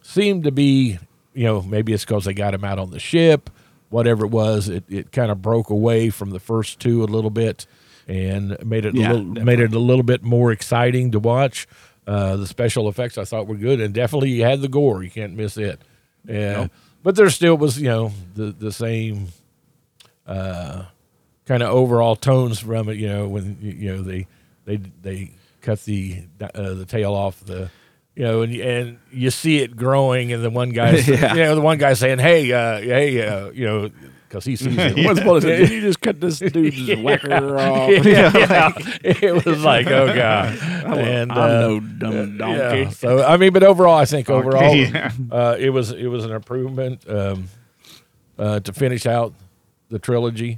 seemed 0.02 0.44
to 0.46 0.52
be, 0.52 1.00
you 1.34 1.44
know, 1.44 1.62
maybe 1.62 1.94
it's 1.94 2.06
because 2.06 2.26
they 2.26 2.34
got 2.34 2.54
him 2.54 2.64
out 2.64 2.80
on 2.80 2.92
the 2.92 3.00
ship, 3.00 3.50
whatever 3.90 4.26
it 4.26 4.32
was. 4.32 4.70
It, 4.70 4.84
it 4.90 5.12
kind 5.12 5.32
of 5.32 5.42
broke 5.42 5.70
away 5.70 6.10
from 6.10 6.32
the 6.32 6.40
first 6.40 6.80
two 6.80 7.04
a 7.04 7.06
little 7.06 7.30
bit 7.30 7.66
and 8.08 8.58
made 8.66 8.86
it 8.86 8.96
Yeah, 8.96 9.12
a 9.12 9.14
little, 9.14 9.44
made 9.44 9.60
it 9.60 9.74
a 9.74 9.80
little 9.80 10.04
bit 10.04 10.24
more 10.24 10.52
exciting 10.52 11.12
to 11.12 11.20
watch. 11.20 11.68
Uh, 12.08 12.38
the 12.38 12.48
special 12.48 12.88
effects 12.88 13.18
I 13.18 13.26
thought 13.26 13.48
were 13.48 13.56
good, 13.56 13.82
and 13.82 13.94
definitely 13.94 14.30
you 14.30 14.44
had 14.44 14.62
the 14.62 14.70
gore. 14.70 15.04
You 15.04 15.12
can't 15.12 15.34
miss 15.34 15.58
it. 15.58 15.82
Yeah, 16.26 16.68
but 17.04 17.18
there 17.18 17.30
still 17.30 17.58
was, 17.58 17.78
you 17.82 17.90
know, 17.90 18.14
the 18.34 18.54
the 18.54 18.72
same 18.72 19.28
uh, 20.26 20.86
kind 21.46 21.62
of 21.62 21.70
overall 21.70 22.16
tones 22.16 22.60
from 22.60 22.88
it. 22.88 22.96
You 22.96 23.10
know, 23.10 23.28
when 23.28 23.58
you 23.62 23.72
you 23.72 23.96
know 23.96 24.02
they 24.04 24.26
they 24.64 24.78
they 25.02 25.32
cut 25.68 25.84
the 25.86 26.24
uh, 26.42 26.74
the 26.74 26.86
tail 26.86 27.14
off 27.14 27.40
the. 27.46 27.70
You 28.16 28.24
know, 28.24 28.42
and 28.42 28.52
and 28.56 28.98
you 29.12 29.30
see 29.30 29.60
it 29.60 29.76
growing, 29.76 30.34
and 30.34 30.44
the 30.44 30.50
one 30.50 30.72
guy, 30.72 30.90
Yeah. 31.08 31.36
you 31.36 31.44
know, 31.44 31.54
the 31.54 31.62
one 31.62 31.78
guy 31.78 31.94
saying, 31.94 32.18
"Hey, 32.18 32.52
uh, 32.52 32.80
hey, 32.80 33.22
uh, 33.28 33.52
you 33.52 33.66
know," 33.68 33.92
because 34.28 34.44
he 34.44 34.56
sees 34.56 34.76
it. 34.76 35.06
What's 35.06 35.24
what 35.24 35.38
is 35.38 35.46
it? 35.46 35.58
Did 35.60 35.70
you 35.70 35.82
just 35.82 36.02
cut 36.02 36.20
this 36.20 36.40
dude's 36.56 37.00
whacker 37.04 37.60
off? 37.60 37.92
yeah, 38.04 38.32
yeah. 38.36 38.72
it 39.04 39.46
was 39.46 39.64
like, 39.64 39.86
oh 39.86 40.08
god, 40.16 40.58
and 40.98 41.32
I'm 41.32 41.38
uh, 41.38 41.48
no 41.62 41.80
dumb 41.80 42.38
donkey. 42.40 42.80
yeah. 42.80 42.90
So 42.90 43.24
I 43.24 43.38
mean, 43.38 43.54
but 43.54 43.62
overall, 43.62 43.94
I 43.94 44.06
think 44.06 44.32
overall, 44.32 44.74
yeah. 44.76 45.12
uh, 45.32 45.56
it 45.60 45.70
was 45.70 45.92
it 45.92 46.08
was 46.08 46.26
an 46.26 46.32
improvement 46.32 47.08
um, 47.08 47.50
uh, 48.40 48.62
to 48.62 48.74
finish 48.74 49.06
out 49.06 49.36
the 49.90 50.00
trilogy. 50.00 50.58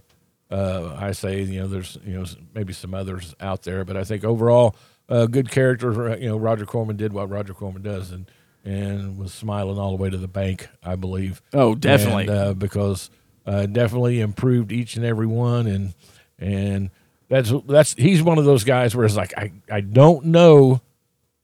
uh, 0.50 0.96
I 0.98 1.12
say 1.12 1.42
you 1.42 1.60
know 1.60 1.68
there's 1.68 1.98
you 2.06 2.14
know 2.18 2.26
maybe 2.54 2.72
some 2.72 2.94
others 2.94 3.36
out 3.42 3.64
there, 3.64 3.84
but 3.84 3.98
I 3.98 4.06
think 4.06 4.24
overall 4.24 4.78
uh, 5.10 5.26
good 5.26 5.50
character. 5.52 6.18
You 6.18 6.30
know 6.30 6.38
Roger 6.38 6.66
Corman 6.66 6.96
did 6.96 7.12
what 7.14 7.30
Roger 7.30 7.54
Corman 7.54 7.82
does, 7.82 8.12
and 8.12 8.30
and 8.64 9.18
was 9.18 9.34
smiling 9.34 9.78
all 9.78 9.90
the 9.96 10.02
way 10.02 10.10
to 10.10 10.18
the 10.18 10.28
bank. 10.28 10.70
I 10.84 10.96
believe. 10.96 11.42
Oh, 11.54 11.76
definitely. 11.76 12.24
And, 12.28 12.32
uh, 12.32 12.54
because 12.54 13.10
uh, 13.46 13.66
definitely 13.66 14.22
improved 14.22 14.72
each 14.72 14.96
and 14.96 15.06
every 15.06 15.28
one, 15.28 15.66
and 15.68 15.94
and 16.38 16.90
that's 17.30 17.52
that's 17.68 17.94
he's 17.96 18.22
one 18.24 18.38
of 18.38 18.46
those 18.46 18.64
guys 18.64 18.96
where 18.96 19.06
it's 19.06 19.16
like 19.16 19.38
I 19.38 19.52
I 19.72 19.82
don't 19.82 20.26
know 20.26 20.82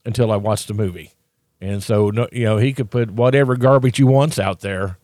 until 0.05 0.31
I 0.31 0.35
watch 0.35 0.67
the 0.67 0.73
movie, 0.73 1.13
and 1.61 1.81
so 1.83 2.09
no, 2.11 2.27
you 2.31 2.43
know 2.45 2.57
he 2.57 2.73
could 2.73 2.91
put 2.91 3.09
whatever 3.11 3.55
garbage 3.55 3.97
he 3.97 4.03
wants 4.03 4.37
out 4.39 4.59
there. 4.61 4.97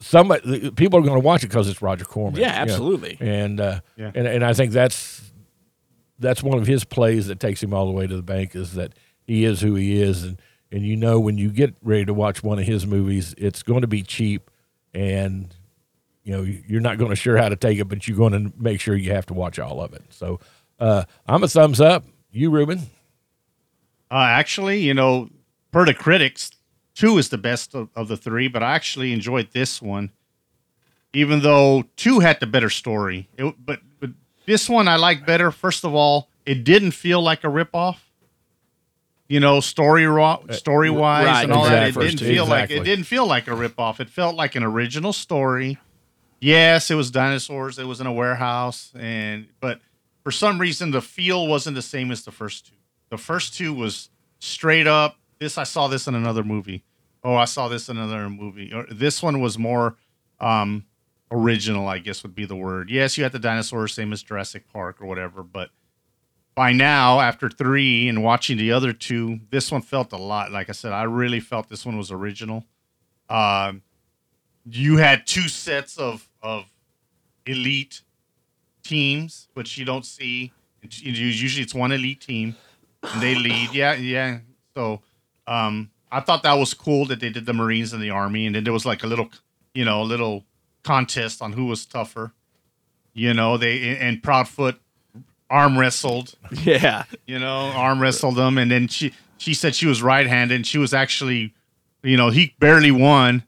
Somebody 0.00 0.70
people 0.72 0.98
are 0.98 1.02
going 1.02 1.14
to 1.14 1.24
watch 1.24 1.44
it 1.44 1.48
because 1.48 1.68
it's 1.68 1.80
Roger 1.80 2.04
Corman. 2.04 2.38
Yeah, 2.38 2.48
you 2.60 2.66
know. 2.66 2.72
absolutely. 2.72 3.16
And 3.20 3.58
uh, 3.60 3.80
Yeah. 3.96 4.10
and 4.14 4.26
and 4.26 4.44
I 4.44 4.52
think 4.52 4.72
that's 4.72 5.23
that's 6.24 6.42
one 6.42 6.58
of 6.58 6.66
his 6.66 6.84
plays 6.84 7.26
that 7.28 7.38
takes 7.38 7.62
him 7.62 7.72
all 7.72 7.86
the 7.86 7.92
way 7.92 8.06
to 8.06 8.16
the 8.16 8.22
bank 8.22 8.54
is 8.54 8.74
that 8.74 8.92
he 9.22 9.44
is 9.44 9.60
who 9.60 9.74
he 9.74 10.00
is. 10.00 10.24
And 10.24 10.40
and 10.74 10.84
you 10.84 10.96
know 10.96 11.20
when 11.20 11.38
you 11.38 11.50
get 11.50 11.74
ready 11.82 12.04
to 12.04 12.12
watch 12.12 12.42
one 12.42 12.58
of 12.58 12.66
his 12.66 12.86
movies 12.86 13.34
it's 13.38 13.62
going 13.62 13.82
to 13.82 13.86
be 13.86 14.02
cheap 14.02 14.50
and 14.92 15.54
you 16.24 16.32
know 16.32 16.42
you're 16.42 16.80
not 16.80 16.98
going 16.98 17.10
to 17.10 17.16
sure 17.16 17.36
how 17.36 17.48
to 17.48 17.56
take 17.56 17.78
it 17.78 17.84
but 17.84 18.08
you're 18.08 18.16
going 18.16 18.32
to 18.32 18.52
make 18.58 18.80
sure 18.80 18.96
you 18.96 19.12
have 19.12 19.26
to 19.26 19.34
watch 19.34 19.58
all 19.58 19.80
of 19.80 19.92
it. 19.92 20.02
So 20.10 20.40
uh, 20.80 21.04
i'm 21.26 21.42
a 21.42 21.48
thumbs 21.48 21.80
up. 21.80 22.04
You 22.32 22.50
ruben? 22.50 22.80
Uh, 24.10 24.26
actually, 24.30 24.80
you 24.80 24.92
know, 24.92 25.30
per 25.70 25.84
the 25.84 25.94
critics, 25.94 26.50
two 26.94 27.16
is 27.18 27.28
the 27.28 27.38
best 27.38 27.74
of, 27.74 27.88
of 27.94 28.08
the 28.08 28.16
three, 28.16 28.48
but 28.48 28.62
I 28.62 28.74
actually 28.74 29.12
enjoyed 29.12 29.50
this 29.52 29.80
one, 29.80 30.10
even 31.12 31.40
though 31.40 31.84
two 31.96 32.18
had 32.18 32.40
the 32.40 32.46
better 32.46 32.70
story. 32.70 33.28
It, 33.38 33.54
but, 33.64 33.80
but 33.93 33.93
this 34.46 34.68
one 34.68 34.88
I 34.88 34.96
like 34.96 35.26
better. 35.26 35.50
First 35.50 35.84
of 35.84 35.94
all, 35.94 36.28
it 36.46 36.64
didn't 36.64 36.92
feel 36.92 37.20
like 37.22 37.44
a 37.44 37.48
ripoff. 37.48 37.96
You 39.26 39.40
know, 39.40 39.60
story 39.60 40.04
story 40.50 40.90
wise 40.90 41.26
right, 41.26 41.44
and 41.44 41.52
all 41.52 41.64
that. 41.64 41.88
It 41.88 41.94
didn't 41.94 42.18
feel 42.18 42.44
like 42.46 42.70
it 42.70 42.74
Exactly. 42.74 42.84
didn't 42.84 43.04
feel 43.06 43.26
like 43.26 43.48
a 43.48 43.52
ripoff. 43.52 43.98
It 43.98 44.10
felt 44.10 44.36
like 44.36 44.54
an 44.54 44.62
original 44.62 45.12
story. 45.14 45.78
Yes, 46.40 46.90
it 46.90 46.94
was 46.94 47.10
dinosaurs. 47.10 47.78
It 47.78 47.84
was 47.86 48.00
in 48.02 48.06
a 48.06 48.12
warehouse, 48.12 48.92
and 48.98 49.48
but 49.60 49.80
for 50.22 50.30
some 50.30 50.60
reason 50.60 50.90
the 50.90 51.00
feel 51.00 51.46
wasn't 51.46 51.74
the 51.74 51.82
same 51.82 52.10
as 52.10 52.24
the 52.24 52.32
first 52.32 52.66
two. 52.66 52.74
The 53.08 53.16
first 53.16 53.54
two 53.56 53.72
was 53.72 54.10
straight 54.40 54.86
up. 54.86 55.16
This 55.38 55.56
I 55.56 55.64
saw 55.64 55.88
this 55.88 56.06
in 56.06 56.14
another 56.14 56.44
movie. 56.44 56.84
Oh, 57.24 57.34
I 57.34 57.46
saw 57.46 57.68
this 57.68 57.88
in 57.88 57.96
another 57.96 58.28
movie. 58.28 58.72
Or 58.74 58.84
this 58.90 59.22
one 59.22 59.40
was 59.40 59.58
more 59.58 59.96
um, 60.38 60.84
original, 61.34 61.88
I 61.88 61.98
guess 61.98 62.22
would 62.22 62.34
be 62.34 62.44
the 62.46 62.56
word. 62.56 62.90
Yes, 62.90 63.18
you 63.18 63.24
had 63.24 63.32
the 63.32 63.38
dinosaurs, 63.38 63.92
same 63.92 64.12
as 64.12 64.22
Jurassic 64.22 64.72
Park 64.72 65.00
or 65.00 65.06
whatever, 65.06 65.42
but 65.42 65.70
by 66.54 66.72
now, 66.72 67.20
after 67.20 67.48
three 67.48 68.08
and 68.08 68.22
watching 68.22 68.56
the 68.56 68.70
other 68.70 68.92
two, 68.92 69.40
this 69.50 69.72
one 69.72 69.82
felt 69.82 70.12
a 70.12 70.16
lot. 70.16 70.52
Like 70.52 70.68
I 70.68 70.72
said, 70.72 70.92
I 70.92 71.02
really 71.02 71.40
felt 71.40 71.68
this 71.68 71.84
one 71.84 71.96
was 71.98 72.12
original. 72.12 72.64
Um, 73.28 73.82
you 74.64 74.98
had 74.98 75.26
two 75.26 75.48
sets 75.48 75.98
of 75.98 76.28
of 76.42 76.66
elite 77.44 78.02
teams, 78.84 79.48
which 79.54 79.76
you 79.76 79.84
don't 79.84 80.06
see. 80.06 80.52
Usually, 80.82 81.62
it's 81.62 81.74
one 81.74 81.90
elite 81.90 82.20
team, 82.20 82.54
and 83.02 83.20
they 83.20 83.34
lead. 83.34 83.70
Yeah, 83.72 83.94
yeah. 83.94 84.38
So, 84.76 85.00
um, 85.46 85.90
I 86.12 86.20
thought 86.20 86.42
that 86.44 86.54
was 86.54 86.72
cool 86.72 87.06
that 87.06 87.18
they 87.18 87.30
did 87.30 87.46
the 87.46 87.52
Marines 87.52 87.92
and 87.92 88.02
the 88.02 88.10
Army, 88.10 88.46
and 88.46 88.54
then 88.54 88.64
there 88.64 88.72
was 88.72 88.86
like 88.86 89.02
a 89.02 89.06
little, 89.06 89.30
you 89.74 89.84
know, 89.84 90.02
a 90.02 90.04
little 90.04 90.44
contest 90.84 91.42
on 91.42 91.52
who 91.54 91.64
was 91.66 91.84
tougher. 91.86 92.32
You 93.12 93.34
know, 93.34 93.56
they 93.56 93.96
and 93.96 94.22
Proudfoot 94.22 94.76
arm 95.50 95.78
wrestled. 95.78 96.34
Yeah. 96.62 97.04
You 97.26 97.38
know, 97.38 97.48
arm 97.74 98.00
wrestled 98.00 98.36
them, 98.36 98.58
and 98.58 98.70
then 98.70 98.88
she 98.88 99.12
she 99.38 99.54
said 99.54 99.74
she 99.74 99.86
was 99.86 100.02
right 100.02 100.26
handed, 100.26 100.54
and 100.56 100.66
she 100.66 100.78
was 100.78 100.94
actually, 100.94 101.52
you 102.02 102.16
know, 102.16 102.30
he 102.30 102.54
barely 102.60 102.90
won, 102.90 103.42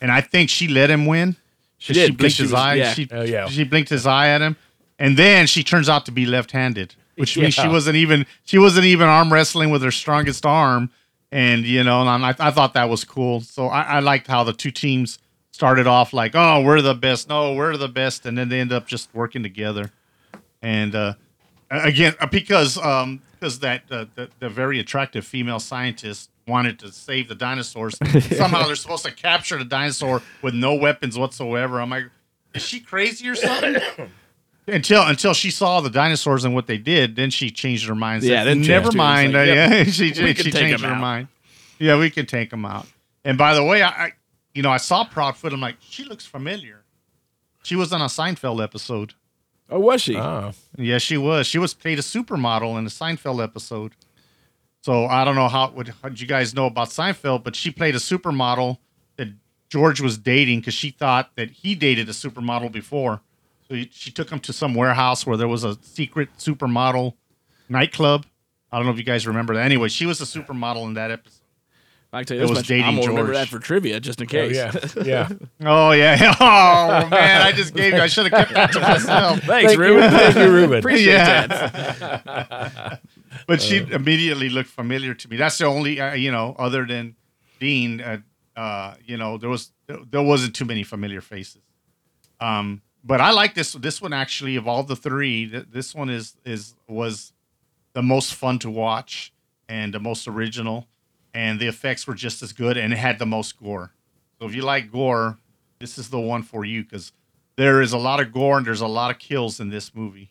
and 0.00 0.10
I 0.10 0.20
think 0.20 0.50
she 0.50 0.68
let 0.68 0.90
him 0.90 1.06
win. 1.06 1.36
She 1.78 1.92
'Cause 1.92 1.96
did, 1.96 2.06
She 2.06 2.12
blinked 2.16 2.36
she 2.36 2.42
his 2.44 2.52
was- 2.52 2.60
eye. 2.60 2.74
yeah. 2.74 2.94
She, 2.94 3.08
Oh, 3.10 3.22
yeah. 3.22 3.48
she 3.48 3.64
blinked 3.64 3.90
his 3.90 4.06
eye 4.06 4.28
at 4.28 4.40
him, 4.40 4.56
and 4.98 5.16
then 5.16 5.46
she 5.46 5.64
turns 5.64 5.88
out 5.88 6.06
to 6.06 6.12
be 6.12 6.24
left 6.26 6.52
handed, 6.52 6.94
which 7.16 7.36
means 7.36 7.54
she 7.54 7.66
wasn't 7.68 7.96
even 7.96 8.24
she 8.44 8.56
wasn't 8.58 8.86
even 8.86 9.08
arm 9.08 9.32
wrestling 9.32 9.70
with 9.70 9.82
her 9.82 9.90
strongest 9.90 10.46
arm, 10.46 10.90
and 11.32 11.64
you 11.64 11.82
know, 11.84 12.00
and 12.06 12.24
I, 12.24 12.34
I 12.38 12.50
thought 12.50 12.74
that 12.74 12.88
was 12.88 13.04
cool. 13.04 13.40
So 13.40 13.66
I, 13.66 13.82
I 13.82 13.98
liked 14.00 14.26
how 14.28 14.44
the 14.44 14.52
two 14.52 14.70
teams 14.70 15.18
started 15.52 15.86
off 15.86 16.12
like, 16.12 16.32
oh, 16.34 16.62
we're 16.62 16.80
the 16.82 16.94
best, 16.94 17.28
no, 17.28 17.54
we're 17.54 17.76
the 17.76 17.88
best, 17.88 18.26
and 18.26 18.36
then 18.36 18.48
they 18.48 18.60
end 18.60 18.72
up 18.72 18.86
just 18.86 19.08
working 19.14 19.42
together, 19.42 19.90
and 20.62 20.94
uh, 20.94 21.14
again 21.70 22.14
uh, 22.20 22.26
because 22.26 22.76
um 22.78 23.22
because 23.38 23.58
that 23.60 23.82
uh, 23.90 24.04
the, 24.14 24.28
the 24.40 24.48
very 24.48 24.78
attractive 24.80 25.26
female 25.26 25.58
scientist 25.60 26.30
wanted 26.46 26.78
to 26.78 26.90
save 26.92 27.28
the 27.28 27.34
dinosaurs 27.34 27.96
somehow 28.36 28.66
they're 28.66 28.74
supposed 28.76 29.04
to 29.04 29.12
capture 29.12 29.56
the 29.58 29.64
dinosaur 29.64 30.20
with 30.42 30.54
no 30.54 30.74
weapons 30.74 31.16
whatsoever. 31.18 31.80
I'm 31.80 31.90
like 31.90 32.04
is 32.54 32.62
she 32.62 32.80
crazy 32.80 33.28
or 33.28 33.34
something? 33.34 33.76
Until 34.68 35.02
until 35.02 35.34
she 35.34 35.50
saw 35.50 35.80
the 35.80 35.90
dinosaurs 35.90 36.44
and 36.44 36.54
what 36.54 36.68
they 36.68 36.78
did 36.78 37.16
then 37.16 37.30
she 37.30 37.50
changed 37.50 37.88
her 37.88 37.96
mind 37.96 38.22
Yeah, 38.22 38.44
then 38.44 38.60
never 38.60 38.92
mind. 38.92 39.32
like, 39.32 39.46
yep, 39.48 39.56
yeah 39.56 39.84
she, 39.84 40.14
she, 40.14 40.34
she 40.34 40.52
changed 40.52 40.84
her 40.84 40.92
out. 40.92 41.00
mind. 41.00 41.26
Yeah 41.80 41.98
we 41.98 42.10
can 42.10 42.26
take 42.26 42.50
them 42.50 42.64
out. 42.64 42.86
And 43.24 43.36
by 43.36 43.54
the 43.54 43.64
way 43.64 43.82
I 43.82 44.12
you 44.54 44.62
know 44.62 44.70
i 44.70 44.76
saw 44.76 45.04
proudfoot 45.04 45.52
i'm 45.52 45.60
like 45.60 45.76
she 45.80 46.04
looks 46.04 46.26
familiar 46.26 46.84
she 47.62 47.76
was 47.76 47.92
on 47.92 48.00
a 48.00 48.06
seinfeld 48.06 48.62
episode 48.62 49.14
Oh, 49.72 49.80
was 49.80 50.02
she? 50.02 50.16
Ah. 50.16 50.50
oh 50.52 50.54
Yes, 50.76 51.00
she 51.00 51.16
was. 51.16 51.46
She 51.46 51.58
was 51.58 51.72
played 51.72 51.98
a 51.98 52.02
supermodel 52.02 52.78
in 52.78 52.84
a 52.84 52.90
Seinfeld 52.90 53.42
episode. 53.42 53.92
So 54.82 55.06
I 55.06 55.24
don't 55.24 55.34
know 55.34 55.48
how 55.48 55.70
what, 55.70 55.88
what 55.88 56.20
you 56.20 56.26
guys 56.26 56.54
know 56.54 56.66
about 56.66 56.88
Seinfeld, 56.88 57.42
but 57.42 57.56
she 57.56 57.70
played 57.70 57.94
a 57.94 57.98
supermodel 57.98 58.78
that 59.16 59.28
George 59.70 60.00
was 60.00 60.18
dating 60.18 60.60
because 60.60 60.74
she 60.74 60.90
thought 60.90 61.30
that 61.36 61.50
he 61.50 61.74
dated 61.74 62.08
a 62.08 62.12
supermodel 62.12 62.70
before. 62.70 63.22
So 63.68 63.74
he, 63.76 63.88
she 63.90 64.10
took 64.10 64.28
him 64.28 64.40
to 64.40 64.52
some 64.52 64.74
warehouse 64.74 65.24
where 65.24 65.38
there 65.38 65.48
was 65.48 65.64
a 65.64 65.78
secret 65.80 66.28
supermodel 66.38 67.14
nightclub. 67.70 68.26
I 68.70 68.76
don't 68.76 68.86
know 68.86 68.92
if 68.92 68.98
you 68.98 69.04
guys 69.04 69.26
remember 69.26 69.54
that. 69.54 69.64
Anyway, 69.64 69.88
she 69.88 70.04
was 70.04 70.20
a 70.20 70.24
supermodel 70.24 70.84
in 70.84 70.94
that 70.94 71.10
episode. 71.10 71.41
I 72.14 72.18
can 72.20 72.26
tell 72.26 72.36
you 72.36 72.42
It 72.42 72.44
this 72.44 72.50
was 72.50 72.58
much. 72.58 72.66
dating 72.66 72.84
I'm 72.84 72.94
gonna 72.96 73.08
remember 73.08 73.32
George. 73.32 73.48
that 73.48 73.48
for 73.48 73.58
trivia, 73.58 73.98
just 74.00 74.20
in 74.20 74.26
Oh, 74.26 74.28
case. 74.28 74.54
yeah 74.54 74.72
yeah 75.04 75.28
Oh 75.64 75.92
yeah. 75.92 76.34
Oh 76.40 77.08
man, 77.08 77.42
I 77.42 77.52
just 77.52 77.74
gave 77.74 77.94
you. 77.94 78.00
I 78.00 78.06
should 78.06 78.30
have 78.30 78.32
kept 78.48 78.52
that 78.54 78.72
to 78.72 78.80
myself. 78.80 79.40
Thanks, 79.40 79.72
Thank 79.74 79.78
you, 79.78 79.84
Ruben. 79.84 80.10
thank 80.10 80.36
you, 80.36 80.50
Ruben. 80.52 80.78
Appreciate 80.80 81.12
Yeah. 81.14 81.46
that. 81.46 83.00
but 83.46 83.62
she 83.62 83.78
immediately 83.78 84.48
looked 84.48 84.68
familiar 84.70 85.14
to 85.14 85.28
me. 85.28 85.36
That's 85.36 85.56
the 85.58 85.64
only, 85.66 86.00
uh, 86.00 86.14
you 86.14 86.30
know, 86.30 86.54
other 86.58 86.84
than 86.86 87.16
Dean, 87.60 88.00
uh, 88.00 88.18
uh, 88.56 88.94
you 89.04 89.16
know, 89.16 89.38
there 89.38 89.48
was 89.50 89.72
there 89.86 90.22
wasn't 90.22 90.54
too 90.54 90.64
many 90.64 90.82
familiar 90.82 91.20
faces. 91.20 91.62
Um, 92.40 92.82
but 93.04 93.20
I 93.20 93.30
like 93.30 93.54
this. 93.54 93.72
This 93.72 94.00
one 94.02 94.12
actually, 94.12 94.56
of 94.56 94.68
all 94.68 94.82
the 94.82 94.96
three, 94.96 95.48
th- 95.48 95.66
this 95.72 95.94
one 95.94 96.10
is 96.10 96.36
is 96.44 96.74
was 96.88 97.32
the 97.94 98.02
most 98.02 98.34
fun 98.34 98.58
to 98.60 98.70
watch 98.70 99.32
and 99.68 99.92
the 99.94 100.00
most 100.00 100.26
original, 100.28 100.86
and 101.34 101.58
the 101.60 101.66
effects 101.66 102.06
were 102.06 102.14
just 102.14 102.42
as 102.42 102.52
good, 102.52 102.76
and 102.76 102.92
it 102.92 102.96
had 102.98 103.18
the 103.18 103.26
most 103.26 103.58
gore. 103.60 103.92
So 104.38 104.46
if 104.46 104.54
you 104.54 104.62
like 104.62 104.90
gore, 104.92 105.38
this 105.78 105.98
is 105.98 106.10
the 106.10 106.20
one 106.20 106.42
for 106.42 106.64
you 106.64 106.82
because 106.84 107.12
there 107.56 107.80
is 107.80 107.92
a 107.92 107.98
lot 107.98 108.20
of 108.20 108.32
gore 108.32 108.58
and 108.58 108.66
there's 108.66 108.80
a 108.80 108.86
lot 108.86 109.10
of 109.10 109.18
kills 109.18 109.60
in 109.60 109.68
this 109.70 109.94
movie. 109.94 110.30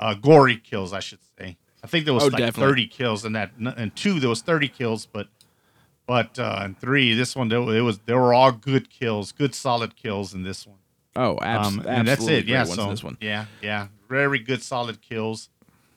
Uh, 0.00 0.14
gory 0.14 0.56
kills, 0.56 0.92
I 0.92 1.00
should 1.00 1.20
say. 1.38 1.56
I 1.84 1.86
think 1.86 2.04
there 2.04 2.14
was 2.14 2.24
Oh, 2.24 2.26
like 2.28 2.38
definitely. 2.38 2.70
30 2.70 2.86
kills 2.88 3.24
in 3.24 3.32
that. 3.32 3.50
And 3.58 3.94
two, 3.96 4.20
there 4.20 4.28
was 4.30 4.40
30 4.42 4.68
kills, 4.68 5.06
but 5.06 5.28
but 6.06 6.38
uh, 6.38 6.62
in 6.64 6.74
three, 6.74 7.14
this 7.14 7.36
one, 7.36 7.48
there, 7.48 7.60
it 7.60 7.80
was 7.82 7.98
there 8.06 8.18
were 8.18 8.34
all 8.34 8.52
good 8.52 8.90
kills, 8.90 9.32
good 9.32 9.54
solid 9.54 9.94
kills 9.96 10.34
in 10.34 10.42
this 10.42 10.66
one. 10.66 10.78
Oh, 11.14 11.38
abs- 11.40 11.68
Um, 11.68 11.74
absolutely. 11.80 11.92
and 11.94 12.08
that's 12.08 12.26
it. 12.28 12.44
Yeah. 12.46 12.64
So 12.64 12.90
this 12.90 13.04
one. 13.04 13.16
yeah, 13.20 13.46
yeah, 13.62 13.88
very 14.08 14.38
good 14.38 14.62
solid 14.62 15.00
kills. 15.00 15.48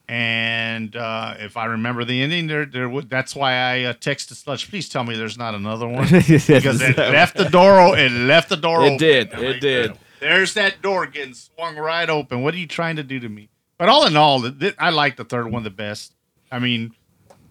And 0.08 0.96
uh, 0.96 1.36
if 1.40 1.58
I 1.58 1.66
remember 1.66 2.06
the 2.06 2.22
ending, 2.22 2.48
there, 2.48 2.66
there 2.66 2.88
would. 2.88 3.10
That's 3.10 3.36
why 3.36 3.54
I 3.54 3.84
uh, 3.86 3.94
texted 3.94 4.34
Sludge. 4.36 4.70
Please 4.70 4.88
tell 4.88 5.04
me 5.04 5.16
there's 5.18 5.38
not 5.38 5.56
another 5.56 5.88
one 5.88 6.08
because 6.12 6.48
it 6.82 6.98
left 6.98 7.36
the 7.38 7.46
door. 7.50 7.80
o- 7.80 7.94
It 7.94 8.12
left 8.12 8.50
the 8.50 8.58
door. 8.58 8.84
It 8.84 8.86
open. 8.86 8.98
did. 8.98 9.34
It 9.34 9.40
like, 9.54 9.60
did. 9.62 9.98
There's 10.20 10.54
that 10.54 10.82
door 10.82 11.08
getting 11.08 11.34
swung 11.34 11.76
right 11.76 12.10
open. 12.10 12.42
What 12.44 12.54
are 12.54 12.58
you 12.58 12.68
trying 12.68 12.98
to 12.98 13.04
do 13.04 13.20
to 13.20 13.30
me? 13.30 13.50
But 13.78 13.90
all 13.90 14.06
in 14.06 14.16
all, 14.16 14.42
th- 14.42 14.60
th- 14.60 14.76
I 14.80 14.92
like 14.92 15.18
the 15.18 15.26
third 15.26 15.52
one 15.52 15.64
the 15.64 15.70
best. 15.72 16.14
I 16.52 16.60
mean, 16.60 16.94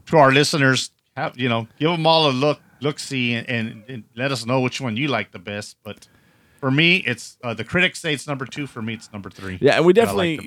to 0.07 0.17
our 0.17 0.31
listeners, 0.33 0.91
have 1.17 1.37
you 1.39 1.49
know, 1.49 1.67
give 1.79 1.91
them 1.91 2.07
all 2.07 2.31
a 2.31 2.33
look, 2.33 2.61
look, 2.81 2.99
see, 2.99 3.35
and, 3.35 3.49
and, 3.49 3.85
and 3.89 4.05
let 4.17 4.31
us 4.33 4.47
know 4.47 4.61
which 4.61 4.81
one 4.81 4.97
you 4.97 5.09
like 5.09 5.33
the 5.33 5.39
best. 5.39 5.77
But 5.85 6.09
for 6.61 6.71
me, 6.71 6.97
it's 6.99 7.37
uh, 7.45 7.53
the 7.53 7.65
critics 7.65 8.01
say 8.01 8.15
it's 8.15 8.27
number 8.27 8.47
two. 8.47 8.67
For 8.67 8.81
me, 8.81 8.95
it's 8.95 9.13
number 9.13 9.29
three. 9.29 9.59
Yeah, 9.61 9.77
and 9.77 9.85
we 9.85 9.93
that 9.95 10.09
I 10.09 10.13
like 10.13 10.41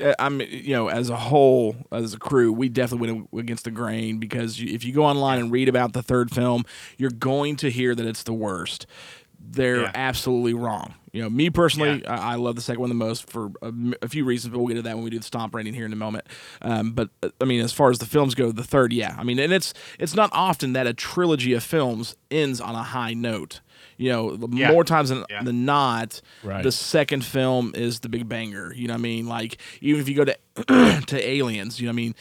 definitely, 0.00 0.06
the 0.06 0.12
best. 0.14 0.20
uh, 0.20 0.24
I'm, 0.24 0.40
you 0.40 0.74
know, 0.74 0.88
as 0.88 1.10
a 1.10 1.16
whole, 1.16 1.76
as 1.92 2.14
a 2.14 2.18
crew, 2.18 2.52
we 2.52 2.68
definitely 2.68 3.26
went 3.30 3.44
against 3.44 3.64
the 3.64 3.70
grain 3.70 4.18
because 4.18 4.60
you, 4.60 4.72
if 4.74 4.84
you 4.84 4.92
go 4.92 5.04
online 5.04 5.38
and 5.38 5.52
read 5.52 5.68
about 5.68 5.92
the 5.92 6.02
third 6.02 6.30
film, 6.30 6.64
you're 6.98 7.10
going 7.10 7.56
to 7.56 7.70
hear 7.70 7.94
that 7.94 8.06
it's 8.06 8.22
the 8.22 8.32
worst. 8.32 8.86
they're 9.42 9.82
Yeah. 9.82 9.90
absolutely 9.94 10.52
wrong. 10.54 10.94
You 11.12 11.22
know, 11.22 11.30
me 11.30 11.48
personally, 11.50 12.06
I, 12.06 12.32
I 12.32 12.34
love 12.36 12.54
the 12.56 12.60
second 12.60 12.80
one 12.82 12.88
the 12.90 12.94
most 12.94 13.28
for 13.28 13.50
a 13.62 14.06
few 14.08 14.24
reasons, 14.24 14.52
but 14.52 14.58
we'll 14.58 14.68
get 14.68 14.74
to 14.74 14.82
that 14.82 14.94
when 14.94 15.02
we 15.02 15.10
do 15.10 15.18
the 15.18 15.24
stomp 15.24 15.54
rating 15.54 15.72
here 15.74 15.86
in 15.86 15.92
a 15.92 15.96
moment. 15.96 16.26
Um, 16.62 16.92
but 16.92 17.08
uh, 17.22 17.30
I 17.40 17.46
mean, 17.46 17.60
as 17.62 17.72
far 17.72 17.90
as 17.90 17.98
the 17.98 18.06
films 18.06 18.34
go, 18.34 18.52
the 18.52 18.62
third, 18.62 18.92
yeah, 18.92 19.16
I 19.18 19.24
mean, 19.24 19.38
and 19.40 19.52
it's 19.52 19.72
it's 19.98 20.14
not 20.14 20.28
often 20.32 20.74
that 20.74 20.86
a 20.86 20.92
trilogy 20.94 21.54
of 21.54 21.64
films 21.64 22.16
ends 22.30 22.60
on 22.60 22.74
a 22.74 22.82
high 22.82 23.14
note. 23.14 23.60
You 24.00 24.08
know, 24.10 24.48
Yeah. 24.50 24.72
more 24.72 24.82
times 24.82 25.10
than, 25.10 25.24
Yeah. 25.28 25.42
than 25.42 25.66
not, 25.66 26.22
Right. 26.42 26.62
the 26.62 26.72
second 26.72 27.22
film 27.24 27.72
is 27.74 28.00
the 28.00 28.08
big 28.08 28.28
banger. 28.28 28.72
You 28.74 28.88
know 28.88 28.94
what 28.94 29.00
I 29.00 29.02
mean? 29.02 29.26
Like 29.26 29.58
even 29.82 30.00
if 30.00 30.08
you 30.08 30.14
go 30.16 30.24
to 30.24 31.02
to 31.06 31.28
Aliens, 31.28 31.78
you 31.78 31.86
know 31.86 31.90
what 31.90 31.94
I 31.94 31.96
mean? 31.96 32.14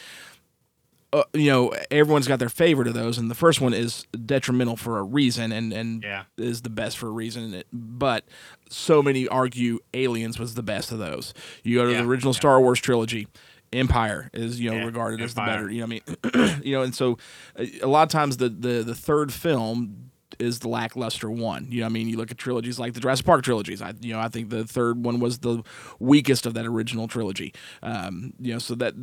Uh, 1.11 1.23
you 1.33 1.49
know, 1.49 1.73
everyone's 1.89 2.27
got 2.27 2.37
their 2.37 2.49
favorite 2.49 2.87
of 2.87 2.93
those, 2.93 3.17
and 3.17 3.31
the 3.31 3.35
first 3.35 3.61
one 3.61 3.73
is 3.73 4.05
detrimental 4.25 4.75
for 4.77 4.99
a 4.99 5.03
reason, 5.03 5.51
and 5.51 5.73
and 5.73 6.03
Yeah. 6.03 6.23
is 6.37 6.61
the 6.61 6.69
best 6.69 6.97
for 6.99 7.07
a 7.07 7.11
reason. 7.11 7.63
But 7.73 8.25
so 8.69 9.01
many 9.01 9.27
argue 9.27 9.79
Aliens 9.95 10.37
was 10.37 10.53
the 10.53 10.61
best 10.61 10.91
of 10.91 10.99
those. 10.99 11.33
You 11.63 11.77
go 11.77 11.85
to 11.85 11.91
Yeah, 11.93 12.01
the 12.03 12.07
original 12.07 12.33
Star 12.33 12.61
Wars 12.61 12.79
trilogy. 12.79 13.27
Empire 13.73 14.29
is 14.33 14.59
you 14.59 14.69
know 14.69 14.85
regarded 14.85 15.21
as 15.21 15.33
the 15.33 15.41
better. 15.41 15.69
You 15.71 15.87
know 15.87 15.95
what 15.95 16.35
I 16.35 16.39
mean? 16.47 16.61
you 16.63 16.73
know, 16.75 16.83
and 16.83 16.93
so 16.93 17.17
uh, 17.57 17.65
a 17.81 17.87
lot 17.87 18.03
of 18.03 18.09
times 18.09 18.37
the 18.37 18.49
the 18.49 18.83
the 18.83 18.95
third 18.95 19.31
film 19.33 20.11
is 20.37 20.59
the 20.59 20.67
lackluster 20.69 21.29
one. 21.29 21.67
You 21.69 21.81
know, 21.81 21.85
I 21.87 21.89
mean, 21.89 22.07
you 22.07 22.17
look 22.17 22.29
at 22.31 22.37
trilogies 22.37 22.77
like 22.79 22.93
the 22.93 22.99
Jurassic 22.99 23.25
Park 23.25 23.43
trilogies. 23.43 23.81
I, 23.81 23.93
you 24.01 24.13
know, 24.13 24.19
I 24.19 24.27
think 24.27 24.49
the 24.49 24.65
third 24.65 25.03
one 25.03 25.19
was 25.19 25.39
the 25.39 25.63
weakest 25.99 26.45
of 26.45 26.53
that 26.53 26.65
original 26.65 27.07
trilogy. 27.07 27.53
Um, 27.81 28.33
you 28.39 28.53
know, 28.53 28.59
so 28.59 28.75
that 28.75 28.93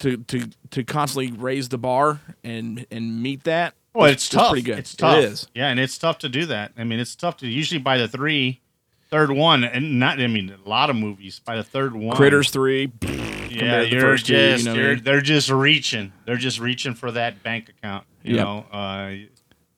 to 0.00 0.18
to 0.18 0.48
to 0.70 0.84
constantly 0.84 1.32
raise 1.32 1.68
the 1.70 1.78
bar 1.78 2.20
and 2.44 2.86
and 2.90 3.22
meet 3.22 3.44
that. 3.44 3.74
Well, 3.94 4.06
is- 4.06 4.14
it's 4.16 4.28
tough. 4.28 4.50
Pretty 4.52 4.62
good. 4.66 4.78
It's 4.78 4.94
tough. 4.94 5.18
It 5.18 5.24
is. 5.24 5.48
Yeah, 5.54 5.68
and 5.68 5.80
it's 5.80 5.96
tough 5.98 6.18
to 6.18 6.28
do 6.28 6.46
that. 6.46 6.72
I 6.76 6.84
mean, 6.84 7.00
it's 7.00 7.16
tough 7.16 7.38
to 7.38 7.46
usually 7.48 7.80
by 7.80 7.98
the 7.98 8.06
three, 8.06 8.60
third 9.10 9.30
one, 9.32 9.64
and 9.64 9.98
not. 9.98 10.20
I 10.20 10.26
mean, 10.26 10.54
a 10.64 10.68
lot 10.68 10.90
of 10.90 10.96
movies 10.96 11.40
by 11.44 11.56
the 11.56 11.64
third 11.64 11.94
one. 11.96 12.16
Critters 12.16 12.50
three. 12.50 12.92
Yeah, 13.50 13.82
compared 13.82 13.90
to 13.90 13.90
the 13.90 13.96
you're 13.96 14.16
just 14.16 14.28
you 14.28 14.64
know 14.64 14.70
what 14.70 14.78
I 14.78 14.82
you're, 14.84 14.94
mean? 14.94 15.04
they're 15.04 15.20
just 15.20 15.50
reaching. 15.50 16.12
They're 16.24 16.36
just 16.36 16.60
reaching 16.60 16.94
for 16.94 17.10
that 17.10 17.42
bank 17.42 17.68
account. 17.68 18.06
You 18.22 18.36
Yep. 18.36 18.44
know, 18.44 18.58
uh, 18.70 19.10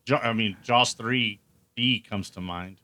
Jo- 0.05 0.20
I 0.22 0.32
mean, 0.32 0.57
Jaws 0.62 0.92
three 0.94 1.40
D 1.76 2.05
comes 2.09 2.30
to 2.30 2.40
mind. 2.40 2.78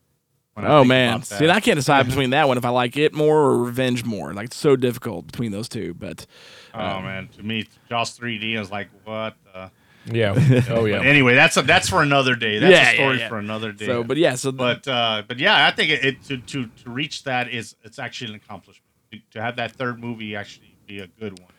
Oh 0.57 0.83
man, 0.83 1.15
about 1.15 1.25
see, 1.25 1.49
I 1.49 1.61
can't 1.61 1.77
decide 1.77 2.05
between 2.07 2.31
that 2.31 2.47
one 2.49 2.57
if 2.57 2.65
I 2.65 2.69
like 2.69 2.97
it 2.97 3.13
more 3.13 3.37
or 3.37 3.63
Revenge 3.63 4.03
more. 4.03 4.33
Like 4.33 4.45
it's 4.47 4.57
so 4.57 4.75
difficult 4.75 5.25
between 5.27 5.51
those 5.51 5.69
two. 5.69 5.93
But 5.93 6.25
Oh 6.73 6.79
um, 6.97 7.03
man, 7.05 7.29
to 7.37 7.43
me, 7.43 7.67
Jaws 7.87 8.17
3D 8.19 8.59
is 8.59 8.69
like 8.69 8.89
what? 9.05 9.35
The? 9.53 9.71
Yeah. 10.11 10.33
Oh, 10.69 10.85
yeah. 10.85 11.01
Anyway, 11.01 11.35
that's 11.35 11.55
a, 11.57 11.61
that's 11.61 11.87
for 11.89 12.01
another 12.01 12.35
day. 12.35 12.59
That's 12.59 12.71
Yeah, 12.71 12.89
a 12.89 12.95
story 12.95 13.15
yeah, 13.17 13.21
yeah. 13.23 13.29
for 13.29 13.37
another 13.37 13.71
day. 13.71 13.85
So, 13.85 14.03
but 14.03 14.17
yeah, 14.17 14.35
so 14.35 14.51
but 14.51 14.87
uh, 14.87 15.23
but 15.27 15.39
yeah, 15.39 15.67
I 15.67 15.71
think 15.71 15.91
it, 15.91 16.03
it 16.05 16.23
to, 16.25 16.37
to 16.37 16.65
to 16.83 16.89
reach 16.89 17.23
that 17.23 17.49
is 17.49 17.75
it's 17.83 17.99
actually 17.99 18.31
an 18.31 18.35
accomplishment. 18.35 18.83
To, 19.11 19.19
to 19.31 19.41
have 19.41 19.55
that 19.57 19.71
third 19.73 19.99
movie 19.99 20.35
actually 20.35 20.75
be 20.87 20.99
a 20.99 21.07
good 21.07 21.39
one. 21.39 21.51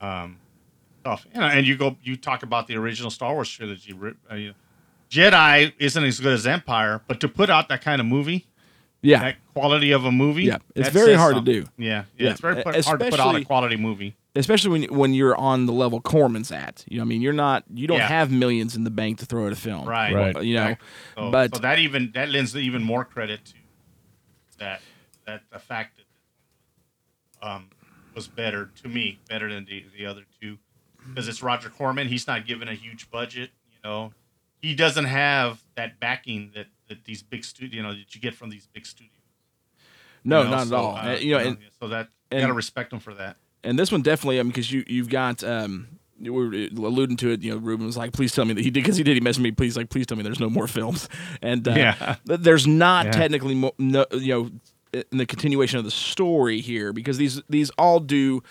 Um, 0.00 0.38
tough. 1.06 1.26
You 1.32 1.40
know, 1.40 1.46
and 1.46 1.66
you 1.66 1.76
go 1.76 1.96
you 2.02 2.16
talk 2.16 2.42
about 2.42 2.66
the 2.66 2.76
original 2.76 3.10
Star 3.10 3.32
Wars 3.34 3.50
trilogy. 3.50 3.92
Uh, 4.28 4.36
Jedi 5.10 5.72
isn't 5.78 6.02
as 6.04 6.18
good 6.20 6.32
as 6.32 6.46
Empire, 6.46 7.00
but 7.06 7.20
to 7.20 7.28
put 7.28 7.48
out 7.48 7.68
that 7.68 7.80
kind 7.82 8.00
of 8.00 8.06
movie, 8.06 8.46
Yeah. 9.02 9.20
that 9.20 9.36
quality 9.54 9.92
of 9.92 10.04
a 10.04 10.10
movie, 10.10 10.44
Yeah, 10.44 10.58
it's 10.74 10.88
very 10.88 11.12
says 11.12 11.18
hard 11.20 11.36
to 11.36 11.40
do. 11.42 11.66
Yeah, 11.78 12.04
yeah, 12.18 12.30
it's 12.32 12.40
very 12.40 12.56
put, 12.62 12.84
hard 12.84 12.98
to 13.00 13.10
put 13.10 13.20
out 13.20 13.36
a 13.36 13.44
quality 13.44 13.76
movie. 13.76 14.16
especially 14.34 14.70
when 14.70 14.82
when 14.98 15.14
you're 15.14 15.36
on 15.36 15.66
the 15.66 15.72
level 15.72 16.00
Corman's 16.00 16.50
at. 16.50 16.84
You 16.88 16.96
know, 16.98 17.02
I 17.02 17.06
mean, 17.06 17.22
you're 17.22 17.32
not 17.46 17.62
you 17.72 17.86
don't 17.86 17.98
Yeah. 17.98 18.08
have 18.08 18.30
millions 18.32 18.74
in 18.74 18.82
the 18.84 18.90
bank 18.90 19.18
to 19.20 19.26
throw 19.26 19.46
at 19.46 19.52
a 19.52 19.56
film, 19.56 19.88
Right. 19.88 20.12
Right. 20.12 20.42
You 20.44 20.54
know, 20.56 20.62
Exactly. 20.64 20.86
So, 21.16 21.30
but 21.30 21.54
so 21.54 21.60
that 21.62 21.78
even 21.78 22.10
that 22.14 22.28
lends 22.30 22.56
even 22.56 22.82
more 22.82 23.04
credit 23.04 23.44
to 23.46 23.54
that 24.58 24.80
that 25.26 25.42
the 25.52 25.58
fact 25.60 25.98
that 25.98 27.46
um 27.48 27.70
was 28.14 28.26
better 28.26 28.70
to 28.82 28.88
me 28.88 29.18
better 29.28 29.48
than 29.52 29.64
the 29.66 29.84
the 29.96 30.04
other 30.06 30.24
two 30.40 30.58
because 31.08 31.28
it's 31.28 31.42
Roger 31.42 31.68
Corman. 31.68 32.08
He's 32.08 32.26
not 32.26 32.46
given 32.46 32.68
a 32.68 32.74
huge 32.74 33.10
budget. 33.10 33.50
You 33.72 33.78
know, 33.84 34.12
he 34.62 34.74
doesn't 34.74 35.04
have 35.06 35.62
that 35.74 36.00
backing 36.00 36.52
that 36.54 36.66
that 36.88 37.04
these 37.04 37.22
big 37.22 37.44
studio 37.44 37.76
you 37.76 37.82
know 37.82 37.94
that 37.94 38.14
you 38.14 38.20
get 38.20 38.34
from 38.34 38.50
these 38.50 38.66
big 38.72 38.86
studios. 38.86 39.12
no, 40.24 40.38
You 40.42 40.44
know, 40.44 40.50
not 40.50 40.66
at 40.66 40.72
all. 40.72 40.96
uh, 40.96 41.16
you 41.16 41.32
know, 41.34 41.38
and, 41.38 41.58
so 41.80 41.88
that 41.88 42.08
you 42.32 42.40
gotta 42.40 42.52
respect 42.52 42.92
him 42.92 43.00
for 43.00 43.14
that. 43.14 43.36
and 43.64 43.78
this 43.78 43.90
one 43.92 44.02
definitely, 44.02 44.38
I 44.40 44.42
mean, 44.42 44.50
because 44.50 44.70
you 44.72 44.84
you've 44.86 45.08
got 45.08 45.42
um. 45.44 45.88
We 46.18 46.30
were 46.30 46.46
alluding 46.46 47.18
to 47.18 47.30
it, 47.32 47.42
you 47.42 47.50
know. 47.52 47.58
Ruben 47.58 47.84
was 47.84 47.98
like, 47.98 48.14
"Please 48.14 48.32
tell 48.32 48.46
me 48.46 48.54
that 48.54 48.64
he 48.64 48.70
did," 48.70 48.82
because 48.82 48.96
he 48.96 49.02
did. 49.04 49.16
He 49.16 49.20
messaged 49.20 49.40
me, 49.40 49.50
"Please, 49.50 49.76
like, 49.76 49.90
please 49.90 50.06
tell 50.06 50.16
me 50.16 50.22
there's 50.22 50.40
no 50.40 50.48
more 50.48 50.66
films." 50.66 51.10
And 51.42 51.68
uh, 51.68 51.72
Yeah. 51.72 52.16
there's 52.24 52.66
not 52.66 53.04
Yeah. 53.04 53.12
technically, 53.12 53.54
mo- 53.54 53.74
no, 53.78 54.06
you 54.12 54.32
know, 54.32 55.02
in 55.10 55.18
the 55.18 55.26
continuation 55.26 55.78
of 55.78 55.84
the 55.84 55.90
story 55.90 56.62
here 56.62 56.94
because 56.94 57.18
these 57.18 57.42
these 57.50 57.68
all 57.76 58.00
do 58.00 58.42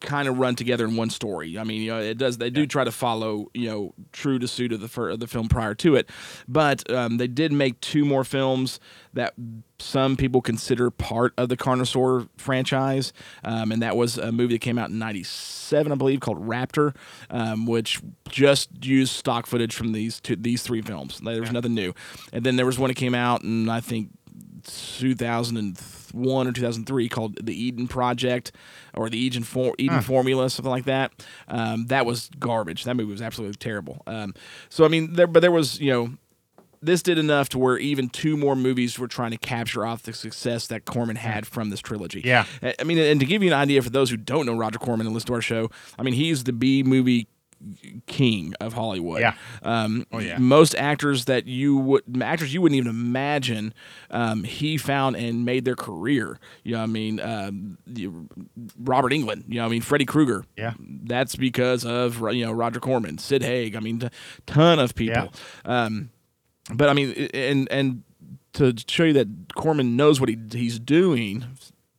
kind 0.00 0.28
of 0.28 0.38
run 0.38 0.54
together 0.54 0.84
in 0.84 0.96
one 0.96 1.10
story. 1.10 1.58
I 1.58 1.64
mean, 1.64 1.82
you 1.82 1.92
know, 1.92 2.00
it 2.00 2.18
does. 2.18 2.38
They 2.38 2.50
do 2.50 2.66
try 2.66 2.84
to 2.84 2.92
follow, 2.92 3.50
you 3.54 3.68
know, 3.68 3.94
true 4.12 4.38
to 4.38 4.48
suit 4.48 4.72
of 4.72 4.80
the 4.80 4.88
fir- 4.88 5.10
of 5.10 5.20
the 5.20 5.26
film 5.26 5.48
prior 5.48 5.74
to 5.76 5.96
it, 5.96 6.10
but 6.48 6.88
um, 6.90 7.16
they 7.18 7.28
did 7.28 7.52
make 7.52 7.80
two 7.80 8.04
more 8.04 8.24
films 8.24 8.80
that 9.12 9.34
some 9.78 10.16
people 10.16 10.40
consider 10.40 10.90
part 10.90 11.32
of 11.36 11.48
the 11.48 11.56
Carnosaur 11.56 12.28
franchise, 12.36 13.12
um, 13.44 13.72
and 13.72 13.82
that 13.82 13.96
was 13.96 14.18
a 14.18 14.32
movie 14.32 14.54
that 14.54 14.60
came 14.60 14.78
out 14.78 14.90
in 14.90 14.98
'97, 14.98 15.92
I 15.92 15.94
believe, 15.94 16.20
called 16.20 16.46
Raptor, 16.46 16.94
um, 17.30 17.66
which 17.66 18.00
just 18.28 18.68
used 18.84 19.12
stock 19.12 19.46
footage 19.46 19.74
from 19.74 19.92
these 19.92 20.20
two, 20.20 20.36
these 20.36 20.62
three 20.62 20.82
films. 20.82 21.20
There 21.20 21.40
was 21.40 21.52
nothing 21.52 21.74
new, 21.74 21.94
and 22.32 22.44
then 22.44 22.56
there 22.56 22.66
was 22.66 22.78
one 22.78 22.88
that 22.88 22.94
came 22.94 23.14
out, 23.14 23.42
and 23.42 23.70
I 23.70 23.80
think 23.80 24.10
2001 26.16 26.48
or 26.48 26.52
2003 26.52 27.08
called 27.08 27.44
the 27.44 27.54
Eden 27.54 27.88
Project 27.88 28.52
or 28.94 29.08
the 29.10 29.18
Eden, 29.18 29.42
For- 29.44 29.74
Eden 29.78 29.96
Huh. 29.96 30.02
Formula, 30.02 30.50
something 30.50 30.70
like 30.70 30.84
that. 30.84 31.12
Um, 31.48 31.86
that 31.86 32.06
was 32.06 32.30
garbage. 32.38 32.84
That 32.84 32.96
movie 32.96 33.10
was 33.12 33.22
absolutely 33.22 33.56
terrible. 33.56 34.02
Um, 34.06 34.34
so 34.68 34.84
I 34.84 34.88
mean, 34.88 35.14
there, 35.14 35.26
but 35.26 35.40
there 35.40 35.52
was 35.52 35.80
you 35.80 35.92
know. 35.92 36.10
This 36.82 37.02
did 37.02 37.16
enough 37.18 37.48
to 37.48 37.58
where 37.58 37.78
even 37.78 38.10
two 38.10 38.36
more 38.36 38.54
movies 38.54 38.98
were 38.98 39.08
trying 39.08 39.30
to 39.30 39.38
capture 39.38 39.84
off 39.84 40.02
the 40.02 40.12
success 40.12 40.66
that 40.68 40.84
Corman 40.84 41.16
had 41.16 41.46
from 41.46 41.70
this 41.70 41.80
trilogy. 41.80 42.20
Yeah. 42.22 42.44
I 42.62 42.74
I 42.78 42.84
mean, 42.84 42.98
and 42.98 43.18
to 43.18 43.26
give 43.26 43.42
you 43.42 43.48
an 43.48 43.54
idea 43.58 43.80
for 43.82 43.88
those 43.90 44.10
who 44.10 44.16
don't 44.18 44.44
know 44.46 44.54
Roger 44.56 44.78
Corman 44.78 45.06
and 45.06 45.14
listen 45.14 45.28
to 45.28 45.32
our 45.32 45.40
show, 45.40 45.70
I 45.98 46.02
mean, 46.02 46.12
he's 46.14 46.44
the 46.44 46.52
B 46.52 46.82
movie 46.82 47.28
king 48.06 48.54
of 48.60 48.72
Hollywood. 48.74 49.20
Yeah. 49.20 49.34
Um, 49.62 50.06
Oh, 50.12 50.18
yeah. 50.18 50.38
Most 50.38 50.74
actors 50.74 51.24
that 51.26 51.46
you 51.46 51.76
would 51.76 52.02
actors 52.22 52.52
you 52.54 52.60
wouldn't 52.62 52.76
even 52.76 52.90
imagine, 52.90 53.74
um, 54.10 54.44
he 54.44 54.76
found 54.76 55.16
and 55.16 55.44
made 55.44 55.64
their 55.64 55.74
career. 55.76 56.38
You 56.64 56.72
know, 56.74 56.82
I 56.82 56.86
mean, 56.86 57.20
um, 57.20 57.78
Robert 58.78 59.12
Englund. 59.12 59.44
You 59.48 59.56
know, 59.60 59.66
I 59.66 59.68
mean, 59.68 59.82
Freddy 59.82 60.04
Krueger. 60.04 60.44
Yeah. 60.56 60.74
That's 60.78 61.36
because 61.36 61.84
of 61.84 62.20
you 62.34 62.44
know 62.44 62.52
Roger 62.52 62.80
Corman, 62.80 63.18
Sid 63.18 63.42
Haig. 63.42 63.74
I 63.76 63.80
mean, 63.80 64.00
t- 64.00 64.08
ton 64.46 64.78
of 64.78 64.94
people. 64.94 65.32
Um, 65.64 66.10
but 66.72 66.88
I 66.88 66.92
mean, 66.92 67.12
and 67.34 67.68
and 67.70 68.02
to 68.54 68.74
show 68.88 69.04
you 69.04 69.12
that 69.14 69.28
Corman 69.54 69.96
knows 69.96 70.18
what 70.20 70.28
he, 70.28 70.38
he's 70.52 70.78
doing 70.78 71.44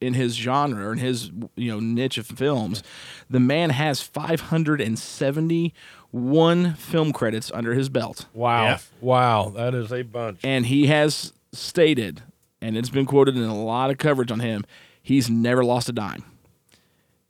in 0.01 0.13
his 0.13 0.35
genre 0.35 0.87
or 0.87 0.93
in 0.93 0.99
his 0.99 1.31
you 1.55 1.71
know 1.71 1.79
niche 1.79 2.17
of 2.17 2.27
films, 2.27 2.83
the 3.29 3.39
man 3.39 3.69
has 3.71 4.01
571 4.01 6.73
film 6.75 7.13
credits 7.13 7.51
under 7.53 7.73
his 7.73 7.89
belt. 7.89 8.27
Wow. 8.33 8.63
Yeah. 8.63 8.77
Wow. 9.01 9.53
That 9.55 9.73
is 9.73 9.91
a 9.91 10.03
bunch. 10.03 10.39
And 10.43 10.65
he 10.65 10.87
has 10.87 11.33
stated, 11.51 12.23
and 12.61 12.77
it's 12.77 12.89
been 12.89 13.05
quoted 13.05 13.35
in 13.35 13.43
a 13.43 13.63
lot 13.63 13.89
of 13.89 13.97
coverage 13.97 14.31
on 14.31 14.39
him, 14.39 14.65
he's 15.01 15.29
never 15.29 15.63
lost 15.63 15.89
a 15.89 15.93
dime. 15.93 16.23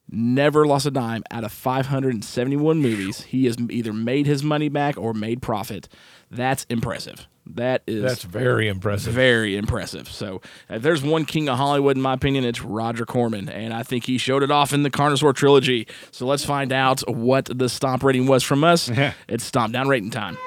Never 0.09 0.65
lost 0.65 0.85
a 0.85 0.91
dime 0.91 1.23
out 1.31 1.43
of 1.43 1.51
571 1.51 2.77
movies. 2.77 3.23
He 3.23 3.45
has 3.45 3.57
either 3.69 3.91
made 3.91 4.25
his 4.25 4.41
money 4.41 4.69
back 4.69 4.97
or 4.97 5.13
made 5.13 5.41
profit. 5.41 5.89
That's 6.31 6.65
impressive. 6.69 7.27
That 7.55 7.83
is 7.87 8.03
That's 8.03 8.23
very 8.23 8.67
impressive. 8.67 9.13
very 9.13 9.55
impressive. 9.57 10.07
So, 10.09 10.41
if 10.69 10.81
there's 10.81 11.01
one 11.01 11.25
king 11.25 11.49
of 11.49 11.57
Hollywood, 11.57 11.95
in 11.95 12.01
my 12.01 12.13
opinion, 12.13 12.43
it's 12.43 12.61
Roger 12.61 13.05
Corman, 13.05 13.49
and 13.49 13.73
I 13.73 13.83
think 13.83 14.05
he 14.05 14.17
showed 14.17 14.43
it 14.43 14.51
off 14.51 14.73
in 14.73 14.83
the 14.83 14.91
Carnosaur 14.91 15.33
trilogy. 15.35 15.87
So 16.11 16.25
let's 16.25 16.43
find 16.45 16.71
out 16.73 17.01
what 17.09 17.45
the 17.45 17.69
stomp 17.69 18.03
rating 18.03 18.27
was 18.27 18.43
from 18.43 18.63
us. 18.63 18.89
It's 19.27 19.43
stomp 19.43 19.73
down 19.73 19.87
rating 19.87 20.11
time. 20.11 20.37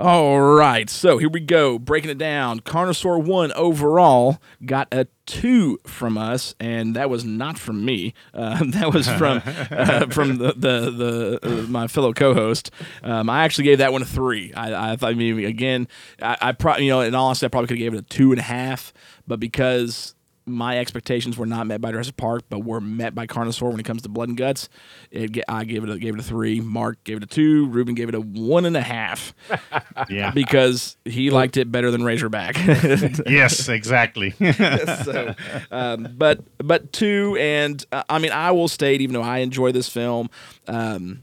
All 0.00 0.40
right, 0.40 0.88
so 0.88 1.18
here 1.18 1.28
we 1.28 1.40
go. 1.40 1.76
Breaking 1.76 2.08
it 2.08 2.18
down. 2.18 2.60
Carnosaur 2.60 3.20
1 3.20 3.50
overall 3.54 4.40
got 4.64 4.86
a 4.92 5.08
2 5.26 5.80
from 5.88 6.16
us, 6.16 6.54
and 6.60 6.94
that 6.94 7.10
was 7.10 7.24
not 7.24 7.58
from 7.58 7.84
me. 7.84 8.14
Uh, 8.32 8.62
that 8.68 8.94
was 8.94 9.08
from 9.08 9.42
uh, 9.44 10.06
from 10.10 10.38
the, 10.38 10.52
the, 10.56 10.90
the 10.92 11.38
uh, 11.42 11.48
my 11.66 11.88
fellow 11.88 12.12
co 12.12 12.32
host. 12.32 12.70
Um, 13.02 13.28
I 13.28 13.42
actually 13.42 13.64
gave 13.64 13.78
that 13.78 13.90
one 13.92 14.02
a 14.02 14.04
3. 14.04 14.52
I, 14.54 14.92
I 14.92 14.96
thought, 14.96 15.10
I 15.10 15.14
mean, 15.14 15.44
again, 15.44 15.88
I, 16.22 16.36
I 16.40 16.52
probably, 16.52 16.84
you 16.84 16.92
know, 16.92 17.00
in 17.00 17.16
all 17.16 17.26
honesty, 17.26 17.46
I 17.46 17.48
probably 17.48 17.66
could 17.66 17.78
have 17.78 17.92
gave 17.92 17.94
it 17.94 18.14
a 18.14 18.40
2.5, 18.40 18.92
but 19.26 19.40
because 19.40 20.14
my 20.48 20.78
expectations 20.78 21.36
were 21.36 21.46
not 21.46 21.66
met 21.66 21.80
by 21.80 21.90
Jurassic 21.92 22.16
Park, 22.16 22.42
but 22.48 22.64
were 22.64 22.80
met 22.80 23.14
by 23.14 23.26
Carnosaur 23.26 23.70
when 23.70 23.80
it 23.80 23.84
comes 23.84 24.02
to 24.02 24.08
blood 24.08 24.28
and 24.28 24.36
guts. 24.38 24.68
It, 25.10 25.38
I 25.48 25.64
gave 25.64 25.84
it 25.84 25.90
a, 25.90 25.98
gave 25.98 26.14
it 26.14 26.20
a 26.20 26.22
three. 26.22 26.60
Mark 26.60 27.02
gave 27.04 27.18
it 27.18 27.22
a 27.22 27.26
two. 27.26 27.66
Ruben 27.68 27.94
gave 27.94 28.08
it 28.08 28.14
a 28.14 28.20
one 28.20 28.64
and 28.64 28.76
a 28.76 28.82
half. 28.82 29.34
Yeah. 30.08 30.30
because 30.30 30.96
he 31.04 31.30
liked 31.30 31.56
it 31.56 31.72
better 31.72 31.90
than 31.90 32.04
Razorback. 32.04 32.56
yes, 33.26 33.68
exactly. 33.68 34.30
so, 34.52 35.34
um, 35.70 36.14
but 36.16 36.40
but 36.58 36.92
two, 36.92 37.36
and 37.38 37.84
uh, 37.90 38.04
I 38.08 38.18
mean, 38.18 38.30
I 38.30 38.52
will 38.52 38.68
state, 38.68 39.00
even 39.00 39.12
though 39.14 39.22
I 39.22 39.38
enjoy 39.38 39.72
this 39.72 39.88
film, 39.88 40.30
um, 40.68 41.22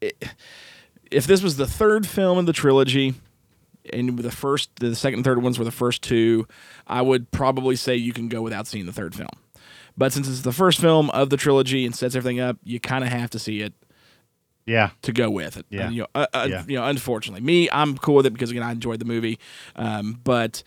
it, 0.00 0.24
if 1.10 1.26
this 1.26 1.42
was 1.42 1.56
the 1.56 1.66
third 1.66 2.06
film 2.06 2.38
in 2.38 2.44
the 2.44 2.52
trilogy, 2.52 3.14
and 3.92 4.18
the 4.18 4.30
first, 4.30 4.70
the 4.76 4.94
second 4.94 5.18
and 5.18 5.24
third 5.24 5.42
ones 5.42 5.58
were 5.58 5.64
the 5.64 5.70
first 5.70 6.02
two, 6.02 6.46
I 6.86 7.02
would 7.02 7.30
probably 7.30 7.76
say 7.76 7.96
you 7.96 8.12
can 8.12 8.28
go 8.28 8.42
without 8.42 8.66
seeing 8.66 8.86
the 8.86 8.92
third 8.92 9.14
film. 9.14 9.28
But 9.96 10.12
since 10.12 10.28
it's 10.28 10.42
the 10.42 10.52
first 10.52 10.80
film 10.80 11.08
of 11.10 11.30
the 11.30 11.36
trilogy 11.36 11.86
and 11.86 11.94
sets 11.94 12.14
everything 12.14 12.38
up, 12.40 12.58
you 12.64 12.78
kind 12.80 13.02
of 13.04 13.10
have 13.10 13.30
to 13.30 13.38
see 13.38 13.60
it 13.60 13.72
Yeah. 14.66 14.90
to 15.02 15.12
go 15.12 15.30
with 15.30 15.56
it. 15.56 15.64
Yeah. 15.70 15.86
And, 15.86 15.94
you 15.94 16.02
know, 16.02 16.08
uh, 16.14 16.26
uh, 16.34 16.46
Yeah. 16.50 16.64
you 16.68 16.76
know, 16.76 16.84
unfortunately, 16.86 17.40
me, 17.40 17.68
I'm 17.72 17.96
cool 17.96 18.16
with 18.16 18.26
it 18.26 18.32
because 18.32 18.50
again, 18.50 18.62
I 18.62 18.72
enjoyed 18.72 18.98
the 18.98 19.04
movie. 19.06 19.38
Um, 19.74 20.20
but 20.22 20.62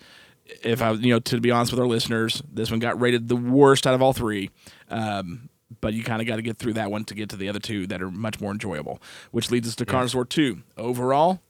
if 0.64 0.82
I, 0.82 0.92
you 0.92 1.10
know, 1.12 1.20
to 1.20 1.40
be 1.40 1.50
honest 1.52 1.70
with 1.72 1.80
our 1.80 1.86
listeners, 1.86 2.42
this 2.52 2.70
one 2.70 2.80
got 2.80 3.00
rated 3.00 3.28
the 3.28 3.36
worst 3.36 3.86
out 3.86 3.94
of 3.94 4.02
all 4.02 4.12
three. 4.12 4.50
Um, 4.88 5.48
but 5.80 5.94
you 5.94 6.02
kind 6.02 6.20
of 6.20 6.26
got 6.26 6.36
to 6.36 6.42
get 6.42 6.58
through 6.58 6.72
that 6.72 6.90
one 6.90 7.04
to 7.04 7.14
get 7.14 7.28
to 7.28 7.36
the 7.36 7.48
other 7.48 7.60
two 7.60 7.86
that 7.86 8.02
are 8.02 8.10
much 8.10 8.40
more 8.40 8.50
enjoyable. 8.50 9.00
Which 9.30 9.50
leads 9.52 9.68
us 9.68 9.76
to 9.76 9.86
Carnosaur 9.86 10.28
Two. 10.28 10.62
Overall, 10.76 11.40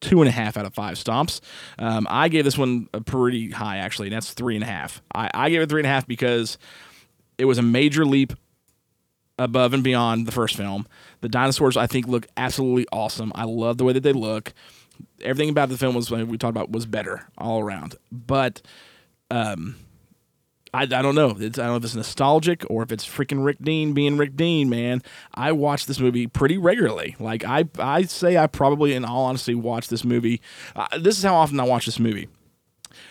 two 0.00 0.20
and 0.20 0.28
a 0.28 0.32
half 0.32 0.56
out 0.56 0.66
of 0.66 0.74
five 0.74 0.96
stomps. 0.96 1.40
Um, 1.78 2.06
I 2.10 2.28
gave 2.28 2.44
this 2.44 2.58
one 2.58 2.88
a 2.92 3.00
pretty 3.00 3.50
high 3.50 3.78
actually, 3.78 4.08
and 4.08 4.16
that's 4.16 4.32
three 4.32 4.54
and 4.54 4.64
a 4.64 4.66
half. 4.66 5.02
I, 5.14 5.30
I 5.32 5.50
gave 5.50 5.60
it 5.60 5.68
three 5.68 5.80
and 5.80 5.86
a 5.86 5.90
half 5.90 6.06
because 6.06 6.58
it 7.38 7.44
was 7.44 7.58
a 7.58 7.62
major 7.62 8.04
leap 8.04 8.32
above 9.38 9.72
and 9.72 9.82
beyond 9.82 10.26
the 10.26 10.32
first 10.32 10.56
film. 10.56 10.86
The 11.22 11.28
dinosaurs, 11.28 11.76
I 11.76 11.86
think, 11.86 12.06
look 12.06 12.26
absolutely 12.36 12.86
awesome. 12.92 13.32
I 13.34 13.44
love 13.44 13.78
the 13.78 13.84
way 13.84 13.92
that 13.94 14.02
they 14.02 14.12
look. 14.12 14.52
Everything 15.22 15.48
about 15.48 15.70
the 15.70 15.78
film 15.78 15.94
was 15.94 16.10
we 16.10 16.36
talked 16.36 16.50
about 16.50 16.70
was 16.70 16.84
better 16.86 17.26
all 17.38 17.60
around. 17.60 17.96
But 18.12 18.60
um, 19.30 19.76
I, 20.72 20.82
I 20.82 20.86
don't 20.86 21.14
know. 21.14 21.36
It's, 21.38 21.58
I 21.58 21.62
don't 21.62 21.72
know 21.72 21.76
if 21.76 21.84
it's 21.84 21.94
nostalgic 21.94 22.64
or 22.70 22.82
if 22.82 22.92
it's 22.92 23.04
freaking 23.06 23.44
Rick 23.44 23.58
Dean 23.60 23.92
being 23.92 24.16
Rick 24.16 24.36
Dean. 24.36 24.68
Man, 24.70 25.02
I 25.34 25.52
watch 25.52 25.86
this 25.86 25.98
movie 25.98 26.26
pretty 26.26 26.58
regularly. 26.58 27.16
Like 27.18 27.44
I, 27.44 27.64
I 27.78 28.02
say, 28.02 28.36
I 28.36 28.46
probably, 28.46 28.94
in 28.94 29.04
all 29.04 29.24
honesty, 29.24 29.54
watch 29.54 29.88
this 29.88 30.04
movie. 30.04 30.40
Uh, 30.76 30.86
this 30.98 31.18
is 31.18 31.24
how 31.24 31.34
often 31.34 31.58
I 31.58 31.64
watch 31.64 31.86
this 31.86 31.98
movie 31.98 32.28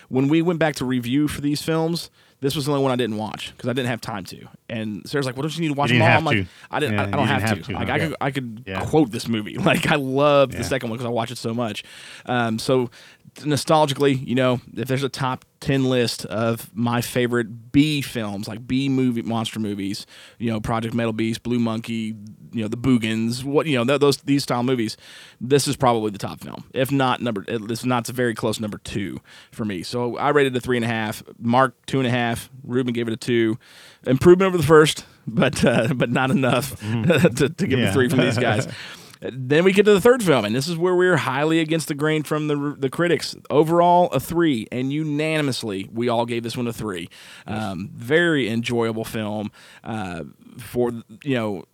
when 0.08 0.28
we 0.28 0.42
went 0.42 0.58
back 0.58 0.74
to 0.76 0.84
review 0.84 1.28
for 1.28 1.40
these 1.40 1.62
films, 1.62 2.10
this 2.40 2.56
was 2.56 2.64
the 2.66 2.72
only 2.72 2.82
one 2.82 2.90
I 2.92 2.96
didn't 2.96 3.16
watch 3.16 3.52
because 3.56 3.68
I 3.68 3.72
didn't 3.72 3.88
have 3.88 4.00
time 4.00 4.24
to. 4.24 4.46
And 4.68 5.08
Sarah's 5.08 5.26
like, 5.26 5.36
"What 5.36 5.42
don't 5.42 5.54
you 5.54 5.60
need 5.62 5.68
to 5.68 5.74
watch 5.74 5.90
them 5.90 6.00
all?" 6.02 6.08
I'm 6.08 6.24
like, 6.24 6.38
to. 6.38 6.46
"I 6.70 6.80
didn't. 6.80 6.94
Yeah, 6.94 7.02
I, 7.02 7.06
I 7.06 7.10
don't 7.10 7.26
have, 7.28 7.42
have 7.42 7.58
to. 7.58 7.64
to. 7.64 7.72
Like, 7.72 7.88
I 7.90 7.98
could, 7.98 8.16
I 8.20 8.30
could 8.30 8.64
Yeah. 8.66 8.84
quote 8.84 9.10
this 9.10 9.28
movie. 9.28 9.56
Like, 9.70 9.86
I 9.90 9.96
love 9.96 10.52
Yeah. 10.52 10.58
the 10.58 10.64
second 10.64 10.88
one 10.90 10.96
because 10.96 11.06
I 11.06 11.10
watch 11.10 11.30
it 11.30 11.38
so 11.38 11.52
much. 11.54 11.84
Um, 12.26 12.58
so 12.58 12.90
nostalgically, 13.36 14.26
you 14.26 14.34
know, 14.34 14.60
if 14.76 14.88
there's 14.88 15.02
a 15.02 15.08
top 15.08 15.44
ten 15.60 15.84
list 15.84 16.24
of 16.26 16.70
my 16.74 17.00
favorite 17.00 17.70
B 17.72 18.00
films, 18.02 18.48
like 18.48 18.66
B 18.66 18.88
movie 18.88 19.22
monster 19.22 19.60
movies, 19.60 20.06
you 20.38 20.50
know, 20.50 20.60
Project 20.60 20.94
Metal 20.94 21.12
Beast, 21.12 21.42
Blue 21.42 21.58
Monkey, 21.58 22.14
you 22.52 22.62
know, 22.62 22.68
the 22.68 22.76
Boogens, 22.76 23.44
what 23.44 23.66
you 23.66 23.76
know, 23.78 23.84
th- 23.84 24.00
those 24.00 24.16
these 24.18 24.42
style 24.42 24.62
movies, 24.62 24.96
this 25.40 25.68
is 25.68 25.76
probably 25.76 26.10
the 26.10 26.18
top 26.18 26.40
film. 26.40 26.64
If 26.74 26.90
not 26.90 27.20
number, 27.20 27.44
it's 27.48 27.84
not 27.84 28.00
it's 28.00 28.10
a 28.10 28.12
very 28.12 28.34
close 28.34 28.58
number 28.60 28.78
two 28.78 29.20
for 29.52 29.64
me. 29.64 29.82
So 29.82 30.16
I 30.16 30.30
rated 30.30 30.54
it 30.54 30.58
a 30.58 30.60
three 30.60 30.76
and 30.76 30.84
a 30.84 30.88
half. 30.88 31.22
Mark 31.38 31.74
two 31.86 31.98
and 31.98 32.06
a 32.06 32.10
half. 32.10 32.50
Ruben 32.64 32.92
gave 32.92 33.06
it 33.08 33.12
a 33.12 33.16
two. 33.16 33.58
Improvement 34.06 34.48
over 34.48 34.56
the 34.56 34.64
first, 34.66 35.04
but 35.26 35.64
uh, 35.64 35.92
but 35.94 36.10
not 36.10 36.30
enough 36.30 36.78
to, 36.80 37.48
to 37.56 37.66
give 37.66 37.78
Yeah. 37.78 37.90
a 37.90 37.92
three 37.92 38.08
from 38.08 38.20
these 38.20 38.38
guys. 38.38 38.66
Then 39.20 39.64
we 39.64 39.72
get 39.72 39.84
to 39.84 39.92
the 39.92 40.00
third 40.00 40.22
film, 40.22 40.46
and 40.46 40.54
this 40.54 40.66
is 40.66 40.78
where 40.78 40.94
we're 40.94 41.18
highly 41.18 41.60
against 41.60 41.88
the 41.88 41.94
grain 41.94 42.22
from 42.22 42.48
the 42.48 42.74
the 42.78 42.88
critics. 42.88 43.36
Overall, 43.50 44.06
a 44.12 44.20
three, 44.20 44.66
and 44.72 44.90
unanimously, 44.90 45.88
we 45.92 46.08
all 46.08 46.24
gave 46.24 46.42
this 46.42 46.56
one 46.56 46.66
a 46.66 46.72
three. 46.72 47.10
Um, 47.46 47.90
very 47.94 48.48
enjoyable 48.48 49.04
film 49.04 49.52
uh, 49.84 50.24
for 50.58 50.92
you 51.22 51.34
know 51.34 51.64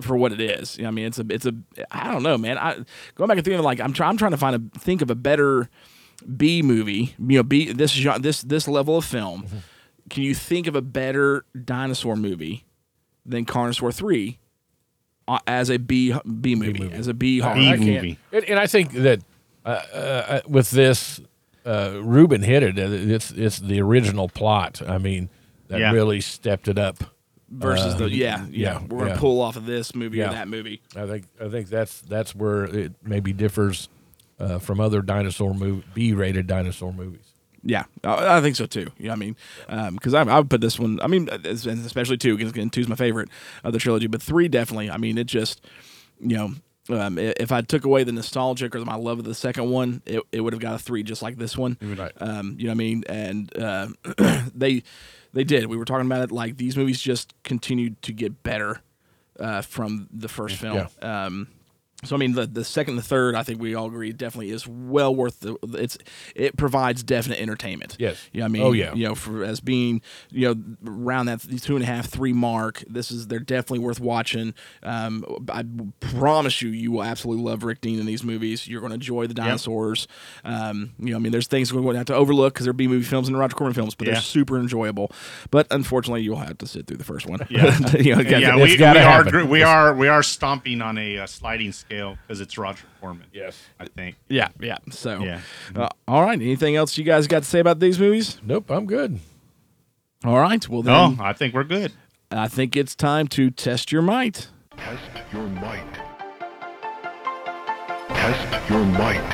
for 0.00 0.16
what 0.16 0.32
it 0.32 0.40
is. 0.40 0.78
I 0.84 0.90
mean, 0.90 1.06
it's 1.06 1.20
a 1.20 1.26
it's 1.30 1.46
a 1.46 1.54
I 1.92 2.10
don't 2.10 2.24
know, 2.24 2.36
man. 2.36 2.58
I 2.58 2.74
going 3.14 3.28
back 3.28 3.36
and 3.36 3.44
thinking 3.44 3.62
like 3.62 3.80
I'm 3.80 3.92
trying 3.92 4.10
I'm 4.10 4.16
trying 4.16 4.32
to 4.32 4.36
find 4.36 4.56
a 4.56 4.78
think 4.78 5.02
of 5.02 5.10
a 5.10 5.14
better 5.14 5.70
B 6.36 6.62
movie. 6.62 7.14
You 7.18 7.38
know, 7.38 7.42
B 7.44 7.72
this 7.72 7.94
this 8.18 8.42
this 8.42 8.66
level 8.66 8.96
of 8.96 9.04
film. 9.04 9.44
Mm-hmm. 9.44 9.58
Can 10.10 10.22
you 10.24 10.34
think 10.34 10.66
of 10.66 10.74
a 10.74 10.82
better 10.82 11.44
dinosaur 11.64 12.16
movie 12.16 12.64
than 13.24 13.44
Carnosaur 13.44 13.94
Three? 13.94 14.40
Uh, 15.28 15.38
As 15.46 15.70
a 15.70 15.78
B 15.78 16.14
B 16.40 16.54
movie, 16.54 16.90
as 16.92 17.08
a 17.08 17.14
B 17.14 17.38
horror, 17.40 17.54
I 17.56 17.76
can't- 17.78 18.18
And, 18.32 18.44
and 18.44 18.58
I 18.58 18.66
think 18.66 18.92
that 18.92 19.20
uh, 19.64 19.68
uh, 19.68 20.40
with 20.48 20.70
this, 20.70 21.20
uh, 21.64 22.00
Ruben 22.02 22.42
hit 22.42 22.62
it. 22.62 22.78
Uh, 22.78 22.90
It's 23.14 23.30
it's 23.32 23.58
the 23.58 23.80
original 23.80 24.28
plot. 24.28 24.80
I 24.86 24.98
mean, 24.98 25.28
that 25.68 25.80
Yeah. 25.80 25.92
really 25.92 26.20
stepped 26.20 26.68
it 26.68 26.78
up. 26.78 26.98
versus 27.48 27.94
Uh, 27.94 27.98
the 27.98 28.10
yeah, 28.10 28.44
yeah 28.50 28.80
we're 28.88 28.98
gonna 28.98 29.10
yeah. 29.12 29.18
pull 29.18 29.40
off 29.40 29.54
of 29.56 29.66
this 29.66 29.94
movie 29.94 30.18
Yeah. 30.18 30.30
or 30.30 30.32
that 30.32 30.48
movie. 30.48 30.80
I 30.96 31.06
think 31.06 31.26
I 31.40 31.48
think 31.48 31.68
that's 31.68 32.00
that's 32.00 32.34
where 32.34 32.64
it 32.64 32.92
maybe 33.04 33.32
differs 33.32 33.88
uh, 34.40 34.58
from 34.58 34.80
other 34.80 35.00
dinosaur 35.00 35.54
movie 35.54 35.84
B-rated 35.94 36.48
dinosaur 36.48 36.92
movies. 36.92 37.34
Yeah, 37.66 37.84
I, 38.04 38.38
I 38.38 38.40
think 38.40 38.54
so 38.56 38.66
too. 38.66 38.92
Yeah, 38.96 39.12
I 39.12 39.16
mean, 39.16 39.36
because 39.66 40.14
I, 40.14 40.22
I 40.22 40.38
would 40.38 40.48
put 40.48 40.60
this 40.60 40.78
one. 40.78 41.00
I 41.02 41.08
mean, 41.08 41.28
especially 41.28 42.16
two 42.16 42.36
because 42.36 42.52
again, 42.52 42.70
two's 42.70 42.88
my 42.88 42.94
favorite 42.94 43.28
of 43.64 43.72
the 43.72 43.78
trilogy, 43.78 44.06
but 44.06 44.22
three 44.22 44.48
definitely. 44.48 44.90
I 44.90 44.96
mean, 44.96 45.18
it 45.18 45.26
just 45.26 45.60
you 46.20 46.36
know. 46.36 46.54
Um, 46.88 47.18
if 47.18 47.50
I 47.50 47.62
took 47.62 47.84
away 47.84 48.04
the 48.04 48.12
nostalgic 48.12 48.76
or 48.76 48.78
my 48.84 48.94
love 48.94 49.18
of 49.18 49.24
the 49.24 49.34
second 49.34 49.70
one, 49.70 50.02
it, 50.06 50.22
it 50.30 50.40
would 50.40 50.52
have 50.52 50.62
got 50.62 50.76
a 50.76 50.78
three 50.78 51.02
just 51.02 51.20
like 51.20 51.36
this 51.36 51.58
one. 51.58 51.76
Right. 51.82 52.12
Um, 52.20 52.54
you 52.60 52.66
know 52.66 52.70
what 52.70 52.74
I 52.74 52.76
mean? 52.76 53.02
And 53.08 53.58
uh, 53.58 53.88
they 54.54 54.84
they 55.32 55.42
did. 55.42 55.66
We 55.66 55.76
were 55.76 55.84
talking 55.84 56.06
about 56.06 56.22
it 56.22 56.30
like 56.30 56.58
these 56.58 56.76
movies 56.76 57.00
just 57.00 57.34
continued 57.42 58.00
to 58.02 58.12
get 58.12 58.44
better 58.44 58.82
uh, 59.40 59.62
from 59.62 60.06
the 60.12 60.28
first 60.28 60.58
film. 60.58 60.76
Um, 61.02 61.48
so 62.04 62.14
I 62.14 62.18
mean, 62.18 62.32
the 62.32 62.46
the 62.46 62.62
second, 62.64 62.92
and 62.92 62.98
the 62.98 63.02
third, 63.06 63.34
I 63.34 63.42
think 63.42 63.60
we 63.60 63.74
all 63.74 63.86
agree 63.86 64.12
definitely 64.12 64.50
is 64.50 64.66
well 64.68 65.14
worth 65.14 65.40
the. 65.40 65.56
It's 65.74 65.96
it 66.34 66.56
provides 66.56 67.02
definite 67.02 67.40
entertainment. 67.40 67.96
Yes. 67.98 68.28
You 68.32 68.40
know 68.40 68.44
I 68.46 68.48
mean? 68.48 68.62
Oh, 68.62 68.72
yeah. 68.72 68.94
You 68.94 69.08
know, 69.08 69.14
for 69.14 69.42
as 69.42 69.60
being 69.60 70.02
you 70.30 70.46
know 70.54 70.90
around 70.90 71.26
that 71.26 71.40
two 71.62 71.74
and 71.74 71.82
a 71.82 71.86
half 71.86 72.06
three 72.06 72.34
mark, 72.34 72.84
this 72.86 73.10
is 73.10 73.28
they're 73.28 73.38
definitely 73.38 73.78
worth 73.78 73.98
watching. 73.98 74.52
Um, 74.82 75.24
I 75.50 75.64
promise 76.00 76.60
you, 76.60 76.68
you 76.68 76.92
will 76.92 77.02
absolutely 77.02 77.44
love 77.44 77.64
Rick 77.64 77.80
Dean 77.80 77.98
in 77.98 78.04
these 78.06 78.22
movies. 78.22 78.68
You're 78.68 78.80
going 78.80 78.90
to 78.90 78.94
enjoy 78.96 79.26
the 79.26 79.34
dinosaurs. 79.34 80.06
Um, 80.44 80.92
you 80.98 81.10
know, 81.10 81.16
I 81.16 81.18
mean, 81.20 81.32
there's 81.32 81.46
things 81.46 81.72
we're 81.72 81.80
going 81.80 81.94
to 81.94 81.98
have 81.98 82.06
to 82.08 82.14
overlook 82.14 82.52
because 82.54 82.64
they're 82.64 82.72
B 82.74 82.88
movie 82.88 83.04
films 83.06 83.26
and 83.28 83.38
Roger 83.38 83.56
Corman 83.56 83.72
films, 83.74 83.94
but 83.94 84.06
Yeah. 84.06 84.14
they're 84.14 84.22
super 84.22 84.58
enjoyable. 84.58 85.10
But 85.50 85.66
unfortunately, 85.70 86.22
you'll 86.22 86.36
have 86.36 86.58
to 86.58 86.66
sit 86.66 86.86
through 86.86 86.98
the 86.98 87.04
first 87.04 87.26
one. 87.26 87.40
Yeah, 87.48 87.78
you 87.98 88.14
know, 88.14 88.20
yeah. 88.20 88.56
it's 88.58 88.72
We, 88.72 88.76
we 88.76 88.84
are 88.84 88.94
happen. 89.24 89.48
we 89.48 89.62
are 89.62 89.94
we 89.94 90.08
are 90.08 90.22
stomping 90.22 90.82
on 90.82 90.98
a 90.98 91.18
uh, 91.20 91.26
sliding 91.26 91.72
scale 91.72 91.85
because 91.88 92.40
it's 92.40 92.56
Roger 92.58 92.84
Corman. 93.00 93.26
Yes, 93.32 93.62
I 93.80 93.86
think. 93.86 94.16
Yeah, 94.28 94.48
yeah. 94.60 94.78
So, 94.90 95.22
Yeah. 95.22 95.40
uh, 95.74 95.88
all 96.08 96.22
right. 96.22 96.40
Anything 96.40 96.76
else 96.76 96.96
you 96.98 97.04
guys 97.04 97.26
got 97.26 97.42
to 97.42 97.48
say 97.48 97.60
about 97.60 97.80
these 97.80 97.98
movies? 97.98 98.38
Nope, 98.44 98.70
I'm 98.70 98.86
good. 98.86 99.18
All 100.24 100.38
right. 100.40 100.66
Well, 100.68 100.82
No, 100.82 101.16
I 101.20 101.32
think 101.32 101.54
we're 101.54 101.64
good. 101.64 101.92
I 102.30 102.48
think 102.48 102.76
it's 102.76 102.94
time 102.94 103.28
to 103.28 103.50
test 103.50 103.92
your 103.92 104.02
might. 104.02 104.48
Test 104.76 105.02
your 105.32 105.46
might. 105.48 105.84
Test 108.08 108.70
your 108.70 108.84
might. 108.84 109.30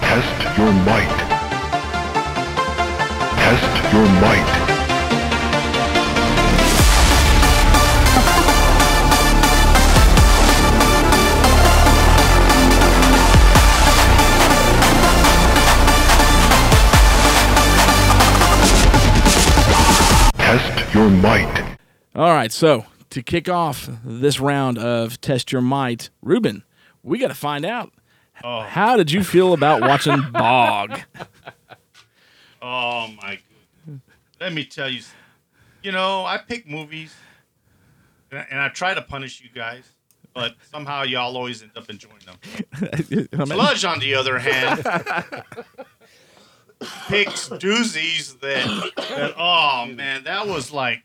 Test 0.00 0.58
your 0.58 0.72
might. 0.72 1.28
Test 3.36 3.92
your 3.94 4.06
might. 4.20 4.61
Your 20.94 21.08
might. 21.10 21.76
All 22.14 22.30
right. 22.32 22.52
So 22.52 22.84
to 23.10 23.22
kick 23.22 23.48
off 23.48 23.88
this 24.04 24.40
round 24.40 24.78
of 24.78 25.20
test 25.20 25.52
your 25.52 25.62
might, 25.62 26.10
Ruben, 26.22 26.64
we 27.02 27.18
got 27.18 27.28
to 27.28 27.34
find 27.34 27.64
out. 27.64 27.92
Oh. 28.44 28.60
How 28.62 28.96
did 28.96 29.10
you 29.10 29.22
feel 29.24 29.52
about 29.52 29.80
watching 29.82 30.20
Bog? 30.32 31.00
Oh 32.60 33.08
my 33.22 33.38
goodness. 33.86 34.02
Let 34.40 34.52
me 34.52 34.64
tell 34.64 34.88
you, 34.88 35.00
you 35.82 35.92
know, 35.92 36.24
I 36.24 36.38
pick 36.38 36.68
movies 36.68 37.14
and 38.30 38.40
I, 38.40 38.46
and 38.50 38.60
I 38.60 38.68
try 38.68 38.94
to 38.94 39.02
punish 39.02 39.40
you 39.40 39.48
guys, 39.54 39.84
but 40.34 40.54
somehow 40.70 41.02
y'all 41.04 41.36
always 41.36 41.62
end 41.62 41.72
up 41.76 41.88
enjoying 41.90 42.14
them. 42.26 42.36
I 43.32 43.36
mean- 43.36 43.46
Sludge, 43.46 43.84
on 43.84 43.98
the 44.00 44.14
other 44.14 44.38
hand, 44.38 44.82
picks 47.08 47.48
doozies 47.48 48.38
that, 48.40 48.92
that 48.96 49.34
oh 49.36 49.86
man, 49.86 50.24
that 50.24 50.46
was 50.46 50.72
like 50.72 51.02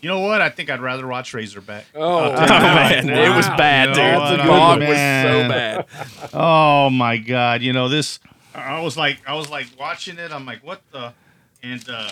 you 0.00 0.08
know 0.10 0.20
what? 0.20 0.42
I 0.42 0.50
think 0.50 0.68
I'd 0.68 0.82
rather 0.82 1.06
watch 1.06 1.32
Razorback. 1.32 1.86
Oh, 1.94 2.18
I'll 2.18 2.32
tell 2.32 2.42
you 2.42 2.48
that. 2.48 3.04
man, 3.06 3.32
it 3.32 3.34
was 3.34 3.46
bad, 3.46 3.88
You 3.88 3.94
dude. 3.94 4.12
know 4.12 4.30
The 4.30 4.36
dog 4.36 4.80
was 4.80 4.88
so 4.88 5.48
bad. 5.48 5.86
Oh 6.34 6.90
my 6.90 7.16
god! 7.16 7.62
You 7.62 7.72
know 7.72 7.88
this. 7.88 8.20
I 8.54 8.80
was 8.82 8.98
like, 8.98 9.18
I 9.26 9.34
was 9.34 9.48
like 9.48 9.66
watching 9.78 10.18
it. 10.18 10.30
I'm 10.30 10.44
like, 10.44 10.62
what 10.62 10.82
the? 10.92 11.14
And 11.62 11.82
uh, 11.88 12.10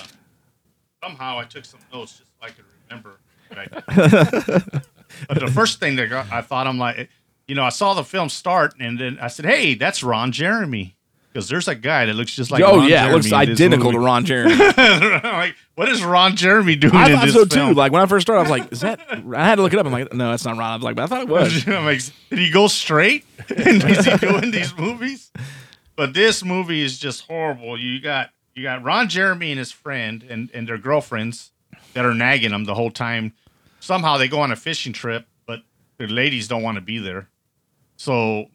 somehow 1.04 1.38
I 1.38 1.44
took 1.44 1.66
some 1.66 1.80
notes 1.92 2.18
just 2.18 2.30
so 2.30 2.46
I 2.46 2.48
could 2.48 2.64
remember. 2.88 3.18
what 3.48 3.86
but 5.28 5.40
the 5.40 5.50
first 5.52 5.78
thing 5.78 5.96
that 5.96 6.08
got, 6.08 6.32
I 6.32 6.40
thought, 6.40 6.66
I'm 6.66 6.78
like, 6.78 7.10
you 7.46 7.54
know, 7.54 7.64
I 7.64 7.68
saw 7.68 7.92
the 7.92 8.04
film 8.04 8.30
start, 8.30 8.74
and 8.80 8.98
then 8.98 9.18
I 9.20 9.28
said, 9.28 9.44
hey, 9.44 9.74
that's 9.74 10.02
Ron 10.02 10.32
Jeremy. 10.32 10.96
Because 11.32 11.48
there's 11.48 11.66
a 11.66 11.74
guy 11.74 12.04
that 12.04 12.14
looks 12.14 12.34
just 12.34 12.50
like 12.50 12.62
oh 12.62 12.76
Ron 12.78 12.88
yeah, 12.90 13.04
it 13.04 13.06
Jeremy 13.06 13.14
looks 13.14 13.32
identical 13.32 13.92
to. 13.92 13.98
Ron 13.98 14.24
Jeremy. 14.26 14.54
Like, 14.54 15.56
what 15.76 15.88
is 15.88 16.04
Ron 16.04 16.36
Jeremy 16.36 16.76
doing 16.76 16.94
I 16.94 17.06
in 17.08 17.16
thought 17.16 17.24
this 17.24 17.34
so 17.34 17.46
film? 17.46 17.70
too. 17.70 17.74
Like 17.74 17.90
when 17.90 18.02
I 18.02 18.06
first 18.06 18.26
started, 18.26 18.40
I 18.40 18.42
was 18.42 18.50
like, 18.50 18.72
"Is 18.72 18.80
that?" 18.82 19.00
I 19.10 19.44
had 19.46 19.54
to 19.54 19.62
look 19.62 19.72
it 19.72 19.78
up. 19.78 19.86
I'm 19.86 19.92
like, 19.92 20.12
"No, 20.12 20.30
that's 20.30 20.44
not 20.44 20.58
Ron." 20.58 20.72
I 20.72 20.74
was 20.76 20.84
like, 20.84 20.96
"But 20.96 21.04
I 21.04 21.06
thought 21.06 21.22
it 21.22 21.28
was." 21.28 21.66
I'm 21.66 21.84
like, 21.86 22.00
did 22.28 22.38
he 22.38 22.50
go 22.50 22.66
straight? 22.68 23.24
and 23.48 23.82
is 23.82 24.04
he 24.04 24.16
doing 24.18 24.50
these 24.50 24.76
movies? 24.76 25.30
But 25.96 26.12
this 26.14 26.44
movie 26.44 26.82
is 26.82 26.98
just 26.98 27.26
horrible. 27.26 27.78
You 27.80 28.00
got 28.00 28.30
you 28.54 28.62
got 28.62 28.82
Ron 28.82 29.08
Jeremy 29.08 29.50
and 29.52 29.58
his 29.58 29.72
friend 29.72 30.22
and, 30.28 30.50
and 30.52 30.68
their 30.68 30.78
girlfriends 30.78 31.50
that 31.94 32.04
are 32.04 32.14
nagging 32.14 32.50
them 32.50 32.64
the 32.64 32.74
whole 32.74 32.90
time. 32.90 33.32
Somehow 33.80 34.18
they 34.18 34.28
go 34.28 34.40
on 34.40 34.52
a 34.52 34.56
fishing 34.56 34.92
trip, 34.92 35.26
but 35.46 35.60
the 35.96 36.06
ladies 36.06 36.46
don't 36.48 36.62
want 36.62 36.76
to 36.76 36.80
be 36.82 36.98
there. 36.98 37.28
So 37.96 38.46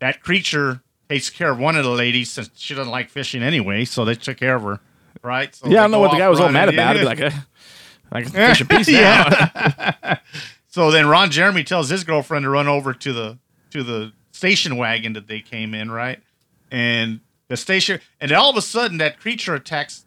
that 0.00 0.22
creature 0.22 0.82
takes 1.08 1.30
care 1.30 1.50
of 1.50 1.58
one 1.58 1.76
of 1.76 1.84
the 1.84 1.90
ladies 1.90 2.30
since 2.30 2.50
she 2.54 2.74
doesn't 2.74 2.90
like 2.90 3.10
fishing 3.10 3.42
anyway. 3.42 3.84
So 3.84 4.04
they 4.04 4.14
took 4.14 4.36
care 4.38 4.56
of 4.56 4.62
her, 4.62 4.80
right? 5.22 5.54
So 5.54 5.68
yeah, 5.68 5.80
I 5.80 5.82
don't 5.82 5.92
know 5.92 6.00
what 6.00 6.12
the 6.12 6.18
guy 6.18 6.28
was 6.28 6.40
all 6.40 6.50
mad 6.50 6.68
about. 6.68 6.96
It'd 6.96 7.16
be 7.16 7.24
like, 7.24 7.32
"I 8.12 8.22
can 8.22 8.30
fish 8.30 8.60
a 8.60 8.64
piece 8.64 8.88
now." 8.88 10.18
So 10.76 10.90
then 10.90 11.08
Ron 11.08 11.30
Jeremy 11.30 11.64
tells 11.64 11.88
his 11.88 12.04
girlfriend 12.04 12.42
to 12.42 12.50
run 12.50 12.68
over 12.68 12.92
to 12.92 13.12
the 13.14 13.38
to 13.70 13.82
the 13.82 14.12
station 14.32 14.76
wagon 14.76 15.14
that 15.14 15.26
they 15.26 15.40
came 15.40 15.72
in, 15.72 15.90
right? 15.90 16.20
And 16.70 17.20
the 17.48 17.56
station, 17.56 17.98
and 18.20 18.30
then 18.30 18.36
all 18.36 18.50
of 18.50 18.58
a 18.58 18.60
sudden 18.60 18.98
that 18.98 19.18
creature 19.18 19.54
attacks 19.54 20.04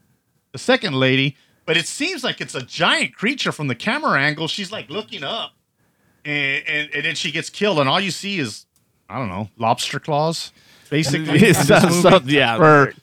the 0.52 0.60
second 0.60 0.94
lady, 0.94 1.36
but 1.66 1.76
it 1.76 1.88
seems 1.88 2.24
like 2.24 2.40
it's 2.40 2.54
a 2.54 2.62
giant 2.62 3.16
creature 3.16 3.52
from 3.52 3.68
the 3.68 3.74
camera 3.74 4.22
angle. 4.22 4.48
She's 4.48 4.72
like 4.72 4.92
looking 4.92 5.24
up, 5.24 5.54
and 6.24 6.64
and, 6.68 6.90
and 6.94 7.04
then 7.04 7.16
she 7.16 7.32
gets 7.32 7.50
killed, 7.50 7.80
and 7.80 7.90
all 7.90 8.00
you 8.00 8.12
see 8.12 8.38
is 8.38 8.68
I 9.10 9.18
don't 9.18 9.30
know 9.30 9.50
lobster 9.58 10.00
claws. 10.00 10.52
Basically, 10.90 11.36
in 11.36 11.40
this 11.42 11.70
movie. 11.70 12.02
some- 12.02 12.30
yeah, 12.30 12.58
for 12.58 12.94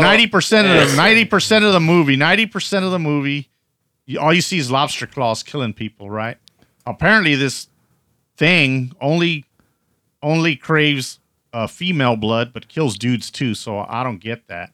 ninety 0.00 0.26
percent 0.26 0.68
of 0.68 0.90
the 0.90 0.96
ninety 0.96 1.24
percent 1.24 1.64
of 1.64 1.72
the 1.72 1.80
movie, 1.80 2.16
ninety 2.16 2.46
percent 2.46 2.84
of 2.84 2.90
the 2.90 2.98
movie, 2.98 3.48
you, 4.06 4.18
all 4.20 4.32
you 4.32 4.42
see 4.42 4.58
is 4.58 4.70
lobster 4.70 5.06
claws 5.06 5.42
killing 5.42 5.72
people. 5.72 6.10
Right? 6.10 6.36
Apparently, 6.86 7.34
this 7.34 7.68
thing 8.36 8.92
only 9.00 9.44
only 10.22 10.56
craves 10.56 11.18
uh, 11.52 11.66
female 11.66 12.16
blood, 12.16 12.52
but 12.52 12.68
kills 12.68 12.96
dudes 12.98 13.30
too. 13.30 13.54
So 13.54 13.80
I 13.88 14.02
don't 14.04 14.18
get 14.18 14.46
that. 14.48 14.70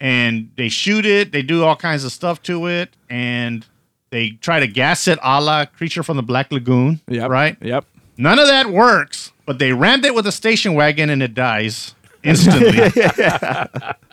And 0.00 0.50
they 0.56 0.68
shoot 0.68 1.06
it. 1.06 1.30
They 1.32 1.42
do 1.42 1.62
all 1.64 1.76
kinds 1.76 2.04
of 2.04 2.10
stuff 2.12 2.42
to 2.42 2.66
it, 2.66 2.96
and 3.08 3.64
they 4.10 4.30
try 4.30 4.58
to 4.60 4.66
gas 4.66 5.06
it, 5.06 5.18
a 5.22 5.40
la 5.40 5.64
Creature 5.64 6.02
from 6.02 6.16
the 6.16 6.22
Black 6.24 6.50
Lagoon. 6.50 7.00
Yep. 7.08 7.30
Right. 7.30 7.56
Yep. 7.60 7.84
None 8.16 8.38
of 8.38 8.46
that 8.48 8.68
works. 8.70 9.30
But 9.46 9.58
they 9.58 9.72
rammed 9.72 10.04
it 10.04 10.14
with 10.14 10.26
a 10.26 10.32
station 10.32 10.74
wagon, 10.74 11.08
and 11.08 11.22
it 11.22 11.34
dies 11.34 11.94
instantly. 12.22 12.78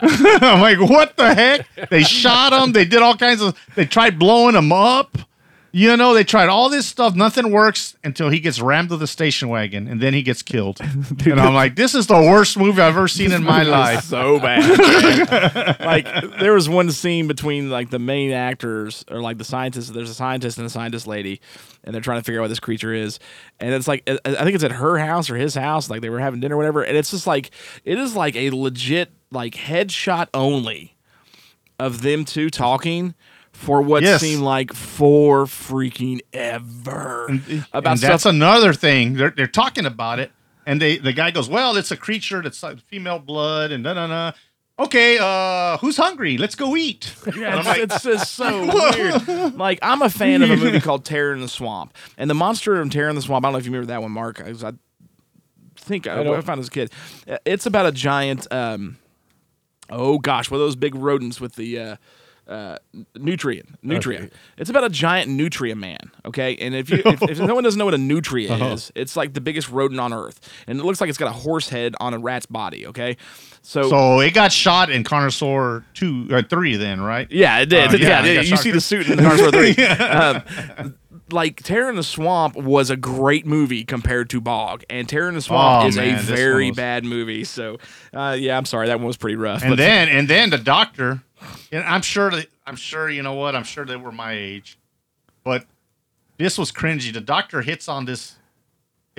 I'm 0.00 0.60
like, 0.60 0.80
what 0.80 1.16
the 1.16 1.34
heck? 1.34 1.88
They 1.90 2.02
shot 2.02 2.52
him. 2.52 2.72
They 2.72 2.84
did 2.84 3.02
all 3.02 3.16
kinds 3.16 3.42
of. 3.42 3.58
They 3.74 3.84
tried 3.84 4.18
blowing 4.18 4.54
him 4.54 4.72
up. 4.72 5.18
You 5.72 5.96
know, 5.96 6.14
they 6.14 6.24
tried 6.24 6.48
all 6.48 6.68
this 6.68 6.86
stuff. 6.86 7.14
Nothing 7.14 7.52
works 7.52 7.96
until 8.02 8.28
he 8.28 8.40
gets 8.40 8.60
rammed 8.60 8.90
with 8.90 9.02
a 9.02 9.06
station 9.06 9.48
wagon, 9.48 9.86
and 9.86 10.00
then 10.00 10.14
he 10.14 10.22
gets 10.22 10.42
killed. 10.42 10.80
and 10.80 11.40
I'm 11.40 11.54
like, 11.54 11.76
this 11.76 11.94
is 11.94 12.08
the 12.08 12.14
worst 12.16 12.58
movie 12.58 12.82
I've 12.82 12.96
ever 12.96 13.06
seen 13.06 13.30
in 13.30 13.44
my 13.44 13.62
life. 13.62 14.04
so 14.04 14.40
bad. 14.40 15.80
like 15.80 16.06
there 16.40 16.54
was 16.54 16.68
one 16.68 16.90
scene 16.90 17.28
between 17.28 17.70
like 17.70 17.90
the 17.90 17.98
main 18.00 18.32
actors 18.32 19.04
or 19.10 19.20
like 19.20 19.38
the 19.38 19.44
scientists. 19.44 19.90
There's 19.90 20.10
a 20.10 20.14
scientist 20.14 20.58
and 20.58 20.66
a 20.66 20.70
scientist 20.70 21.06
lady, 21.06 21.40
and 21.84 21.94
they're 21.94 22.02
trying 22.02 22.20
to 22.20 22.24
figure 22.24 22.40
out 22.40 22.44
what 22.44 22.48
this 22.48 22.60
creature 22.60 22.92
is. 22.92 23.20
And 23.60 23.72
it's 23.72 23.86
like 23.86 24.02
I 24.08 24.18
I 24.24 24.44
think 24.44 24.54
it's 24.54 24.64
at 24.64 24.72
her 24.72 24.98
house 24.98 25.30
or 25.30 25.36
his 25.36 25.54
house. 25.54 25.88
Like 25.88 26.00
they 26.00 26.10
were 26.10 26.20
having 26.20 26.40
dinner 26.40 26.56
or 26.56 26.58
whatever. 26.58 26.82
And 26.82 26.96
it's 26.96 27.10
just 27.12 27.26
like 27.26 27.50
it 27.84 27.98
is 27.98 28.16
like 28.16 28.34
a 28.34 28.50
legit 28.50 29.12
like 29.30 29.54
headshot 29.54 30.28
only 30.34 30.96
of 31.78 32.02
them 32.02 32.24
two 32.24 32.50
talking. 32.50 33.14
For 33.60 33.82
what 33.82 34.02
Yes. 34.02 34.22
seemed 34.22 34.42
like 34.42 34.72
for 34.72 35.44
freaking 35.44 36.20
ever 36.32 37.26
about 37.72 37.90
and 37.92 37.98
stuff 37.98 38.10
that's 38.10 38.26
another 38.26 38.72
thing. 38.72 39.14
They're 39.14 39.30
they're 39.30 39.46
talking 39.46 39.84
about 39.84 40.18
it, 40.18 40.32
and 40.64 40.80
they 40.80 40.96
the 40.96 41.12
guy 41.12 41.30
goes, 41.30 41.46
"Well, 41.48 41.76
it's 41.76 41.90
a 41.90 41.96
creature 41.96 42.40
that's 42.40 42.62
like 42.62 42.80
female 42.88 43.18
blood, 43.18 43.70
and 43.70 43.84
da 43.84 43.92
da 43.94 44.06
da." 44.06 44.32
Okay, 44.78 45.18
uh, 45.20 45.76
who's 45.76 45.98
hungry? 45.98 46.38
Let's 46.38 46.54
go 46.54 46.74
eat. 46.74 47.14
Yeah, 47.36 47.60
it's, 47.60 47.92
it's 47.94 48.02
just 48.02 48.32
so 48.32 48.62
weird. 49.28 49.54
Like 49.58 49.78
I'm 49.82 50.00
a 50.00 50.08
fan 50.08 50.40
of 50.40 50.50
a 50.50 50.56
movie 50.56 50.80
called 50.80 51.04
Terror 51.04 51.34
in 51.34 51.40
the 51.42 51.48
Swamp, 51.48 51.92
and 52.16 52.30
the 52.30 52.34
monster 52.34 52.80
in 52.80 52.88
Terror 52.88 53.10
in 53.10 53.14
the 53.16 53.20
Swamp. 53.22 53.44
I 53.44 53.48
don't 53.48 53.52
know 53.52 53.58
if 53.58 53.66
you 53.66 53.72
remember 53.72 53.92
that 53.92 54.00
one, 54.00 54.12
Mark. 54.12 54.40
I, 54.40 54.48
was- 54.48 54.64
I 54.64 54.72
think 55.76 56.06
I, 56.06 56.14
I 56.22 56.38
I 56.38 56.40
found 56.40 56.58
it 56.58 56.62
as 56.62 56.68
a 56.68 56.70
kid. 56.70 56.92
Uh, 57.28 57.36
It's 57.44 57.66
about 57.66 57.84
a 57.84 57.92
giant. 57.92 58.46
Um, 58.50 58.96
oh 59.90 60.18
gosh, 60.18 60.50
what 60.50 60.56
are 60.56 60.60
those 60.60 60.76
big 60.76 60.94
rodents 60.94 61.42
with 61.42 61.56
the 61.56 61.78
uh, 61.78 61.96
uh, 62.50 62.76
nutrient? 63.16 63.82
Nutria. 63.82 64.18
Okay. 64.22 64.30
It's 64.58 64.68
about 64.68 64.84
a 64.84 64.88
giant 64.90 65.30
nutria 65.30 65.76
man. 65.76 66.10
Okay, 66.26 66.56
and 66.56 66.74
if 66.74 66.90
you 66.90 67.00
if, 67.06 67.22
if 67.22 67.38
no 67.40 67.54
one 67.54 67.64
doesn't 67.64 67.78
know 67.78 67.84
what 67.86 67.94
a 67.94 67.98
nutria 67.98 68.52
Uh-huh. 68.52 68.64
is, 68.74 68.92
it's 68.94 69.16
like 69.16 69.32
the 69.34 69.40
biggest 69.40 69.70
rodent 69.70 70.00
on 70.00 70.12
Earth, 70.12 70.40
and 70.66 70.78
it 70.78 70.84
looks 70.84 71.00
like 71.00 71.08
it's 71.08 71.18
got 71.18 71.28
a 71.28 71.32
horse 71.38 71.68
head 71.68 71.94
on 72.00 72.12
a 72.12 72.18
rat's 72.18 72.46
body. 72.46 72.86
Okay, 72.88 73.16
so 73.62 73.88
So 73.88 74.20
it 74.20 74.34
got 74.34 74.52
shot 74.52 74.90
in 74.90 75.04
Carnosaur 75.04 75.84
two 75.94 76.26
or 76.30 76.42
three, 76.42 76.76
then 76.76 77.00
right? 77.00 77.30
Yeah, 77.30 77.58
it 77.60 77.66
did. 77.66 77.94
Uh, 77.94 77.96
yeah, 77.98 78.24
it 78.24 78.34
got 78.34 78.46
you 78.48 78.56
see 78.56 78.70
the 78.72 78.80
suit 78.80 79.08
in 79.08 79.18
Carnosaur 79.18 79.52
3. 79.52 79.76
Um, 80.80 80.94
like 81.32 81.62
Terror 81.62 81.88
in 81.90 81.96
the 81.96 82.02
Swamp 82.02 82.56
was 82.56 82.90
a 82.90 82.96
great 82.96 83.46
movie 83.46 83.84
compared 83.84 84.30
to 84.30 84.40
Bog, 84.40 84.84
and 84.90 85.08
Terror 85.08 85.28
in 85.28 85.34
the 85.34 85.40
Swamp 85.42 85.84
Oh, 85.84 85.88
is 85.88 85.96
man, 85.96 86.18
a 86.18 86.22
very 86.22 86.68
was- 86.70 86.76
bad 86.76 87.04
movie. 87.04 87.44
So, 87.44 87.78
uh, 88.14 88.36
yeah, 88.38 88.56
I'm 88.56 88.64
sorry 88.64 88.86
that 88.88 88.98
one 88.98 89.06
was 89.06 89.16
pretty 89.16 89.36
rough. 89.36 89.62
And 89.62 89.70
but- 89.72 89.76
then 89.76 90.08
and 90.08 90.28
then 90.28 90.50
the 90.50 90.58
doctor, 90.58 91.22
and 91.72 91.84
I'm 91.84 92.02
sure 92.02 92.30
that 92.30 92.46
I'm 92.66 92.76
sure 92.76 93.08
you 93.10 93.22
know 93.22 93.34
what 93.34 93.54
I'm 93.56 93.64
sure 93.64 93.84
they 93.84 93.96
were 93.96 94.12
my 94.12 94.32
age, 94.32 94.78
but 95.44 95.66
this 96.38 96.56
was 96.58 96.72
cringy. 96.72 97.12
The 97.12 97.20
doctor 97.20 97.62
hits 97.62 97.88
on 97.88 98.04
this. 98.04 98.36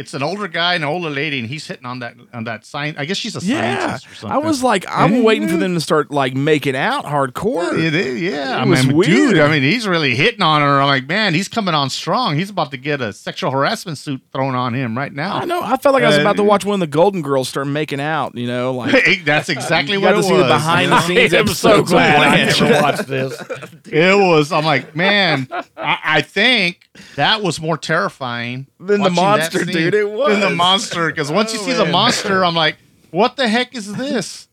It's 0.01 0.13
an 0.13 0.23
older 0.23 0.47
guy 0.47 0.73
and 0.75 0.83
an 0.83 0.89
older 0.89 1.09
lady, 1.09 1.39
and 1.39 1.47
he's 1.47 1.65
hitting 1.67 1.85
on 1.85 1.99
that 1.99 2.15
on 2.33 2.43
that 2.45 2.65
sign. 2.65 2.95
I 2.97 3.05
guess 3.05 3.17
she's 3.17 3.35
a 3.35 3.45
yeah, 3.45 3.77
scientist 3.79 4.11
or 4.11 4.15
something. 4.15 4.35
I 4.35 4.37
was 4.39 4.61
like, 4.63 4.85
I'm 4.89 5.23
waiting 5.23 5.47
for 5.47 5.57
them 5.57 5.73
to 5.75 5.79
start 5.81 6.11
like 6.11 6.33
making 6.35 6.75
out 6.75 7.05
hardcore. 7.05 7.77
It 7.77 7.93
is, 7.95 8.21
yeah. 8.21 8.57
it 8.57 8.61
I 8.61 8.65
was 8.65 8.85
mean, 8.85 8.97
weird. 8.97 9.09
dude. 9.09 9.37
I 9.39 9.49
mean, 9.49 9.63
he's 9.63 9.87
really 9.87 10.15
hitting 10.15 10.41
on 10.41 10.61
her. 10.61 10.81
I'm 10.81 10.87
like, 10.87 11.07
man, 11.07 11.33
he's 11.33 11.47
coming 11.47 11.73
on 11.73 11.89
strong. 11.89 12.35
He's 12.37 12.49
about 12.49 12.71
to 12.71 12.77
get 12.77 12.99
a 13.01 13.13
sexual 13.13 13.51
harassment 13.51 13.97
suit 13.97 14.21
thrown 14.33 14.55
on 14.55 14.73
him 14.73 14.97
right 14.97 15.13
now. 15.13 15.37
I 15.37 15.45
know. 15.45 15.61
I 15.61 15.77
felt 15.77 15.93
like 15.93 16.03
I 16.03 16.07
was 16.07 16.17
Uh, 16.17 16.21
about 16.21 16.35
to 16.37 16.43
watch 16.43 16.65
one 16.65 16.75
of 16.75 16.79
the 16.81 16.87
Golden 16.87 17.21
Girls 17.21 17.47
start 17.47 17.67
making 17.67 17.99
out. 18.01 18.35
You 18.35 18.47
know, 18.47 18.73
like 18.73 19.23
That's 19.25 19.49
exactly 19.49 19.93
you 19.93 20.01
what 20.01 20.11
got 20.11 20.19
it 20.19 20.21
to 20.21 20.23
see 20.23 20.33
was. 20.33 20.41
the 20.43 20.47
behind 20.47 20.91
the 20.91 21.01
scenes 21.07 21.33
I'm 21.33 21.47
so 21.47 21.83
glad 21.83 22.19
I 22.21 22.45
never 22.45 22.81
watched 22.81 23.07
this. 23.07 23.39
It 23.85 24.17
was. 24.17 24.51
I'm 24.51 24.65
like, 24.65 24.95
man, 24.95 25.47
I, 25.77 25.97
I 26.03 26.21
think 26.21 26.87
that 27.15 27.41
was 27.43 27.59
more 27.61 27.77
terrifying 27.77 28.67
Than 28.81 29.01
the 29.01 29.09
monster, 29.11 29.59
scene 29.59 29.67
dude, 29.73 29.93
it 29.93 30.05
Than 30.27 30.39
the 30.39 30.49
monster, 30.49 31.07
because 31.09 31.31
once 31.31 31.53
you 31.53 31.59
Oh, 31.61 31.65
see 31.65 31.73
the 31.73 31.85
monster, 31.85 32.43
I'm 32.43 32.55
like, 32.55 32.77
what 33.11 33.35
the 33.35 33.47
heck 33.47 33.75
is 33.75 33.93
this? 33.93 34.47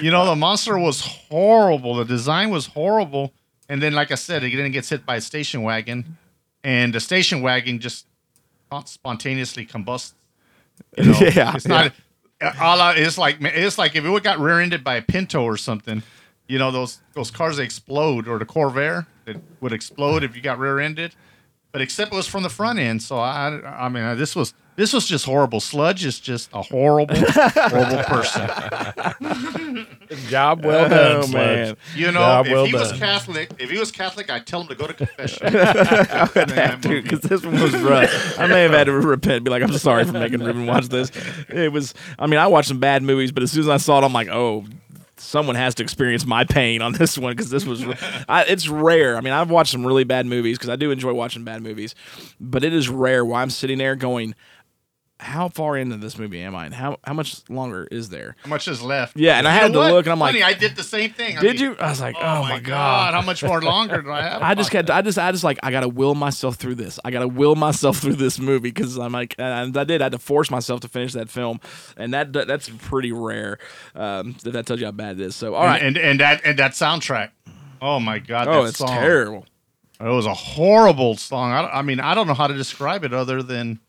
You 0.00 0.10
know, 0.10 0.24
the 0.24 0.36
monster 0.36 0.78
was 0.78 1.00
horrible. 1.02 1.96
The 1.96 2.04
design 2.06 2.48
was 2.50 2.66
horrible, 2.66 3.32
and 3.68 3.82
then, 3.82 3.92
like 3.92 4.10
I 4.10 4.14
said, 4.14 4.42
it 4.42 4.56
then 4.56 4.70
gets 4.72 4.88
hit 4.88 5.04
by 5.04 5.16
a 5.16 5.20
station 5.20 5.62
wagon, 5.62 6.16
and 6.64 6.94
the 6.94 7.00
station 7.00 7.42
wagon 7.42 7.78
just 7.78 8.06
spontaneously 8.86 9.66
combusts. 9.66 10.14
You 10.96 11.04
know? 11.04 11.18
Yeah, 11.20 11.54
it's 11.54 11.66
not. 11.68 11.92
a 12.40 12.76
la- 12.76 12.90
It's 12.96 13.18
like 13.18 13.36
it's 13.40 13.78
like 13.78 13.94
if 13.96 14.04
it 14.04 14.22
got 14.22 14.38
rear-ended 14.38 14.82
by 14.84 14.96
a 14.96 15.02
Pinto 15.02 15.42
or 15.42 15.56
something. 15.56 16.02
You 16.48 16.58
know 16.58 16.70
those 16.70 17.00
those 17.14 17.30
cars 17.30 17.56
that 17.56 17.64
explode, 17.64 18.28
or 18.28 18.38
the 18.38 18.46
Corvair 18.46 19.06
that 19.24 19.36
would 19.60 19.72
explode 19.72 20.22
if 20.22 20.36
you 20.36 20.42
got 20.42 20.58
rear-ended. 20.58 21.14
But 21.76 21.82
except 21.82 22.10
it 22.10 22.16
was 22.16 22.26
from 22.26 22.42
the 22.42 22.48
front 22.48 22.78
end, 22.78 23.02
so 23.02 23.18
I 23.18 23.60
I 23.62 23.90
mean 23.90 24.16
this 24.16 24.34
was 24.34 24.54
this 24.76 24.94
was 24.94 25.06
just 25.06 25.26
horrible. 25.26 25.60
Sludge 25.60 26.06
is 26.06 26.18
just 26.18 26.48
a 26.54 26.62
horrible 26.62 27.16
horrible 27.18 28.02
person. 28.04 28.48
Job 30.28 30.64
well 30.64 30.86
oh, 30.86 30.88
done, 30.88 31.24
Oh, 31.24 31.26
man. 31.26 31.76
You 31.94 32.06
know, 32.06 32.20
Job 32.20 32.46
if 32.46 32.52
well 32.52 32.64
he 32.64 32.72
was. 32.72 32.92
Catholic, 32.92 33.50
if 33.58 33.70
he 33.70 33.78
was 33.78 33.92
Catholic, 33.92 34.30
I'd 34.30 34.46
tell 34.46 34.62
him 34.62 34.68
to 34.68 34.74
go 34.74 34.86
to 34.86 34.94
confession. 34.94 35.48
I 35.54 36.30
would 36.34 36.50
have 36.52 36.80
to 36.80 37.02
because 37.02 37.20
this 37.20 37.44
one 37.44 37.60
was 37.60 37.76
rough. 37.76 38.38
I 38.38 38.46
may 38.46 38.62
have 38.62 38.72
had 38.72 38.84
to 38.84 38.92
repent, 38.92 39.44
be 39.44 39.50
like, 39.50 39.62
I'm 39.62 39.76
sorry 39.76 40.06
for 40.06 40.12
making 40.12 40.42
Ruben 40.42 40.64
watch 40.64 40.88
this. 40.88 41.12
It 41.50 41.72
was. 41.72 41.92
I 42.18 42.26
mean, 42.26 42.40
I 42.40 42.46
watched 42.46 42.68
some 42.68 42.80
bad 42.80 43.02
movies, 43.02 43.32
but 43.32 43.42
as 43.42 43.52
soon 43.52 43.64
as 43.64 43.68
I 43.68 43.76
saw 43.76 44.00
it, 44.00 44.04
I'm 44.06 44.14
like, 44.14 44.28
oh, 44.28 44.64
someone 45.18 45.56
has 45.56 45.74
to 45.76 45.82
experience 45.82 46.26
my 46.26 46.44
pain 46.44 46.82
on 46.82 46.92
this 46.92 47.16
one 47.16 47.32
because 47.32 47.50
this 47.50 47.64
was 47.64 47.84
I, 48.28 48.44
it's 48.44 48.68
rare. 48.68 49.16
I 49.16 49.20
mean, 49.20 49.32
I've 49.32 49.50
watched 49.50 49.72
some 49.72 49.86
really 49.86 50.04
bad 50.04 50.26
movies 50.26 50.58
because 50.58 50.70
I 50.70 50.76
do 50.76 50.90
enjoy 50.90 51.12
watching 51.12 51.44
bad 51.44 51.62
movies, 51.62 51.94
but 52.40 52.64
it 52.64 52.72
is 52.72 52.88
rare 52.88 53.24
where 53.24 53.40
I'm 53.40 53.50
sitting 53.50 53.78
there 53.78 53.96
going, 53.96 54.34
"How 55.20 55.48
far 55.48 55.76
into 55.76 55.96
this 55.96 56.18
movie 56.18 56.40
am 56.40 56.56
I? 56.56 56.66
And 56.66 56.74
how 56.74 56.98
how 57.04 57.12
much 57.14 57.48
longer 57.48 57.86
is 57.90 58.08
there?" 58.08 58.34
How 58.42 58.50
much 58.50 58.66
is 58.66 58.82
left? 58.82 59.16
Yeah, 59.16 59.38
and 59.38 59.46
I 59.46 59.52
had 59.52 59.72
to 59.72 59.78
what? 59.78 59.92
look, 59.92 60.06
and 60.06 60.12
I'm 60.12 60.18
like, 60.18 60.32
Funny, 60.32 60.42
I 60.42 60.52
did 60.52 60.74
the 60.74 60.82
same 60.82 61.10
thing. 61.12 61.38
I 61.38 61.40
Did 61.40 61.60
mean, 61.60 61.70
you? 61.70 61.76
I 61.78 61.90
was 61.90 62.00
like, 62.00 62.16
oh, 62.18 62.20
oh, 62.22 62.42
my 62.42 62.50
my 62.50 62.60
god, 62.60 63.14
how 63.14 63.22
much 63.22 63.42
more 63.44 63.62
longer 63.62 64.02
do 64.02 64.10
I 64.10 64.22
have? 64.22 64.42
I 64.50 64.54
just 64.56 64.72
got. 64.72 64.90
I 64.90 65.02
just. 65.02 65.18
I 65.18 65.30
just. 65.30 65.44
like. 65.44 65.58
I 65.62 65.70
gotta 65.70 65.88
will 65.88 66.16
myself 66.16 66.56
through 66.56 66.74
this. 66.74 66.98
I 67.04 67.12
gotta 67.12 67.28
will 67.28 67.54
myself 67.54 67.98
through 68.00 68.16
this 68.16 68.38
movie 68.40 68.70
because 68.70 68.98
I'm 68.98 69.12
like, 69.12 69.36
and 69.38 69.76
I 69.76 69.84
did. 69.84 70.02
I 70.02 70.06
had 70.06 70.12
to 70.12 70.18
force 70.18 70.50
myself 70.50 70.80
to 70.80 70.88
finish 70.88 71.12
that 71.12 71.30
film, 71.30 71.60
and 71.96 72.12
that 72.12 72.32
that's 72.32 72.68
pretty 72.68 73.12
rare. 73.12 73.58
Um, 73.94 74.36
if 74.44 74.52
that 74.52 74.66
tells 74.66 74.80
you 74.80 74.86
how 74.86 74.92
bad 74.92 75.20
it 75.20 75.24
is. 75.24 75.36
So, 75.36 75.54
all 75.54 75.64
right. 75.64 75.80
and, 75.80 75.96
and 75.96 76.16
and 76.16 76.20
that 76.20 76.40
and 76.46 76.58
that 76.58 76.72
soundtrack. 76.72 77.30
Oh 77.82 78.00
my 78.00 78.18
god, 78.18 78.48
Oh, 78.48 78.62
that 78.62 78.70
it's 78.70 78.78
song. 78.78 78.88
terrible. 78.88 79.46
It 80.00 80.04
was 80.04 80.26
a 80.26 80.34
horrible 80.34 81.16
song. 81.16 81.52
I, 81.52 81.78
I 81.78 81.82
mean, 81.82 82.00
I 82.00 82.14
don't 82.14 82.26
know 82.26 82.34
how 82.34 82.46
to 82.46 82.54
describe 82.54 83.04
it 83.04 83.12
other 83.12 83.42
than 83.42 83.80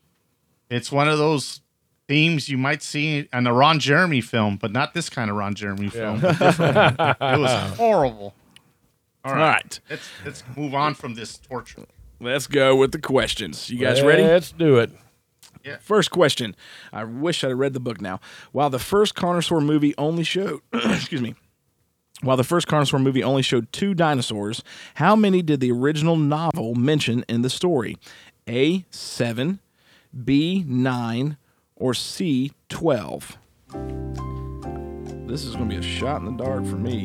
it's 0.70 0.92
one 0.92 1.08
of 1.08 1.18
those 1.18 1.62
themes 2.08 2.50
you 2.50 2.58
might 2.58 2.82
see 2.82 3.28
in 3.32 3.48
a 3.48 3.54
Ron 3.54 3.80
Jeremy 3.80 4.22
film, 4.22 4.58
but 4.58 4.72
not 4.72 4.94
this 4.94 5.10
kind 5.10 5.30
of 5.30 5.36
Ron 5.36 5.56
Jeremy 5.56 5.90
film. 5.90 6.20
but 6.22 6.38
it 6.40 7.40
was 7.40 7.78
horrible. 7.78 8.34
All 9.24 9.34
right. 9.34 9.42
All 9.42 9.48
right. 9.50 9.80
Let's 9.90 10.10
let's 10.26 10.44
move 10.56 10.74
on 10.74 10.96
from 10.96 11.16
this 11.16 11.38
torture. 11.38 11.86
Let's 12.20 12.48
go 12.48 12.76
with 12.76 12.92
the 12.92 13.00
questions. 13.02 13.70
You 13.70 13.78
guys 13.78 14.02
ready? 14.02 14.24
Let's 14.24 14.52
do 14.52 14.78
it. 14.78 14.92
Yeah. 15.64 15.78
First 15.82 16.12
question. 16.12 16.56
I 16.94 17.04
wish 17.04 17.44
I'd 17.44 17.52
read 17.52 17.74
the 17.74 17.80
book 17.80 18.00
now. 18.00 18.20
While 18.54 18.70
the 18.70 18.80
first 18.80 19.16
Carnosaur 19.16 19.64
movie 19.64 19.94
only 19.98 20.24
showed, 20.24 20.62
excuse 20.74 21.22
me, 21.22 21.36
while 22.22 22.38
the 22.38 22.44
first 22.44 22.68
Carnosaur 22.68 23.02
movie 23.02 23.24
only 23.24 23.42
showed 23.42 23.72
two 23.72 23.94
dinosaurs, 23.94 24.64
how 24.96 25.16
many 25.16 25.42
did 25.42 25.60
the 25.60 25.72
original 25.72 26.16
novel 26.16 26.74
mention 26.74 27.26
in 27.28 27.42
the 27.42 27.50
story? 27.50 27.98
A 28.48 28.86
seven, 28.92 29.60
B 30.24 30.64
nine, 30.68 31.38
or 31.76 31.94
C 31.94 32.52
twelve? 32.70 33.38
This 35.28 35.44
is 35.44 35.56
going 35.56 35.70
to 35.70 35.76
be 35.76 35.80
a 35.80 35.82
shot 35.82 36.22
in 36.22 36.38
the 36.38 36.44
dark 36.44 36.66
for 36.66 36.78
me. 36.78 37.04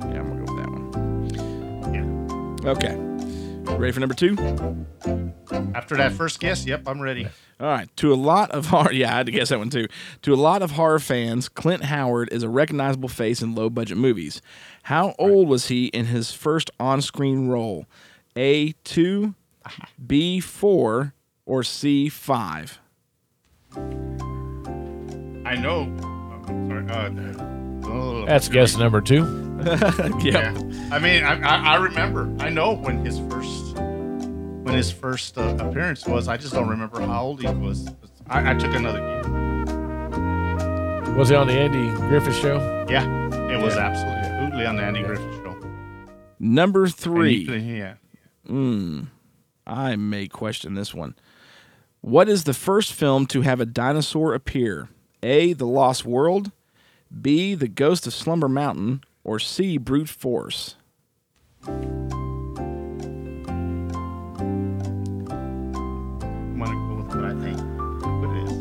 Yeah, 0.00 0.20
I'm 0.20 0.28
going 0.28 0.38
to 0.38 0.44
go 0.44 0.52
with 0.52 0.62
that 0.62 0.70
one. 0.70 2.64
Yeah. 2.64 2.70
Okay. 2.70 3.08
Ready 3.76 3.92
for 3.92 4.00
number 4.00 4.14
two? 4.14 4.36
After 5.74 5.96
that 5.96 6.12
first 6.12 6.40
guess, 6.40 6.66
yep, 6.66 6.82
I'm 6.86 7.00
ready. 7.00 7.26
All 7.60 7.66
right. 7.66 7.88
To 7.96 8.12
a 8.12 8.16
lot 8.16 8.50
of 8.50 8.66
horror, 8.66 8.92
yeah, 8.92 9.12
I 9.12 9.16
had 9.18 9.26
to 9.26 9.32
guess 9.32 9.48
that 9.50 9.58
one 9.58 9.70
too. 9.70 9.86
To 10.22 10.34
a 10.34 10.36
lot 10.36 10.62
of 10.62 10.72
horror 10.72 10.98
fans, 10.98 11.48
Clint 11.48 11.84
Howard 11.84 12.28
is 12.32 12.42
a 12.42 12.48
recognizable 12.48 13.08
face 13.08 13.40
in 13.40 13.54
low 13.54 13.70
budget 13.70 13.96
movies. 13.96 14.42
How 14.84 15.14
old 15.18 15.48
was 15.48 15.68
he 15.68 15.86
in 15.86 16.06
his 16.06 16.32
first 16.32 16.70
on 16.78 17.00
screen 17.02 17.48
role? 17.48 17.86
A 18.38 18.72
two, 18.84 19.34
B 20.04 20.38
four, 20.38 21.12
or 21.44 21.64
C 21.64 22.08
five? 22.08 22.78
I 23.74 25.56
know. 25.56 25.82
I'm 26.46 26.68
sorry. 26.68 26.86
Uh, 26.88 27.88
oh, 27.88 28.24
That's 28.26 28.48
guess 28.48 28.76
number 28.76 29.00
two. 29.00 29.24
yeah. 30.22 30.54
I 30.92 31.00
mean, 31.00 31.24
I, 31.24 31.40
I, 31.42 31.74
I 31.74 31.76
remember. 31.76 32.32
I 32.38 32.48
know 32.48 32.74
when 32.74 33.04
his 33.04 33.18
first 33.28 33.76
when 33.76 34.74
his 34.74 34.92
first 34.92 35.36
uh, 35.36 35.56
appearance 35.58 36.06
was. 36.06 36.28
I 36.28 36.36
just 36.36 36.52
don't 36.54 36.68
remember 36.68 37.00
how 37.00 37.22
old 37.24 37.40
he 37.42 37.48
was. 37.48 37.88
I, 38.28 38.52
I 38.52 38.54
took 38.54 38.72
another 38.72 39.00
guess. 39.00 39.26
Was 41.16 41.30
he 41.30 41.34
on 41.34 41.48
the 41.48 41.54
Andy 41.54 41.88
Griffith 42.06 42.36
show? 42.36 42.58
Yeah, 42.88 43.04
it 43.50 43.60
was 43.60 43.74
Yeah. 43.74 43.88
absolutely 43.88 44.64
on 44.64 44.76
the 44.76 44.82
Andy 44.84 45.02
Griffith 45.02 45.34
show. 45.42 45.56
Number 46.38 46.84
And 46.84 46.92
he 46.92 46.96
three. 47.02 47.58
yeah. 47.78 47.94
Hmm. 48.48 49.02
I 49.66 49.96
may 49.96 50.26
question 50.28 50.74
this 50.74 50.94
one. 50.94 51.14
What 52.00 52.28
is 52.28 52.44
the 52.44 52.54
first 52.54 52.92
film 52.92 53.26
to 53.26 53.42
have 53.42 53.60
a 53.60 53.66
dinosaur 53.66 54.32
appear? 54.32 54.88
A. 55.22 55.52
The 55.52 55.66
Lost 55.66 56.06
World, 56.06 56.50
B. 57.20 57.54
The 57.54 57.68
Ghost 57.68 58.06
of 58.06 58.14
Slumber 58.14 58.48
Mountain, 58.48 59.02
or 59.24 59.38
C. 59.38 59.76
Brute 59.76 60.08
Force? 60.08 60.76
I'm 61.66 61.74
gonna 66.58 66.74
go 66.88 66.94
with 67.02 67.14
what 67.14 67.24
I 67.24 67.34
think. 67.34 67.58
What 68.22 68.30
it 68.36 68.44
is. 68.44 68.52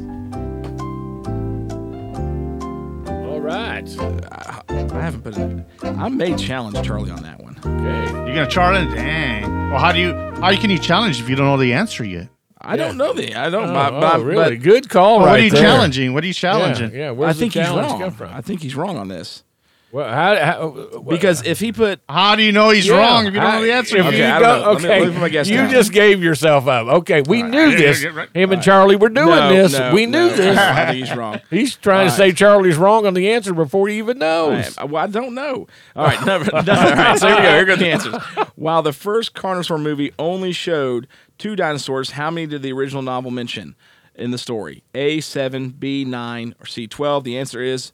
All 3.27 3.39
right. 3.39 3.87
I, 4.33 4.61
I 4.69 5.01
haven't 5.01 5.21
put 5.23 5.37
it. 5.37 5.65
I 5.83 6.09
may 6.09 6.35
challenge 6.35 6.85
Charlie 6.85 7.11
on 7.11 7.23
that 7.23 7.39
one. 7.41 7.46
Okay. 7.67 8.11
You're 8.25 8.35
gonna 8.35 8.47
challenge? 8.47 8.93
Dang. 8.93 9.69
Well, 9.71 9.79
how 9.79 9.91
do 9.91 9.99
you? 9.99 10.13
How 10.41 10.55
can 10.55 10.69
you 10.69 10.79
challenge 10.79 11.19
if 11.19 11.29
you 11.29 11.35
don't 11.35 11.45
know 11.47 11.57
the 11.57 11.73
answer 11.73 12.03
yet? 12.03 12.29
I 12.59 12.75
don't 12.75 12.97
know 12.97 13.13
the. 13.13 13.35
I 13.35 13.49
don't. 13.49 13.69
Oh, 13.69 13.73
but, 13.73 14.15
oh, 14.15 14.23
really? 14.23 14.55
but- 14.57 14.63
Good 14.63 14.89
call 14.89 15.17
Well, 15.19 15.27
right 15.27 15.31
what 15.33 15.39
are 15.39 15.43
you 15.43 15.49
there. 15.51 15.61
challenging? 15.61 16.13
What 16.13 16.23
are 16.23 16.27
you 16.27 16.33
challenging? 16.33 16.91
Yeah, 16.91 16.97
yeah. 16.97 17.07
I 17.09 17.11
Where's 17.11 17.37
think 17.39 17.53
the 17.53 17.59
he's 17.59 17.67
challenge 17.69 17.91
wrong. 17.91 17.99
come 18.01 18.11
from? 18.11 18.33
I 18.33 18.41
think 18.41 18.61
he's 18.61 18.75
wrong 18.75 18.97
on 18.97 19.07
this. 19.07 19.43
Well, 19.89 20.09
how, 20.09 20.35
how, 20.35 20.61
uh, 20.61 20.97
uh, 20.97 20.99
Because 20.99 21.45
if 21.45 21.61
he 21.61 21.71
put, 21.71 22.01
How 22.09 22.35
do 22.35 22.43
you 22.43 22.51
know 22.51 22.71
he's 22.71 22.85
Yeah, 22.85 22.97
wrong 22.97 23.25
if 23.25 23.33
you 23.33 23.39
don't 23.39 23.51
know 23.53 23.61
the 23.61 23.71
answer? 23.71 23.97
if? 23.97 24.05
Okay, 24.07 24.17
you 24.17 24.25
I 24.25 24.39
don't 24.39 24.61
don't- 24.61 24.83
Let 24.83 25.01
me- 25.01 25.07
let 25.07 25.21
me 25.23 25.29
guess 25.29 25.47
you 25.47 25.57
down. 25.57 25.69
just 25.69 25.93
gave 25.93 26.21
yourself 26.21 26.67
up. 26.67 26.87
Okay, 26.87 27.21
we 27.21 27.41
knew 27.41 27.71
this. 27.75 28.03
yeah, 28.03 28.09
right. 28.09 28.29
Him 28.33 28.51
and 28.51 28.61
Charlie 28.61 28.97
were 28.97 29.07
doing 29.07 29.27
No, 29.29 29.49
this. 29.49 29.71
no, 29.79 29.93
we 29.93 30.05
knew 30.05 30.11
no, 30.27 30.29
this. 30.35 30.57
I 30.57 30.87
think 30.91 31.05
he's 31.05 31.15
wrong. 31.15 31.39
He's 31.49 31.75
trying 31.77 32.09
to 32.09 32.13
say. 32.13 32.33
Charlie's 32.33 32.75
wrong 32.75 33.05
on 33.05 33.13
the 33.13 33.29
answer 33.31 33.53
before 33.53 33.87
he 33.87 33.97
even 33.97 34.19
knows. 34.19 34.77
right, 34.77 34.83
uh, 34.83 34.87
well, 34.87 35.03
I 35.03 35.07
don't 35.07 35.33
know. 35.33 35.67
All 35.95 36.05
right, 36.05 36.25
number, 36.25 36.51
no, 36.63 36.73
all 36.73 36.93
right. 36.93 37.17
So 37.17 37.27
here 37.27 37.37
we 37.37 37.41
go. 37.43 37.49
Here 37.51 37.65
go 37.65 37.75
the 37.77 37.87
answers. 37.87 38.15
While 38.55 38.81
the 38.83 38.91
first 38.93 39.33
Carnosaur 39.33 39.81
movie 39.81 40.11
only 40.19 40.51
showed 40.51 41.07
two 41.37 41.55
dinosaurs, 41.55 42.11
how 42.11 42.29
many 42.29 42.45
did 42.47 42.61
the 42.61 42.73
original 42.73 43.01
novel 43.03 43.31
mention 43.31 43.75
in 44.15 44.31
the 44.31 44.37
story? 44.37 44.83
A 44.93 45.21
seven, 45.21 45.69
B 45.69 46.03
nine, 46.03 46.55
or 46.59 46.65
C 46.65 46.87
twelve? 46.87 47.23
The 47.23 47.37
answer 47.37 47.61
is 47.61 47.93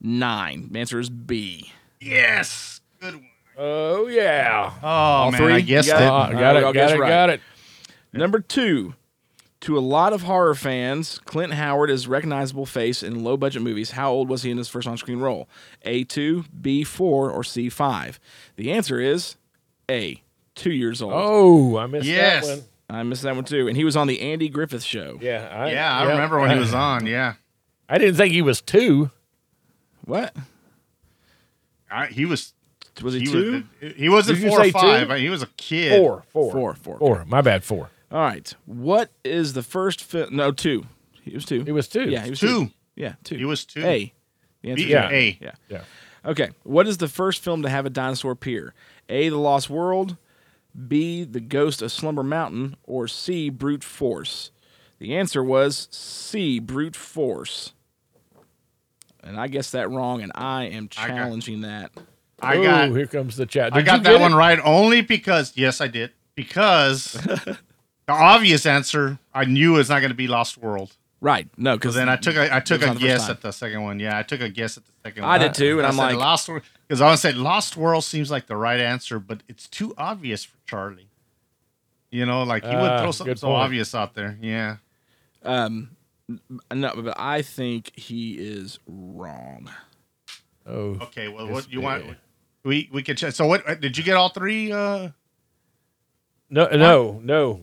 nine. 0.00 0.68
The 0.72 0.80
answer 0.80 0.98
is 1.00 1.10
B. 1.10 1.72
Yes. 2.00 2.80
Good 3.00 3.14
one. 3.14 3.24
Oh 3.56 4.06
yeah. 4.06 4.72
Oh 4.82 4.86
All 4.86 5.30
man, 5.32 5.40
three? 5.40 5.52
I 5.54 5.60
guessed 5.60 5.88
You 5.88 5.94
got 5.94 6.30
it. 6.30 6.34
it? 6.34 6.36
Uh, 6.36 6.40
got 6.40 6.56
it. 6.56 6.64
I'll 6.64 6.72
Got 6.72 6.90
it. 6.92 6.98
right. 7.00 7.08
Got 7.08 7.30
it. 7.30 7.40
Number 8.12 8.38
two, 8.40 8.94
to 9.60 9.76
a 9.76 9.80
lot 9.80 10.12
of 10.12 10.22
horror 10.22 10.54
fans, 10.54 11.18
Clint 11.24 11.52
Howard 11.54 11.90
is 11.90 12.06
a 12.06 12.08
recognizable 12.08 12.66
face 12.66 13.02
in 13.02 13.24
low 13.24 13.36
budget 13.36 13.62
movies. 13.62 13.90
How 13.92 14.10
old 14.12 14.28
was 14.28 14.42
he 14.44 14.50
in 14.52 14.56
his 14.58 14.68
first 14.68 14.86
on 14.86 14.96
screen 14.96 15.18
role? 15.18 15.48
A2, 15.84 16.44
B4, 16.62 17.00
or 17.00 17.42
C5? 17.42 18.18
The 18.56 18.70
answer 18.72 19.00
is 19.00 19.34
A, 19.90 20.22
two 20.54 20.70
years 20.72 21.02
old. 21.02 21.12
Oh, 21.16 21.76
I 21.78 21.86
missed 21.86 22.06
Yes. 22.06 22.46
that 22.46 22.56
one. 22.58 22.64
I 22.90 23.02
missed 23.02 23.22
that 23.24 23.34
one 23.34 23.44
too. 23.44 23.66
And 23.68 23.76
he 23.76 23.84
was 23.84 23.96
on 23.96 24.06
the 24.06 24.20
Andy 24.20 24.48
Griffith 24.48 24.84
show. 24.84 25.18
Yeah. 25.20 25.48
I, 25.52 25.72
Yeah, 25.72 25.98
I 25.98 26.08
remember 26.10 26.38
when 26.38 26.50
he 26.52 26.58
was 26.58 26.72
on. 26.72 27.04
Yeah, 27.06 27.34
I 27.88 27.98
didn't 27.98 28.14
think 28.14 28.32
he 28.32 28.40
was 28.42 28.60
two. 28.62 29.10
What? 30.08 30.34
I, 31.90 32.06
he 32.06 32.24
was. 32.24 32.54
Was 33.02 33.14
he, 33.14 33.20
He 33.20 33.26
two? 33.26 33.64
was. 33.80 33.92
He 33.94 34.08
wasn't 34.08 34.40
Did 34.40 34.48
four 34.50 34.60
or 34.60 34.64
say 34.64 34.70
two? 34.72 34.78
five. 35.06 35.18
He 35.18 35.28
was 35.28 35.42
a 35.42 35.46
kid. 35.56 35.96
Four. 36.00 36.24
Four. 36.30 36.52
Four, 36.52 36.74
four. 36.74 36.98
Four. 36.98 37.24
My 37.26 37.40
bad. 37.42 37.62
Four. 37.62 37.90
All 38.10 38.18
right. 38.20 38.52
What 38.66 39.10
is 39.24 39.52
the 39.52 39.62
first 39.62 40.02
film? 40.02 40.34
No, 40.34 40.50
two. 40.50 40.86
He 41.22 41.34
was 41.34 41.44
two. 41.44 41.62
He 41.62 41.72
was 41.72 41.86
two. 41.88 42.08
Yeah, 42.08 42.24
he 42.24 42.30
was 42.30 42.40
Two. 42.40 42.46
two. 42.66 42.70
Yeah, 42.96 43.14
two. 43.22 43.36
He 43.36 43.44
was 43.44 43.64
two. 43.64 43.84
A. 43.84 44.12
The 44.62 44.70
answer 44.70 44.76
B- 44.76 44.82
is 44.84 44.90
Yeah. 44.90 45.10
A. 45.10 45.38
Yeah. 45.40 45.52
Yeah. 45.68 45.80
Okay. 46.24 46.48
What 46.64 46.88
is 46.88 46.96
the 46.98 47.06
first 47.08 47.42
film 47.44 47.62
to 47.62 47.68
have 47.68 47.86
a 47.86 47.90
dinosaur 47.90 48.32
appear? 48.32 48.74
A. 49.08 49.28
The 49.28 49.36
Lost 49.38 49.68
World. 49.70 50.16
B. 50.88 51.24
The 51.24 51.40
Ghost 51.40 51.82
of 51.82 51.92
Slumber 51.92 52.22
Mountain. 52.24 52.76
Or 52.84 53.06
C. 53.06 53.50
Brute 53.50 53.84
Force. 53.84 54.50
The 54.98 55.14
answer 55.16 55.44
was 55.44 55.86
C. 55.92 56.58
Brute 56.58 56.96
Force. 56.96 57.74
And 59.22 59.38
I 59.38 59.48
guess 59.48 59.70
that 59.72 59.90
wrong, 59.90 60.22
and 60.22 60.32
I 60.34 60.64
am 60.64 60.88
I 60.96 61.08
got- 61.08 61.14
challenging 61.16 61.60
that. 61.62 61.90
I 62.40 62.56
Ooh, 62.56 62.62
got. 62.62 62.88
here 62.90 63.06
comes 63.06 63.36
the 63.36 63.46
chat. 63.46 63.74
I 63.74 63.82
got 63.82 64.04
that 64.04 64.20
one 64.20 64.32
it? 64.32 64.36
right 64.36 64.60
only 64.64 65.00
because 65.00 65.52
yes, 65.56 65.80
I 65.80 65.88
did. 65.88 66.12
Because 66.36 67.12
the 67.14 67.58
obvious 68.08 68.64
answer 68.64 69.18
I 69.34 69.44
knew 69.44 69.76
is 69.78 69.88
not 69.88 69.98
going 70.00 70.10
to 70.12 70.16
be 70.16 70.28
Lost 70.28 70.56
World. 70.56 70.94
Right. 71.20 71.48
No, 71.56 71.74
Because 71.74 71.94
because 71.94 71.94
then 71.96 72.08
I 72.08 72.14
took 72.14 72.36
a 72.36 72.54
I 72.54 72.60
took 72.60 72.80
a 72.82 72.94
guess 72.94 73.24
At 73.24 73.30
at 73.30 73.40
the 73.42 73.50
second 73.50 73.82
one. 73.82 73.98
Yeah, 73.98 74.16
I 74.16 74.22
took 74.22 74.40
a 74.40 74.48
guess 74.48 74.76
at 74.76 74.84
the 74.86 74.92
second 75.04 75.24
I 75.24 75.26
one. 75.26 75.40
I 75.40 75.42
did 75.48 75.54
too, 75.54 75.78
and 75.78 75.86
I 75.86 75.88
I'm 75.90 75.96
said 75.96 76.02
like- 76.02 76.16
Lost 76.16 76.48
World 76.48 76.62
because 76.86 77.00
I 77.00 77.14
said 77.16 77.36
Lost 77.36 77.76
World 77.76 78.04
seems 78.04 78.30
like 78.30 78.46
the 78.46 78.54
right 78.56 78.78
answer, 78.78 79.18
but 79.18 79.42
it's 79.48 79.66
too 79.66 79.92
obvious 79.98 80.44
for 80.44 80.56
Charlie. 80.64 81.08
You 82.12 82.24
know, 82.24 82.44
like 82.44 82.62
he 82.64 82.70
would 82.70 82.76
Ah, 82.78 83.02
throw 83.02 83.10
something 83.10 83.34
so 83.36 83.50
obvious 83.50 83.96
out 83.96 84.14
there. 84.14 84.38
Yeah. 84.40 84.76
um, 85.44 85.90
no, 86.28 86.92
but 86.96 87.14
I 87.18 87.42
think 87.42 87.98
he 87.98 88.34
is 88.34 88.78
wrong. 88.86 89.70
Oh. 90.66 90.98
Okay. 91.02 91.28
Well, 91.28 91.48
what 91.48 91.72
you 91.72 91.80
want? 91.80 92.04
We 92.64 92.88
we 92.92 93.02
can 93.02 93.16
check. 93.16 93.32
So 93.34 93.46
what 93.46 93.80
did 93.80 93.96
you 93.96 94.04
get 94.04 94.16
all 94.16 94.28
three? 94.28 94.70
Uh, 94.72 95.10
No. 96.50 96.68
No. 96.68 97.20
No. 97.22 97.60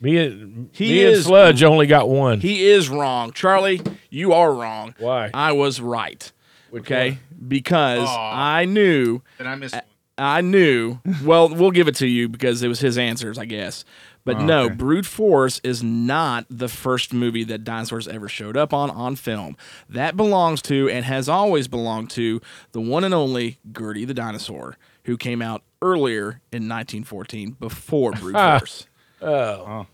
Me 0.00 0.18
and 0.18 0.70
He 0.72 0.90
me 0.90 1.06
and 1.06 1.22
Sludge 1.22 1.62
only 1.62 1.86
got 1.86 2.08
one. 2.08 2.40
He 2.40 2.66
is 2.66 2.88
wrong. 2.88 3.32
Charlie, 3.32 3.80
you 4.10 4.32
are 4.32 4.52
wrong. 4.52 4.94
Why? 4.98 5.30
I 5.32 5.52
was 5.52 5.80
right. 5.80 6.30
Which 6.70 6.82
okay? 6.82 7.10
one? 7.10 7.48
Because 7.48 8.08
I 8.10 8.66
knew 8.66 9.22
Did 9.38 9.46
I 9.46 9.54
miss 9.54 9.72
one? 9.72 9.82
I 10.18 10.40
knew. 10.40 10.98
Well, 11.24 11.48
we'll 11.48 11.70
give 11.70 11.88
it 11.88 11.96
to 11.96 12.06
you 12.06 12.28
because 12.28 12.62
it 12.62 12.68
was 12.68 12.80
his 12.80 12.96
answers, 12.96 13.38
I 13.38 13.44
guess. 13.44 13.84
But 14.24 14.38
Oh, 14.38 14.44
no, 14.44 14.64
okay. 14.64 14.74
Brute 14.74 15.06
Force 15.06 15.60
is 15.62 15.82
not 15.82 16.46
the 16.50 16.68
first 16.68 17.12
movie 17.12 17.44
that 17.44 17.64
dinosaurs 17.64 18.08
ever 18.08 18.28
showed 18.28 18.56
up 18.56 18.72
on 18.74 18.90
on 18.90 19.14
film. 19.16 19.56
That 19.88 20.16
belongs 20.16 20.62
to 20.62 20.88
and 20.88 21.04
has 21.04 21.28
always 21.28 21.68
belonged 21.68 22.10
to 22.10 22.40
the 22.72 22.80
one 22.80 23.04
and 23.04 23.14
only 23.14 23.58
Gertie 23.70 24.04
the 24.04 24.14
dinosaur, 24.14 24.78
who 25.04 25.16
came 25.16 25.42
out 25.42 25.62
earlier 25.80 26.40
in 26.50 26.68
1914 26.68 27.52
before 27.60 28.12
Brute 28.12 28.34
ah. 28.36 28.58
Force. 28.58 28.86
Oh. 29.22 29.28
oh. 29.28 29.86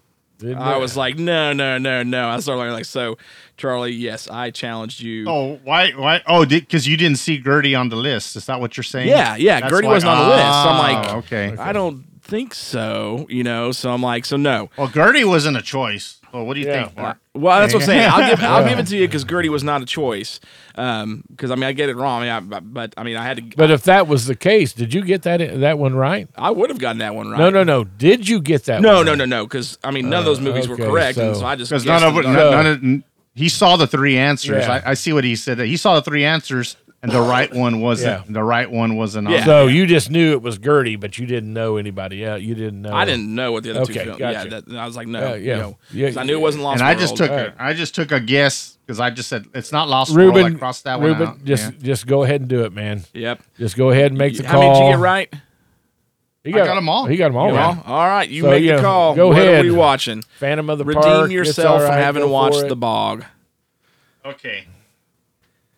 Didn't 0.43 0.59
I 0.59 0.73
know. 0.73 0.81
was 0.81 0.97
like, 0.97 1.17
no, 1.19 1.53
no, 1.53 1.79
no, 1.79 2.03
no. 2.03 2.29
I 2.29 2.39
started 2.41 2.73
like, 2.73 2.85
so, 2.85 3.17
Charlie, 3.57 3.93
yes, 3.93 4.29
I 4.29 4.51
challenged 4.51 5.01
you. 5.01 5.25
Oh, 5.29 5.61
why? 5.65 5.93
Why? 5.93 6.21
Oh, 6.27 6.45
because 6.45 6.87
you 6.87 6.97
didn't 6.97 7.19
see 7.19 7.39
Gertie 7.39 7.75
on 7.75 7.89
the 7.89 7.97
list. 7.97 8.37
Is 8.37 8.47
that 8.47 8.61
what 8.61 8.77
you're 8.77 8.85
saying? 8.85 9.09
Yeah, 9.09 9.37
yeah. 9.37 9.61
That's 9.61 9.73
Gertie 9.73 9.87
why- 9.87 9.95
wasn't 9.95 10.13
on 10.13 10.19
the 10.19 10.29
list. 10.35 10.43
So 10.43 10.69
I'm 10.69 10.77
Oh, 10.77 10.83
like, 10.83 11.15
okay. 11.25 11.57
I 11.59 11.73
don't 11.73 12.05
think 12.23 12.55
so, 12.55 13.27
you 13.29 13.45
know. 13.45 13.73
So 13.73 13.93
I'm 13.93 14.03
like, 14.03 14.25
so 14.25 14.37
no. 14.37 14.69
Well, 14.77 14.89
Gertie 14.89 15.25
wasn't 15.25 15.57
a 15.57 15.63
choice. 15.63 16.19
Well, 16.33 16.47
what 16.47 16.55
do 16.55 16.61
you 16.61 16.67
Yeah. 16.67 16.85
think, 16.85 16.97
Mark? 16.97 17.19
Well, 17.35 17.61
that's 17.61 17.75
what 17.75 17.83
I'm 17.83 17.87
saying. 17.87 18.11
I'll 18.11 18.31
give 18.31 18.43
I'll 18.43 18.69
give 18.69 18.79
it 18.79 18.87
to 18.89 18.97
you 18.97 19.07
because 19.07 19.25
Gertie 19.25 19.49
was 19.49 19.63
not 19.63 19.83
a 19.83 19.85
choice. 19.85 20.41
Because 20.75 21.51
I 21.51 21.55
mean, 21.55 21.65
I 21.65 21.73
get 21.73 21.89
it 21.89 21.97
wrong. 21.97 22.25
Yeah, 22.25 22.41
but, 22.41 22.73
but 22.73 22.95
I 22.97 23.03
mean, 23.03 23.17
I 23.17 23.25
had 23.25 23.37
to. 23.39 23.43
But 23.57 23.71
if 23.71 23.83
that 23.85 24.07
was 24.09 24.27
the 24.27 24.35
case, 24.37 24.73
did 24.73 24.95
you 24.95 25.03
get 25.05 25.23
that 25.23 25.61
that 25.61 25.79
one 25.79 25.95
right? 25.95 26.29
I 26.37 26.51
would 26.51 26.71
have 26.71 26.79
gotten 26.79 26.99
that 26.99 27.15
one 27.15 27.29
right. 27.31 27.39
No, 27.39 27.51
no, 27.51 27.63
no. 27.65 27.85
Did 27.85 28.29
you 28.29 28.41
get 28.41 28.65
that? 28.65 28.81
no, 28.81 28.97
one 28.97 29.07
no, 29.07 29.13
right? 29.13 29.19
no, 29.19 29.25
no. 29.25 29.45
Because 29.45 29.79
I 29.85 29.91
mean, 29.91 30.09
none 30.09 30.21
of 30.21 30.25
those 30.25 30.39
Uh, 30.39 30.43
movies 30.43 30.65
okay, 30.71 30.83
were 30.83 30.89
correct, 30.91 31.19
and 31.19 31.35
so- 31.35 31.41
so 31.41 31.47
I 31.47 31.57
just 31.57 31.71
Because 31.71 31.85
none 31.85 32.03
of 32.03 32.17
it. 32.17 32.21
it, 32.25 32.29
none, 32.29 32.35
none 32.35 32.67
of 32.67 33.03
he 33.35 33.49
saw 33.49 33.77
the 33.77 33.87
three 33.87 34.19
answers. 34.19 34.65
Yeah. 34.67 34.83
I, 34.85 34.91
I 34.91 34.95
see 34.95 35.13
what 35.15 35.25
he 35.25 35.37
said. 35.37 35.59
He 35.61 35.79
saw 35.79 35.95
the 35.95 36.03
three 36.03 36.23
answers, 36.25 36.77
and 37.03 37.11
the 37.11 37.21
right 37.21 37.53
one 37.53 37.81
wasn't. 37.81 38.27
Yeah. 38.27 38.33
The 38.33 38.43
right 38.45 38.71
one 38.71 38.97
wasn't. 38.97 39.29
on. 39.29 39.43
So 39.43 39.67
you 39.67 39.87
just 39.87 40.11
knew 40.11 40.33
it 40.33 40.43
was 40.43 40.59
Gertie, 40.59 40.97
but 40.97 41.19
you 41.19 41.27
didn't 41.27 41.53
know 41.53 41.77
anybody 41.77 42.25
else. 42.25 42.43
You 42.43 42.55
didn't 42.55 42.81
know. 42.83 42.93
I 42.93 43.05
didn't 43.05 43.35
know 43.35 43.51
what 43.53 43.65
the 43.65 43.71
other 43.71 43.85
two 43.87 43.93
Okay, 43.93 44.05
films. 44.05 44.19
gotcha. 44.19 44.49
Yeah, 44.51 44.61
that, 44.61 44.77
I 44.79 44.87
was 44.87 44.97
like, 44.97 45.09
no, 45.09 45.35
Yeah, 45.35 45.35
yeah. 45.35 45.57
no. 45.59 45.79
Yeah, 45.93 46.09
'Cause 46.09 46.17
I 46.19 46.23
knew 46.23 46.35
it 46.37 46.41
wasn't 46.41 46.65
Lost 46.65 46.81
and 46.81 46.89
I 46.89 46.95
just 46.95 47.17
took. 47.17 47.31
Alright. 47.31 47.55
A, 47.59 47.63
I 47.63 47.73
just 47.73 47.95
took 47.95 48.13
a 48.13 48.21
guess 48.21 48.79
because 48.87 49.01
I 49.01 49.11
just 49.11 49.29
said 49.29 49.47
it's 49.55 49.73
not 49.73 49.89
Lost 49.89 50.15
World. 50.15 50.37
Ruben, 50.37 50.55
I 50.55 50.59
crossed 50.59 50.85
that 50.85 51.01
one 51.01 51.09
Ruben, 51.09 51.29
out. 51.29 51.45
just 51.45 51.65
Yeah. 51.73 51.79
just 51.83 52.07
go 52.07 52.23
ahead 52.23 52.41
and 52.43 52.49
do 52.49 52.65
it, 52.65 52.73
man. 52.73 53.03
Yep. 53.15 53.43
Just 53.59 53.77
go 53.77 53.91
ahead 53.91 54.07
and 54.13 54.19
make 54.19 54.37
the 54.37 54.47
How 54.47 54.55
call. 54.55 54.63
many 54.63 54.75
did 54.81 54.87
you 54.87 54.93
get 54.93 54.99
right? 55.01 55.33
He 56.45 56.53
I 56.61 56.65
them 56.75 56.89
all. 56.89 57.07
He 57.07 57.17
got 57.17 57.29
them 57.29 57.37
all 57.37 57.51
You 57.51 57.55
right. 57.57 57.79
All 57.87 58.07
right, 58.09 58.29
you 58.29 58.43
So, 58.43 58.51
make 58.51 58.65
yeah, 58.65 58.77
the 58.77 58.83
call. 58.83 59.15
go 59.15 59.29
what 59.29 59.39
ahead. 59.39 59.61
are 59.65 59.69
we 59.69 59.71
watching? 59.71 60.23
Phantom 60.41 60.69
of 60.71 60.79
the 60.79 60.85
Redeem 60.85 61.03
Park. 61.03 61.25
It's 61.27 61.33
yourself 61.35 61.83
all 61.83 61.87
from 61.87 61.95
having 61.97 62.23
go 62.23 62.27
to 62.27 62.33
watch 62.33 62.69
the 62.69 62.75
bog. 62.75 63.25
Okay. 64.25 64.65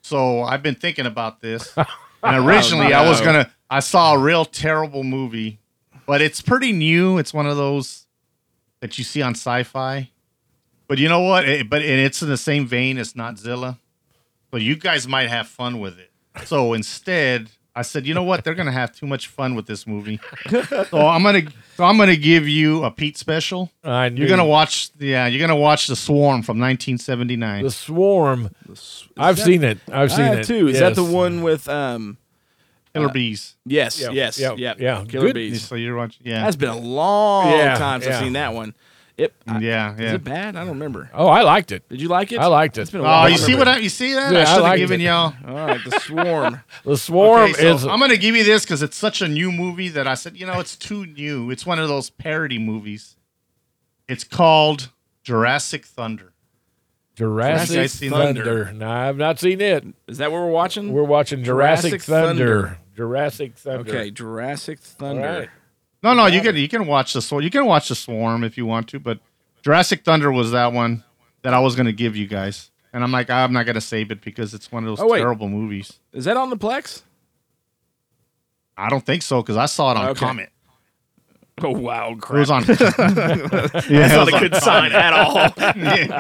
So 0.05 0.43
I've 0.43 0.63
been 0.63 0.75
thinking 0.75 1.07
about 1.07 1.41
this, 1.41 1.73
and 1.79 1.87
oh, 2.23 2.47
originally 2.47 2.93
Oh, 2.93 2.99
I 2.99 3.09
was 3.09 3.23
gonna. 3.23 3.51
I 3.71 3.81
saw 3.81 4.13
a 4.15 4.19
real 4.19 4.45
terrible 4.45 5.03
movie, 5.03 5.61
but 6.05 6.21
it's 6.21 6.43
pretty 6.43 6.73
new. 6.73 7.17
It's 7.17 7.33
one 7.33 7.47
of 7.47 7.57
those 7.57 8.07
that 8.81 8.99
you 8.99 9.05
see 9.05 9.23
on 9.23 9.33
Sci-Fi. 9.33 10.11
But 10.89 10.99
you 10.99 11.09
know 11.09 11.21
what? 11.21 11.49
It, 11.49 11.71
but 11.71 11.81
and 11.81 12.01
it's 12.01 12.21
in 12.21 12.29
the 12.29 12.37
same 12.37 12.67
vein 12.67 12.99
as 12.99 13.15
Notzilla. 13.15 13.79
But 14.51 14.61
you 14.61 14.77
guys 14.77 15.09
might 15.09 15.31
have 15.31 15.49
fun 15.49 15.81
with 15.81 15.99
it. 15.99 16.11
So 16.45 16.75
instead, 16.75 17.49
I 17.77 17.83
said, 17.83 18.07
you 18.07 18.15
know 18.15 18.23
what? 18.23 18.45
They're 18.45 18.55
gonna 18.55 18.71
have 18.73 18.93
too 18.93 19.07
much 19.07 19.27
fun 19.29 19.55
with 19.57 19.67
this 19.67 19.87
movie. 19.87 20.21
so 20.51 21.07
I'm 21.09 21.23
gonna. 21.23 21.43
So 21.77 21.83
I'm 21.85 21.99
gonna 21.99 22.15
give 22.17 22.47
you 22.49 22.85
a 22.85 22.91
Pete 22.91 23.19
special. 23.19 23.71
I 23.83 24.09
knew 24.11 24.21
You're 24.21 24.29
gonna 24.29 24.45
watch. 24.45 24.91
Yeah, 24.99 25.27
you're 25.27 25.41
gonna 25.41 25.59
watch 25.61 25.89
The 25.89 25.97
Swarm 25.97 26.43
from 26.43 26.61
1979. 26.61 27.65
the 27.65 27.71
Swarm. 27.71 28.51
I've 29.17 29.37
that- 29.37 29.45
seen 29.45 29.65
it. 29.65 29.79
I've 29.89 30.13
I 30.13 30.15
seen 30.17 30.25
have 30.27 30.39
it 30.39 30.47
too. 30.47 30.69
Is 30.69 30.79
that 30.79 30.95
the 30.95 31.05
one 31.05 31.43
with 31.43 31.69
um? 31.69 32.17
Killer 32.95 33.09
Bees. 33.09 33.57
Yes, 33.67 34.01
Yeah, 34.01 34.11
yes, 34.13 34.39
yeah, 34.39 34.55
yeah, 34.57 34.75
yeah. 34.79 35.05
Killer 35.09 35.27
Good. 35.27 35.35
Bees. 35.35 35.63
So 35.67 35.75
you're 35.75 35.97
watching. 35.97 36.25
Yeah. 36.25 36.45
That's 36.45 36.55
been 36.55 36.69
a 36.69 36.77
long 36.79 37.51
Yeah, 37.51 37.77
time 37.77 38.01
since 38.01 38.11
yeah. 38.11 38.19
I've 38.19 38.23
seen 38.25 38.35
that 38.35 38.55
one. 38.55 38.73
It, 39.17 39.33
I- 39.47 39.61
yeah, 39.61 39.95
Is 39.97 40.13
it 40.15 40.25
bad? 40.25 40.57
I 40.57 40.61
don't 40.61 40.71
remember. 40.71 41.09
Oh, 41.15 41.29
I 41.29 41.43
liked 41.43 41.71
it. 41.71 41.89
Did 41.89 42.01
you 42.01 42.09
like 42.09 42.33
it? 42.33 42.39
I 42.41 42.47
liked 42.47 42.79
it. 42.79 42.83
It's 42.83 42.91
been 42.91 43.01
a 43.01 43.05
Oh, 43.05 43.07
while. 43.07 43.31
you 43.31 43.39
see 43.39 43.55
what 43.55 43.69
I, 43.69 43.79
you 43.79 43.89
see 43.89 44.13
that? 44.15 44.33
Yeah, 44.33 44.41
I 44.41 44.43
I 44.43 44.45
should 44.57 44.65
have 44.65 44.77
given 44.77 45.01
it. 45.01 45.05
y'all. 45.05 45.33
All 45.47 45.55
right, 45.55 45.81
the 45.85 46.01
swarm. 46.01 46.61
The 46.85 46.97
Swarm 46.97 47.43
Okay, 47.53 47.53
so 47.63 47.75
is. 47.77 47.87
I'm 47.87 48.01
gonna 48.01 48.17
give 48.17 48.35
you 48.35 48.43
this 48.43 48.65
because 48.65 48.83
it's 48.83 48.97
such 48.97 49.23
a 49.23 49.29
new 49.29 49.53
movie 49.53 49.89
that 49.91 50.09
I 50.09 50.15
said, 50.15 50.37
you 50.37 50.47
know, 50.47 50.59
it's 50.59 50.75
too 50.75 51.07
new. 51.07 51.51
It's 51.53 51.65
one 51.65 51.79
of 51.79 51.87
those 51.89 52.11
parody 52.11 52.59
movies. 52.59 53.15
It's 54.09 54.25
called 54.25 54.91
Jurassic 55.23 55.85
Thunder. 55.87 56.33
Jurassic 57.15 57.71
You 57.77 57.83
guys 57.83 57.93
seen 57.93 58.11
Thunder. 58.11 58.73
No, 58.73 58.91
I've 58.91 59.17
not 59.17 59.39
seen 59.39 59.61
it. 59.61 59.85
Is 60.09 60.19
that 60.19 60.33
what 60.33 60.41
we're 60.41 60.51
watching? 60.51 60.93
We're 60.93 61.05
watching 61.05 61.45
Jurassic, 61.45 61.91
Jurassic 61.93 62.03
Thunder. 62.03 62.63
Thunder. 62.63 62.79
Jurassic 62.97 63.55
Thunder. 63.57 63.91
okay, 63.91 64.11
Jurassic 64.11 64.81
Thunder. 64.81 65.51
No, 66.05 66.13
no, 66.15 66.27
you 66.27 66.43
can 66.43 66.55
you 66.55 66.69
can 66.69 66.87
watch 66.87 67.15
the 67.15 67.23
swarm. 67.23 67.43
You 67.43 67.51
can 67.51 67.65
watch 67.65 67.89
the 67.89 67.95
Swarm 67.95 68.45
if 68.45 68.57
you 68.59 68.67
want 68.67 68.89
to, 68.91 69.01
but 69.01 69.19
Jurassic 69.63 70.05
Thunder 70.05 70.31
was 70.31 70.51
that 70.53 70.73
one 70.73 71.03
that 71.43 71.55
I 71.55 71.59
was 71.61 71.75
gonna 71.75 71.93
give 71.93 72.15
you 72.15 72.27
guys, 72.27 72.71
and 72.93 73.03
I'm 73.03 73.11
like, 73.11 73.31
I'm 73.31 73.53
not 73.55 73.65
gonna 73.65 73.81
save 73.81 74.11
it 74.11 74.21
because 74.21 74.53
it's 74.53 74.71
one 74.71 74.85
of 74.85 74.89
those 74.89 75.01
Oh, 75.01 75.09
wait. 75.09 75.19
terrible 75.21 75.49
movies. 75.49 75.99
Is 76.13 76.27
that 76.27 76.37
on 76.37 76.51
the 76.51 76.59
Plex? 76.59 77.03
I 78.77 78.91
don't 78.91 79.05
think 79.05 79.23
so 79.23 79.41
because 79.41 79.57
I 79.57 79.65
saw 79.67 79.93
it 79.93 79.97
on 79.97 80.09
Okay. 80.11 80.21
Comet. 80.21 80.51
Oh 81.63 81.71
wow, 81.71 82.11
It 82.13 82.31
was 82.31 82.51
on. 82.51 82.65
That's 82.67 83.89
not 83.89 84.29
a 84.29 84.39
good 84.41 84.57
sign 84.57 84.91
at 84.93 85.13
all. 85.13 85.35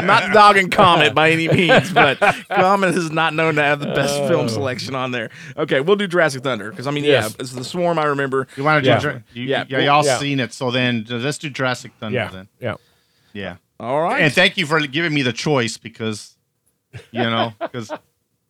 not 0.05 0.32
dogging 0.32 0.70
Comet 0.70 1.12
by 1.12 1.32
any 1.32 1.48
means, 1.48 1.93
but 1.93 2.20
Comet 2.48 2.94
is 2.94 3.11
not 3.11 3.35
known 3.35 3.56
to 3.56 3.62
have 3.62 3.81
the 3.81 3.86
best 3.86 4.15
oh. 4.15 4.28
film 4.28 4.48
selection 4.48 4.94
on 4.94 5.11
there. 5.11 5.31
Okay, 5.56 5.81
we'll 5.81 5.97
do 5.97 6.06
Jurassic 6.06 6.44
Thunder 6.44 6.70
because 6.70 6.86
I 6.86 6.93
mean, 6.93 7.02
Yes. 7.02 7.31
yeah, 7.31 7.36
it's 7.40 7.52
the 7.52 7.65
Swarm. 7.65 7.98
I 7.98 8.05
remember. 8.05 8.47
You 8.56 8.62
want 8.62 8.85
to 8.85 9.01
do? 9.01 9.09
Yeah. 9.09 9.19
You, 9.32 9.43
Yeah. 9.43 9.65
yeah, 9.69 9.78
y'all 9.81 10.05
Yeah. 10.05 10.19
seen 10.19 10.39
it. 10.39 10.52
So 10.52 10.70
then 10.70 11.05
let's 11.09 11.39
do 11.39 11.51
Jurassic 11.51 11.90
Thunder 11.98 12.16
Yeah. 12.16 12.28
then. 12.28 12.48
Yeah. 12.61 12.74
Yeah. 13.32 13.56
All 13.81 14.02
right. 14.02 14.23
And 14.23 14.32
thank 14.32 14.56
you 14.56 14.66
for 14.66 14.78
giving 14.86 15.12
me 15.12 15.23
the 15.23 15.32
choice 15.32 15.77
because, 15.78 16.36
you 17.11 17.23
know, 17.23 17.55
because 17.61 17.90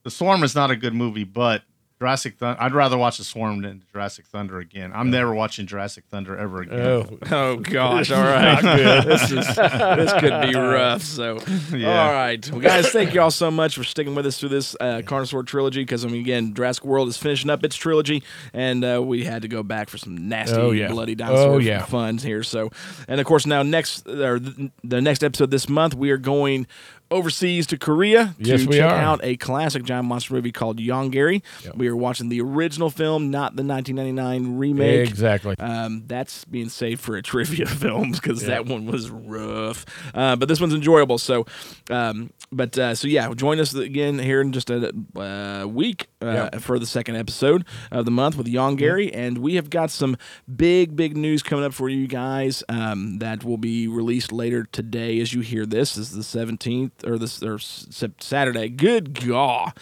the 0.03 0.11
Swarm 0.11 0.43
is 0.43 0.55
not 0.55 0.71
a 0.71 0.77
good 0.77 0.95
movie, 0.95 1.25
but 1.25 1.63
Jurassic 2.05 2.37
Thunder. 2.37 2.61
I'd 2.63 2.75
rather 2.75 2.99
watch 2.99 3.17
the 3.17 3.25
Swarm 3.25 3.63
than 3.63 3.83
Jurassic 3.91 4.27
Thunder 4.27 4.59
again. 4.59 4.93
I'm 4.95 5.09
never 5.11 5.35
watching 5.35 5.67
Jurassic 5.67 6.05
Thunder 6.11 6.37
ever 6.37 6.61
again. 6.61 6.79
Oh. 6.81 7.19
Oh 7.33 7.57
gosh! 7.57 8.11
All 8.11 8.23
right, 8.23 8.61
this 9.07 9.31
is 9.31 9.47
this 9.57 10.13
could 10.21 10.43
be 10.43 10.55
rough. 10.55 11.03
So, 11.03 11.39
Yeah. 11.73 12.05
all 12.07 12.13
right, 12.13 12.51
well, 12.51 12.61
guys, 12.61 12.91
thank 12.91 13.15
you 13.15 13.21
all 13.23 13.31
so 13.31 13.51
much 13.51 13.75
for 13.77 13.83
sticking 13.85 14.15
with 14.15 14.27
us 14.27 14.39
through 14.39 14.51
this 14.51 14.77
uh, 14.79 15.01
Carnosaur 15.05 15.47
trilogy. 15.47 15.81
Because 15.83 16.05
I 16.05 16.09
mean, 16.09 16.21
again, 16.21 16.53
Jurassic 16.55 16.85
World 16.85 17.09
is 17.09 17.17
finishing 17.17 17.49
up 17.51 17.65
its 17.65 17.75
trilogy, 17.77 18.23
and 18.53 18.85
uh, 18.85 19.03
we 19.03 19.25
had 19.25 19.43
to 19.43 19.49
go 19.49 19.63
back 19.63 19.89
for 19.89 19.97
some 19.99 20.29
nasty, 20.29 20.57
Oh, 20.57 20.71
yeah. 20.73 20.89
bloody 20.89 21.15
dinosaur 21.15 21.55
Oh, 21.55 21.59
yeah. 21.59 21.85
fun 21.87 22.19
here. 22.19 22.43
So, 22.43 22.71
and 23.09 23.19
of 23.21 23.27
course, 23.27 23.47
now 23.47 23.63
next 23.63 24.07
or 24.07 24.39
the 24.39 25.01
next 25.01 25.25
episode 25.25 25.51
this 25.51 25.69
month, 25.69 25.95
we 25.95 26.11
are 26.11 26.19
going 26.19 26.67
overseas 27.11 27.67
to 27.69 27.79
Korea 27.79 28.35
Yes, 28.39 28.63
to 28.65 28.73
check 28.73 28.91
are. 28.91 28.95
out 28.99 29.21
a 29.23 29.37
classic 29.37 29.85
giant 29.85 30.07
monster 30.09 30.35
movie 30.35 30.51
called 30.53 30.79
Yongari. 30.79 31.43
We 31.75 31.87
are 31.89 31.97
watching 31.97 32.29
the 32.29 32.41
original 32.41 32.91
film, 32.91 33.31
not 33.31 33.57
the 33.57 33.63
1999 33.63 34.59
remake. 34.59 35.09
Exactly. 35.09 35.55
Um, 35.59 36.05
that's 36.07 36.45
being 36.47 36.69
saved 36.69 37.01
for 37.01 37.17
a 37.17 37.23
trivia 37.31 37.67
film 37.67 38.13
because 38.13 38.43
Yeah. 38.43 38.49
that 38.51 38.67
one 38.67 38.87
was 38.87 39.11
rough. 39.11 39.85
Uh, 40.15 40.37
but 40.37 40.49
this 40.49 40.61
one's 40.61 40.75
enjoyable. 40.75 41.19
So, 41.19 41.47
um, 41.91 42.31
but 42.57 42.79
uh, 42.79 42.95
so 42.95 43.09
yeah, 43.09 43.33
join 43.35 43.59
us 43.61 43.75
again 43.75 44.19
here 44.19 44.41
in 44.41 44.53
just 44.53 44.71
a 44.71 44.93
uh, 45.17 45.67
week 45.67 46.09
uh, 46.23 46.27
Yeah. 46.53 46.59
for 46.59 46.79
the 46.79 46.87
second 46.87 47.17
episode 47.17 47.65
of 47.91 48.05
the 48.05 48.11
month 48.11 48.37
with 48.37 48.47
Yongari, 48.47 49.11
and 49.13 49.39
we 49.39 49.57
have 49.57 49.71
got 49.71 49.91
some 49.91 50.17
big, 50.55 50.97
big 50.97 51.17
news 51.17 51.43
coming 51.43 51.65
up 51.65 51.75
for 51.75 51.89
you 51.89 52.07
guys 52.07 52.63
um, 52.69 53.19
that 53.19 53.45
will 53.45 53.59
be 53.59 53.89
released 53.89 54.33
later 54.33 54.65
today. 54.73 55.21
As 55.21 55.33
you 55.33 55.41
hear 55.41 55.67
this, 55.67 55.95
this 55.95 56.11
is 56.11 56.17
the 56.17 56.23
seventeenth 56.25 57.05
or 57.07 57.19
this 57.19 57.43
or 57.43 57.59
Saturday. 57.59 58.69
Good 58.69 59.27
God. 59.27 59.73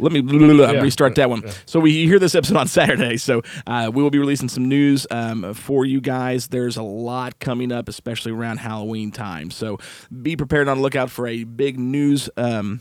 Let 0.00 0.12
me 0.12 0.20
Yeah. 0.20 0.80
restart 0.80 1.14
that 1.16 1.30
one. 1.30 1.42
So 1.66 1.78
we 1.80 2.06
hear 2.06 2.18
this 2.18 2.34
episode 2.34 2.56
on 2.56 2.66
Saturday. 2.80 3.16
So 3.16 3.42
uh, 3.66 3.90
we 3.92 4.02
will 4.02 4.10
be 4.10 4.18
releasing 4.18 4.48
some 4.48 4.66
news 4.68 5.06
um, 5.10 5.54
for 5.54 5.84
you 5.84 6.00
guys. 6.00 6.48
There's 6.48 6.76
a 6.76 6.82
lot 6.82 7.38
coming 7.38 7.70
up, 7.72 7.88
especially 7.88 8.32
around 8.32 8.58
Halloween 8.58 9.10
time. 9.12 9.50
So 9.50 9.78
be 10.22 10.36
prepared 10.36 10.68
on 10.68 10.78
the 10.78 10.82
lookout 10.82 11.10
for 11.10 11.26
a 11.26 11.44
big 11.44 11.78
news. 11.78 12.28
Um, 12.36 12.80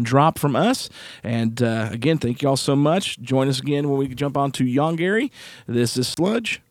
Drop 0.00 0.38
from 0.38 0.56
us. 0.56 0.88
And 1.22 1.60
uh, 1.62 1.88
again, 1.92 2.16
thank 2.16 2.40
you 2.40 2.48
all 2.48 2.56
so 2.56 2.74
much. 2.74 3.18
Join 3.20 3.48
us 3.48 3.60
again 3.60 3.90
when 3.90 3.98
we 3.98 4.08
jump 4.14 4.34
on 4.34 4.50
to 4.52 4.64
Yongari. 4.64 5.30
This 5.66 5.98
is 5.98 6.08
Sludge. 6.08 6.62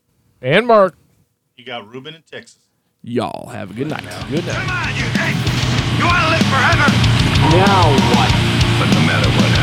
And 0.42 0.66
Mark. 0.66 0.96
You 1.56 1.64
got 1.66 1.88
Ruben 1.88 2.16
in 2.16 2.24
Texas. 2.24 2.58
Y'all 3.04 3.50
have 3.50 3.70
a 3.72 3.74
good 3.76 3.88
night. 3.88 4.04
Now. 4.04 4.28
Good 4.30 4.46
night. 4.48 4.56
Come 4.56 4.70
on, 4.72 4.88
you 4.96 5.04
hey, 5.14 5.34
you 6.00 6.06
want 6.06 6.24
to 6.26 6.30
live 6.32 6.48
forever? 6.50 6.88
Now 7.54 7.92
what? 8.18 8.32
But 8.80 8.90
no 8.98 9.02
matter 9.06 9.30
what 9.30 9.50
happens, 9.52 9.59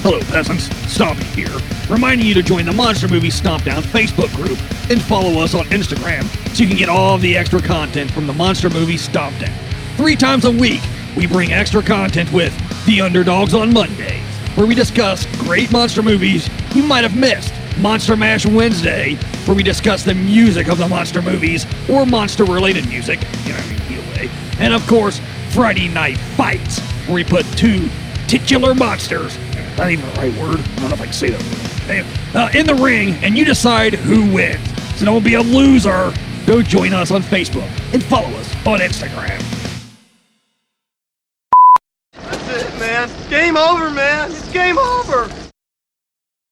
Hello, 0.00 0.18
peasants. 0.22 0.68
Stompy 0.88 1.22
here, 1.34 1.56
reminding 1.88 2.26
you 2.26 2.34
to 2.34 2.42
join 2.42 2.64
the 2.64 2.72
Monster 2.72 3.06
Movie 3.06 3.28
Stompdown 3.28 3.82
Facebook 3.82 4.34
group 4.34 4.58
and 4.90 5.00
follow 5.02 5.40
us 5.40 5.54
on 5.54 5.66
Instagram 5.66 6.24
so 6.52 6.62
you 6.62 6.68
can 6.68 6.76
get 6.76 6.88
all 6.88 7.16
the 7.18 7.36
extra 7.36 7.60
content 7.62 8.10
from 8.10 8.26
the 8.26 8.32
Monster 8.32 8.70
Movie 8.70 8.96
Stompdown. 8.96 9.54
Three 9.96 10.16
times 10.16 10.46
a 10.46 10.50
week, 10.50 10.80
we 11.16 11.28
bring 11.28 11.52
extra 11.52 11.82
content 11.82 12.32
with 12.32 12.52
The 12.86 13.02
Underdogs 13.02 13.54
on 13.54 13.72
Mondays, 13.72 14.24
where 14.56 14.66
we 14.66 14.74
discuss 14.74 15.26
great 15.36 15.70
monster 15.70 16.02
movies 16.02 16.48
you 16.74 16.82
might 16.82 17.04
have 17.04 17.16
missed 17.16 17.54
Monster 17.80 18.16
Mash 18.16 18.44
Wednesday, 18.46 19.14
where 19.44 19.56
we 19.56 19.62
discuss 19.62 20.02
the 20.04 20.14
music 20.14 20.68
of 20.68 20.78
the 20.78 20.88
monster 20.88 21.22
movies 21.22 21.66
or 21.88 22.04
monster 22.04 22.44
related 22.44 22.88
music, 22.88 23.20
you 23.44 23.52
know. 23.52 23.78
And 24.60 24.74
of 24.74 24.84
course, 24.88 25.20
Friday 25.50 25.88
Night 25.88 26.18
Fights, 26.36 26.80
where 27.06 27.14
we 27.14 27.24
put 27.24 27.46
two 27.56 27.88
titular 28.26 28.74
monsters, 28.74 29.38
not 29.76 29.90
even 29.90 30.04
the 30.10 30.20
right 30.20 30.34
word, 30.34 30.58
I 30.58 30.80
don't 30.80 30.88
know 30.88 30.94
if 30.94 31.00
I 31.00 31.04
can 31.04 31.12
say 31.12 31.30
that 31.30 31.40
word, 31.88 32.34
uh, 32.34 32.58
in 32.58 32.66
the 32.66 32.74
ring, 32.74 33.14
and 33.22 33.38
you 33.38 33.44
decide 33.44 33.94
who 33.94 34.32
wins. 34.32 34.60
So 34.98 35.04
don't 35.04 35.24
be 35.24 35.34
a 35.34 35.42
loser. 35.42 36.12
Go 36.44 36.60
join 36.60 36.92
us 36.92 37.12
on 37.12 37.22
Facebook 37.22 37.68
and 37.92 38.02
follow 38.02 38.28
us 38.30 38.66
on 38.66 38.80
Instagram. 38.80 39.38
That's 42.12 42.64
it, 42.64 42.78
man. 42.80 43.08
Game 43.30 43.56
over, 43.56 43.90
man. 43.90 44.30
It's 44.32 44.50
game 44.50 44.76
over. 44.76 45.30